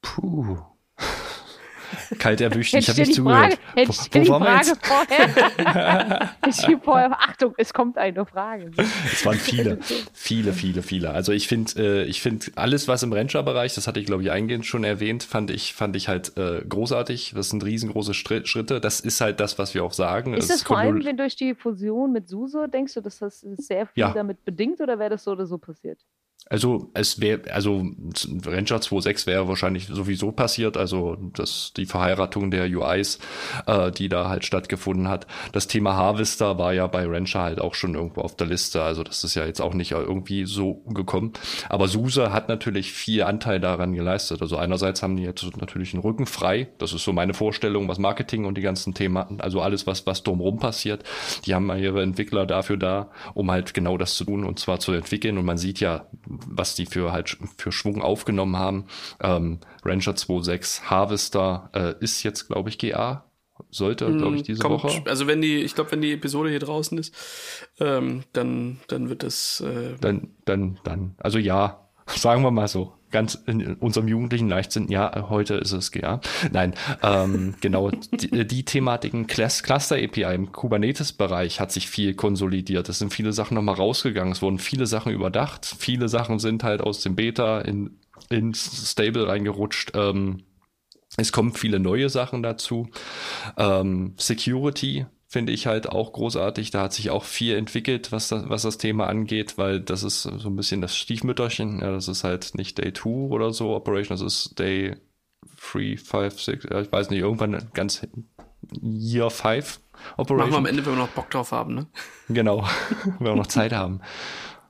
Puh. 0.02 0.73
Kalt 2.20 2.42
erwischt, 2.42 2.74
ich 2.74 2.90
habe 2.90 3.00
nicht 3.00 3.14
zugehört. 3.14 3.58
Frage, 3.74 3.88
wo, 3.88 3.94
wo 3.94 4.20
die 4.20 4.26
Frage 4.26 4.74
vorher. 4.82 6.32
ich 6.48 6.78
vorher, 6.84 7.12
Achtung, 7.12 7.54
es 7.58 7.74
kommt 7.74 7.98
eine 7.98 8.26
Frage. 8.26 8.72
Es 9.12 9.26
waren 9.26 9.38
viele, 9.38 9.80
viele, 10.14 10.54
viele, 10.54 10.82
viele. 10.82 11.12
Also 11.12 11.32
ich 11.32 11.48
finde, 11.48 11.72
äh, 11.78 12.04
ich 12.06 12.22
finde 12.22 12.48
alles, 12.56 12.88
was 12.88 13.04
im 13.04 13.14
Rancher-Bereich, 13.14 13.74
das 13.76 13.88
hatte 13.88 14.00
ich 14.00 14.06
glaube 14.06 14.24
ich 14.24 14.32
eingehend 14.32 14.66
schon 14.66 14.84
erwähnt, 14.84 15.24
fand 15.24 15.52
ich, 15.52 15.74
fand 15.74 15.96
ich 15.96 16.08
halt 16.08 16.38
äh, 16.38 16.64
großartig. 16.68 17.34
Das 17.36 17.50
sind 17.50 17.64
riesengroße 17.64 18.14
Schritte. 18.14 18.80
Das 18.80 19.00
ist 19.00 19.22
halt 19.22 19.40
das, 19.40 19.58
was 19.58 19.74
wir 19.74 19.84
auch 19.84 19.94
sagen. 19.94 20.34
Ist 20.34 20.44
es 20.44 20.60
das 20.60 20.64
vor 20.64 20.78
allem, 20.78 21.04
wenn 21.04 21.18
durch 21.18 21.36
die 21.36 21.56
Fusion 21.56 22.12
mit 22.12 22.28
SUSE, 22.28 22.68
denkst 22.70 22.94
du, 22.94 23.02
dass 23.02 23.20
das 23.20 23.42
sehr 23.42 23.88
viel 23.88 24.02
ja. 24.02 24.14
damit 24.14 24.44
bedingt 24.46 24.82
oder 24.82 25.00
wäre 25.00 25.12
das 25.12 25.24
so 25.24 25.32
oder 25.32 25.46
so 25.46 25.58
passiert? 25.58 26.00
Also 26.54 26.92
es 26.94 27.20
wäre, 27.20 27.52
also 27.52 27.78
Ranger 28.46 28.78
2.6 28.78 29.26
wäre 29.26 29.48
wahrscheinlich 29.48 29.88
sowieso 29.88 30.32
passiert, 30.32 30.78
also 30.78 31.18
das, 31.36 31.74
die 31.76 31.88
Verheiratung 31.88 32.52
der 32.52 32.68
UIs, 32.68 33.18
äh, 33.66 33.90
die 33.90 34.08
da 34.08 34.30
halt 34.30 34.46
stattgefunden 34.46 35.08
hat. 35.08 35.26
Das 35.52 35.66
Thema 35.66 35.96
Harvester 35.96 36.60
war 36.60 36.72
ja 36.72 36.86
bei 36.86 37.08
Rancher 37.08 37.42
halt 37.42 37.60
auch 37.60 37.74
schon 37.74 37.96
irgendwo 37.96 38.22
auf 38.22 38.36
der 38.36 38.46
Liste, 38.46 38.84
also 38.84 39.02
das 39.02 39.24
ist 39.24 39.34
ja 39.34 39.48
jetzt 39.48 39.62
auch 39.62 39.74
nicht 39.74 39.94
irgendwie 39.94 40.46
so 40.46 40.84
gekommen. 40.94 41.34
Aber 41.70 41.88
SUSE 41.88 42.32
hat 42.32 42.50
natürlich 42.50 42.94
viel 42.94 43.24
Anteil 43.24 43.60
daran 43.60 43.96
geleistet. 43.96 44.44
Also 44.44 44.56
einerseits 44.56 45.02
haben 45.02 45.18
die 45.18 45.24
jetzt 45.24 45.58
natürlich 45.58 45.96
einen 45.96 46.04
Rücken 46.04 46.28
frei, 46.28 46.68
das 46.78 46.94
ist 46.94 47.04
so 47.04 47.14
meine 47.14 47.34
Vorstellung, 47.34 47.88
was 47.88 47.98
Marketing 47.98 48.46
und 48.46 48.60
die 48.60 48.62
ganzen 48.62 48.94
Themen, 48.94 49.42
also 49.42 49.60
alles, 49.60 49.88
was, 49.88 50.06
was 50.06 50.22
drumherum 50.22 50.60
passiert. 50.60 51.04
Die 51.48 51.56
haben 51.56 51.76
ihre 51.76 52.04
Entwickler 52.04 52.46
dafür 52.46 52.78
da, 52.78 53.10
um 53.34 53.50
halt 53.50 53.74
genau 53.74 53.98
das 53.98 54.14
zu 54.14 54.26
tun 54.26 54.44
und 54.44 54.60
zwar 54.60 54.80
zu 54.80 54.92
entwickeln. 54.92 55.40
Und 55.40 55.46
man 55.46 55.58
sieht 55.58 55.80
ja, 55.80 56.06
was 56.48 56.76
die 56.76 56.86
für 56.86 57.12
halt 57.12 57.38
für 57.58 57.72
Schwung 57.72 58.02
aufgenommen 58.02 58.58
haben. 58.58 58.86
Ähm, 59.22 59.60
Ranger 59.84 60.14
2.6 60.14 60.84
Harvester 60.84 61.70
äh, 61.74 61.94
ist 62.04 62.24
jetzt, 62.24 62.48
glaube 62.48 62.70
ich, 62.70 62.78
GA. 62.78 63.26
Sollte, 63.70 64.06
glaube 64.06 64.36
ich, 64.36 64.42
hm, 64.42 64.46
diese 64.46 64.62
Kommt, 64.62 64.84
Woche. 64.84 65.04
Also 65.06 65.28
wenn 65.28 65.42
die, 65.42 65.58
ich 65.62 65.76
glaube, 65.76 65.92
wenn 65.92 66.02
die 66.02 66.14
Episode 66.14 66.50
hier 66.50 66.60
draußen 66.60 66.98
ist, 66.98 67.16
ähm, 67.80 68.24
dann, 68.34 68.80
dann 68.88 69.10
wird 69.10 69.24
es. 69.24 69.62
Äh 69.62 69.96
dann, 70.02 70.30
dann, 70.46 70.80
dann. 70.84 71.16
Also 71.18 71.38
ja, 71.38 71.88
sagen 72.08 72.44
wir 72.44 72.52
mal 72.52 72.68
so 72.68 72.94
ganz 73.14 73.36
in 73.46 73.76
unserem 73.76 74.10
jugendlichen 74.10 74.50
Leichtsinn, 74.50 74.90
ja, 74.90 75.30
heute 75.30 75.54
ist 75.54 75.72
es 75.72 75.92
GA. 75.92 76.20
Nein, 76.52 76.74
ähm, 77.02 77.56
genau, 77.62 77.92
die, 77.92 78.46
die 78.46 78.66
Thematiken 78.66 79.28
Cluster 79.28 79.96
API 79.96 80.36
im 80.36 80.52
Kubernetes-Bereich 80.52 81.62
hat 81.62 81.72
sich 81.72 81.88
viel 81.88 82.16
konsolidiert. 82.16 82.90
Es 82.90 83.00
sind 83.00 83.14
viele 83.14 83.32
Sachen 83.32 83.56
nochmal 83.56 83.76
rausgegangen. 83.76 84.34
Es 84.34 84.42
wurden 84.42 84.60
viele 84.60 84.88
Sachen 84.88 85.14
überdacht. 85.14 85.66
Viele 85.80 86.10
Sachen 86.10 86.40
sind 86.40 86.64
halt 86.64 86.82
aus 86.82 87.02
dem 87.02 87.16
Beta 87.16 87.62
in, 87.62 88.00
ins 88.30 88.92
Stable 88.92 89.28
reingerutscht. 89.28 89.92
Ähm, 89.96 90.44
es 91.16 91.32
kommen 91.32 91.54
viele 91.54 91.80
neue 91.80 92.10
Sachen 92.10 92.42
dazu. 92.42 92.90
Ähm, 93.58 94.16
Security 94.18 95.06
finde 95.34 95.52
ich 95.52 95.66
halt 95.66 95.90
auch 95.90 96.14
großartig. 96.14 96.70
Da 96.70 96.84
hat 96.84 96.94
sich 96.94 97.10
auch 97.10 97.24
viel 97.24 97.58
entwickelt, 97.58 98.12
was 98.12 98.28
das, 98.28 98.48
was 98.50 98.62
das 98.62 98.78
Thema 98.78 99.08
angeht, 99.08 99.58
weil 99.58 99.80
das 99.80 100.04
ist 100.04 100.22
so 100.22 100.48
ein 100.48 100.56
bisschen 100.56 100.80
das 100.80 100.96
Stiefmütterchen. 100.96 101.80
Ja, 101.80 101.92
das 101.92 102.08
ist 102.08 102.24
halt 102.24 102.54
nicht 102.54 102.78
Day 102.78 102.94
2 102.94 103.10
oder 103.10 103.52
so 103.52 103.76
Operation, 103.76 104.16
das 104.16 104.22
ist 104.22 104.60
Day 104.60 104.96
3, 105.74 105.98
5, 105.98 106.40
6, 106.40 106.66
ich 106.66 106.92
weiß 106.92 107.10
nicht, 107.10 107.22
irgendwann 107.22 107.70
ganz 107.74 108.08
Year 108.80 109.32
5 109.32 109.80
Operation. 110.18 110.38
Machen 110.38 110.52
wir 110.52 110.58
am 110.58 110.66
Ende, 110.68 110.86
wenn 110.86 110.94
wir 110.94 111.00
noch 111.00 111.10
Bock 111.10 111.32
drauf 111.32 111.52
haben, 111.52 111.74
ne? 111.74 111.88
Genau, 112.30 112.68
wenn 113.18 113.28
wir 113.28 113.36
noch 113.36 113.48
Zeit 113.48 113.74
haben. 113.74 114.02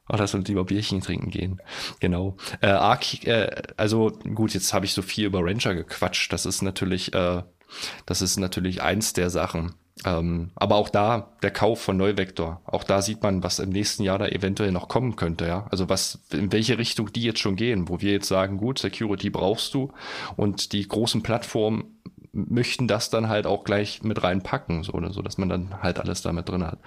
Ach, 0.07 0.18
lass 0.18 0.34
uns 0.34 0.47
lieber 0.47 0.64
Bierchen 0.64 1.01
trinken 1.01 1.30
gehen. 1.30 1.61
Genau. 1.99 2.38
Äh, 2.61 2.68
Arc, 2.68 3.26
äh, 3.26 3.64
also 3.76 4.11
gut, 4.34 4.53
jetzt 4.53 4.74
habe 4.74 4.86
ich 4.86 4.93
so 4.93 5.01
viel 5.01 5.26
über 5.26 5.41
Ranger 5.43 5.76
gequatscht. 5.76 6.32
Das 6.32 6.45
ist 6.45 6.61
natürlich, 6.61 7.14
äh, 7.14 7.43
das 8.05 8.22
ist 8.22 8.38
natürlich 8.38 8.82
eins 8.82 9.11
der 9.11 9.30
Sachen. 9.30 9.76
Ähm, 10.06 10.52
aber 10.56 10.76
auch 10.76 10.89
da 10.89 11.34
der 11.44 11.52
Kauf 11.52 11.82
von 11.82 11.98
Neuvektor, 11.98 12.62
auch 12.66 12.84
da 12.84 13.02
sieht 13.02 13.22
man, 13.22 13.44
was 13.44 13.60
im 13.60 13.70
nächsten 13.70 14.04
Jahr 14.04 14.18
da 14.18 14.28
eventuell 14.28 14.72
noch 14.72 14.88
kommen 14.88 15.16
könnte, 15.16 15.46
ja. 15.46 15.68
Also 15.70 15.88
was, 15.88 16.20
in 16.32 16.52
welche 16.52 16.78
Richtung 16.78 17.14
die 17.14 17.24
jetzt 17.24 17.39
schon 17.39 17.56
gehen, 17.56 17.89
wo 17.89 18.02
wir 18.02 18.12
jetzt 18.12 18.28
sagen, 18.28 18.58
gut, 18.58 18.80
Security 18.80 19.30
brauchst 19.30 19.74
du 19.74 19.91
und 20.36 20.74
die 20.74 20.88
großen 20.88 21.22
Plattformen 21.22 22.00
möchten 22.32 22.88
das 22.88 23.12
dann 23.12 23.30
halt 23.30 23.46
auch 23.46 23.64
gleich 23.64 24.02
mit 24.02 24.24
reinpacken, 24.24 24.84
so, 24.84 24.94
oder 24.94 25.14
so, 25.14 25.22
dass 25.22 25.38
man 25.38 25.50
dann 25.50 25.82
halt 25.84 26.00
alles 26.00 26.24
damit 26.24 26.50
drin 26.50 26.66
hat. 26.66 26.80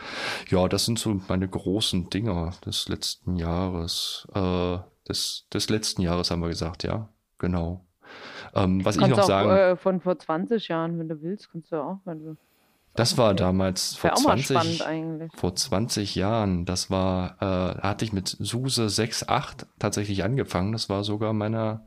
Ja, 0.49 0.67
das 0.69 0.85
sind 0.85 0.99
so 0.99 1.21
meine 1.29 1.49
großen 1.49 2.11
Dinger 2.11 2.53
des 2.67 2.89
letzten 2.89 3.37
Jahres, 3.37 4.27
äh, 4.35 4.79
des, 5.09 5.47
des 5.55 5.69
letzten 5.69 6.03
Jahres 6.03 6.33
haben 6.33 6.43
wir 6.43 6.49
gesagt, 6.49 6.83
ja, 6.83 7.09
genau. 7.39 7.87
Ähm, 8.55 8.85
was 8.85 8.97
ich 8.97 9.07
noch 9.07 9.19
auch, 9.19 9.25
sagen. 9.25 9.51
Äh, 9.51 9.77
von 9.77 10.01
vor 10.01 10.19
20 10.19 10.67
Jahren, 10.69 10.99
wenn 10.99 11.09
du 11.09 11.23
willst, 11.23 11.53
kannst 11.53 11.71
du 11.71 11.77
auch, 11.77 12.01
wenn 12.05 12.25
du 12.25 12.37
das 12.97 13.18
war 13.18 13.34
damals 13.34 13.97
vor 13.97 14.14
20, 14.14 14.57
vor 15.34 15.55
20 15.55 16.14
Jahren. 16.14 16.64
Das 16.64 16.88
war, 16.90 17.36
äh, 17.40 17.82
hatte 17.82 18.05
ich 18.05 18.12
mit 18.12 18.28
SUSE 18.28 18.86
6.8 18.86 19.66
tatsächlich 19.78 20.24
angefangen. 20.24 20.72
Das 20.72 20.88
war 20.88 21.05
sogar 21.05 21.32
meine, 21.32 21.86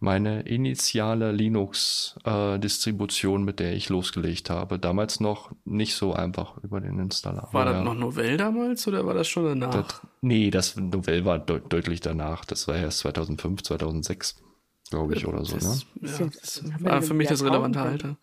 meine 0.00 0.42
initiale 0.42 1.32
Linux-Distribution, 1.32 3.40
äh, 3.42 3.44
mit 3.44 3.60
der 3.60 3.72
ich 3.74 3.88
losgelegt 3.88 4.50
habe. 4.50 4.78
Damals 4.78 5.20
noch 5.20 5.52
nicht 5.64 5.94
so 5.94 6.12
einfach 6.12 6.58
über 6.58 6.80
den 6.80 6.98
Installer. 6.98 7.48
War 7.52 7.64
das 7.64 7.82
noch 7.84 7.94
Novell 7.94 8.36
damals 8.36 8.86
oder 8.88 9.06
war 9.06 9.14
das 9.14 9.28
schon 9.28 9.44
danach? 9.44 9.70
Das, 9.70 10.02
nee, 10.20 10.50
das 10.50 10.76
Novell 10.76 11.24
war 11.24 11.38
de 11.38 11.62
deutlich 11.68 12.00
danach. 12.00 12.44
Das 12.44 12.68
war 12.68 12.76
erst 12.76 12.98
2005, 12.98 13.62
2006, 13.62 14.42
glaube 14.90 15.14
ich, 15.14 15.26
oder 15.26 15.42
so. 15.44 15.54
Das, 15.54 15.86
ne? 15.94 16.08
ja, 16.08 16.18
das 16.26 16.62
war 16.80 17.00
für 17.02 17.14
mich 17.14 17.28
das 17.28 17.44
relevante 17.44 17.80
Alter. 17.80 18.16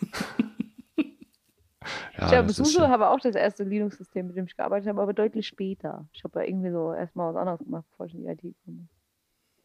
Ja, 2.18 2.24
ich 2.24 2.30
glaube, 2.30 2.52
SUSE 2.52 2.88
habe 2.88 3.08
auch 3.08 3.20
das 3.20 3.34
erste 3.34 3.64
Linux-System, 3.64 4.28
mit 4.28 4.36
dem 4.36 4.46
ich 4.46 4.56
gearbeitet 4.56 4.88
habe, 4.88 5.02
aber 5.02 5.12
deutlich 5.12 5.46
später. 5.46 6.06
Ich 6.12 6.24
habe 6.24 6.40
ja 6.40 6.46
irgendwie 6.48 6.70
so 6.70 6.92
erstmal 6.92 7.32
was 7.34 7.40
anderes 7.40 7.60
gemacht, 7.60 7.84
bevor 7.90 8.06
ich 8.06 8.14
in 8.14 8.22
die 8.22 8.28
IT 8.28 8.54
komme. 8.64 8.88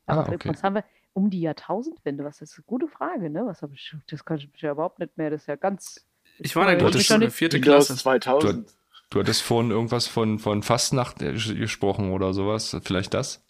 Aber 0.05 0.27
Ah, 0.27 0.33
okay. 0.33 0.49
was 0.49 0.63
haben 0.63 0.75
wir 0.75 0.83
um 1.13 1.29
die 1.29 1.41
Jahrtausendwende? 1.41 2.23
Was 2.23 2.41
ist 2.41 2.57
eine 2.57 2.63
gute 2.65 2.87
Frage, 2.87 3.29
ne? 3.29 3.45
Was 3.45 3.61
habe 3.61 3.73
ich, 3.73 3.95
das 4.09 4.25
kann 4.25 4.37
ich 4.37 4.51
mich 4.51 4.61
ja 4.61 4.71
überhaupt 4.71 4.99
nicht 4.99 5.17
mehr. 5.17 5.29
Das 5.29 5.41
ist 5.41 5.47
ja 5.47 5.55
ganz. 5.55 6.05
Ich 6.39 6.55
war 6.55 6.63
in 6.63 6.77
der 6.77 6.81
Weil 6.85 6.89
ich 6.91 6.97
mich 6.97 7.07
Grundschule, 7.07 7.27
noch 7.27 7.33
vierte 7.33 7.57
Windows 7.57 7.87
Klasse. 7.87 8.01
2000. 8.01 8.75
Du 9.11 9.19
hattest 9.19 9.41
vorhin 9.41 9.71
irgendwas 9.71 10.07
von, 10.07 10.37
von 10.39 10.61
Fastnacht 10.63 11.21
äh, 11.21 11.33
gesprochen 11.33 12.11
oder 12.11 12.33
sowas. 12.33 12.75
Vielleicht 12.83 13.13
das? 13.13 13.43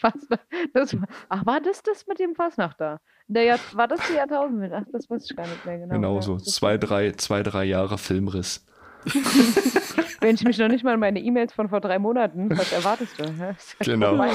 Fast, 0.00 0.26
das, 0.74 0.98
war- 1.00 1.08
ach, 1.28 1.46
war 1.46 1.60
das 1.60 1.82
das 1.82 2.06
mit 2.06 2.18
dem 2.18 2.34
Fasnacht 2.34 2.80
da? 2.80 3.00
Der 3.28 3.44
Jahr, 3.44 3.58
war 3.74 3.86
das 3.86 4.00
die 4.08 4.14
Jahrtausendwende? 4.14 4.76
Ach, 4.84 4.90
das 4.92 5.08
weiß 5.10 5.30
ich 5.30 5.36
gar 5.36 5.46
nicht 5.46 5.64
mehr 5.64 5.78
genau. 5.78 5.94
Genau, 5.94 6.14
ja. 6.16 6.22
so 6.22 6.36
zwei, 6.38 6.76
drei, 6.78 7.12
zwei, 7.12 7.42
drei 7.42 7.64
Jahre 7.64 7.98
Filmriss. 7.98 8.64
Wenn 10.20 10.34
ich 10.34 10.44
mich 10.44 10.58
noch 10.58 10.68
nicht 10.68 10.84
mal 10.84 10.94
an 10.94 11.00
meine 11.00 11.20
E-Mails 11.20 11.52
von 11.52 11.68
vor 11.68 11.80
drei 11.80 11.98
Monaten, 11.98 12.50
was 12.50 12.72
erwartest 12.72 13.18
du? 13.18 13.24
Ja 13.24 13.54
Genau. 13.80 14.08
vorbei. 14.16 14.30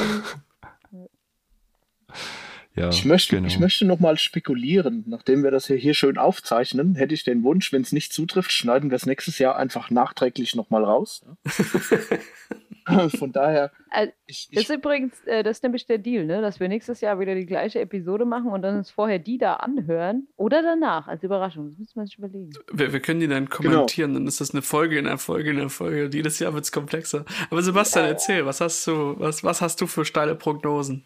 Ja, 2.75 2.89
Ich 2.89 3.05
möchte, 3.05 3.37
genau. 3.37 3.47
ich 3.47 3.57
möchte 3.57 3.85
noch 3.85 3.99
mal 3.99 4.17
spekulieren. 4.17 5.05
Nachdem 5.07 5.43
wir 5.43 5.51
das 5.51 5.67
hier, 5.67 5.77
hier 5.77 5.93
schön 5.93 6.17
aufzeichnen, 6.17 6.95
hätte 6.95 7.13
ich 7.13 7.23
den 7.23 7.43
Wunsch, 7.43 7.71
wenn 7.71 7.81
es 7.81 7.93
nicht 7.93 8.11
zutrifft, 8.11 8.51
schneiden 8.51 8.89
wir 8.91 8.97
es 8.97 9.05
nächstes 9.05 9.39
Jahr 9.39 9.55
einfach 9.55 9.89
nachträglich 9.89 10.55
noch 10.55 10.69
mal 10.69 10.83
raus. 10.83 11.25
Ja. 11.25 13.09
Von 13.09 13.31
daher, 13.31 13.71
Also, 13.89 14.11
ich, 14.27 14.49
Das 14.51 14.63
ich, 14.63 14.69
ist 14.69 14.75
übrigens, 14.75 15.19
äh, 15.25 15.41
das 15.41 15.57
ist 15.57 15.63
nämlich 15.63 15.87
der 15.87 15.97
Deal, 15.97 16.25
ne? 16.25 16.41
dass 16.41 16.59
wir 16.59 16.67
nächstes 16.67 17.01
Jahr 17.01 17.19
wieder 17.19 17.33
die 17.33 17.45
gleiche 17.45 17.79
Episode 17.79 18.25
machen 18.25 18.51
und 18.51 18.61
dann 18.61 18.77
uns 18.77 18.91
vorher 18.91 19.17
die 19.17 19.37
da 19.37 19.53
anhören 19.55 20.27
oder 20.35 20.61
danach 20.61 21.07
als 21.07 21.23
Überraschung. 21.23 21.69
Das 21.69 21.79
müssen 21.79 21.97
wir 21.97 22.05
sich 22.05 22.17
überlegen. 22.19 22.51
Wir, 22.71 22.93
wir 22.93 22.99
können 22.99 23.21
die 23.21 23.27
dann 23.27 23.49
kommentieren, 23.49 24.13
dann 24.13 24.27
ist 24.27 24.39
das 24.41 24.51
eine 24.51 24.61
Folge 24.61 24.99
in 24.99 25.07
einer 25.07 25.17
Folge 25.17 25.51
in 25.51 25.57
einer 25.57 25.69
Folge. 25.69 26.05
Und 26.05 26.13
jedes 26.13 26.37
Jahr 26.39 26.53
wird 26.53 26.65
es 26.65 26.71
komplexer. 26.71 27.25
Aber 27.49 27.61
Sebastian, 27.63 28.05
erzähl, 28.05 28.45
was 28.45 28.61
hast 28.61 28.85
du, 28.85 29.15
was, 29.17 29.43
was 29.43 29.61
hast 29.61 29.81
du 29.81 29.87
für 29.87 30.05
steile 30.05 30.35
Prognosen? 30.35 31.05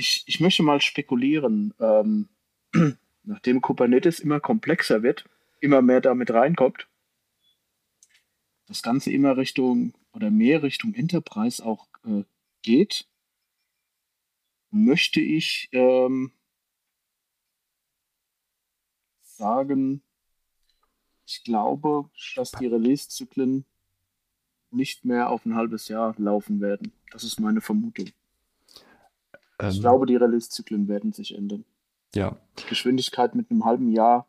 Ich, 0.00 0.24
ich 0.26 0.40
möchte 0.40 0.62
mal 0.62 0.80
spekulieren. 0.80 1.74
Ähm, 1.78 2.28
nachdem 3.22 3.60
Kubernetes 3.60 4.18
immer 4.18 4.40
komplexer 4.40 5.02
wird, 5.02 5.24
immer 5.60 5.82
mehr 5.82 6.00
damit 6.00 6.32
reinkommt, 6.32 6.88
das 8.66 8.82
Ganze 8.82 9.10
immer 9.12 9.36
Richtung 9.36 9.92
oder 10.12 10.30
mehr 10.30 10.62
Richtung 10.62 10.94
Enterprise 10.94 11.64
auch 11.64 11.86
äh, 12.04 12.24
geht, 12.62 13.06
möchte 14.70 15.20
ich 15.20 15.68
ähm, 15.72 16.32
sagen, 19.22 20.02
ich 21.26 21.44
glaube, 21.44 22.08
dass 22.36 22.52
die 22.52 22.66
Release-Zyklen 22.66 23.64
nicht 24.70 25.04
mehr 25.04 25.30
auf 25.30 25.44
ein 25.44 25.56
halbes 25.56 25.88
Jahr 25.88 26.14
laufen 26.18 26.60
werden. 26.60 26.92
Das 27.10 27.24
ist 27.24 27.40
meine 27.40 27.60
Vermutung. 27.60 28.10
Ich 29.60 29.76
Ähm, 29.76 29.80
glaube, 29.80 30.06
die 30.06 30.16
Release-Zyklen 30.16 30.88
werden 30.88 31.12
sich 31.12 31.34
ändern. 31.36 31.64
ja, 32.14 32.36
Die 32.58 32.66
Geschwindigkeit 32.68 33.34
mit 33.34 33.50
einem 33.50 33.64
halben 33.64 33.90
Jahr, 33.90 34.26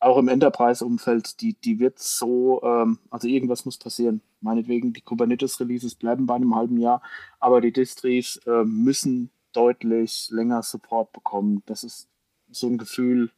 auch 0.00 0.16
im 0.18 0.28
Enterprise-Umfeld, 0.28 1.40
die, 1.40 1.54
die 1.54 1.78
wird 1.78 1.98
so, 1.98 2.62
ähm, 2.62 2.98
also 3.10 3.28
irgendwas 3.28 3.64
muss 3.64 3.78
passieren. 3.78 4.22
Meinetwegen, 4.40 4.92
die 4.92 5.02
Kubernetes-Releases 5.02 5.94
bleiben 5.94 6.26
bei 6.26 6.34
einem 6.34 6.54
halben 6.54 6.78
Jahr, 6.78 7.02
aber 7.38 7.60
die 7.60 7.72
Distries 7.72 8.40
ähm, 8.46 8.82
müssen 8.82 9.30
deutlich 9.52 10.28
länger 10.30 10.62
Support 10.62 11.12
bekommen. 11.12 11.62
Das 11.66 11.84
ist 11.84 12.08
so 12.50 12.66
ein 12.68 12.78
Gefühl, 12.78 13.30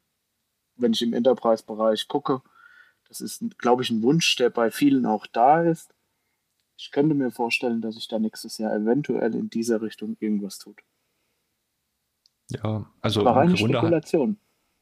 wenn 0.77 0.93
ich 0.93 1.03
im 1.03 1.13
Enterprise-Bereich 1.15 2.07
gucke. 2.09 2.43
Das 3.09 3.21
ist, 3.21 3.43
glaube 3.59 3.83
ich, 3.83 3.91
ein 3.91 4.03
Wunsch, 4.03 4.37
der 4.37 4.51
bei 4.51 4.71
vielen 4.71 5.05
auch 5.05 5.27
da 5.27 5.63
ist. 5.63 5.93
Ich 6.79 6.91
könnte 6.91 7.15
mir 7.15 7.31
vorstellen, 7.31 7.81
dass 7.83 7.97
sich 7.97 8.09
da 8.09 8.19
nächstes 8.19 8.59
Jahr 8.59 8.75
eventuell 8.75 9.35
in 9.35 9.51
dieser 9.51 9.83
Richtung 9.83 10.17
irgendwas 10.21 10.59
tut. 10.59 10.81
Ja, 12.63 12.87
also 13.01 13.27
Aber 13.27 13.45
im 13.45 13.55
Grunde, 13.55 13.79
Spekulation. 13.79 14.37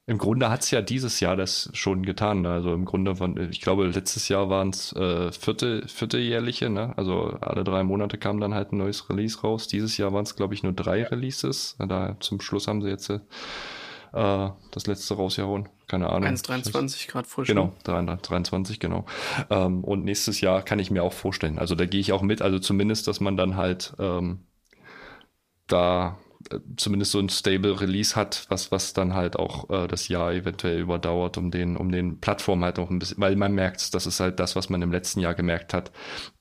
im 0.06 0.18
Grunde 0.18 0.50
hat 0.50 0.60
es 0.60 0.70
ja 0.70 0.82
dieses 0.82 1.20
Jahr 1.20 1.36
das 1.36 1.70
schon 1.72 2.04
getan. 2.04 2.46
Also 2.46 2.72
im 2.72 2.84
Grunde 2.84 3.16
von, 3.16 3.36
ich 3.50 3.60
glaube, 3.60 3.86
letztes 3.86 4.28
Jahr 4.28 4.48
waren 4.48 4.70
es 4.70 4.92
äh, 4.92 5.32
vierte, 5.32 5.86
vierteljährliche, 5.86 6.70
ne? 6.70 6.94
Also 6.96 7.36
alle 7.40 7.64
drei 7.64 7.82
Monate 7.82 8.18
kam 8.18 8.40
dann 8.40 8.54
halt 8.54 8.72
ein 8.72 8.78
neues 8.78 9.08
Release 9.08 9.40
raus. 9.40 9.68
Dieses 9.68 9.96
Jahr 9.96 10.12
waren 10.12 10.24
es, 10.24 10.36
glaube 10.36 10.54
ich, 10.54 10.62
nur 10.62 10.72
drei 10.72 11.04
Releases. 11.04 11.76
Da 11.78 12.16
zum 12.20 12.40
Schluss 12.40 12.68
haben 12.68 12.82
sie 12.82 12.88
jetzt 12.88 13.10
äh, 14.12 14.48
das 14.70 14.86
letzte 14.86 15.14
rausgehauen. 15.14 15.68
Keine 15.86 16.10
Ahnung. 16.10 16.28
1,23 16.28 17.08
Grad 17.08 17.26
frisch. 17.26 17.48
Genau, 17.48 17.72
23, 17.84 18.78
genau. 18.78 19.06
Ähm, 19.50 19.82
und 19.82 20.04
nächstes 20.04 20.40
Jahr 20.40 20.62
kann 20.62 20.78
ich 20.78 20.90
mir 20.90 21.02
auch 21.02 21.12
vorstellen. 21.12 21.58
Also 21.58 21.74
da 21.74 21.86
gehe 21.86 22.00
ich 22.00 22.12
auch 22.12 22.22
mit. 22.22 22.42
Also 22.42 22.58
zumindest, 22.58 23.08
dass 23.08 23.20
man 23.20 23.36
dann 23.36 23.56
halt 23.56 23.92
ähm, 23.98 24.40
da 25.66 26.18
zumindest 26.76 27.12
so 27.12 27.18
ein 27.18 27.28
stable 27.28 27.80
Release 27.80 28.16
hat, 28.16 28.47
was, 28.49 28.72
was 28.72 28.93
dann 28.93 29.14
halt 29.14 29.36
auch 29.36 29.68
äh, 29.70 29.86
das 29.86 30.09
Jahr 30.09 30.32
eventuell 30.32 30.80
überdauert, 30.80 31.36
um 31.36 31.51
den, 31.51 31.76
um 31.76 31.93
den 31.93 32.20
Plattformen 32.20 32.64
halt 32.64 32.78
noch 32.78 32.91
ein 32.91 32.99
bisschen, 32.99 33.20
weil 33.20 33.36
man 33.36 33.55
merkt, 33.55 33.95
das 33.95 34.07
ist 34.07 34.20
halt 34.20 34.41
das, 34.41 34.57
was 34.57 34.70
man 34.70 34.82
im 34.82 34.93
letzten 34.93 35.20
Jahr 35.20 35.34
gemerkt 35.34 35.74
hat, 35.74 35.93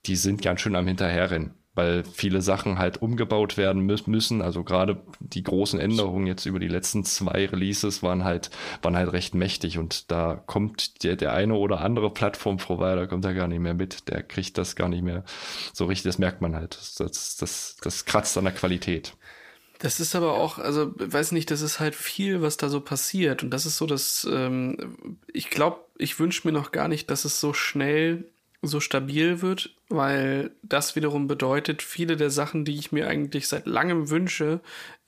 die 0.05 0.15
sind 0.15 0.41
ganz 0.41 0.61
schön 0.61 0.75
am 0.75 0.87
Hinterherrennen, 0.87 1.53
weil 1.75 2.03
viele 2.05 2.41
Sachen 2.41 2.79
halt 2.79 3.01
umgebaut 3.01 3.57
werden 3.57 3.85
mü 3.85 3.97
müssen. 4.05 4.41
Also 4.41 4.63
gerade 4.63 5.03
die 5.19 5.43
großen 5.43 5.79
Änderungen 5.79 6.27
jetzt 6.27 6.45
über 6.45 6.59
die 6.59 6.67
letzten 6.69 7.03
zwei 7.03 7.45
Releases 7.45 8.01
waren 8.01 8.23
halt, 8.23 8.49
waren 8.81 8.95
halt 8.95 9.11
recht 9.11 9.35
mächtig 9.35 9.77
und 9.77 10.09
da 10.11 10.41
kommt 10.45 11.03
der, 11.03 11.17
der 11.17 11.33
eine 11.33 11.55
oder 11.55 11.81
andere 11.81 12.09
Plattform-Provider 12.09 13.07
kommt 13.07 13.25
da 13.25 13.33
gar 13.33 13.49
nicht 13.49 13.59
mehr 13.59 13.73
mit. 13.73 14.07
Der 14.07 14.23
kriegt 14.23 14.57
das 14.57 14.75
gar 14.77 14.87
nicht 14.87 15.03
mehr 15.03 15.23
so 15.73 15.85
richtig, 15.85 16.09
das 16.09 16.19
merkt 16.19 16.41
man 16.41 16.55
halt. 16.55 16.77
Das, 16.99 17.35
das, 17.37 17.77
das 17.81 18.05
kratzt 18.05 18.37
an 18.37 18.45
der 18.45 18.53
Qualität. 18.53 19.13
Das 19.79 20.01
ist 20.01 20.13
aber 20.13 20.33
auch, 20.33 20.59
also 20.59 20.93
weiß 20.97 21.31
nicht, 21.31 21.49
das 21.51 21.61
ist 21.61 21.79
halt 21.79 21.95
viel, 21.95 22.41
was 22.41 22.57
da 22.57 22.67
so 22.67 22.81
passiert. 22.81 23.43
Und 23.43 23.49
das 23.51 23.65
ist 23.65 23.77
so, 23.77 23.85
dass 23.85 24.27
ähm, 24.29 25.17
ich 25.31 25.49
glaube, 25.49 25.79
ich 25.97 26.19
wünsche 26.19 26.45
mir 26.47 26.51
noch 26.51 26.71
gar 26.71 26.89
nicht, 26.89 27.09
dass 27.09 27.25
es 27.25 27.39
so 27.39 27.53
schnell 27.53 28.25
so 28.61 28.81
stabil 28.81 29.41
wird, 29.41 29.73
weil 29.87 30.51
das 30.63 30.97
wiederum 30.97 31.27
bedeutet, 31.27 31.81
viele 31.81 32.17
der 32.17 32.29
Sachen, 32.29 32.65
die 32.65 32.75
ich 32.75 32.91
mir 32.91 33.07
eigentlich 33.07 33.47
seit 33.47 33.65
langem 33.67 34.09
wünsche, 34.09 34.59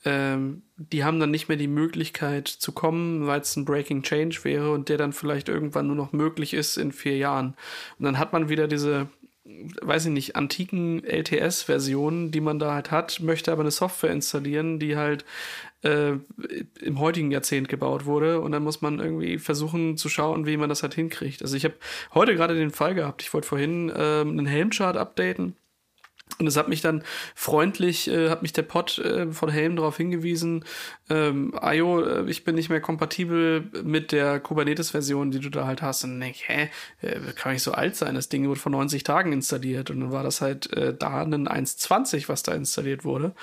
ähm, 0.06 0.62
die 0.76 1.04
haben 1.04 1.20
dann 1.20 1.30
nicht 1.30 1.48
mehr 1.48 1.58
die 1.58 1.68
Möglichkeit 1.68 2.48
zu 2.48 2.72
kommen, 2.72 3.26
weil 3.26 3.42
es 3.42 3.54
ein 3.56 3.66
Breaking 3.66 4.02
Change 4.02 4.40
wäre 4.44 4.72
und 4.72 4.88
der 4.88 4.96
dann 4.96 5.12
vielleicht 5.12 5.50
irgendwann 5.50 5.86
nur 5.86 5.96
noch 5.96 6.12
möglich 6.12 6.54
ist 6.54 6.78
in 6.78 6.92
vier 6.92 7.18
Jahren. 7.18 7.54
Und 7.98 8.06
dann 8.06 8.18
hat 8.18 8.32
man 8.32 8.48
wieder 8.48 8.68
diese 8.68 9.08
weiß 9.44 10.06
ich 10.06 10.12
nicht, 10.12 10.36
antiken 10.36 11.02
LTS-Versionen, 11.04 12.30
die 12.30 12.40
man 12.40 12.58
da 12.58 12.74
halt 12.74 12.90
hat, 12.90 13.20
möchte 13.20 13.50
aber 13.50 13.62
eine 13.62 13.72
Software 13.72 14.12
installieren, 14.12 14.78
die 14.78 14.96
halt 14.96 15.24
äh, 15.82 16.12
im 16.80 17.00
heutigen 17.00 17.32
Jahrzehnt 17.32 17.68
gebaut 17.68 18.04
wurde. 18.04 18.40
Und 18.40 18.52
dann 18.52 18.62
muss 18.62 18.82
man 18.82 19.00
irgendwie 19.00 19.38
versuchen 19.38 19.96
zu 19.96 20.08
schauen, 20.08 20.46
wie 20.46 20.56
man 20.56 20.68
das 20.68 20.82
halt 20.82 20.94
hinkriegt. 20.94 21.42
Also 21.42 21.56
ich 21.56 21.64
habe 21.64 21.74
heute 22.14 22.34
gerade 22.36 22.54
den 22.54 22.70
Fall 22.70 22.94
gehabt, 22.94 23.22
ich 23.22 23.34
wollte 23.34 23.48
vorhin 23.48 23.90
äh, 23.90 24.20
einen 24.20 24.46
Helmchart 24.46 24.96
updaten. 24.96 25.56
Und 26.38 26.46
es 26.46 26.56
hat 26.56 26.68
mich 26.68 26.80
dann 26.80 27.02
freundlich, 27.34 28.08
äh, 28.08 28.30
hat 28.30 28.42
mich 28.42 28.52
der 28.52 28.62
Pod 28.62 28.98
äh, 28.98 29.32
von 29.32 29.50
Helm 29.50 29.76
darauf 29.76 29.96
hingewiesen, 29.96 30.64
ähm, 31.12 31.52
Ayo, 31.60 32.00
äh, 32.00 32.30
ich 32.30 32.44
bin 32.44 32.54
nicht 32.54 32.70
mehr 32.70 32.80
kompatibel 32.80 33.70
mit 33.84 34.12
der 34.12 34.40
Kubernetes-Version, 34.40 35.30
die 35.30 35.40
du 35.40 35.50
da 35.50 35.66
halt 35.66 35.82
hast. 35.82 36.04
Und 36.04 36.12
dann 36.12 36.20
denk 36.20 36.36
ich, 36.36 36.48
hä, 36.48 36.70
äh, 37.02 37.20
kann 37.34 37.54
ich 37.54 37.62
so 37.62 37.72
alt 37.72 37.96
sein? 37.96 38.14
Das 38.14 38.30
Ding 38.30 38.48
wurde 38.48 38.58
vor 38.58 38.72
90 38.72 39.02
Tagen 39.04 39.32
installiert. 39.32 39.90
Und 39.90 40.00
dann 40.00 40.12
war 40.12 40.22
das 40.22 40.40
halt 40.40 40.72
äh, 40.72 40.94
da 40.94 41.22
ein 41.22 41.46
1.20, 41.46 42.28
was 42.28 42.42
da 42.42 42.52
installiert 42.52 43.04
wurde. 43.04 43.34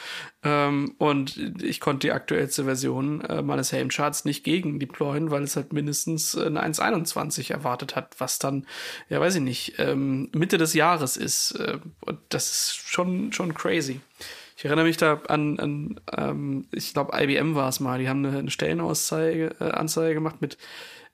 Ähm, 0.44 0.96
und 0.98 1.38
ich 1.62 1.80
konnte 1.80 2.08
die 2.08 2.12
aktuellste 2.12 2.64
Version 2.64 3.22
äh, 3.22 3.44
meines 3.44 3.72
Helm-Charts 3.72 4.26
nicht 4.26 4.44
gegen 4.44 4.80
deployen, 4.80 5.30
weil 5.30 5.44
es 5.44 5.56
halt 5.56 5.72
mindestens 5.72 6.36
eine 6.36 6.66
1.21 6.66 7.52
erwartet 7.52 7.96
hat, 7.96 8.16
was 8.18 8.40
dann, 8.40 8.66
ja 9.10 9.20
weiß 9.20 9.36
ich 9.36 9.42
nicht, 9.42 9.76
ähm, 9.78 10.30
Mitte 10.34 10.58
des 10.58 10.74
Jahres 10.74 11.18
ist. 11.18 11.52
Äh, 11.52 11.78
und 12.02 12.20
das 12.30 12.50
ist 12.50 12.76
schon, 12.88 13.32
schon 13.32 13.54
crazy. 13.54 14.02
Ich 14.60 14.66
erinnere 14.66 14.84
mich 14.84 14.98
da 14.98 15.22
an, 15.30 15.58
an 15.58 16.02
ähm, 16.18 16.68
ich 16.74 16.92
glaube, 16.92 17.18
IBM 17.18 17.56
war 17.56 17.70
es 17.70 17.80
mal, 17.80 17.98
die 17.98 18.10
haben 18.10 18.26
eine, 18.26 18.40
eine 18.40 18.52
Stellenanzeige 18.52 19.56
äh, 19.62 19.72
Anzeige 19.72 20.16
gemacht 20.16 20.42
mit 20.42 20.58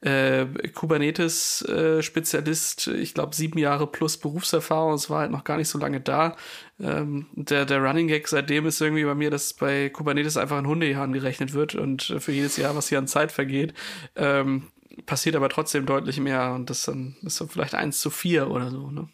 äh, 0.01 0.47
Kubernetes-Spezialist, 0.73 2.87
ich 2.87 3.13
glaube, 3.13 3.35
sieben 3.35 3.59
Jahre 3.59 3.85
plus 3.85 4.17
Berufserfahrung, 4.17 4.95
es 4.95 5.11
war 5.11 5.19
halt 5.19 5.29
noch 5.29 5.43
gar 5.43 5.57
nicht 5.57 5.69
so 5.69 5.77
lange 5.77 6.01
da. 6.01 6.35
Ähm, 6.79 7.27
der, 7.33 7.65
der 7.65 7.83
Running 7.83 8.07
Gag 8.07 8.27
seitdem 8.27 8.65
ist 8.65 8.81
irgendwie 8.81 9.05
bei 9.05 9.13
mir, 9.13 9.29
dass 9.29 9.53
bei 9.53 9.89
Kubernetes 9.89 10.37
einfach 10.37 10.57
in 10.57 10.65
Hundejahren 10.65 11.13
gerechnet 11.13 11.53
wird 11.53 11.75
und 11.75 12.15
für 12.17 12.31
jedes 12.31 12.57
Jahr, 12.57 12.75
was 12.75 12.89
hier 12.89 12.97
an 12.97 13.07
Zeit 13.07 13.31
vergeht, 13.31 13.75
ähm, 14.15 14.71
passiert 15.05 15.35
aber 15.35 15.49
trotzdem 15.49 15.85
deutlich 15.85 16.19
mehr 16.19 16.55
und 16.55 16.71
das 16.71 16.81
dann 16.81 17.15
ist 17.21 17.35
so 17.35 17.45
vielleicht 17.45 17.75
eins 17.75 18.01
zu 18.01 18.09
vier 18.09 18.49
oder 18.49 18.71
so, 18.71 18.89
ne? 18.89 19.07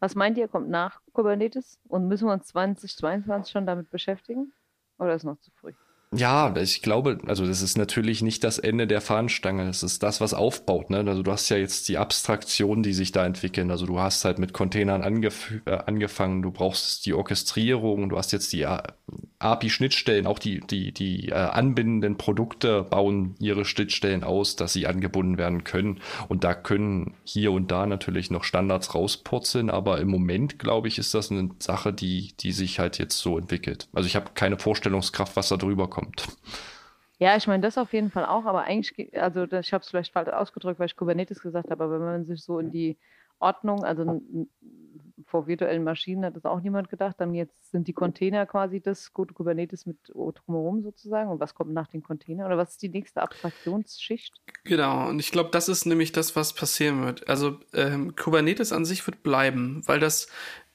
Was 0.00 0.14
meint 0.14 0.36
ihr, 0.38 0.48
kommt 0.48 0.68
nach 0.68 1.00
Kubernetes? 1.12 1.78
Und 1.88 2.08
müssen 2.08 2.26
wir 2.26 2.32
uns 2.32 2.46
2022 2.46 3.52
schon 3.52 3.66
damit 3.66 3.90
beschäftigen? 3.90 4.52
Oder 4.98 5.14
ist 5.14 5.24
noch 5.24 5.38
zu 5.40 5.50
früh? 5.52 5.72
Ja, 6.16 6.54
ich 6.56 6.80
glaube, 6.80 7.18
also 7.26 7.44
das 7.44 7.60
ist 7.60 7.76
natürlich 7.76 8.22
nicht 8.22 8.44
das 8.44 8.58
Ende 8.58 8.86
der 8.86 9.00
Fahnenstange, 9.00 9.66
das 9.66 9.82
ist 9.82 10.02
das, 10.04 10.20
was 10.20 10.32
aufbaut. 10.32 10.88
Ne? 10.88 10.98
Also 10.98 11.24
du 11.24 11.32
hast 11.32 11.48
ja 11.48 11.56
jetzt 11.56 11.88
die 11.88 11.98
Abstraktionen, 11.98 12.84
die 12.84 12.92
sich 12.92 13.10
da 13.10 13.26
entwickeln. 13.26 13.70
Also 13.72 13.84
du 13.84 13.98
hast 13.98 14.24
halt 14.24 14.38
mit 14.38 14.52
Containern 14.52 15.02
angef 15.02 15.52
äh, 15.64 15.72
angefangen, 15.72 16.42
du 16.42 16.52
brauchst 16.52 17.04
die 17.06 17.14
Orchestrierung, 17.14 18.08
du 18.08 18.16
hast 18.16 18.30
jetzt 18.30 18.52
die 18.52 18.62
äh, 18.62 18.78
API-Schnittstellen, 19.38 20.26
auch 20.26 20.38
die, 20.38 20.60
die, 20.60 20.92
die 20.92 21.28
äh, 21.28 21.34
anbindenden 21.34 22.16
Produkte 22.16 22.82
bauen 22.82 23.34
ihre 23.38 23.64
Schnittstellen 23.64 24.24
aus, 24.24 24.56
dass 24.56 24.72
sie 24.72 24.86
angebunden 24.86 25.38
werden 25.38 25.64
können. 25.64 26.00
Und 26.28 26.44
da 26.44 26.54
können 26.54 27.14
hier 27.24 27.52
und 27.52 27.70
da 27.70 27.86
natürlich 27.86 28.30
noch 28.30 28.44
Standards 28.44 28.94
rauspurzeln, 28.94 29.70
aber 29.70 30.00
im 30.00 30.08
Moment, 30.08 30.58
glaube 30.58 30.88
ich, 30.88 30.98
ist 30.98 31.14
das 31.14 31.30
eine 31.30 31.50
Sache, 31.58 31.92
die, 31.92 32.34
die 32.40 32.52
sich 32.52 32.78
halt 32.78 32.98
jetzt 32.98 33.18
so 33.18 33.38
entwickelt. 33.38 33.88
Also 33.92 34.06
ich 34.06 34.16
habe 34.16 34.30
keine 34.34 34.58
Vorstellungskraft, 34.58 35.36
was 35.36 35.48
da 35.48 35.56
drüber 35.56 35.88
kommt. 35.88 36.26
Ja, 37.18 37.36
ich 37.36 37.46
meine, 37.46 37.62
das 37.62 37.78
auf 37.78 37.92
jeden 37.92 38.10
Fall 38.10 38.26
auch, 38.26 38.44
aber 38.44 38.64
eigentlich, 38.64 39.16
also 39.16 39.44
ich 39.44 39.72
habe 39.72 39.82
es 39.82 39.88
vielleicht 39.88 40.12
falsch 40.12 40.28
ausgedrückt, 40.28 40.80
weil 40.80 40.86
ich 40.86 40.96
Kubernetes 40.96 41.40
gesagt 41.40 41.70
habe, 41.70 41.84
aber 41.84 41.94
wenn 41.94 42.06
man 42.06 42.24
sich 42.24 42.42
so 42.42 42.58
in 42.58 42.70
die 42.70 42.98
Ordnung, 43.38 43.84
also 43.84 44.20
vor 45.26 45.46
virtuellen 45.46 45.84
Maschinen 45.84 46.24
hat 46.24 46.36
das 46.36 46.44
auch 46.44 46.60
niemand 46.60 46.88
gedacht, 46.88 47.16
dann 47.18 47.34
jetzt 47.34 47.70
sind 47.70 47.88
die 47.88 47.92
Container 47.92 48.46
quasi 48.46 48.80
das 48.80 49.12
gute 49.12 49.34
Kubernetes 49.34 49.86
mit 49.86 49.96
drumherum 50.08 50.82
sozusagen 50.82 51.30
und 51.30 51.40
was 51.40 51.54
kommt 51.54 51.72
nach 51.72 51.88
den 51.88 52.02
Containern 52.02 52.46
oder 52.46 52.58
was 52.58 52.72
ist 52.72 52.82
die 52.82 52.88
nächste 52.88 53.22
Abstraktionsschicht? 53.22 54.34
Genau, 54.64 55.08
und 55.08 55.20
ich 55.20 55.30
glaube, 55.30 55.50
das 55.50 55.68
ist 55.68 55.86
nämlich 55.86 56.12
das, 56.12 56.36
was 56.36 56.52
passieren 56.52 57.04
wird. 57.04 57.28
Also 57.28 57.58
ähm, 57.72 58.16
Kubernetes 58.16 58.72
an 58.72 58.84
sich 58.84 59.06
wird 59.06 59.22
bleiben, 59.22 59.82
weil 59.86 60.00
das, 60.00 60.28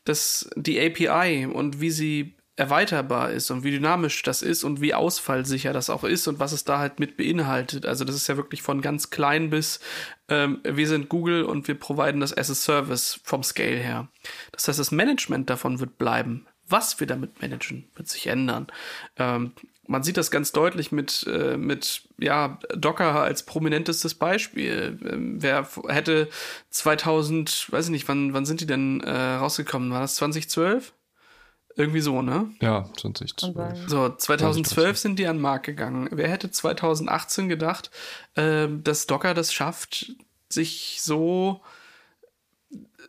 das 0.06 0.50
die 0.56 0.80
API 0.80 1.46
und 1.46 1.82
wie 1.82 1.92
sie 1.92 2.36
erweiterbar 2.60 3.32
ist 3.32 3.52
und 3.52 3.64
wie 3.64 3.72
dynamisch 3.72 4.22
das 4.22 4.42
ist 4.42 4.66
und 4.66 4.82
wie 4.82 4.94
ausfallsicher 4.94 5.72
das 5.72 5.90
auch 5.90 6.04
ist 6.04 6.28
und 6.28 6.40
was 6.40 6.52
es 6.52 6.66
da 6.66 6.78
halt 6.78 7.00
mit 7.00 7.16
beinhaltet. 7.16 7.86
Also 7.86 8.04
das 8.04 8.16
ist 8.16 8.28
ja 8.28 8.36
wirklich 8.36 8.62
von 8.62 8.82
ganz 8.82 9.10
klein 9.10 9.50
bis 9.50 9.80
ähm, 10.28 10.60
wir 10.64 10.88
sind 10.88 11.08
Google 11.08 11.44
und 11.44 11.70
wir 11.70 11.76
providen 11.76 12.20
das 12.20 12.38
as 12.38 12.52
a 12.52 12.56
Service 12.56 13.22
vom 13.24 13.44
Scale 13.44 13.78
her. 13.78 14.10
Das 14.52 14.68
heißt, 14.68 14.78
das 14.78 14.92
Management 14.92 15.50
davon 15.50 15.80
wird 15.80 15.98
bleiben. 15.98 16.48
Was 16.68 17.00
wir 17.00 17.08
damit 17.08 17.42
managen, 17.42 17.88
wird 17.96 18.10
sich 18.10 18.28
ändern. 18.28 18.68
Ähm, 19.16 19.54
man 19.88 20.04
sieht 20.04 20.18
das 20.18 20.30
ganz 20.30 20.52
deutlich 20.52 20.92
mit, 20.92 21.26
äh, 21.28 21.56
mit 21.56 22.10
ja, 22.20 22.60
Docker 22.76 23.22
als 23.22 23.44
prominentestes 23.44 24.16
Beispiel. 24.16 25.00
Ähm, 25.10 25.42
wer 25.42 25.66
hätte 25.88 26.28
2000, 26.72 27.72
weiß 27.72 27.86
ich 27.86 27.92
nicht, 27.92 28.08
wann, 28.10 28.34
wann 28.34 28.46
sind 28.46 28.60
die 28.60 28.68
denn 28.68 29.00
äh, 29.00 29.36
rausgekommen? 29.36 29.92
War 29.92 30.02
das 30.02 30.16
2012? 30.16 30.94
Irgendwie 31.80 32.02
so, 32.02 32.22
ne? 32.22 32.52
Ja, 32.60 32.90
2012. 32.98 33.88
So, 33.88 34.10
2012 34.10 34.98
sind 34.98 35.18
die 35.18 35.28
an 35.28 35.38
den 35.38 35.42
Markt 35.42 35.66
gegangen. 35.66 36.10
Wer 36.12 36.28
hätte 36.28 36.52
2018 36.52 37.48
gedacht, 37.48 37.90
äh, 38.36 38.68
dass 38.84 39.08
Docker 39.08 39.34
das 39.34 39.54
schafft, 39.54 40.12
sich 40.50 41.00
so 41.02 41.62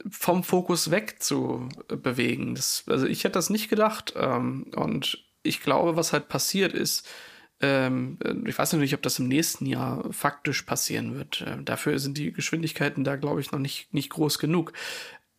vom 0.08 0.44
Fokus 0.44 0.92
weg 0.92 1.20
zu 1.20 1.68
bewegen? 1.88 2.54
Das, 2.54 2.84
also 2.86 3.06
ich 3.06 3.24
hätte 3.24 3.32
das 3.32 3.50
nicht 3.50 3.70
gedacht. 3.70 4.14
Ähm, 4.16 4.70
und 4.76 5.18
ich 5.42 5.62
glaube, 5.62 5.96
was 5.96 6.12
halt 6.12 6.28
passiert 6.28 6.72
ist, 6.72 7.08
ähm, 7.60 8.18
ich 8.46 8.56
weiß 8.56 8.72
noch 8.72 8.80
nicht, 8.80 8.94
ob 8.94 9.02
das 9.02 9.18
im 9.18 9.26
nächsten 9.26 9.66
Jahr 9.66 10.04
faktisch 10.12 10.62
passieren 10.62 11.16
wird. 11.16 11.40
Äh, 11.40 11.62
dafür 11.64 11.98
sind 11.98 12.16
die 12.18 12.32
Geschwindigkeiten 12.32 13.02
da, 13.02 13.16
glaube 13.16 13.40
ich, 13.40 13.50
noch 13.50 13.58
nicht, 13.58 13.92
nicht 13.92 14.10
groß 14.10 14.38
genug. 14.38 14.72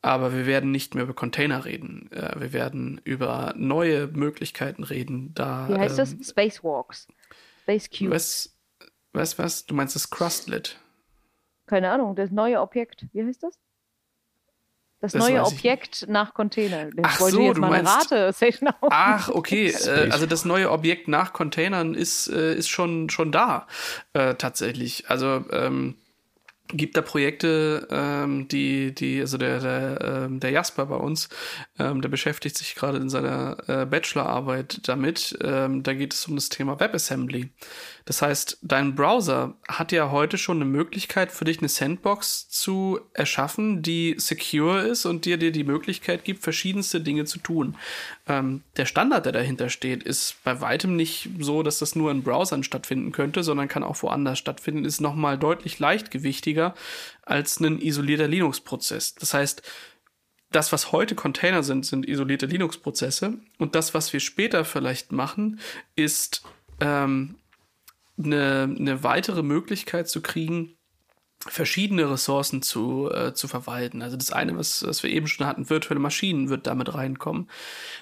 Aber 0.01 0.33
wir 0.33 0.47
werden 0.47 0.71
nicht 0.71 0.95
mehr 0.95 1.03
über 1.03 1.13
Container 1.13 1.65
reden. 1.65 2.11
Äh, 2.11 2.39
wir 2.39 2.53
werden 2.53 2.99
über 3.03 3.53
neue 3.55 4.07
Möglichkeiten 4.07 4.83
reden. 4.83 5.33
Da, 5.35 5.69
Wie 5.69 5.77
heißt 5.77 5.99
ähm, 5.99 6.17
das? 6.19 6.29
Spacewalks. 6.29 7.07
Space 7.63 7.89
Cube. 7.89 8.11
Was, 8.11 8.55
was, 9.13 9.37
was? 9.37 9.65
Du 9.65 9.75
meinst 9.75 9.95
das 9.95 10.09
Crustlet? 10.09 10.79
Keine 11.67 11.91
Ahnung, 11.91 12.15
das 12.15 12.31
neue 12.31 12.59
Objekt. 12.59 13.05
Wie 13.13 13.23
heißt 13.23 13.43
das? 13.43 13.59
Das, 15.01 15.13
das 15.13 15.27
neue 15.27 15.43
Objekt 15.43 16.05
nach 16.07 16.35
Container. 16.35 16.89
Ich 16.89 16.93
Ach 17.01 17.19
so, 17.19 17.41
jetzt 17.41 17.57
du 17.57 17.61
mal 17.61 17.81
meinst, 17.81 18.11
Rate 18.11 18.33
Ach, 18.91 19.29
okay. 19.29 19.69
äh, 19.69 20.11
also 20.11 20.27
das 20.27 20.45
neue 20.45 20.69
Objekt 20.69 21.07
nach 21.07 21.33
Containern 21.33 21.95
ist, 21.95 22.27
äh, 22.27 22.53
ist 22.53 22.69
schon, 22.69 23.09
schon 23.09 23.31
da, 23.31 23.65
äh, 24.13 24.35
tatsächlich. 24.35 25.09
Also 25.09 25.43
ähm, 25.51 25.95
gibt 26.73 26.97
da 26.97 27.01
Projekte, 27.01 27.87
ähm, 27.91 28.47
die, 28.47 28.93
die, 28.93 29.21
also 29.21 29.37
der, 29.37 29.59
der, 29.59 30.25
ähm, 30.25 30.39
der 30.39 30.51
Jasper 30.51 30.85
bei 30.85 30.95
uns, 30.95 31.29
ähm, 31.79 32.01
der 32.01 32.09
beschäftigt 32.09 32.57
sich 32.57 32.75
gerade 32.75 32.97
in 32.97 33.09
seiner 33.09 33.57
äh, 33.67 33.85
Bachelorarbeit 33.85 34.87
damit. 34.87 35.37
Ähm, 35.41 35.83
da 35.83 35.93
geht 35.93 36.13
es 36.13 36.27
um 36.27 36.35
das 36.35 36.49
Thema 36.49 36.79
WebAssembly. 36.79 37.49
Das 38.05 38.21
heißt, 38.21 38.59
dein 38.61 38.95
Browser 38.95 39.55
hat 39.67 39.91
ja 39.91 40.11
heute 40.11 40.37
schon 40.37 40.57
eine 40.57 40.65
Möglichkeit 40.65 41.31
für 41.31 41.45
dich 41.45 41.59
eine 41.59 41.69
Sandbox 41.69 42.49
zu 42.49 42.99
erschaffen, 43.13 43.81
die 43.81 44.15
secure 44.17 44.81
ist 44.81 45.05
und 45.05 45.25
dir 45.25 45.37
dir 45.37 45.51
die 45.51 45.63
Möglichkeit 45.63 46.23
gibt, 46.23 46.43
verschiedenste 46.43 47.01
Dinge 47.01 47.25
zu 47.25 47.39
tun. 47.39 47.75
Ähm, 48.27 48.63
der 48.77 48.85
Standard, 48.85 49.25
der 49.25 49.33
dahinter 49.33 49.69
steht, 49.69 50.03
ist 50.03 50.35
bei 50.43 50.61
weitem 50.61 50.95
nicht 50.95 51.29
so, 51.39 51.63
dass 51.63 51.79
das 51.79 51.95
nur 51.95 52.11
in 52.11 52.23
Browsern 52.23 52.63
stattfinden 52.63 53.11
könnte, 53.11 53.43
sondern 53.43 53.67
kann 53.67 53.83
auch 53.83 54.01
woanders 54.01 54.39
stattfinden, 54.39 54.85
ist 54.85 55.01
nochmal 55.01 55.37
deutlich 55.37 55.79
leichtgewichtiger 55.79 56.73
als 57.23 57.59
ein 57.59 57.79
isolierter 57.79 58.27
Linux-Prozess. 58.27 59.15
Das 59.15 59.33
heißt, 59.33 59.61
das, 60.51 60.71
was 60.71 60.91
heute 60.91 61.15
Container 61.15 61.63
sind, 61.63 61.85
sind 61.85 62.07
isolierte 62.07 62.45
Linux-Prozesse. 62.45 63.39
Und 63.57 63.75
das, 63.75 63.93
was 63.93 64.11
wir 64.11 64.19
später 64.19 64.65
vielleicht 64.65 65.11
machen, 65.11 65.59
ist 65.95 66.43
ähm, 66.81 67.35
eine, 68.17 68.75
eine 68.77 69.03
weitere 69.03 69.43
Möglichkeit 69.43 70.09
zu 70.09 70.21
kriegen, 70.21 70.77
verschiedene 71.47 72.09
Ressourcen 72.09 72.61
zu, 72.61 73.09
äh, 73.11 73.33
zu 73.33 73.47
verwalten. 73.47 74.01
Also 74.01 74.15
das 74.15 74.31
eine, 74.31 74.55
was, 74.57 74.85
was 74.85 75.01
wir 75.01 75.09
eben 75.09 75.27
schon 75.27 75.47
hatten, 75.47 75.69
virtuelle 75.69 75.99
Maschinen 75.99 76.49
wird 76.49 76.67
damit 76.67 76.93
reinkommen. 76.93 77.49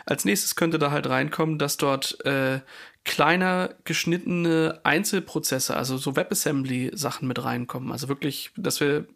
Als 0.06 0.26
nächstes 0.26 0.56
könnte 0.56 0.78
da 0.78 0.92
halt 0.92 1.08
reinkommen, 1.08 1.58
dass 1.58 1.78
dort 1.78 2.24
äh, 2.26 2.60
kleiner 3.06 3.76
geschnittene 3.86 4.82
Einzelprozesse, 4.84 5.76
also 5.76 5.98
so 5.98 6.16
WebAssembly-Sachen 6.18 7.28
mit 7.28 7.44
reinkommen. 7.44 7.92
Also 7.92 8.10
wirklich, 8.10 8.52
dass 8.58 8.82
wir 8.82 9.08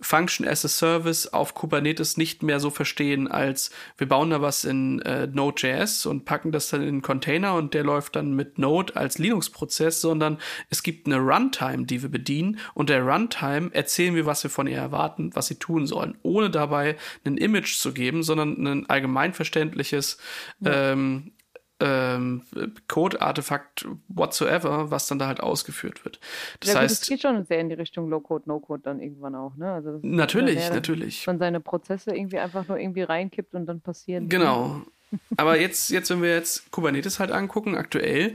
Function 0.00 0.46
as 0.46 0.64
a 0.64 0.68
Service 0.68 1.26
auf 1.26 1.54
Kubernetes 1.54 2.16
nicht 2.16 2.42
mehr 2.42 2.60
so 2.60 2.70
verstehen, 2.70 3.28
als 3.28 3.70
wir 3.96 4.08
bauen 4.08 4.30
da 4.30 4.42
was 4.42 4.64
in 4.64 5.00
äh, 5.02 5.26
Node.js 5.26 6.06
und 6.06 6.24
packen 6.24 6.52
das 6.52 6.68
dann 6.68 6.82
in 6.82 6.88
einen 6.88 7.02
Container 7.02 7.54
und 7.54 7.72
der 7.74 7.84
läuft 7.84 8.16
dann 8.16 8.34
mit 8.34 8.58
Node 8.58 8.96
als 8.96 9.18
Linux-Prozess, 9.18 10.00
sondern 10.00 10.38
es 10.68 10.82
gibt 10.82 11.06
eine 11.06 11.18
Runtime, 11.18 11.86
die 11.86 12.02
wir 12.02 12.10
bedienen 12.10 12.58
und 12.74 12.90
der 12.90 13.02
Runtime 13.02 13.70
erzählen 13.72 14.14
wir, 14.14 14.26
was 14.26 14.42
wir 14.42 14.50
von 14.50 14.66
ihr 14.66 14.78
erwarten, 14.78 15.30
was 15.34 15.46
sie 15.46 15.56
tun 15.56 15.86
sollen, 15.86 16.18
ohne 16.22 16.50
dabei 16.50 16.96
ein 17.24 17.38
Image 17.38 17.78
zu 17.78 17.92
geben, 17.92 18.22
sondern 18.22 18.66
ein 18.66 18.88
allgemeinverständliches 18.88 20.18
ja. 20.60 20.92
ähm, 20.92 21.32
ähm, 21.80 22.42
Code-Artefakt 22.88 23.86
whatsoever, 24.08 24.90
was 24.90 25.06
dann 25.08 25.18
da 25.18 25.26
halt 25.26 25.40
ausgeführt 25.40 26.04
wird. 26.04 26.20
Das 26.60 26.72
ja, 26.72 26.80
heißt, 26.80 27.02
es 27.02 27.08
geht 27.08 27.22
schon 27.22 27.44
sehr 27.44 27.60
in 27.60 27.68
die 27.68 27.74
Richtung 27.74 28.08
Low-Code, 28.08 28.44
No-Code 28.46 28.82
dann 28.82 29.00
irgendwann 29.00 29.34
auch, 29.34 29.56
ne? 29.56 29.72
Also 29.72 29.98
natürlich, 30.02 30.56
mehr, 30.56 30.70
natürlich. 30.72 31.26
Man 31.26 31.38
seine 31.38 31.60
Prozesse 31.60 32.14
irgendwie 32.14 32.38
einfach 32.38 32.66
nur 32.68 32.78
irgendwie 32.78 33.02
reinkippt 33.02 33.54
und 33.54 33.66
dann 33.66 33.80
passieren. 33.80 34.28
Genau. 34.28 34.82
Aber 35.36 35.58
jetzt, 35.60 35.90
jetzt, 35.90 36.10
wenn 36.10 36.22
wir 36.22 36.34
jetzt 36.34 36.70
Kubernetes 36.72 37.20
halt 37.20 37.30
angucken, 37.30 37.76
aktuell, 37.76 38.34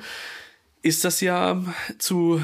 ist 0.84 1.06
das 1.06 1.22
ja 1.22 1.62
zu, 2.00 2.42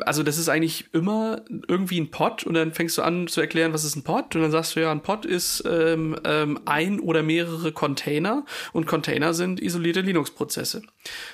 also 0.00 0.22
das 0.22 0.36
ist 0.36 0.48
eigentlich 0.48 0.92
immer 0.92 1.42
irgendwie 1.66 1.98
ein 1.98 2.10
Pod 2.10 2.44
und 2.44 2.54
dann 2.54 2.74
fängst 2.74 2.98
du 2.98 3.02
an 3.02 3.26
zu 3.26 3.40
erklären, 3.40 3.72
was 3.72 3.84
ist 3.84 3.96
ein 3.96 4.02
Pod 4.02 4.36
und 4.36 4.42
dann 4.42 4.50
sagst 4.50 4.76
du 4.76 4.80
ja, 4.80 4.92
ein 4.92 5.02
Pod 5.02 5.24
ist 5.24 5.64
ähm, 5.66 6.18
ähm, 6.24 6.60
ein 6.66 7.00
oder 7.00 7.22
mehrere 7.22 7.72
Container 7.72 8.44
und 8.72 8.86
Container 8.86 9.32
sind 9.32 9.60
isolierte 9.60 10.02
Linux-Prozesse. 10.02 10.82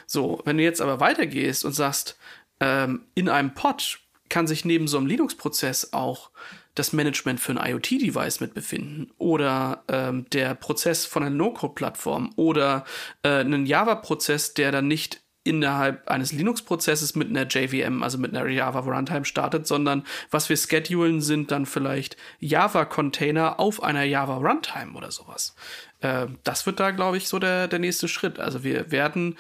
So, 0.06 0.40
wenn 0.44 0.58
du 0.58 0.62
jetzt 0.62 0.80
aber 0.80 1.00
weitergehst 1.00 1.64
und 1.64 1.72
sagst, 1.72 2.16
ähm, 2.60 3.02
in 3.14 3.28
einem 3.28 3.54
Pod 3.54 3.98
kann 4.28 4.46
sich 4.46 4.64
neben 4.64 4.86
so 4.86 4.98
einem 4.98 5.06
Linux-Prozess 5.06 5.92
auch 5.92 6.30
das 6.76 6.92
Management 6.92 7.40
für 7.40 7.58
ein 7.58 7.70
IoT-Device 7.72 8.40
mit 8.40 8.54
befinden 8.54 9.10
oder 9.18 9.82
ähm, 9.88 10.26
der 10.30 10.54
Prozess 10.54 11.06
von 11.06 11.24
einer 11.24 11.34
No-Code-Plattform 11.34 12.32
oder 12.36 12.84
äh, 13.22 13.28
einen 13.40 13.66
Java-Prozess, 13.66 14.54
der 14.54 14.72
dann 14.72 14.86
nicht 14.86 15.22
innerhalb 15.46 16.08
eines 16.08 16.32
Linux-Prozesses 16.32 17.14
mit 17.14 17.28
einer 17.28 17.46
JVM, 17.46 18.02
also 18.02 18.18
mit 18.18 18.34
einer 18.34 18.48
Java 18.48 18.80
Runtime 18.80 19.24
startet, 19.24 19.66
sondern 19.66 20.04
was 20.30 20.48
wir 20.48 20.56
schedulen, 20.56 21.20
sind 21.20 21.50
dann 21.50 21.66
vielleicht 21.66 22.16
Java-Container 22.40 23.60
auf 23.60 23.82
einer 23.82 24.04
Java 24.04 24.36
Runtime 24.36 24.94
oder 24.94 25.10
sowas. 25.10 25.54
Äh, 26.00 26.26
das 26.44 26.66
wird 26.66 26.80
da, 26.80 26.90
glaube 26.90 27.16
ich, 27.16 27.28
so 27.28 27.38
der, 27.38 27.68
der 27.68 27.78
nächste 27.78 28.08
Schritt. 28.08 28.38
Also 28.38 28.64
wir 28.64 28.90
werden 28.90 29.36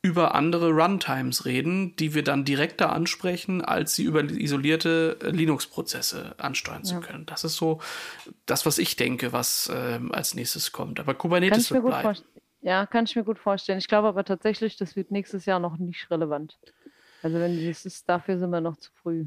über 0.00 0.34
andere 0.34 0.70
Runtimes 0.70 1.44
reden, 1.44 1.96
die 1.96 2.14
wir 2.14 2.22
dann 2.22 2.44
direkter 2.44 2.92
ansprechen, 2.92 3.62
als 3.62 3.94
sie 3.94 4.04
über 4.04 4.22
isolierte 4.22 5.18
Linux-Prozesse 5.22 6.34
ansteuern 6.38 6.82
ja. 6.84 6.88
zu 6.88 7.00
können. 7.00 7.26
Das 7.26 7.42
ist 7.42 7.56
so 7.56 7.80
das, 8.46 8.64
was 8.64 8.78
ich 8.78 8.94
denke, 8.94 9.32
was 9.32 9.68
äh, 9.68 9.98
als 10.10 10.34
nächstes 10.34 10.70
kommt. 10.70 11.00
Aber 11.00 11.14
Kubernetes 11.14 11.72
wird 11.72 11.84
bleiben. 11.84 12.16
Ja, 12.60 12.86
kann 12.86 13.04
ich 13.04 13.14
mir 13.14 13.24
gut 13.24 13.38
vorstellen. 13.38 13.78
Ich 13.78 13.88
glaube 13.88 14.08
aber 14.08 14.24
tatsächlich, 14.24 14.76
das 14.76 14.96
wird 14.96 15.10
nächstes 15.10 15.46
Jahr 15.46 15.60
noch 15.60 15.78
nicht 15.78 16.10
relevant. 16.10 16.58
Also 17.22 17.38
wenn 17.38 17.66
das 17.66 17.86
ist, 17.86 18.08
dafür 18.08 18.38
sind 18.38 18.50
wir 18.50 18.60
noch 18.60 18.76
zu 18.76 18.90
früh. 19.02 19.26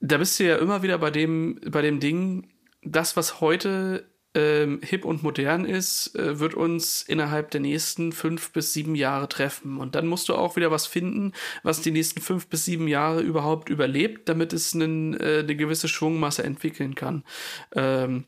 Da 0.00 0.18
bist 0.18 0.38
du 0.40 0.44
ja 0.44 0.56
immer 0.56 0.82
wieder 0.82 0.98
bei 0.98 1.10
dem, 1.10 1.60
bei 1.66 1.82
dem 1.82 2.00
Ding, 2.00 2.48
das, 2.82 3.16
was 3.16 3.40
heute 3.40 4.10
ähm, 4.34 4.80
hip 4.82 5.04
und 5.04 5.22
modern 5.22 5.64
ist, 5.64 6.14
äh, 6.14 6.38
wird 6.38 6.54
uns 6.54 7.02
innerhalb 7.02 7.50
der 7.50 7.60
nächsten 7.60 8.12
fünf 8.12 8.52
bis 8.52 8.72
sieben 8.72 8.94
Jahre 8.94 9.28
treffen. 9.28 9.78
Und 9.78 9.94
dann 9.94 10.06
musst 10.06 10.28
du 10.28 10.34
auch 10.34 10.56
wieder 10.56 10.70
was 10.70 10.86
finden, 10.86 11.32
was 11.62 11.80
die 11.80 11.90
nächsten 11.90 12.20
fünf 12.20 12.46
bis 12.46 12.64
sieben 12.64 12.86
Jahre 12.86 13.20
überhaupt 13.20 13.68
überlebt, 13.68 14.28
damit 14.28 14.52
es 14.52 14.74
einen, 14.74 15.18
äh, 15.18 15.40
eine 15.40 15.56
gewisse 15.56 15.88
Schwungmasse 15.88 16.44
entwickeln 16.44 16.94
kann. 16.94 17.24
Ähm, 17.72 18.24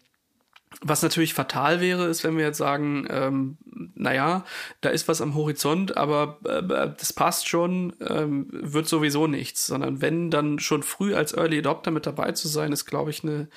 was 0.80 1.02
natürlich 1.02 1.34
fatal 1.34 1.80
wäre, 1.80 2.06
ist, 2.06 2.24
wenn 2.24 2.36
wir 2.36 2.46
jetzt 2.46 2.58
sagen, 2.58 3.06
ähm, 3.10 3.58
naja, 4.02 4.44
da 4.80 4.90
ist 4.90 5.08
was 5.08 5.20
am 5.20 5.34
Horizont, 5.34 5.96
aber 5.96 6.38
äh, 6.44 6.62
das 6.62 7.12
passt 7.12 7.48
schon, 7.48 7.94
ähm, 8.00 8.48
wird 8.50 8.88
sowieso 8.88 9.26
nichts, 9.26 9.66
sondern 9.66 10.00
wenn 10.00 10.30
dann 10.30 10.58
schon 10.58 10.82
früh 10.82 11.14
als 11.14 11.32
Early 11.32 11.58
Adopter 11.58 11.90
mit 11.90 12.06
dabei 12.06 12.32
zu 12.32 12.48
sein, 12.48 12.72
ist, 12.72 12.84
glaube 12.84 13.10
ich, 13.10 13.22
eine, 13.22 13.48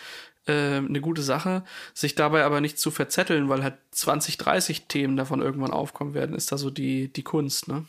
äh, 0.47 0.77
eine 0.77 1.01
gute 1.01 1.21
Sache. 1.21 1.63
Sich 1.93 2.15
dabei 2.15 2.43
aber 2.43 2.61
nicht 2.61 2.79
zu 2.79 2.91
verzetteln, 2.91 3.49
weil 3.49 3.63
halt 3.63 3.77
20, 3.91 4.37
30 4.37 4.87
Themen 4.87 5.17
davon 5.17 5.41
irgendwann 5.41 5.71
aufkommen 5.71 6.13
werden, 6.13 6.35
ist 6.35 6.51
da 6.51 6.57
so 6.57 6.69
die, 6.69 7.11
die 7.11 7.23
Kunst, 7.23 7.67
ne? 7.67 7.85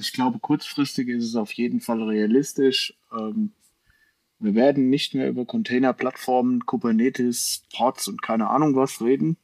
Ich 0.00 0.12
glaube, 0.12 0.38
kurzfristig 0.38 1.08
ist 1.08 1.24
es 1.24 1.34
auf 1.34 1.52
jeden 1.52 1.80
Fall 1.80 2.02
realistisch. 2.02 2.94
Ähm, 3.12 3.52
wir 4.38 4.54
werden 4.54 4.88
nicht 4.88 5.14
mehr 5.14 5.28
über 5.28 5.44
Container-Plattformen, 5.44 6.64
Kubernetes, 6.64 7.64
Pods 7.76 8.06
und 8.06 8.22
keine 8.22 8.48
Ahnung 8.50 8.76
was 8.76 9.00
reden. 9.00 9.36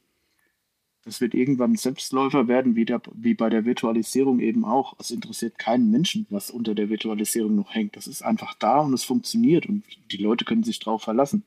Das 1.05 1.21
wird 1.21 1.35
irgendwann 1.35 1.75
Selbstläufer 1.75 2.47
werden, 2.47 2.75
wie, 2.75 2.85
der, 2.85 3.01
wie 3.13 3.35
bei 3.35 3.49
der 3.49 3.63
Virtualisierung 3.63 4.39
eben 4.39 4.65
auch. 4.65 4.95
Es 4.99 5.11
interessiert 5.11 5.59
keinen 5.59 5.91
Menschen, 5.91 6.25
was 6.29 6.49
unter 6.49 6.73
der 6.73 6.89
Virtualisierung 6.89 7.55
noch 7.55 7.73
hängt. 7.73 7.95
Das 7.95 8.07
ist 8.07 8.23
einfach 8.23 8.55
da 8.55 8.79
und 8.79 8.93
es 8.93 9.03
funktioniert 9.03 9.67
und 9.67 9.83
die 10.11 10.17
Leute 10.17 10.45
können 10.45 10.63
sich 10.63 10.79
darauf 10.79 11.03
verlassen. 11.03 11.43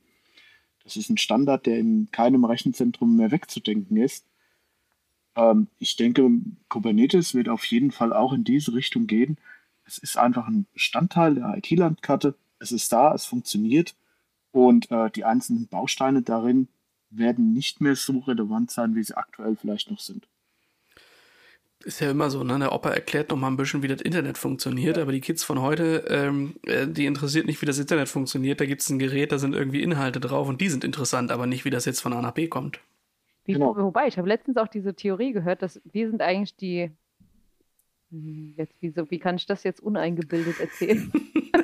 Das 0.84 0.96
ist 0.96 1.10
ein 1.10 1.18
Standard, 1.18 1.66
der 1.66 1.78
in 1.78 2.08
keinem 2.12 2.44
Rechenzentrum 2.44 3.16
mehr 3.16 3.32
wegzudenken 3.32 3.96
ist. 3.96 4.24
Ähm, 5.34 5.66
ich 5.78 5.96
denke, 5.96 6.30
Kubernetes 6.68 7.34
wird 7.34 7.48
auf 7.48 7.64
jeden 7.64 7.90
Fall 7.90 8.12
auch 8.12 8.32
in 8.32 8.44
diese 8.44 8.74
Richtung 8.74 9.08
gehen. 9.08 9.38
Es 9.84 9.98
ist 9.98 10.16
einfach 10.16 10.46
ein 10.46 10.66
Bestandteil 10.72 11.34
der 11.34 11.56
IT-Landkarte 11.56 12.36
es 12.58 12.72
ist 12.72 12.92
da, 12.92 13.14
es 13.14 13.24
funktioniert 13.24 13.94
und 14.52 14.90
äh, 14.90 15.10
die 15.10 15.24
einzelnen 15.24 15.68
Bausteine 15.68 16.22
darin 16.22 16.68
werden 17.10 17.52
nicht 17.52 17.80
mehr 17.80 17.96
so 17.96 18.18
relevant 18.20 18.70
sein, 18.70 18.94
wie 18.94 19.02
sie 19.02 19.16
aktuell 19.16 19.56
vielleicht 19.56 19.90
noch 19.90 20.00
sind. 20.00 20.28
Ist 21.84 22.00
ja 22.00 22.10
immer 22.10 22.28
so, 22.28 22.42
ne? 22.42 22.58
Der 22.58 22.72
Opa 22.72 22.90
erklärt 22.90 23.30
noch 23.30 23.36
mal 23.36 23.46
ein 23.46 23.56
bisschen, 23.56 23.82
wie 23.82 23.88
das 23.88 24.00
Internet 24.00 24.36
funktioniert, 24.36 24.96
ja. 24.96 25.02
aber 25.02 25.12
die 25.12 25.20
Kids 25.20 25.44
von 25.44 25.60
heute, 25.60 26.04
ähm, 26.08 26.56
äh, 26.64 26.88
die 26.88 27.06
interessiert 27.06 27.46
nicht, 27.46 27.62
wie 27.62 27.66
das 27.66 27.78
Internet 27.78 28.08
funktioniert. 28.08 28.60
Da 28.60 28.66
gibt 28.66 28.82
es 28.82 28.90
ein 28.90 28.98
Gerät, 28.98 29.30
da 29.30 29.38
sind 29.38 29.54
irgendwie 29.54 29.82
Inhalte 29.82 30.18
drauf 30.18 30.48
und 30.48 30.60
die 30.60 30.68
sind 30.68 30.82
interessant, 30.82 31.30
aber 31.30 31.46
nicht, 31.46 31.64
wie 31.64 31.70
das 31.70 31.84
jetzt 31.84 32.00
von 32.00 32.12
A 32.12 32.20
nach 32.20 32.32
B 32.32 32.48
kommt. 32.48 32.80
Wie, 33.44 33.52
genau. 33.52 33.76
Wobei, 33.76 34.08
ich 34.08 34.18
habe 34.18 34.28
letztens 34.28 34.56
auch 34.56 34.66
diese 34.66 34.94
Theorie 34.94 35.32
gehört, 35.32 35.62
dass 35.62 35.80
wir 35.84 36.10
sind 36.10 36.20
eigentlich 36.20 36.56
die. 36.56 36.90
Hm, 38.10 38.54
jetzt, 38.56 38.74
wieso, 38.80 39.08
wie 39.10 39.20
kann 39.20 39.36
ich 39.36 39.46
das 39.46 39.62
jetzt 39.62 39.80
uneingebildet 39.80 40.58
erzählen? 40.58 41.12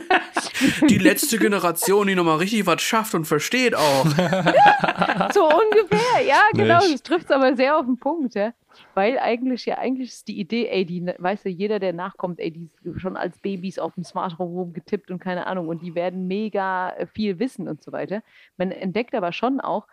die 0.89 0.98
letzte 0.98 1.39
Generation, 1.39 2.06
die 2.06 2.14
nochmal 2.14 2.39
richtig 2.39 2.66
was 2.66 2.82
schafft 2.82 3.14
und 3.14 3.24
versteht 3.24 3.74
auch. 3.74 4.05
so 5.32 5.48
ungefähr, 5.48 6.24
ja, 6.26 6.43
genau. 6.52 6.78
Nicht. 6.78 6.94
Das 6.94 7.02
trifft 7.02 7.24
es 7.26 7.31
aber 7.31 7.56
sehr 7.56 7.78
auf 7.78 7.86
den 7.86 7.98
Punkt, 7.98 8.35
ja. 8.35 8.52
Weil 8.94 9.18
eigentlich, 9.18 9.66
ja, 9.66 9.78
eigentlich 9.78 10.10
ist 10.10 10.28
die 10.28 10.39
Idee, 10.39 10.68
ey, 10.68 10.85
die, 10.85 11.05
weißt 11.05 11.44
du, 11.44 11.48
jeder, 11.48 11.78
der 11.78 11.93
nachkommt, 11.93 12.40
ey, 12.40 12.51
die 12.51 12.70
ist 12.82 13.01
schon 13.01 13.16
als 13.16 13.39
Babys 13.39 13.78
auf 13.78 13.94
dem 13.94 14.05
Smartphone 14.05 14.48
rumgetippt 14.48 15.10
und 15.10 15.18
keine 15.18 15.47
Ahnung, 15.47 15.68
und 15.68 15.82
die 15.82 15.94
werden 15.94 16.26
mega 16.26 16.90
äh, 16.90 17.06
viel 17.06 17.39
wissen 17.39 17.68
und 17.68 17.82
so 17.82 17.93
weiter. 17.93 18.22
Man 18.56 18.70
entdeckt 18.70 19.14
aber 19.14 19.32
schon 19.32 19.60
auch, 19.60 19.86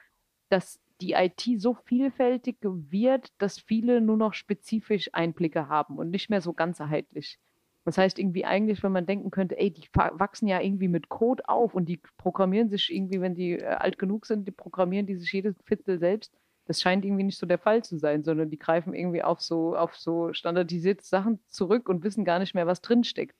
dass 0.49 0.79
die 1.01 1.13
IT 1.13 1.43
so 1.57 1.73
vielfältig 1.73 2.57
wird, 2.61 3.31
dass 3.39 3.59
viele 3.59 4.01
nur 4.01 4.17
noch 4.17 4.33
spezifisch 4.33 5.09
Einblicke 5.13 5.67
haben 5.67 5.97
und 5.97 6.11
nicht 6.11 6.29
mehr 6.29 6.41
so 6.41 6.53
ganzheitlich. 6.53 7.39
Das 7.83 7.97
heißt 7.97 8.19
irgendwie 8.19 8.45
eigentlich, 8.45 8.83
wenn 8.83 8.91
man 8.91 9.05
denken 9.07 9.31
könnte, 9.31 9.57
ey, 9.57 9.71
die 9.71 9.87
wachsen 9.93 10.47
ja 10.47 10.61
irgendwie 10.61 10.87
mit 10.87 11.09
Code 11.09 11.47
auf 11.49 11.73
und 11.73 11.85
die 11.85 11.97
programmieren 12.17 12.69
sich 12.69 12.93
irgendwie, 12.93 13.21
wenn 13.21 13.33
die 13.35 13.53
äh, 13.53 13.65
alt 13.65 13.97
genug 13.97 14.25
sind, 14.27 14.47
die 14.47 14.51
programmieren 14.51 15.07
die 15.07 15.15
sich 15.15 15.31
jedes 15.31 15.55
Viertel 15.65 15.99
selbst. 15.99 16.33
Das 16.65 16.79
scheint 16.79 17.03
irgendwie 17.05 17.23
nicht 17.23 17.39
so 17.39 17.47
der 17.47 17.57
Fall 17.57 17.83
zu 17.83 17.97
sein, 17.97 18.23
sondern 18.23 18.49
die 18.51 18.59
greifen 18.59 18.93
irgendwie 18.93 19.23
auf 19.23 19.41
so, 19.41 19.75
auf 19.75 19.95
so 19.97 20.31
standardisierte 20.33 21.03
Sachen 21.03 21.39
zurück 21.47 21.89
und 21.89 22.03
wissen 22.03 22.23
gar 22.23 22.39
nicht 22.39 22.53
mehr, 22.53 22.67
was 22.67 22.81
drinsteckt. 22.81 23.35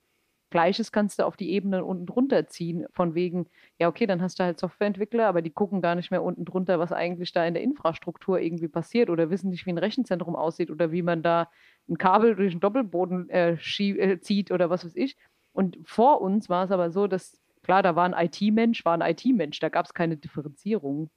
Gleiches 0.52 0.92
kannst 0.92 1.18
du 1.18 1.26
auf 1.26 1.36
die 1.36 1.50
Ebenen 1.50 1.82
unten 1.82 2.06
drunter 2.06 2.46
ziehen, 2.46 2.86
von 2.92 3.14
wegen, 3.14 3.46
ja, 3.80 3.88
okay, 3.88 4.06
dann 4.06 4.22
hast 4.22 4.38
du 4.38 4.44
halt 4.44 4.60
Softwareentwickler, 4.60 5.26
aber 5.26 5.42
die 5.42 5.50
gucken 5.50 5.80
gar 5.80 5.94
nicht 5.96 6.10
mehr 6.10 6.22
unten 6.22 6.44
drunter, 6.44 6.78
was 6.78 6.92
eigentlich 6.92 7.32
da 7.32 7.44
in 7.44 7.54
der 7.54 7.62
Infrastruktur 7.62 8.38
irgendwie 8.38 8.68
passiert 8.68 9.10
oder 9.10 9.30
wissen 9.30 9.48
nicht, 9.48 9.66
wie 9.66 9.72
ein 9.72 9.78
Rechenzentrum 9.78 10.36
aussieht 10.36 10.70
oder 10.70 10.92
wie 10.92 11.02
man 11.02 11.22
da 11.22 11.48
ein 11.88 11.98
Kabel 11.98 12.36
durch 12.36 12.52
den 12.52 12.60
Doppelboden 12.60 13.28
äh, 13.30 13.54
äh, 13.54 14.20
zieht 14.20 14.52
oder 14.52 14.70
was 14.70 14.84
weiß 14.84 14.94
ich. 14.94 15.16
Und 15.52 15.78
vor 15.84 16.20
uns 16.20 16.48
war 16.48 16.64
es 16.64 16.70
aber 16.70 16.90
so, 16.90 17.06
dass, 17.06 17.40
klar, 17.62 17.82
da 17.82 17.96
war 17.96 18.04
ein 18.04 18.26
IT-Mensch, 18.26 18.84
war 18.84 19.00
ein 19.00 19.10
IT-Mensch, 19.10 19.58
da 19.58 19.70
gab 19.70 19.86
es 19.86 19.94
keine 19.94 20.16
Differenzierung 20.16 21.10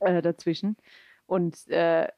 äh, 0.00 0.22
dazwischen. 0.22 0.76
Und 1.26 1.68
äh, 1.68 2.08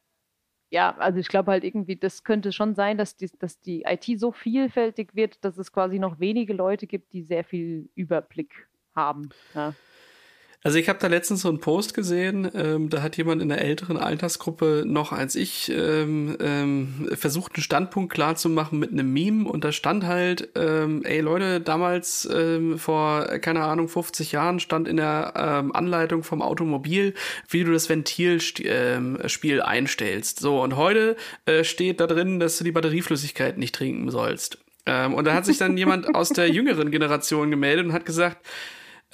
ja, 0.75 0.93
also 0.99 1.21
ich 1.21 1.29
glaube 1.29 1.53
halt 1.53 1.63
irgendwie, 1.63 1.95
das 1.95 2.25
könnte 2.25 2.51
schon 2.51 2.75
sein, 2.75 2.99
dass 2.99 3.15
die, 3.15 3.31
dass 3.39 3.61
die 3.61 3.85
IT 3.87 4.19
so 4.19 4.33
vielfältig 4.33 5.15
wird, 5.15 5.45
dass 5.45 5.57
es 5.57 5.71
quasi 5.71 6.01
noch 6.01 6.19
wenige 6.19 6.53
Leute 6.53 6.89
gibt, 6.89 7.13
die 7.13 7.23
sehr 7.23 7.45
viel 7.45 7.89
Überblick 7.95 8.67
haben. 8.97 9.29
Ja. 9.55 9.73
Also 10.67 10.79
ich 10.79 10.89
habe 10.89 10.99
da 10.99 11.09
letztens 11.09 11.43
so 11.43 11.51
einen 11.51 11.61
Post 11.61 11.93
gesehen, 11.93 12.51
ähm, 12.55 12.89
da 12.89 13.03
hat 13.03 13.19
jemand 13.19 13.43
in 13.43 13.51
der 13.51 13.61
älteren 13.61 13.99
Altersgruppe 13.99 14.85
noch 14.87 15.13
als 15.13 15.35
ich 15.35 15.71
ähm, 15.71 16.39
ähm, 16.41 17.11
versucht, 17.13 17.55
einen 17.55 17.63
Standpunkt 17.63 18.11
klar 18.11 18.37
zu 18.37 18.49
machen 18.49 18.79
mit 18.79 18.91
einem 18.91 19.13
Meme 19.13 19.47
und 19.47 19.63
da 19.63 19.73
stand 19.73 20.07
halt, 20.07 20.49
ähm, 20.55 21.03
ey 21.05 21.21
Leute, 21.21 21.61
damals 21.61 22.27
ähm, 22.33 22.79
vor, 22.79 23.27
keine 23.41 23.63
Ahnung, 23.63 23.89
50 23.89 24.33
Jahren 24.33 24.59
stand 24.59 24.89
in 24.89 24.97
der 24.97 25.35
ähm, 25.37 25.77
Anleitung 25.77 26.23
vom 26.23 26.41
Automobil, 26.41 27.13
wie 27.51 27.63
du 27.63 27.71
das 27.71 27.91
Ventilspiel 27.91 28.65
ähm, 28.67 29.63
einstellst. 29.63 30.41
So, 30.41 30.63
und 30.63 30.77
heute 30.77 31.17
äh, 31.45 31.65
steht 31.65 32.01
da 32.01 32.07
drin, 32.07 32.41
dass 32.41 32.57
du 32.57 32.65
die 32.65 32.73
Batterieflüssigkeit 32.73 33.59
nicht 33.59 33.75
trinken 33.75 34.11
sollst. 34.11 34.57
Ähm, 34.87 35.13
und 35.13 35.27
da 35.27 35.35
hat 35.35 35.45
sich 35.45 35.59
dann 35.59 35.77
jemand 35.77 36.15
aus 36.15 36.31
der 36.31 36.49
jüngeren 36.51 36.91
Generation 36.91 37.51
gemeldet 37.51 37.85
und 37.85 37.93
hat 37.93 38.07
gesagt, 38.07 38.39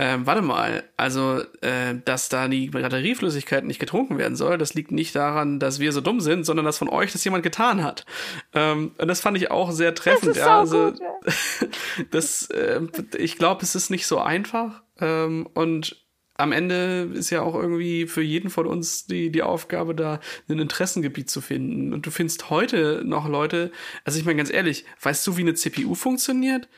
ähm, 0.03 0.25
warte 0.25 0.41
mal, 0.41 0.83
also, 0.97 1.43
äh, 1.61 1.95
dass 2.07 2.31
da 2.31 2.49
die 2.49 2.71
Batterieflüssigkeit 2.71 3.67
nicht 3.67 3.79
getrunken 3.79 4.17
werden 4.17 4.35
soll, 4.35 4.57
das 4.57 4.73
liegt 4.73 4.93
nicht 4.93 5.15
daran, 5.15 5.59
dass 5.59 5.79
wir 5.79 5.93
so 5.93 6.01
dumm 6.01 6.23
sind, 6.23 6.45
sondern 6.47 6.65
dass 6.65 6.79
von 6.79 6.89
euch 6.89 7.13
das 7.13 7.23
jemand 7.23 7.43
getan 7.43 7.85
hat. 7.85 8.07
Ähm, 8.55 8.93
und 8.97 9.09
das 9.09 9.21
fand 9.21 9.37
ich 9.37 9.51
auch 9.51 9.73
sehr 9.73 9.95
treffend. 9.95 10.31
Das 10.31 10.39
ja, 10.39 10.59
also, 10.59 10.93
gut, 10.93 11.01
ja. 11.61 12.05
das, 12.13 12.49
äh, 12.49 12.81
ich 13.19 13.37
glaube, 13.37 13.63
es 13.63 13.75
ist 13.75 13.91
nicht 13.91 14.07
so 14.07 14.19
einfach. 14.19 14.83
Ähm, 15.01 15.47
und 15.53 16.03
am 16.33 16.53
Ende 16.53 17.11
ist 17.13 17.29
ja 17.29 17.43
auch 17.43 17.55
irgendwie 17.55 18.07
für 18.07 18.23
jeden 18.23 18.49
von 18.49 18.67
uns 18.67 19.05
die, 19.05 19.31
die 19.31 19.43
Aufgabe, 19.43 19.95
da 19.95 20.19
ein 20.49 20.59
Interessengebiet 20.59 21.29
zu 21.29 21.43
finden. 21.43 21.93
Und 21.93 22.07
du 22.07 22.11
findest 22.11 22.49
heute 22.49 23.03
noch 23.05 23.29
Leute, 23.29 23.71
also 24.05 24.19
ich 24.19 24.25
meine 24.25 24.39
ganz 24.39 24.51
ehrlich, 24.51 24.87
weißt 25.03 25.27
du, 25.27 25.37
wie 25.37 25.43
eine 25.43 25.53
CPU 25.53 25.95
funktioniert? 25.95 26.71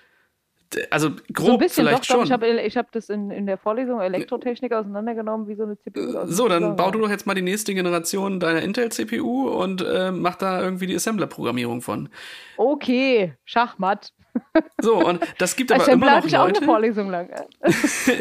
Also 0.90 1.10
grob 1.32 1.46
so 1.46 1.52
ein 1.52 1.58
bisschen 1.58 1.86
vielleicht 1.86 2.10
doch, 2.10 2.16
schon. 2.16 2.24
ich 2.24 2.32
habe 2.32 2.48
ich 2.48 2.76
hab 2.76 2.92
das 2.92 3.08
in, 3.08 3.30
in 3.30 3.46
der 3.46 3.58
Vorlesung 3.58 4.00
Elektrotechnik 4.00 4.72
auseinandergenommen, 4.72 5.48
wie 5.48 5.54
so 5.54 5.64
eine 5.64 5.78
CPU 5.78 6.18
aussieht. 6.18 6.36
So, 6.36 6.48
dann 6.48 6.76
bau 6.76 6.90
du 6.90 7.00
doch 7.00 7.10
jetzt 7.10 7.26
mal 7.26 7.34
die 7.34 7.42
nächste 7.42 7.74
Generation 7.74 8.40
deiner 8.40 8.62
Intel-CPU 8.62 9.48
und 9.48 9.82
äh, 9.82 10.10
mach 10.10 10.36
da 10.36 10.62
irgendwie 10.62 10.86
die 10.86 10.94
Assembler-Programmierung 10.94 11.82
von. 11.82 12.08
Okay, 12.56 13.34
Schachmatt. 13.44 14.12
So, 14.80 14.96
und 14.96 15.20
das 15.38 15.56
gibt 15.56 15.72
aber 15.72 15.82
Assembler 15.82 16.08
immer 16.08 16.16
noch 16.18 16.26
ich 16.26 16.32
Leute. 16.32 16.42
Auch 16.42 16.56
eine 16.56 16.66
Vorlesung 16.66 17.10
lang. 17.10 17.30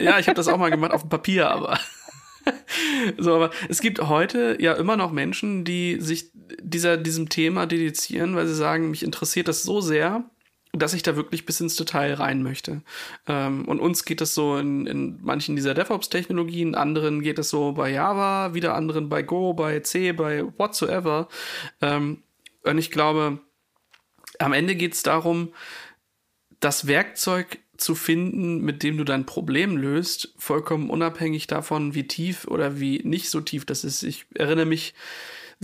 ja, 0.02 0.19
ich 0.19 0.28
habe 0.28 0.36
das 0.36 0.48
auch 0.48 0.57
mal 0.57 0.72
gemacht 0.72 0.91
auf 0.91 1.02
dem 1.02 1.10
Papier, 1.10 1.49
aber 1.49 1.80
so, 3.18 3.36
aber 3.36 3.52
es 3.69 3.82
gibt 3.82 4.02
heute 4.02 4.57
ja 4.60 4.73
immer 4.73 4.98
noch 4.98 5.11
Menschen, 5.11 5.64
die 5.64 5.99
sich 5.99 6.32
dieser, 6.34 6.98
diesem 6.98 7.30
Thema 7.30 7.65
dedizieren, 7.65 8.36
weil 8.36 8.48
sie 8.48 8.56
sagen, 8.56 8.91
mich 8.91 9.03
interessiert 9.03 9.48
das 9.48 9.64
so 9.64 9.82
sehr, 9.82 10.26
dass 10.73 10.93
ich 10.93 11.03
da 11.03 11.15
wirklich 11.15 11.45
bis 11.45 11.60
ins 11.60 11.76
Detail 11.76 12.14
rein 12.14 12.43
möchte. 12.43 12.81
Ähm, 13.27 13.65
und 13.65 13.80
uns 13.80 14.06
geht 14.06 14.22
es 14.22 14.34
so 14.34 14.57
in, 14.57 14.88
in 14.88 15.19
manchen 15.22 15.56
dieser 15.56 15.73
DevOps-Technologien, 15.73 16.76
anderen 16.76 17.22
geht 17.22 17.39
es 17.39 17.49
so 17.49 17.73
bei 17.73 17.91
Java, 17.91 18.53
wieder 18.53 18.76
anderen 18.76 19.10
bei 19.10 19.22
Go, 19.22 19.53
bei 19.53 19.80
C, 19.81 20.14
bei 20.14 20.45
whatsoever. 20.57 21.27
Ähm, 21.81 22.23
und 22.64 22.77
ich 22.77 22.91
glaube, 22.91 23.39
am 24.39 24.53
Ende 24.53 24.76
geht 24.76 24.93
es 24.93 25.03
darum, 25.03 25.53
das 26.60 26.88
Werkzeug 26.88 27.60
zu 27.76 27.95
finden, 27.95 28.61
mit 28.61 28.84
dem 28.84 28.98
du 28.98 29.03
dein 29.03 29.26
Problem 29.26 29.76
löst, 29.76 30.34
vollkommen 30.38 30.89
unabhängig 30.89 31.48
davon, 31.48 31.95
wie 31.95 32.07
tief 32.07 32.45
oder 32.45 32.80
wie 32.80 33.02
nicht 33.03 33.30
so 33.30 33.41
tief 33.41 33.65
das 33.65 33.84
ist. 33.84 34.03
Ich 34.03 34.26
erinnere 34.35 34.68
mich 34.68 34.93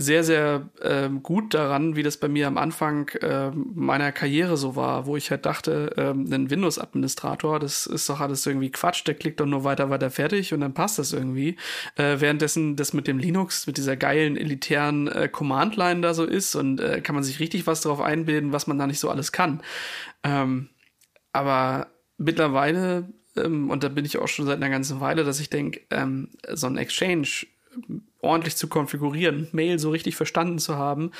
sehr, 0.00 0.22
sehr 0.22 0.70
äh, 0.80 1.08
gut 1.08 1.54
daran, 1.54 1.96
wie 1.96 2.04
das 2.04 2.16
bei 2.18 2.28
mir 2.28 2.46
am 2.46 2.56
Anfang 2.56 3.08
äh, 3.20 3.50
meiner 3.50 4.12
Karriere 4.12 4.56
so 4.56 4.76
war, 4.76 5.06
wo 5.06 5.16
ich 5.16 5.32
halt 5.32 5.44
dachte, 5.44 5.92
äh, 5.96 6.10
ein 6.10 6.50
Windows-Administrator, 6.50 7.58
das 7.58 7.84
ist 7.86 8.08
doch 8.08 8.20
alles 8.20 8.46
irgendwie 8.46 8.70
Quatsch, 8.70 9.04
der 9.08 9.16
klickt 9.16 9.40
doch 9.40 9.46
nur 9.46 9.64
weiter, 9.64 9.90
weiter 9.90 10.10
fertig 10.10 10.54
und 10.54 10.60
dann 10.60 10.72
passt 10.72 11.00
das 11.00 11.12
irgendwie. 11.12 11.56
Äh, 11.96 12.20
währenddessen 12.20 12.76
das 12.76 12.92
mit 12.92 13.08
dem 13.08 13.18
Linux, 13.18 13.66
mit 13.66 13.76
dieser 13.76 13.96
geilen, 13.96 14.36
elitären 14.36 15.08
äh, 15.08 15.28
Command-Line 15.28 16.00
da 16.00 16.14
so 16.14 16.24
ist 16.24 16.54
und 16.54 16.80
äh, 16.80 17.00
kann 17.00 17.16
man 17.16 17.24
sich 17.24 17.40
richtig 17.40 17.66
was 17.66 17.80
darauf 17.80 18.00
einbilden, 18.00 18.52
was 18.52 18.68
man 18.68 18.78
da 18.78 18.86
nicht 18.86 19.00
so 19.00 19.10
alles 19.10 19.32
kann. 19.32 19.62
Ähm, 20.22 20.68
aber 21.32 21.88
mittlerweile, 22.18 23.12
ähm, 23.36 23.68
und 23.68 23.82
da 23.82 23.88
bin 23.88 24.04
ich 24.04 24.16
auch 24.18 24.28
schon 24.28 24.46
seit 24.46 24.58
einer 24.58 24.70
ganzen 24.70 25.00
Weile, 25.00 25.24
dass 25.24 25.40
ich 25.40 25.50
denke, 25.50 25.80
ähm, 25.90 26.28
so 26.52 26.68
ein 26.68 26.76
Exchange 26.76 27.26
ordentlich 28.20 28.56
zu 28.56 28.68
konfigurieren, 28.68 29.48
Mail 29.52 29.78
so 29.78 29.90
richtig 29.90 30.16
verstanden 30.16 30.58
zu 30.58 30.76
haben, 30.76 31.12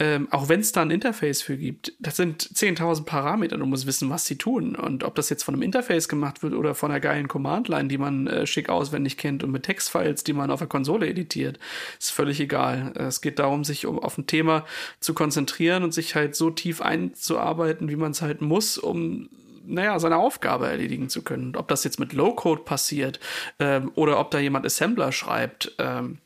ähm, 0.00 0.28
auch 0.30 0.48
wenn 0.48 0.60
es 0.60 0.72
da 0.72 0.82
ein 0.82 0.90
Interface 0.90 1.42
für 1.42 1.56
gibt. 1.56 1.92
Das 2.00 2.16
sind 2.16 2.42
10.000 2.42 3.04
Parameter, 3.04 3.56
du 3.56 3.66
musst 3.66 3.86
wissen, 3.86 4.10
was 4.10 4.24
sie 4.24 4.36
tun. 4.36 4.74
Und 4.74 5.04
ob 5.04 5.14
das 5.14 5.30
jetzt 5.30 5.44
von 5.44 5.54
einem 5.54 5.62
Interface 5.62 6.08
gemacht 6.08 6.42
wird 6.42 6.54
oder 6.54 6.74
von 6.74 6.90
einer 6.90 7.00
geilen 7.00 7.28
Command-Line, 7.28 7.88
die 7.88 7.98
man 7.98 8.26
äh, 8.26 8.46
schick 8.46 8.68
auswendig 8.68 9.16
kennt 9.16 9.44
und 9.44 9.52
mit 9.52 9.62
Textfiles, 9.62 10.24
die 10.24 10.32
man 10.32 10.50
auf 10.50 10.58
der 10.58 10.68
Konsole 10.68 11.06
editiert, 11.06 11.58
ist 11.98 12.10
völlig 12.10 12.40
egal. 12.40 12.92
Es 12.96 13.20
geht 13.20 13.38
darum, 13.38 13.62
sich 13.62 13.86
um, 13.86 13.98
auf 13.98 14.18
ein 14.18 14.26
Thema 14.26 14.64
zu 14.98 15.14
konzentrieren 15.14 15.84
und 15.84 15.94
sich 15.94 16.16
halt 16.16 16.34
so 16.34 16.50
tief 16.50 16.80
einzuarbeiten, 16.80 17.88
wie 17.88 17.96
man 17.96 18.10
es 18.10 18.22
halt 18.22 18.40
muss, 18.40 18.76
um 18.76 19.28
naja, 19.62 19.98
seine 20.00 20.16
Aufgabe 20.16 20.66
erledigen 20.66 21.08
zu 21.08 21.22
können. 21.22 21.54
Ob 21.54 21.68
das 21.68 21.84
jetzt 21.84 22.00
mit 22.00 22.12
Low-Code 22.12 22.62
passiert 22.62 23.20
ähm, 23.60 23.92
oder 23.94 24.18
ob 24.18 24.30
da 24.30 24.38
jemand 24.38 24.66
Assembler 24.66 25.12
schreibt, 25.12 25.74
ähm, 25.78 26.18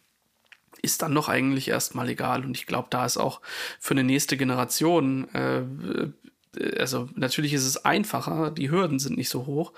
ist 0.85 1.03
dann 1.03 1.13
noch 1.13 1.29
eigentlich 1.29 1.69
erstmal 1.69 2.09
egal. 2.09 2.45
Und 2.45 2.57
ich 2.57 2.67
glaube, 2.67 2.89
da 2.91 3.05
ist 3.05 3.17
auch 3.17 3.41
für 3.81 3.95
eine 3.95 4.05
nächste 4.05 4.37
Generation, 4.37 5.29
äh, 5.35 5.63
also 6.79 7.09
natürlich 7.15 7.53
ist 7.53 7.65
es 7.65 7.85
einfacher, 7.85 8.51
die 8.51 8.71
Hürden 8.71 8.99
sind 8.99 9.17
nicht 9.17 9.29
so 9.29 9.47
hoch, 9.47 9.73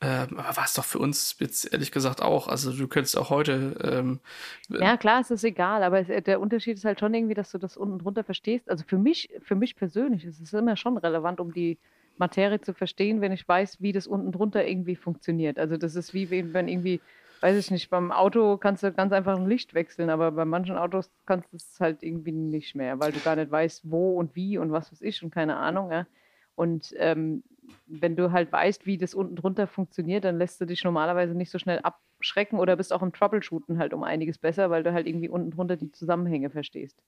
äh, 0.00 0.06
aber 0.06 0.56
war 0.56 0.64
es 0.64 0.74
doch 0.74 0.84
für 0.84 0.98
uns 0.98 1.36
jetzt 1.38 1.72
ehrlich 1.72 1.92
gesagt 1.92 2.22
auch. 2.22 2.48
Also 2.48 2.72
du 2.72 2.88
könntest 2.88 3.18
auch 3.18 3.30
heute. 3.30 3.76
Ähm, 3.82 4.20
ja, 4.68 4.96
klar, 4.96 5.20
es 5.20 5.30
ist 5.30 5.44
egal, 5.44 5.82
aber 5.82 6.00
es, 6.00 6.24
der 6.24 6.40
Unterschied 6.40 6.76
ist 6.76 6.84
halt 6.84 7.00
schon 7.00 7.14
irgendwie, 7.14 7.34
dass 7.34 7.50
du 7.50 7.58
das 7.58 7.76
unten 7.76 7.98
drunter 7.98 8.24
verstehst. 8.24 8.70
Also 8.70 8.84
für 8.86 8.98
mich, 8.98 9.30
für 9.42 9.54
mich 9.54 9.76
persönlich 9.76 10.24
ist 10.24 10.40
es 10.40 10.52
immer 10.52 10.76
schon 10.76 10.96
relevant, 10.96 11.40
um 11.40 11.52
die 11.52 11.78
Materie 12.18 12.60
zu 12.60 12.74
verstehen, 12.74 13.20
wenn 13.20 13.32
ich 13.32 13.46
weiß, 13.46 13.80
wie 13.80 13.92
das 13.92 14.06
unten 14.06 14.32
drunter 14.32 14.66
irgendwie 14.66 14.96
funktioniert. 14.96 15.58
Also 15.58 15.76
das 15.76 15.96
ist 15.96 16.14
wie 16.14 16.30
wenn 16.30 16.68
irgendwie, 16.68 17.00
weiß 17.42 17.56
ich 17.58 17.70
nicht, 17.70 17.90
beim 17.90 18.12
Auto 18.12 18.56
kannst 18.56 18.82
du 18.82 18.92
ganz 18.92 19.12
einfach 19.12 19.36
ein 19.36 19.46
Licht 19.46 19.74
wechseln, 19.74 20.10
aber 20.10 20.30
bei 20.30 20.44
manchen 20.44 20.76
Autos 20.76 21.10
kannst 21.26 21.52
du 21.52 21.56
es 21.56 21.80
halt 21.80 22.02
irgendwie 22.02 22.32
nicht 22.32 22.74
mehr, 22.74 23.00
weil 23.00 23.12
du 23.12 23.20
gar 23.20 23.36
nicht 23.36 23.50
weißt, 23.50 23.90
wo 23.90 24.16
und 24.16 24.36
wie 24.36 24.58
und 24.58 24.70
was 24.70 24.92
weiß 24.92 25.02
ich 25.02 25.22
und 25.22 25.30
keine 25.30 25.56
Ahnung. 25.56 25.90
Ja. 25.90 26.06
Und 26.54 26.94
ähm, 26.98 27.42
wenn 27.86 28.16
du 28.16 28.32
halt 28.32 28.52
weißt, 28.52 28.86
wie 28.86 28.98
das 28.98 29.14
unten 29.14 29.36
drunter 29.36 29.66
funktioniert, 29.66 30.24
dann 30.24 30.38
lässt 30.38 30.60
du 30.60 30.66
dich 30.66 30.84
normalerweise 30.84 31.34
nicht 31.34 31.50
so 31.50 31.58
schnell 31.58 31.80
abschrecken 31.80 32.58
oder 32.58 32.76
bist 32.76 32.92
auch 32.92 33.02
im 33.02 33.12
Troubleshooten 33.12 33.78
halt 33.78 33.92
um 33.92 34.04
einiges 34.04 34.38
besser, 34.38 34.70
weil 34.70 34.82
du 34.82 34.92
halt 34.92 35.06
irgendwie 35.06 35.28
unten 35.28 35.50
drunter 35.50 35.76
die 35.76 35.90
Zusammenhänge 35.90 36.50
verstehst. 36.50 37.02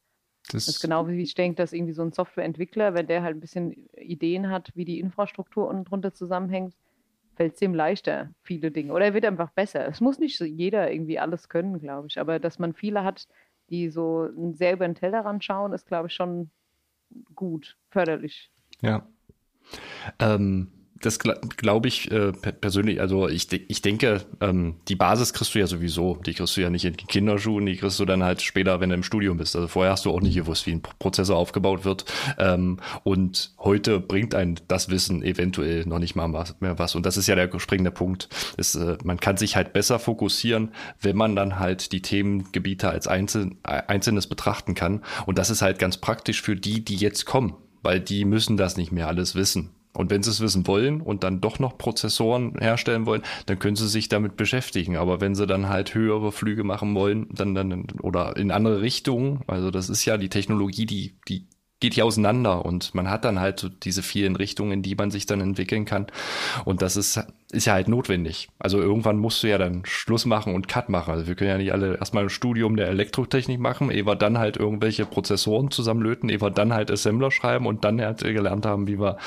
Das, 0.47 0.66
das 0.66 0.77
ist 0.77 0.81
genau 0.81 1.09
wie 1.09 1.23
ich 1.23 1.35
denke, 1.35 1.56
dass 1.56 1.73
irgendwie 1.73 1.94
so 1.94 2.02
ein 2.02 2.12
Softwareentwickler, 2.12 2.94
wenn 2.94 3.06
der 3.06 3.23
halt 3.23 3.36
ein 3.36 3.40
bisschen 3.40 3.89
Ideen 3.97 4.51
hat, 4.51 4.73
wie 4.74 4.85
die 4.85 5.01
Infrastruktur 5.01 5.69
unten 5.69 5.85
drunter 5.85 6.12
zusammenhängt, 6.12 6.74
fällt 7.36 7.55
es 7.55 7.62
ihm 7.62 7.74
leichter, 7.74 8.31
viele 8.43 8.70
Dinge. 8.70 8.93
Oder 8.93 9.06
er 9.06 9.15
wird 9.15 9.24
einfach 9.24 9.51
besser. 9.51 9.86
Es 9.86 10.01
muss 10.01 10.19
nicht 10.19 10.40
jeder 10.40 10.90
irgendwie 10.90 11.19
alles 11.19 11.48
können, 11.48 11.81
glaube 11.81 12.09
ich. 12.09 12.19
Aber 12.20 12.39
dass 12.39 12.59
man 12.59 12.74
viele 12.74 13.05
hat, 13.05 13.27
die 13.70 13.89
so 13.89 14.28
sehr 14.52 14.74
über 14.74 14.86
den 14.86 14.94
Tellerrand 14.94 15.44
schauen, 15.44 15.73
ist, 15.73 15.86
glaube 15.86 16.09
ich, 16.09 16.15
schon 16.15 16.51
gut, 17.35 17.77
förderlich. 17.90 18.51
Ja. 18.81 19.06
Ähm, 20.19 20.70
das 21.05 21.18
glaube 21.18 21.89
ich 21.89 22.10
äh, 22.10 22.32
persönlich, 22.32 23.01
also 23.01 23.28
ich, 23.28 23.52
ich 23.52 23.82
denke, 23.82 24.22
ähm, 24.40 24.76
die 24.89 24.97
Basis 24.97 25.32
kriegst 25.35 25.55
du 25.55 25.59
ja 25.59 25.66
sowieso. 25.66 26.18
Die 26.24 26.32
kriegst 26.32 26.56
du 26.56 26.62
ja 26.62 26.70
nicht 26.70 26.85
in 26.85 26.97
Kinderschuhen, 26.97 27.66
die 27.66 27.76
kriegst 27.76 28.01
du 28.01 28.05
dann 28.06 28.22
halt 28.22 28.40
später, 28.40 28.81
wenn 28.81 28.89
du 28.89 28.94
im 28.94 29.02
Studium 29.02 29.36
bist. 29.36 29.55
Also 29.55 29.68
vorher 29.68 29.93
hast 29.93 30.06
du 30.06 30.10
auch 30.10 30.20
nicht 30.20 30.35
gewusst, 30.35 30.66
wie 30.66 30.72
ein 30.72 30.82
Prozessor 30.82 31.36
aufgebaut 31.36 31.85
wird. 31.85 32.06
Ähm, 32.39 32.78
und 33.02 33.52
heute 33.59 34.01
bringt 34.01 34.35
ein 34.35 34.59
das 34.66 34.89
Wissen 34.89 35.22
eventuell 35.22 35.85
noch 35.85 35.98
nicht 35.98 36.14
mal 36.14 36.32
was, 36.32 36.59
mehr 36.60 36.78
was. 36.78 36.94
Und 36.94 37.05
das 37.05 37.16
ist 37.16 37.26
ja 37.26 37.35
der 37.35 37.51
springende 37.59 37.90
Punkt. 37.90 38.28
Ist, 38.56 38.74
äh, 38.74 38.97
man 39.05 39.20
kann 39.20 39.36
sich 39.36 39.56
halt 39.56 39.74
besser 39.74 39.98
fokussieren, 39.98 40.70
wenn 41.01 41.16
man 41.16 41.36
dann 41.36 41.59
halt 41.59 41.93
die 41.93 42.01
Themengebiete 42.01 42.89
als 42.89 43.06
einzeln, 43.06 43.59
einzelnes 43.62 44.26
betrachten 44.26 44.74
kann. 44.74 45.02
Und 45.26 45.39
das 45.39 45.51
ist 45.51 45.60
halt 45.60 45.78
ganz 45.78 45.98
praktisch 45.98 46.40
für 46.40 46.56
die, 46.56 46.82
die 46.82 46.97
jetzt 46.97 47.26
kommen 47.26 47.55
weil 47.85 48.01
die 48.01 48.24
müssen 48.24 48.56
das 48.56 48.78
nicht 48.78 48.90
mehr 48.90 49.09
alles 49.09 49.35
wissen. 49.35 49.73
Und 49.95 50.11
wenn 50.11 50.23
sie 50.23 50.31
es 50.31 50.41
wissen 50.41 50.66
wollen 50.66 51.01
und 51.01 51.23
dann 51.23 51.41
doch 51.41 51.59
noch 51.59 51.79
Prozessoren 51.79 52.57
herstellen 52.59 53.07
wollen, 53.07 53.23
dann 53.47 53.59
können 53.59 53.77
sie 53.77 53.89
sich 53.89 54.09
damit 54.09 54.37
beschäftigen. 54.37 54.97
Aber 54.97 55.21
wenn 55.21 55.35
sie 55.35 55.47
dann 55.47 55.69
halt 55.69 55.95
höhere 55.95 56.33
Flüge 56.33 56.65
machen 56.65 56.95
wollen, 56.95 57.29
dann, 57.33 57.55
dann, 57.55 57.87
oder 58.03 58.37
in 58.37 58.51
andere 58.51 58.81
Richtungen, 58.81 59.41
also 59.47 59.71
das 59.71 59.89
ist 59.89 60.05
ja 60.05 60.19
die 60.19 60.29
Technologie, 60.29 60.87
die, 60.87 61.15
die 61.29 61.47
geht 61.81 61.97
ja 61.97 62.05
auseinander 62.05 62.65
und 62.65 62.95
man 62.95 63.11
hat 63.11 63.25
dann 63.25 63.41
halt 63.41 63.61
so 63.61 63.69
diese 63.69 64.03
vielen 64.03 64.37
Richtungen, 64.37 64.73
in 64.73 64.83
die 64.83 64.95
man 64.95 65.11
sich 65.11 65.27
dann 65.27 65.41
entwickeln 65.41 65.85
kann. 65.85 66.07
Und 66.65 66.83
das 66.83 66.97
ist 66.97 67.21
ist 67.53 67.66
ja 67.66 67.75
halt 67.75 67.89
notwendig. 67.89 68.49
Also 68.59 68.81
irgendwann 68.81 69.19
musst 69.19 69.43
du 69.43 69.49
ja 69.49 69.59
dann 69.59 69.85
Schluss 69.85 70.27
machen 70.27 70.55
und 70.55 70.66
Cut 70.66 70.89
machen. 70.89 71.12
Also 71.12 71.27
wir 71.27 71.35
können 71.35 71.51
ja 71.51 71.59
nicht 71.59 71.73
alle 71.73 71.97
erstmal 71.97 72.25
ein 72.25 72.31
Studium 72.31 72.77
der 72.77 72.89
Elektrotechnik 72.89 73.61
machen, 73.61 73.91
ehe 73.91 74.07
wir 74.07 74.16
dann 74.16 74.39
halt 74.39 74.57
irgendwelche 74.57 75.07
Prozessoren 75.07 75.71
zusammenlöten, 75.71 76.29
ehe 76.29 76.41
wir 76.41 76.51
dann 76.51 76.75
halt 76.75 76.91
Assembler 76.91 77.31
schreiben 77.31 77.66
und 77.66 77.85
dann 77.85 78.01
halt 78.01 78.21
gelernt 78.21 78.66
haben, 78.66 78.89
wie 78.89 78.99
wir, 78.99 79.19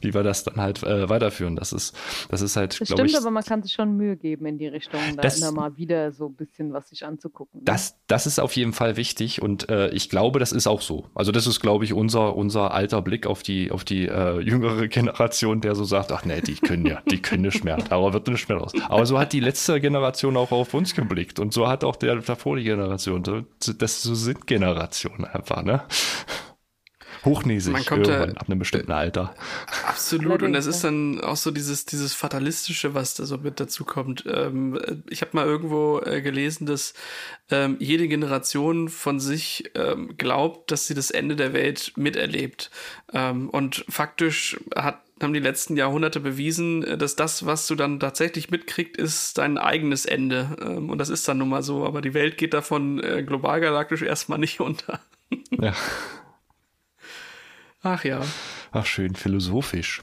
wie 0.00 0.14
wir 0.14 0.22
das 0.22 0.44
dann 0.44 0.56
halt 0.56 0.82
äh, 0.82 1.08
weiterführen. 1.08 1.56
Das 1.56 1.72
ist, 1.72 1.94
das 2.30 2.40
ist 2.40 2.56
halt, 2.56 2.78
glaube 2.78 3.06
ich. 3.06 3.10
Stimmt, 3.10 3.22
aber 3.22 3.30
man 3.30 3.44
kann 3.44 3.62
sich 3.62 3.72
schon 3.72 3.96
Mühe 3.96 4.16
geben 4.16 4.46
in 4.46 4.58
die 4.58 4.68
Richtung, 4.68 5.00
da 5.16 5.22
das, 5.22 5.38
immer 5.38 5.52
mal 5.52 5.76
wieder 5.76 6.12
so 6.12 6.26
ein 6.26 6.34
bisschen 6.34 6.72
was 6.72 6.88
sich 6.88 7.04
anzugucken. 7.04 7.60
Ne? 7.60 7.64
Das, 7.64 7.98
das 8.06 8.26
ist 8.26 8.40
auf 8.40 8.56
jeden 8.56 8.72
Fall 8.72 8.96
wichtig 8.96 9.42
und 9.42 9.68
äh, 9.68 9.90
ich 9.90 10.08
glaube, 10.08 10.38
das 10.38 10.52
ist 10.52 10.66
auch 10.66 10.80
so. 10.80 11.06
Also 11.14 11.32
das 11.32 11.46
ist, 11.46 11.60
glaube 11.60 11.84
ich, 11.84 11.92
unser, 11.92 12.34
unser 12.34 12.72
alter 12.72 13.02
Blick 13.02 13.26
auf 13.26 13.42
die, 13.42 13.70
auf 13.70 13.84
die 13.84 14.06
äh, 14.06 14.40
jüngere 14.40 14.88
Generation, 14.94 15.60
der 15.60 15.74
so 15.74 15.84
sagt, 15.84 16.12
ach 16.12 16.24
nee, 16.24 16.40
die 16.40 16.54
können 16.54 16.86
ja, 16.86 17.02
die 17.10 17.20
können 17.20 17.42
nicht 17.42 17.64
mehr 17.64 17.73
mehr. 17.76 17.86
Darauf 17.88 18.12
wird 18.12 18.28
nicht 18.28 18.48
mehr 18.48 18.58
raus. 18.58 18.72
Aber 18.88 19.06
so 19.06 19.18
hat 19.18 19.32
die 19.32 19.40
letzte 19.40 19.80
Generation 19.80 20.36
auch 20.36 20.52
auf 20.52 20.74
uns 20.74 20.94
geblickt. 20.94 21.38
Und 21.38 21.52
so 21.52 21.68
hat 21.68 21.84
auch 21.84 21.96
der 21.96 22.16
davor 22.16 22.56
die 22.56 22.64
Generation. 22.64 23.46
Das 23.78 24.02
so 24.02 24.14
sind 24.14 24.46
Generationen 24.46 25.24
einfach, 25.24 25.62
ne? 25.62 25.82
Hochnäsig 27.24 27.72
Man 27.72 27.84
kommt 27.84 28.06
irgendwann 28.06 28.36
ab 28.36 28.48
einem 28.48 28.58
bestimmten 28.58 28.92
Alter. 28.92 29.34
Absolut. 29.86 30.42
Und 30.42 30.52
das 30.52 30.66
ist 30.66 30.84
dann 30.84 31.20
auch 31.20 31.36
so 31.36 31.50
dieses, 31.50 31.86
dieses 31.86 32.14
Fatalistische, 32.14 32.94
was 32.94 33.14
da 33.14 33.24
so 33.24 33.38
mit 33.38 33.60
dazu 33.60 33.84
kommt. 33.84 34.24
Ähm, 34.26 34.78
ich 35.08 35.20
habe 35.22 35.30
mal 35.34 35.46
irgendwo 35.46 36.00
äh, 36.00 36.20
gelesen, 36.20 36.66
dass 36.66 36.94
ähm, 37.50 37.76
jede 37.78 38.08
Generation 38.08 38.88
von 38.88 39.20
sich 39.20 39.70
ähm, 39.74 40.16
glaubt, 40.16 40.70
dass 40.70 40.86
sie 40.86 40.94
das 40.94 41.10
Ende 41.10 41.36
der 41.36 41.52
Welt 41.52 41.92
miterlebt. 41.96 42.70
Ähm, 43.12 43.48
und 43.50 43.84
faktisch 43.88 44.58
hat 44.74 45.00
haben 45.22 45.32
die 45.32 45.40
letzten 45.40 45.76
Jahrhunderte 45.76 46.18
bewiesen, 46.18 46.82
äh, 46.82 46.98
dass 46.98 47.16
das, 47.16 47.46
was 47.46 47.66
du 47.66 47.76
dann 47.76 48.00
tatsächlich 48.00 48.50
mitkriegst, 48.50 48.96
ist 48.96 49.38
dein 49.38 49.58
eigenes 49.58 50.06
Ende. 50.06 50.56
Und 50.88 50.98
das 50.98 51.08
ist 51.08 51.26
dann 51.28 51.38
nun 51.38 51.48
mal 51.48 51.62
so. 51.62 51.86
Aber 51.86 52.00
die 52.00 52.14
Welt 52.14 52.36
geht 52.36 52.52
davon 52.52 53.02
äh, 53.02 53.22
global 53.22 53.60
galaktisch 53.60 54.02
erstmal 54.02 54.38
nicht 54.38 54.60
unter. 54.60 55.00
Ja. 55.50 55.72
Ach 57.84 58.02
ja. 58.02 58.20
Ach, 58.72 58.86
schön 58.86 59.14
philosophisch. 59.14 60.02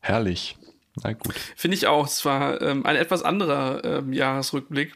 Herrlich. 0.00 0.56
Na 1.02 1.12
gut. 1.12 1.34
Finde 1.54 1.76
ich 1.76 1.86
auch. 1.86 2.06
Es 2.06 2.24
war 2.24 2.60
ähm, 2.62 2.86
ein 2.86 2.96
etwas 2.96 3.22
anderer 3.22 3.84
ähm, 3.84 4.14
Jahresrückblick. 4.14 4.94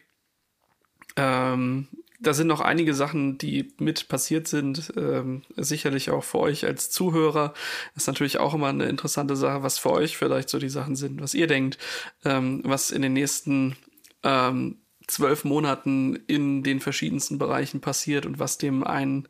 Ähm, 1.17 1.89
da 2.19 2.33
sind 2.33 2.47
noch 2.47 2.63
einige 2.63 2.95
Sachen, 2.95 3.37
die 3.37 3.75
mit 3.79 4.09
passiert 4.09 4.49
sind. 4.49 4.95
Ähm, 4.97 5.43
sicherlich 5.57 6.11
auch 6.11 6.25
für 6.25 6.39
euch 6.39 6.65
als 6.65 6.91
Zuhörer. 6.91 7.53
Das 7.95 8.05
ist 8.05 8.07
natürlich 8.07 8.39
auch 8.39 8.55
immer 8.55 8.69
eine 8.69 8.87
interessante 8.87 9.37
Sache, 9.37 9.63
was 9.63 9.79
für 9.79 9.91
euch 9.91 10.17
vielleicht 10.17 10.49
so 10.49 10.59
die 10.59 10.71
Sachen 10.71 10.97
sind, 10.97 11.21
was 11.21 11.35
ihr 11.35 11.49
denkt, 11.49 11.77
ähm, 12.25 12.63
was 12.65 12.91
in 12.91 13.03
den 13.03 13.13
nächsten 13.13 13.77
ähm, 14.23 14.79
zwölf 15.11 15.45
Monaten 15.45 16.17
in 16.27 16.63
den 16.63 16.81
verschiedensten 16.81 17.39
Bereichen 17.39 17.81
passiert 17.81 18.27
und 18.27 18.39
was 18.39 18.59
dem 18.59 18.85
einen, 18.85 19.27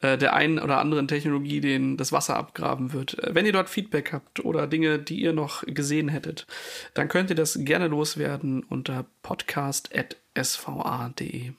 äh, 0.00 0.18
der 0.18 0.34
einen 0.34 0.58
oder 0.58 0.78
anderen 0.78 1.06
Technologie 1.08 1.60
den, 1.60 1.96
das 1.96 2.12
Wasser 2.12 2.36
abgraben 2.36 2.92
wird. 2.92 3.18
Äh, 3.18 3.34
wenn 3.34 3.46
ihr 3.46 3.52
dort 3.52 3.68
Feedback 3.68 4.12
habt 4.12 4.44
oder 4.44 4.66
Dinge, 4.66 4.98
die 4.98 5.20
ihr 5.20 5.32
noch 5.32 5.62
gesehen 5.66 6.08
hättet, 6.08 6.46
dann 6.94 7.08
könnt 7.08 7.30
ihr 7.30 7.36
das 7.36 7.58
gerne 7.64 7.88
loswerden 7.88 8.64
unter 8.64 9.06
podcast.sva.de. 9.22 11.52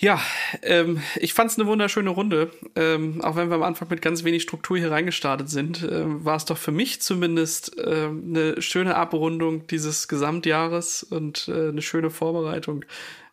Ja, 0.00 0.18
ähm, 0.62 1.02
ich 1.16 1.34
fand 1.34 1.50
es 1.50 1.58
eine 1.58 1.68
wunderschöne 1.68 2.08
Runde. 2.08 2.50
Ähm, 2.74 3.20
auch 3.20 3.36
wenn 3.36 3.50
wir 3.50 3.56
am 3.56 3.62
Anfang 3.62 3.88
mit 3.90 4.00
ganz 4.00 4.24
wenig 4.24 4.42
Struktur 4.42 4.78
hier 4.78 4.90
reingestartet 4.90 5.50
sind, 5.50 5.82
ähm, 5.82 6.24
war 6.24 6.36
es 6.36 6.46
doch 6.46 6.56
für 6.56 6.72
mich 6.72 7.02
zumindest 7.02 7.76
ähm, 7.84 8.30
eine 8.30 8.62
schöne 8.62 8.96
Abrundung 8.96 9.66
dieses 9.66 10.08
Gesamtjahres 10.08 11.02
und 11.02 11.48
äh, 11.48 11.68
eine 11.68 11.82
schöne 11.82 12.08
Vorbereitung 12.08 12.86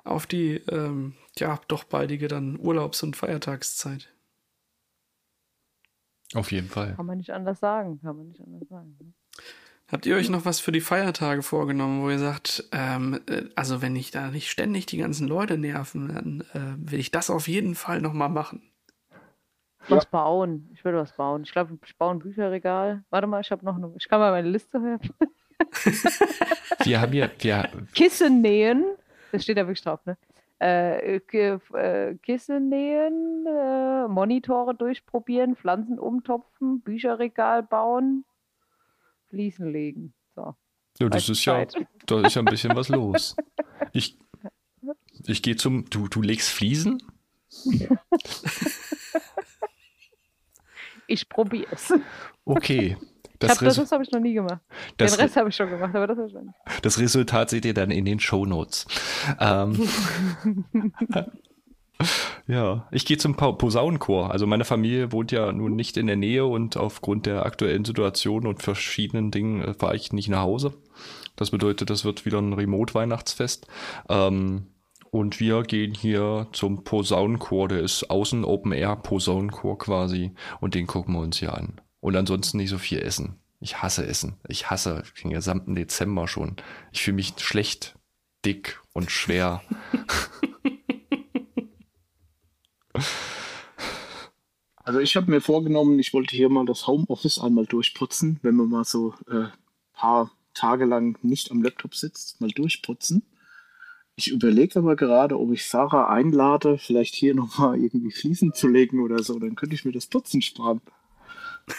auf 0.04 0.28
die 0.28 0.56
ähm, 0.70 1.14
ja, 1.38 1.58
doch 1.70 1.86
baldige 1.86 2.28
dann 2.28 2.60
Urlaubs- 2.60 3.02
und 3.02 3.16
Feiertagszeit. 3.16 4.10
Auf 6.34 6.52
jeden 6.52 6.68
Fall. 6.68 6.96
Kann 6.96 7.06
man 7.06 7.18
nicht 7.18 7.32
anders 7.32 7.62
sagen. 7.62 8.02
Kann 8.02 8.18
man 8.18 8.28
nicht 8.28 8.42
anders 8.42 8.68
sagen. 8.68 8.98
Ne? 9.00 9.14
Habt 9.90 10.06
ihr 10.06 10.18
euch 10.18 10.30
noch 10.30 10.44
was 10.44 10.60
für 10.60 10.74
die 10.74 10.82
Feiertage 10.82 11.42
vorgenommen, 11.42 12.04
wo 12.04 12.10
ihr 12.10 12.20
sagt, 12.20 12.68
ähm, 12.74 13.22
äh, 13.30 13.44
also 13.56 13.82
wenn 13.82 13.96
ich 13.96 14.12
da 14.12 14.30
nicht 14.30 14.50
ständig 14.50 14.86
die 14.86 14.98
ganzen 14.98 15.28
Leute 15.28 15.58
nerven, 15.58 16.10
dann 16.10 16.42
äh, 16.54 16.92
will 16.92 17.00
ich 17.00 17.12
das 17.12 17.30
auf 17.30 17.48
jeden 17.48 17.76
Fall 17.76 18.02
nochmal 18.02 18.30
machen. 18.30 18.62
Was 19.88 20.06
bauen. 20.06 20.70
Ich 20.74 20.84
will 20.84 20.96
was 20.96 21.16
bauen. 21.16 21.44
Ich 21.44 21.52
glaube, 21.54 21.78
ich 21.86 21.98
baue 21.98 22.16
ein 22.16 22.20
Bücherregal. 22.20 23.06
Warte 23.10 23.28
mal, 23.28 23.40
ich 23.40 23.52
habe 23.52 23.64
noch 23.64 23.78
eine. 23.78 23.94
Ich 23.98 24.10
kann 24.10 24.20
mal 24.20 24.32
meine 24.32 24.50
Liste 24.50 24.82
hören. 24.82 25.00
Wir 26.84 27.02
haben 27.02 27.12
hier, 27.12 27.32
wir, 27.40 27.70
Kissen 27.94 28.42
nähen. 28.42 28.86
Das 29.32 29.44
steht 29.44 29.58
da 29.58 29.62
wirklich 29.62 29.82
drauf, 29.82 30.00
ne? 30.06 30.18
Äh, 30.60 31.18
äh, 31.18 32.16
Kissen 32.16 32.70
nähen, 32.70 33.46
äh, 33.46 34.08
Monitore 34.08 34.74
durchprobieren, 34.74 35.56
Pflanzen 35.56 36.00
umtopfen, 36.00 36.82
Bücherregal 36.82 37.64
bauen, 37.64 38.26
Fliesen 39.30 39.72
legen. 39.72 40.14
So. 40.36 40.56
ja, 41.00 41.10
das 41.10 41.30
ist 41.30 41.44
ja, 41.46 41.66
da 42.06 42.22
ist 42.22 42.36
ja 42.36 42.42
ein 42.42 42.46
bisschen 42.46 42.76
was 42.76 42.90
los. 42.90 43.36
Ich, 43.94 44.18
ich 45.26 45.42
gehe 45.42 45.56
zum, 45.56 45.90
du, 45.90 46.08
du 46.08 46.22
legst 46.22 46.50
Fliesen? 46.50 47.02
Ich 51.08 51.30
probiere 51.30 51.72
es. 51.72 51.94
Okay. 52.44 52.98
Das, 53.40 53.60
Das, 53.60 53.78
hab, 53.78 53.84
das, 53.84 53.92
habe 53.92 54.04
ich 54.04 54.12
noch 54.12 54.20
nie 54.20 54.34
gemacht. 54.34 54.62
Den 55.00 55.10
Rest 55.10 55.36
habe 55.38 55.50
ich 55.50 55.56
schon 55.56 55.70
gemacht, 55.70 55.96
aber 55.96 56.08
das 56.08 56.18
habe 56.18 56.28
ich 56.28 56.34
noch 56.34 56.42
nicht. 56.42 56.56
das 56.82 57.00
Resultat 57.00 57.50
seht 57.52 57.66
ihr 57.66 57.74
dann 57.74 57.92
in 57.92 58.04
den 58.04 58.20
Shownotes. 58.20 58.88
Ähm, 59.40 59.88
ja, 62.48 62.88
ich 62.92 63.06
gehe 63.06 63.18
zum 63.18 63.36
Posaunenchor. 63.36 64.32
Also 64.32 64.48
meine 64.48 64.66
Familie 64.66 65.12
wohnt 65.12 65.32
ja 65.32 65.52
nun 65.52 65.76
nicht 65.76 65.98
in 65.98 66.08
der 66.08 66.16
Nähe 66.16 66.46
und 66.46 66.78
aufgrund 66.78 67.26
der 67.26 67.46
aktuellen 67.46 67.86
Situation 67.86 68.46
und 68.48 68.62
verschiedenen 68.62 69.32
Dingen 69.32 69.62
äh, 69.62 69.74
fahre 69.74 69.96
ich 69.96 70.14
nicht 70.14 70.30
nach 70.30 70.42
Hause. 70.42 70.74
Das 71.36 71.52
bedeutet, 71.52 71.90
das 71.90 72.04
wird 72.04 72.26
wieder 72.26 72.40
ein 72.40 72.54
Remote-Weihnachtsfest. 72.54 73.68
Ähm, 74.10 74.68
und 75.12 75.40
wir 75.40 75.64
gehen 75.64 75.94
hier 75.94 76.48
zum 76.52 76.84
Posaunenchor. 76.84 77.70
Der 77.70 77.80
ist 77.80 78.10
außen 78.10 78.44
Open 78.44 78.72
Air 78.72 78.98
Posaunenchor 78.98 79.78
quasi. 79.78 80.32
Und 80.60 80.76
den 80.76 80.88
gucken 80.88 81.14
wir 81.14 81.22
uns 81.22 81.38
hier 81.38 81.54
an. 81.54 81.80
Und 82.00 82.16
ansonsten 82.16 82.58
nicht 82.58 82.70
so 82.70 82.78
viel 82.78 83.00
essen. 83.00 83.38
Ich 83.60 83.82
hasse 83.82 84.06
Essen. 84.06 84.38
Ich 84.48 84.70
hasse 84.70 85.04
den 85.24 85.32
gesamten 85.32 85.76
Dezember 85.76 86.28
schon. 86.28 86.58
Ich 86.92 87.02
fühle 87.02 87.16
mich 87.16 87.34
schlecht, 87.38 87.96
dick 88.46 88.80
und 88.94 89.10
schwer. 89.12 89.62
Also 94.84 95.00
ich 95.00 95.16
habe 95.18 95.30
mir 95.30 95.42
vorgenommen, 95.42 96.00
ich 96.00 96.14
wollte 96.14 96.36
hier 96.36 96.50
mal 96.50 96.66
das 96.66 96.88
Homeoffice 96.88 97.40
einmal 97.40 97.66
durchputzen, 97.66 98.40
wenn 98.42 98.56
man 98.56 98.70
mal 98.70 98.86
so 98.86 99.14
äh, 99.30 99.48
paar 99.94 100.32
Tage 100.54 100.86
lang 100.86 101.18
nicht 101.24 101.52
am 101.52 101.62
Laptop 101.62 101.94
sitzt, 101.94 102.40
mal 102.40 102.50
durchputzen. 102.50 103.24
Ich 104.16 104.30
überlege 104.32 104.80
aber 104.80 104.96
gerade, 104.96 105.38
ob 105.40 105.52
ich 105.52 105.66
Sarah 105.66 106.10
einlade, 106.10 106.78
vielleicht 106.78 107.16
hier 107.16 107.36
nochmal 107.36 107.78
irgendwie 107.78 108.12
Fliesen 108.12 108.54
zu 108.54 108.68
legen 108.68 109.02
oder 109.02 109.22
so, 109.22 109.38
dann 109.38 109.56
könnte 109.56 109.76
ich 109.76 109.86
mir 109.86 109.92
das 109.92 110.08
Putzen 110.08 110.42
sparen. 110.42 110.82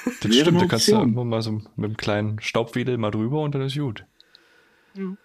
Das 0.05 0.31
Wäre 0.31 0.43
stimmt, 0.43 0.61
da 0.61 0.67
kannst 0.67 0.87
du 0.89 0.93
Option. 0.93 1.01
irgendwann 1.01 1.29
mal 1.29 1.43
so 1.43 1.53
mit 1.53 1.67
einem 1.77 1.97
kleinen 1.97 2.41
Staubwedel 2.41 2.99
mal 2.99 3.11
drüber 3.11 3.41
und 3.41 3.55
dann 3.55 3.63
ist 3.63 3.77
gut. 3.77 4.05
Ja. 4.95 5.17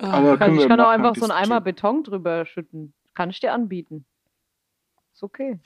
Aber 0.00 0.32
Ich 0.32 0.38
kann, 0.38 0.50
können 0.50 0.60
ich 0.60 0.68
kann 0.68 0.80
auch 0.80 0.88
einfach 0.88 1.14
so 1.14 1.22
einen 1.22 1.32
Eimer. 1.32 1.60
Beton 1.60 2.02
drüber 2.02 2.46
schütten. 2.46 2.94
Kann 3.14 3.30
ich 3.30 3.40
dir 3.40 3.52
anbieten. 3.52 4.06
Ist 5.18 5.24
okay. 5.24 5.58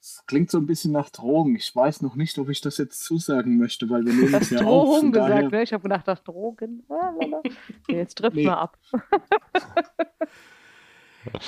Das 0.00 0.24
klingt 0.26 0.50
so 0.50 0.56
ein 0.56 0.64
bisschen 0.66 0.92
nach 0.92 1.10
Drogen. 1.10 1.56
Ich 1.56 1.76
weiß 1.76 2.00
noch 2.00 2.14
nicht, 2.14 2.38
ob 2.38 2.48
ich 2.48 2.62
das 2.62 2.78
jetzt 2.78 3.04
zusagen 3.04 3.58
möchte, 3.58 3.90
weil 3.90 4.02
wir 4.06 4.14
nehmen 4.14 4.32
es 4.34 4.48
ja 4.48 4.60
auf. 4.60 4.64
Drohung 4.64 5.00
Von 5.00 5.12
gesagt, 5.12 5.30
daher, 5.30 5.50
ne? 5.50 5.62
Ich 5.62 5.72
habe 5.74 5.82
gedacht, 5.82 6.08
das 6.08 6.22
Drogen. 6.24 6.82
Ah, 6.88 7.12
jetzt 7.88 8.16
trifft 8.16 8.36
Nee. 8.36 8.46
mal 8.46 8.54
ab. 8.54 8.78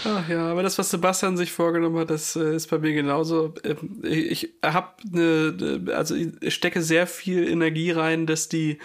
Ach 0.05 0.29
ja, 0.29 0.51
aber 0.53 0.63
das, 0.63 0.79
was 0.79 0.91
Sebastian 0.91 1.37
sich 1.39 1.53
vorgenommen 1.53 1.99
hat, 1.99 2.11
das 2.11 2.35
äh, 2.37 2.57
ist 2.57 2.69
bei 2.71 2.79
mir 2.79 2.93
genauso. 2.95 3.55
Ähm, 3.65 4.01
Ich 4.05 4.55
habe 4.65 4.89
eine, 5.13 5.93
also 5.95 6.15
ich 6.15 6.55
stecke 6.55 6.81
sehr 6.83 7.07
viel 7.07 7.47
Energie 7.49 7.91
rein, 7.91 8.27
dass 8.27 8.49
die 8.51 8.79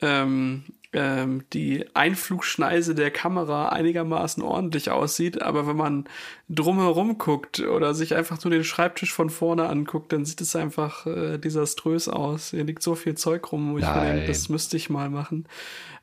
ähm, 0.00 0.64
ähm, 0.92 1.44
die 1.52 1.84
Einflugschneise 1.94 2.94
der 2.94 3.10
Kamera 3.10 3.68
einigermaßen 3.68 4.42
ordentlich 4.42 4.90
aussieht, 4.90 5.42
aber 5.42 5.66
wenn 5.66 5.76
man 5.76 6.04
drumherum 6.48 7.18
guckt 7.18 7.60
oder 7.60 7.94
sich 7.94 8.14
einfach 8.14 8.42
nur 8.42 8.50
den 8.50 8.64
Schreibtisch 8.64 9.12
von 9.12 9.28
vorne 9.28 9.68
anguckt, 9.68 10.12
dann 10.12 10.24
sieht 10.24 10.40
es 10.40 10.56
einfach 10.56 11.06
äh, 11.06 11.38
desaströs 11.38 12.08
aus. 12.08 12.50
Hier 12.50 12.64
liegt 12.64 12.82
so 12.82 12.94
viel 12.94 13.16
Zeug 13.16 13.52
rum, 13.52 13.72
wo 13.72 13.78
ich 13.78 13.84
mir 13.84 14.00
denke, 14.00 14.26
das 14.28 14.48
müsste 14.48 14.76
ich 14.76 14.88
mal 14.88 15.10
machen. 15.10 15.46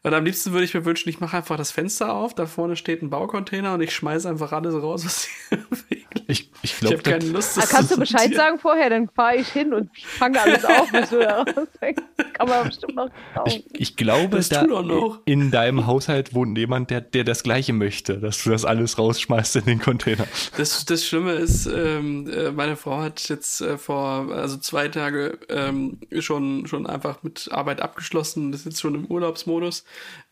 Und 0.06 0.14
am 0.14 0.24
liebsten 0.24 0.52
würde 0.52 0.66
ich 0.66 0.74
mir 0.76 0.86
wünschen, 0.86 1.10
ich 1.10 1.20
mache 1.20 1.36
einfach 1.38 1.58
das 1.58 1.72
Fenster 1.72 2.14
auf, 2.14 2.36
da 2.36 2.46
vorne 2.46 2.76
steht 2.76 3.02
ein 3.02 3.10
Baucontainer 3.10 3.74
und 3.74 3.82
ich 3.82 3.92
schmeiße 3.94 4.30
einfach 4.30 4.52
alles 4.52 4.76
raus, 4.76 5.04
was 5.04 5.24
hier. 5.50 5.58
Ich, 6.28 6.50
ich 6.64 6.74
Ich 6.74 6.80
glaube, 6.80 6.96
habe 6.98 7.04
keine 7.04 7.26
Lust, 7.26 7.56
Ah, 7.56 7.62
das 7.62 7.70
kannst 7.70 7.92
du 7.92 7.98
Bescheid 8.00 8.22
sortieren. 8.22 8.38
sagen 8.42 8.60
vorher? 8.60 8.90
Dann 8.90 9.10
fahre 9.10 9.36
ich 9.36 9.48
hin 9.50 9.74
und 9.74 9.92
fange 9.96 10.42
alles 10.42 10.66
auf, 10.66 10.92
bis 10.92 11.10
du 11.12 11.20
da 11.20 11.44
rausfängst. 11.44 12.04
Kann 12.34 12.50
man 12.50 12.68
bestimmt 12.68 12.96
noch 12.96 13.10
ich, 13.46 13.64
ich 13.74 13.96
glaube, 13.96 14.38
Das 14.38 14.50
da 14.50 14.64
tu 14.64 14.70
doch 14.70 14.84
noch. 14.84 15.20
in 15.26 15.52
deinem 15.52 15.86
Haushalt 15.86 16.34
wohnt 16.34 16.58
jemand, 16.58 16.90
der, 16.90 17.02
der 17.02 17.26
das 17.26 17.44
Gleiche 17.44 17.74
möchte, 17.74 18.18
dass 18.18 18.44
du 18.44 18.50
das 18.50 18.66
alles 18.66 18.98
rausschmeißt 18.98 19.58
in 19.58 19.66
den 19.66 19.80
Container. 19.80 20.26
Das, 20.58 20.84
das 20.86 21.06
Schlimme 21.06 21.34
ist, 21.34 21.68
ähm, 21.68 22.28
äh, 22.28 22.50
meine 22.52 22.76
Frau 22.76 22.98
hat 23.02 23.30
jetzt 23.30 23.62
äh, 23.62 23.78
vor 23.78 24.32
also 24.32 24.58
zwei 24.58 24.88
Tage 24.88 25.38
ähm, 25.50 26.00
schon 26.20 26.66
schon 26.66 26.88
einfach 26.88 27.22
mit 27.22 27.50
Arbeit 27.52 27.82
abgeschlossen, 27.82 28.52
ist 28.52 28.66
jetzt 28.66 28.82
schon 28.82 28.96
im 28.96 29.06
Urlaubsmodus. 29.06 29.84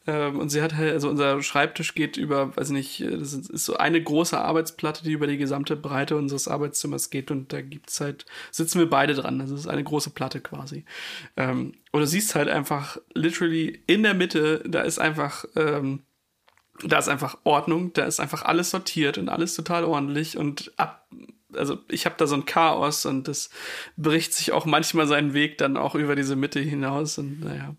Ähm, 0.05 0.39
und 0.39 0.49
sie 0.49 0.61
hat 0.61 0.75
halt, 0.75 0.93
also 0.93 1.09
unser 1.09 1.41
Schreibtisch 1.41 1.95
geht 1.95 2.17
über, 2.17 2.55
weiß 2.55 2.69
nicht, 2.71 3.01
äh, 3.01 3.17
das 3.17 3.33
ist, 3.33 3.65
so 3.65 3.77
eine 3.77 4.01
große 4.03 4.37
Arbeitsplatte, 4.37 5.03
die 5.03 5.13
über 5.13 5.27
die 5.27 5.37
gesamte 5.37 5.75
Breite 5.75 6.17
unseres 6.17 6.47
Arbeitszimmers 6.47 7.09
geht 7.09 7.31
und 7.31 7.53
da 7.53 7.61
gibt's 7.61 8.01
halt, 8.01 8.25
sitzen 8.51 8.79
wir 8.79 8.89
beide 8.89 9.13
dran. 9.13 9.39
Also 9.39 9.55
es 9.55 9.61
ist 9.61 9.67
eine 9.67 9.83
große 9.83 10.09
Platte 10.09 10.41
quasi. 10.41 10.83
Ähm, 11.37 11.73
und 11.91 12.01
du 12.01 12.07
siehst 12.07 12.35
halt 12.35 12.49
einfach 12.49 12.97
literally 13.13 13.81
in 13.87 14.03
der 14.03 14.13
Mitte, 14.13 14.61
da 14.65 14.81
ist 14.81 14.99
einfach 14.99 15.45
ähm, 15.55 16.01
da 16.81 16.97
ist 16.97 17.07
einfach 17.07 17.37
Ordnung, 17.43 17.93
da 17.93 18.05
ist 18.05 18.19
einfach 18.19 18.43
alles 18.43 18.71
sortiert 18.71 19.17
und 19.17 19.29
alles 19.29 19.55
total 19.55 19.83
ordentlich 19.83 20.37
und 20.37 20.71
ab, 20.77 21.07
also 21.53 21.77
ich 21.87 22.05
habe 22.05 22.15
da 22.17 22.27
so 22.27 22.35
ein 22.35 22.45
Chaos 22.45 23.05
und 23.05 23.27
das 23.27 23.49
bricht 23.95 24.33
sich 24.33 24.51
auch 24.51 24.65
manchmal 24.65 25.07
seinen 25.07 25.33
Weg 25.33 25.57
dann 25.59 25.77
auch 25.77 25.95
über 25.95 26.15
diese 26.15 26.35
Mitte 26.35 26.59
hinaus 26.59 27.17
und 27.17 27.41
naja. 27.41 27.75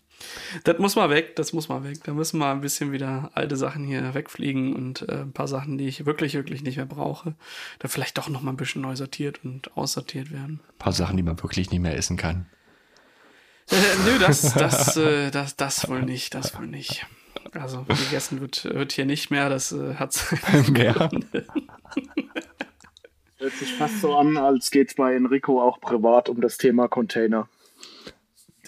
Das 0.63 0.77
muss 0.79 0.95
mal 0.95 1.09
weg, 1.09 1.35
das 1.35 1.53
muss 1.53 1.69
mal 1.69 1.83
weg. 1.83 1.99
Da 2.03 2.13
müssen 2.13 2.37
mal 2.37 2.51
ein 2.51 2.61
bisschen 2.61 2.91
wieder 2.91 3.31
alte 3.33 3.55
Sachen 3.57 3.83
hier 3.83 4.13
wegfliegen 4.13 4.75
und 4.75 5.07
äh, 5.09 5.21
ein 5.21 5.33
paar 5.33 5.47
Sachen, 5.47 5.77
die 5.77 5.87
ich 5.87 6.05
wirklich, 6.05 6.33
wirklich 6.33 6.63
nicht 6.63 6.77
mehr 6.77 6.85
brauche, 6.85 7.35
da 7.79 7.87
vielleicht 7.87 8.17
doch 8.17 8.29
noch 8.29 8.41
mal 8.41 8.51
ein 8.51 8.57
bisschen 8.57 8.81
neu 8.81 8.95
sortiert 8.95 9.43
und 9.43 9.75
aussortiert 9.77 10.31
werden. 10.31 10.59
Ein 10.67 10.77
paar 10.79 10.93
Sachen, 10.93 11.17
die 11.17 11.23
man 11.23 11.41
wirklich 11.41 11.71
nicht 11.71 11.81
mehr 11.81 11.97
essen 11.97 12.17
kann. 12.17 12.47
Äh, 13.69 13.75
nö, 14.05 14.19
das, 14.19 14.53
das, 14.53 14.97
äh, 14.97 15.31
das, 15.31 15.55
das 15.55 15.89
wohl 15.89 16.03
nicht, 16.03 16.35
das 16.35 16.57
wohl 16.57 16.67
nicht. 16.67 17.05
Also 17.53 17.83
gegessen 17.83 18.41
wird, 18.41 18.65
wird 18.65 18.91
hier 18.91 19.05
nicht 19.05 19.31
mehr, 19.31 19.49
das 19.49 19.71
äh, 19.71 19.95
hat 19.95 20.15
Mehr. 20.71 21.09
hört 23.45 23.53
sich 23.53 23.73
fast 23.73 24.01
so 24.01 24.15
an, 24.15 24.37
als 24.37 24.71
geht 24.71 24.89
es 24.89 24.95
bei 24.95 25.15
Enrico 25.15 25.61
auch 25.61 25.79
privat 25.79 26.29
um 26.29 26.41
das 26.41 26.57
Thema 26.57 26.87
Container. 26.87 27.47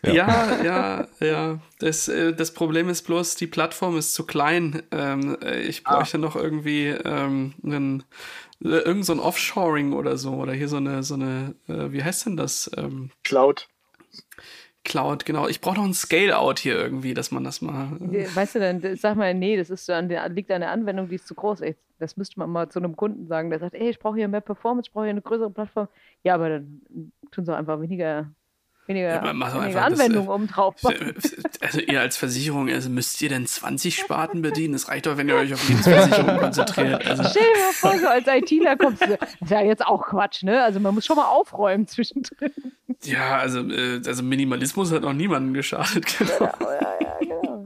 Ja. 0.04 0.14
Ja, 0.14 0.64
ja, 0.64 1.08
ja. 1.20 1.60
Das, 1.80 2.08
äh, 2.08 2.34
das 2.34 2.54
Problem 2.54 2.90
ist 2.90 3.04
bloß, 3.04 3.36
die 3.36 3.48
Plattform 3.48 3.98
ist 3.98 4.14
zu 4.14 4.26
klein. 4.26 4.84
Ähm, 4.92 5.38
äh, 5.42 5.62
ich 5.62 5.84
bräuchte 5.84 6.18
noch 6.18 6.36
irgendwie 6.36 6.88
ähm, 6.88 7.54
einen, 7.64 8.04
äh, 8.64 8.80
irgend 8.80 9.06
so 9.06 9.14
ein 9.14 9.20
Offshoring 9.20 9.94
oder 9.94 10.18
so. 10.18 10.34
Oder 10.36 10.54
hier 10.54 10.68
so 10.68 10.78
eine, 10.78 11.04
so 11.04 11.16
eine, 11.16 11.56
wie 11.68 12.04
heißt 12.04 12.26
denn 12.28 12.38
das? 12.38 12.70
Ähm, 12.78 13.12
Cloud. 13.24 13.68
Cloud, 14.84 15.26
genau. 15.26 15.50
Ich 15.50 15.60
brauche 15.60 15.76
noch 15.76 15.84
ein 15.84 15.94
Scale-Out 15.94 16.60
hier 16.60 16.76
irgendwie, 16.78 17.14
dass 17.14 17.32
man 17.32 17.44
das 17.44 17.62
mal. 17.62 17.98
Weißt 18.00 18.56
du, 18.56 18.60
dann 18.60 18.96
sag 18.96 19.18
mal, 19.18 19.34
nee, 19.34 19.58
das 19.58 19.70
ist 19.70 19.86
so 19.86 19.92
an 19.94 20.08
der, 20.08 20.30
liegt 20.30 20.50
an 20.50 20.62
der 20.62 20.72
Anwendung, 20.72 21.10
die 21.10 21.16
ist 21.16 21.28
zu 21.28 21.36
groß. 21.36 21.60
Ey, 21.60 21.76
das 22.00 22.16
müsste 22.16 22.40
man 22.40 22.50
mal 22.50 22.70
zu 22.70 22.80
einem 22.80 22.96
Kunden 22.96 23.28
sagen, 23.28 23.50
der 23.50 23.60
sagt, 23.60 23.74
ey, 23.74 23.90
ich 23.90 24.00
brauche 24.00 24.16
hier 24.16 24.30
mehr 24.30 24.40
Performance, 24.40 24.88
ich 24.88 24.94
brauche 24.94 25.04
hier 25.04 25.12
eine 25.12 25.22
größere 25.22 25.50
Plattform. 25.50 25.90
Ja, 26.24 26.36
aber 26.36 26.50
dann 26.50 26.82
tun 27.32 27.46
sie 27.46 27.52
auch 27.52 27.58
einfach 27.58 27.82
weniger, 27.82 28.32
weniger, 28.88 29.16
Ja, 29.16 29.24
weniger 29.24 29.62
einfach 29.62 29.90
das, 29.90 30.00
Anwendung 30.00 30.28
äh, 30.28 30.30
oben 30.30 30.48
drauf. 30.48 30.76
also 31.62 31.80
ihr 31.80 32.02
als 32.02 32.18
Versicherung, 32.18 32.70
also 32.70 32.90
müsst 32.90 33.22
ihr 33.22 33.30
denn 33.30 33.46
20 33.46 33.98
Sparten 33.98 34.42
bedienen? 34.42 34.74
Das 34.74 34.88
reicht 34.88 35.06
doch, 35.06 35.18
wenn 35.18 35.28
ihr 35.30 35.36
euch 35.36 35.54
auf 35.54 35.68
Lebensversicherung 35.68 36.38
konzentriert. 36.40 37.06
Also, 37.06 37.24
Stell 37.24 37.44
dir 37.44 37.60
mal 37.60 37.74
vor, 37.74 38.00
so 38.00 38.08
als 38.08 38.28
ITler 38.28 38.78
kommst 38.78 39.02
du, 39.04 39.18
das 39.20 39.34
ist 39.42 39.52
ja 39.52 39.62
jetzt 39.62 39.86
auch 39.86 40.08
Quatsch, 40.08 40.44
ne? 40.44 40.64
Also 40.64 40.80
man 40.80 40.94
muss 40.94 41.06
schon 41.06 41.16
mal 41.16 41.28
aufräumen 41.28 41.88
zwischendrin. 41.88 42.52
ja, 43.04 43.38
also, 43.38 43.60
äh, 43.70 44.02
also 44.06 44.24
Minimalismus 44.24 44.92
hat 44.92 45.02
noch 45.02 45.14
niemandem 45.14 45.54
geschadet. 45.54 46.06
Genau. 46.18 46.40
Ja, 46.40 46.54
ja, 46.82 46.98
ja, 47.02 47.18
genau. 47.20 47.66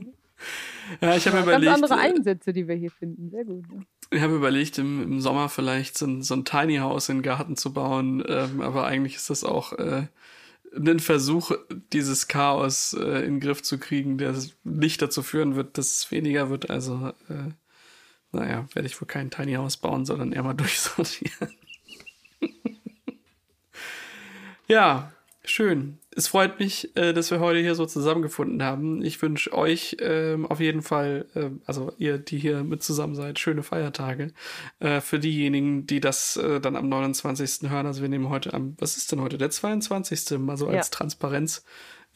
Ja, 0.99 1.15
ich 1.15 1.25
habe 1.25 1.37
Ganz 1.37 1.47
überlegt. 1.47 1.73
andere 1.73 1.93
äh, 1.93 1.97
Einsätze, 1.97 2.53
die 2.53 2.67
wir 2.67 2.75
hier 2.75 2.91
finden. 2.91 3.29
Sehr 3.29 3.45
gut. 3.45 3.69
Ne? 3.69 3.85
Ich 4.11 4.21
habe 4.21 4.35
überlegt, 4.35 4.77
im, 4.77 5.01
im, 5.01 5.21
Sommer 5.21 5.47
vielleicht 5.47 5.97
so 5.97 6.05
ein, 6.05 6.21
so 6.21 6.33
ein 6.33 6.43
Tiny 6.43 6.77
House 6.77 7.07
in 7.07 7.17
den 7.17 7.23
Garten 7.23 7.55
zu 7.55 7.71
bauen, 7.71 8.23
ähm, 8.27 8.61
aber 8.61 8.85
eigentlich 8.85 9.15
ist 9.15 9.29
das 9.29 9.43
auch 9.43 9.73
äh, 9.73 10.07
ein 10.75 10.99
Versuch, 10.99 11.51
dieses 11.91 12.27
Chaos 12.27 12.93
äh, 12.93 13.25
in 13.25 13.35
den 13.35 13.39
Griff 13.39 13.61
zu 13.61 13.77
kriegen, 13.77 14.17
der 14.17 14.35
nicht 14.63 15.01
dazu 15.01 15.23
führen 15.23 15.55
wird, 15.55 15.77
dass 15.77 15.91
es 15.91 16.11
weniger 16.11 16.49
wird. 16.49 16.69
Also, 16.69 17.13
äh, 17.29 17.51
naja, 18.31 18.67
werde 18.73 18.87
ich 18.87 18.99
wohl 19.01 19.07
kein 19.07 19.31
Tiny 19.31 19.53
House 19.53 19.77
bauen, 19.77 20.05
sondern 20.05 20.31
eher 20.31 20.43
mal 20.43 20.53
durchsortieren. 20.55 21.55
ja, 24.67 25.11
schön 25.43 26.00
es 26.15 26.27
freut 26.27 26.59
mich, 26.59 26.95
äh, 26.95 27.13
dass 27.13 27.31
wir 27.31 27.39
heute 27.39 27.59
hier 27.59 27.75
so 27.75 27.85
zusammengefunden 27.85 28.61
haben. 28.63 29.03
Ich 29.03 29.21
wünsche 29.21 29.53
euch 29.53 29.97
ähm, 30.01 30.45
auf 30.45 30.59
jeden 30.59 30.81
Fall, 30.81 31.25
äh, 31.35 31.49
also 31.65 31.93
ihr, 31.97 32.17
die 32.17 32.37
hier 32.37 32.63
mit 32.63 32.83
zusammen 32.83 33.15
seid, 33.15 33.39
schöne 33.39 33.63
Feiertage. 33.63 34.33
Äh, 34.79 34.99
für 34.99 35.19
diejenigen, 35.19 35.87
die 35.87 36.01
das 36.01 36.35
äh, 36.35 36.59
dann 36.59 36.75
am 36.75 36.89
29. 36.89 37.69
hören, 37.69 37.85
also 37.85 38.01
wir 38.01 38.09
nehmen 38.09 38.29
heute 38.29 38.53
am, 38.53 38.75
was 38.79 38.97
ist 38.97 39.11
denn 39.11 39.21
heute, 39.21 39.37
der 39.37 39.51
22. 39.51 40.37
mal 40.39 40.57
so 40.57 40.67
als 40.67 40.87
ja. 40.87 40.91
Transparenz 40.97 41.63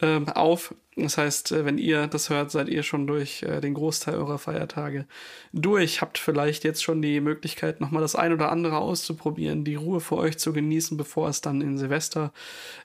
äh, 0.00 0.20
auf. 0.26 0.74
Das 0.96 1.18
heißt, 1.18 1.52
äh, 1.52 1.64
wenn 1.64 1.78
ihr 1.78 2.06
das 2.06 2.30
hört, 2.30 2.50
seid 2.50 2.68
ihr 2.68 2.82
schon 2.82 3.06
durch 3.06 3.42
äh, 3.42 3.60
den 3.60 3.74
Großteil 3.74 4.14
eurer 4.14 4.38
Feiertage 4.38 5.06
durch. 5.52 6.00
Habt 6.00 6.18
vielleicht 6.18 6.64
jetzt 6.64 6.82
schon 6.82 7.02
die 7.02 7.20
Möglichkeit, 7.20 7.80
nochmal 7.80 8.02
das 8.02 8.16
ein 8.16 8.32
oder 8.32 8.50
andere 8.50 8.78
auszuprobieren, 8.78 9.64
die 9.64 9.74
Ruhe 9.74 10.00
für 10.00 10.16
euch 10.16 10.38
zu 10.38 10.52
genießen, 10.52 10.96
bevor 10.96 11.28
es 11.28 11.40
dann 11.40 11.60
in 11.60 11.78
Silvester 11.78 12.32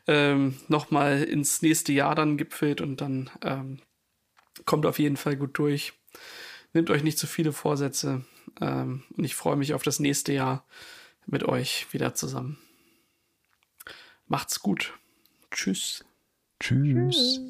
ähm, 0.07 0.57
nochmal 0.67 1.23
ins 1.23 1.61
nächste 1.61 1.93
Jahr 1.93 2.15
dann 2.15 2.38
gipfelt 2.38 2.81
und 2.81 3.01
dann 3.01 3.29
ähm, 3.43 3.79
kommt 4.65 4.85
auf 4.85 4.99
jeden 4.99 5.17
Fall 5.17 5.38
gut 5.38 5.57
durch. 5.57 5.93
Nehmt 6.73 6.89
euch 6.89 7.03
nicht 7.03 7.17
zu 7.17 7.27
viele 7.27 7.53
Vorsätze 7.53 8.25
ähm, 8.59 9.03
und 9.15 9.23
ich 9.23 9.35
freue 9.35 9.55
mich 9.55 9.73
auf 9.73 9.83
das 9.83 9.99
nächste 9.99 10.33
Jahr 10.33 10.65
mit 11.25 11.43
euch 11.43 11.88
wieder 11.91 12.13
zusammen. 12.13 12.57
Macht's 14.27 14.61
gut. 14.61 14.93
Tschüss. 15.51 16.05
Tschüss. 16.61 17.15
Tschüss. 17.15 17.41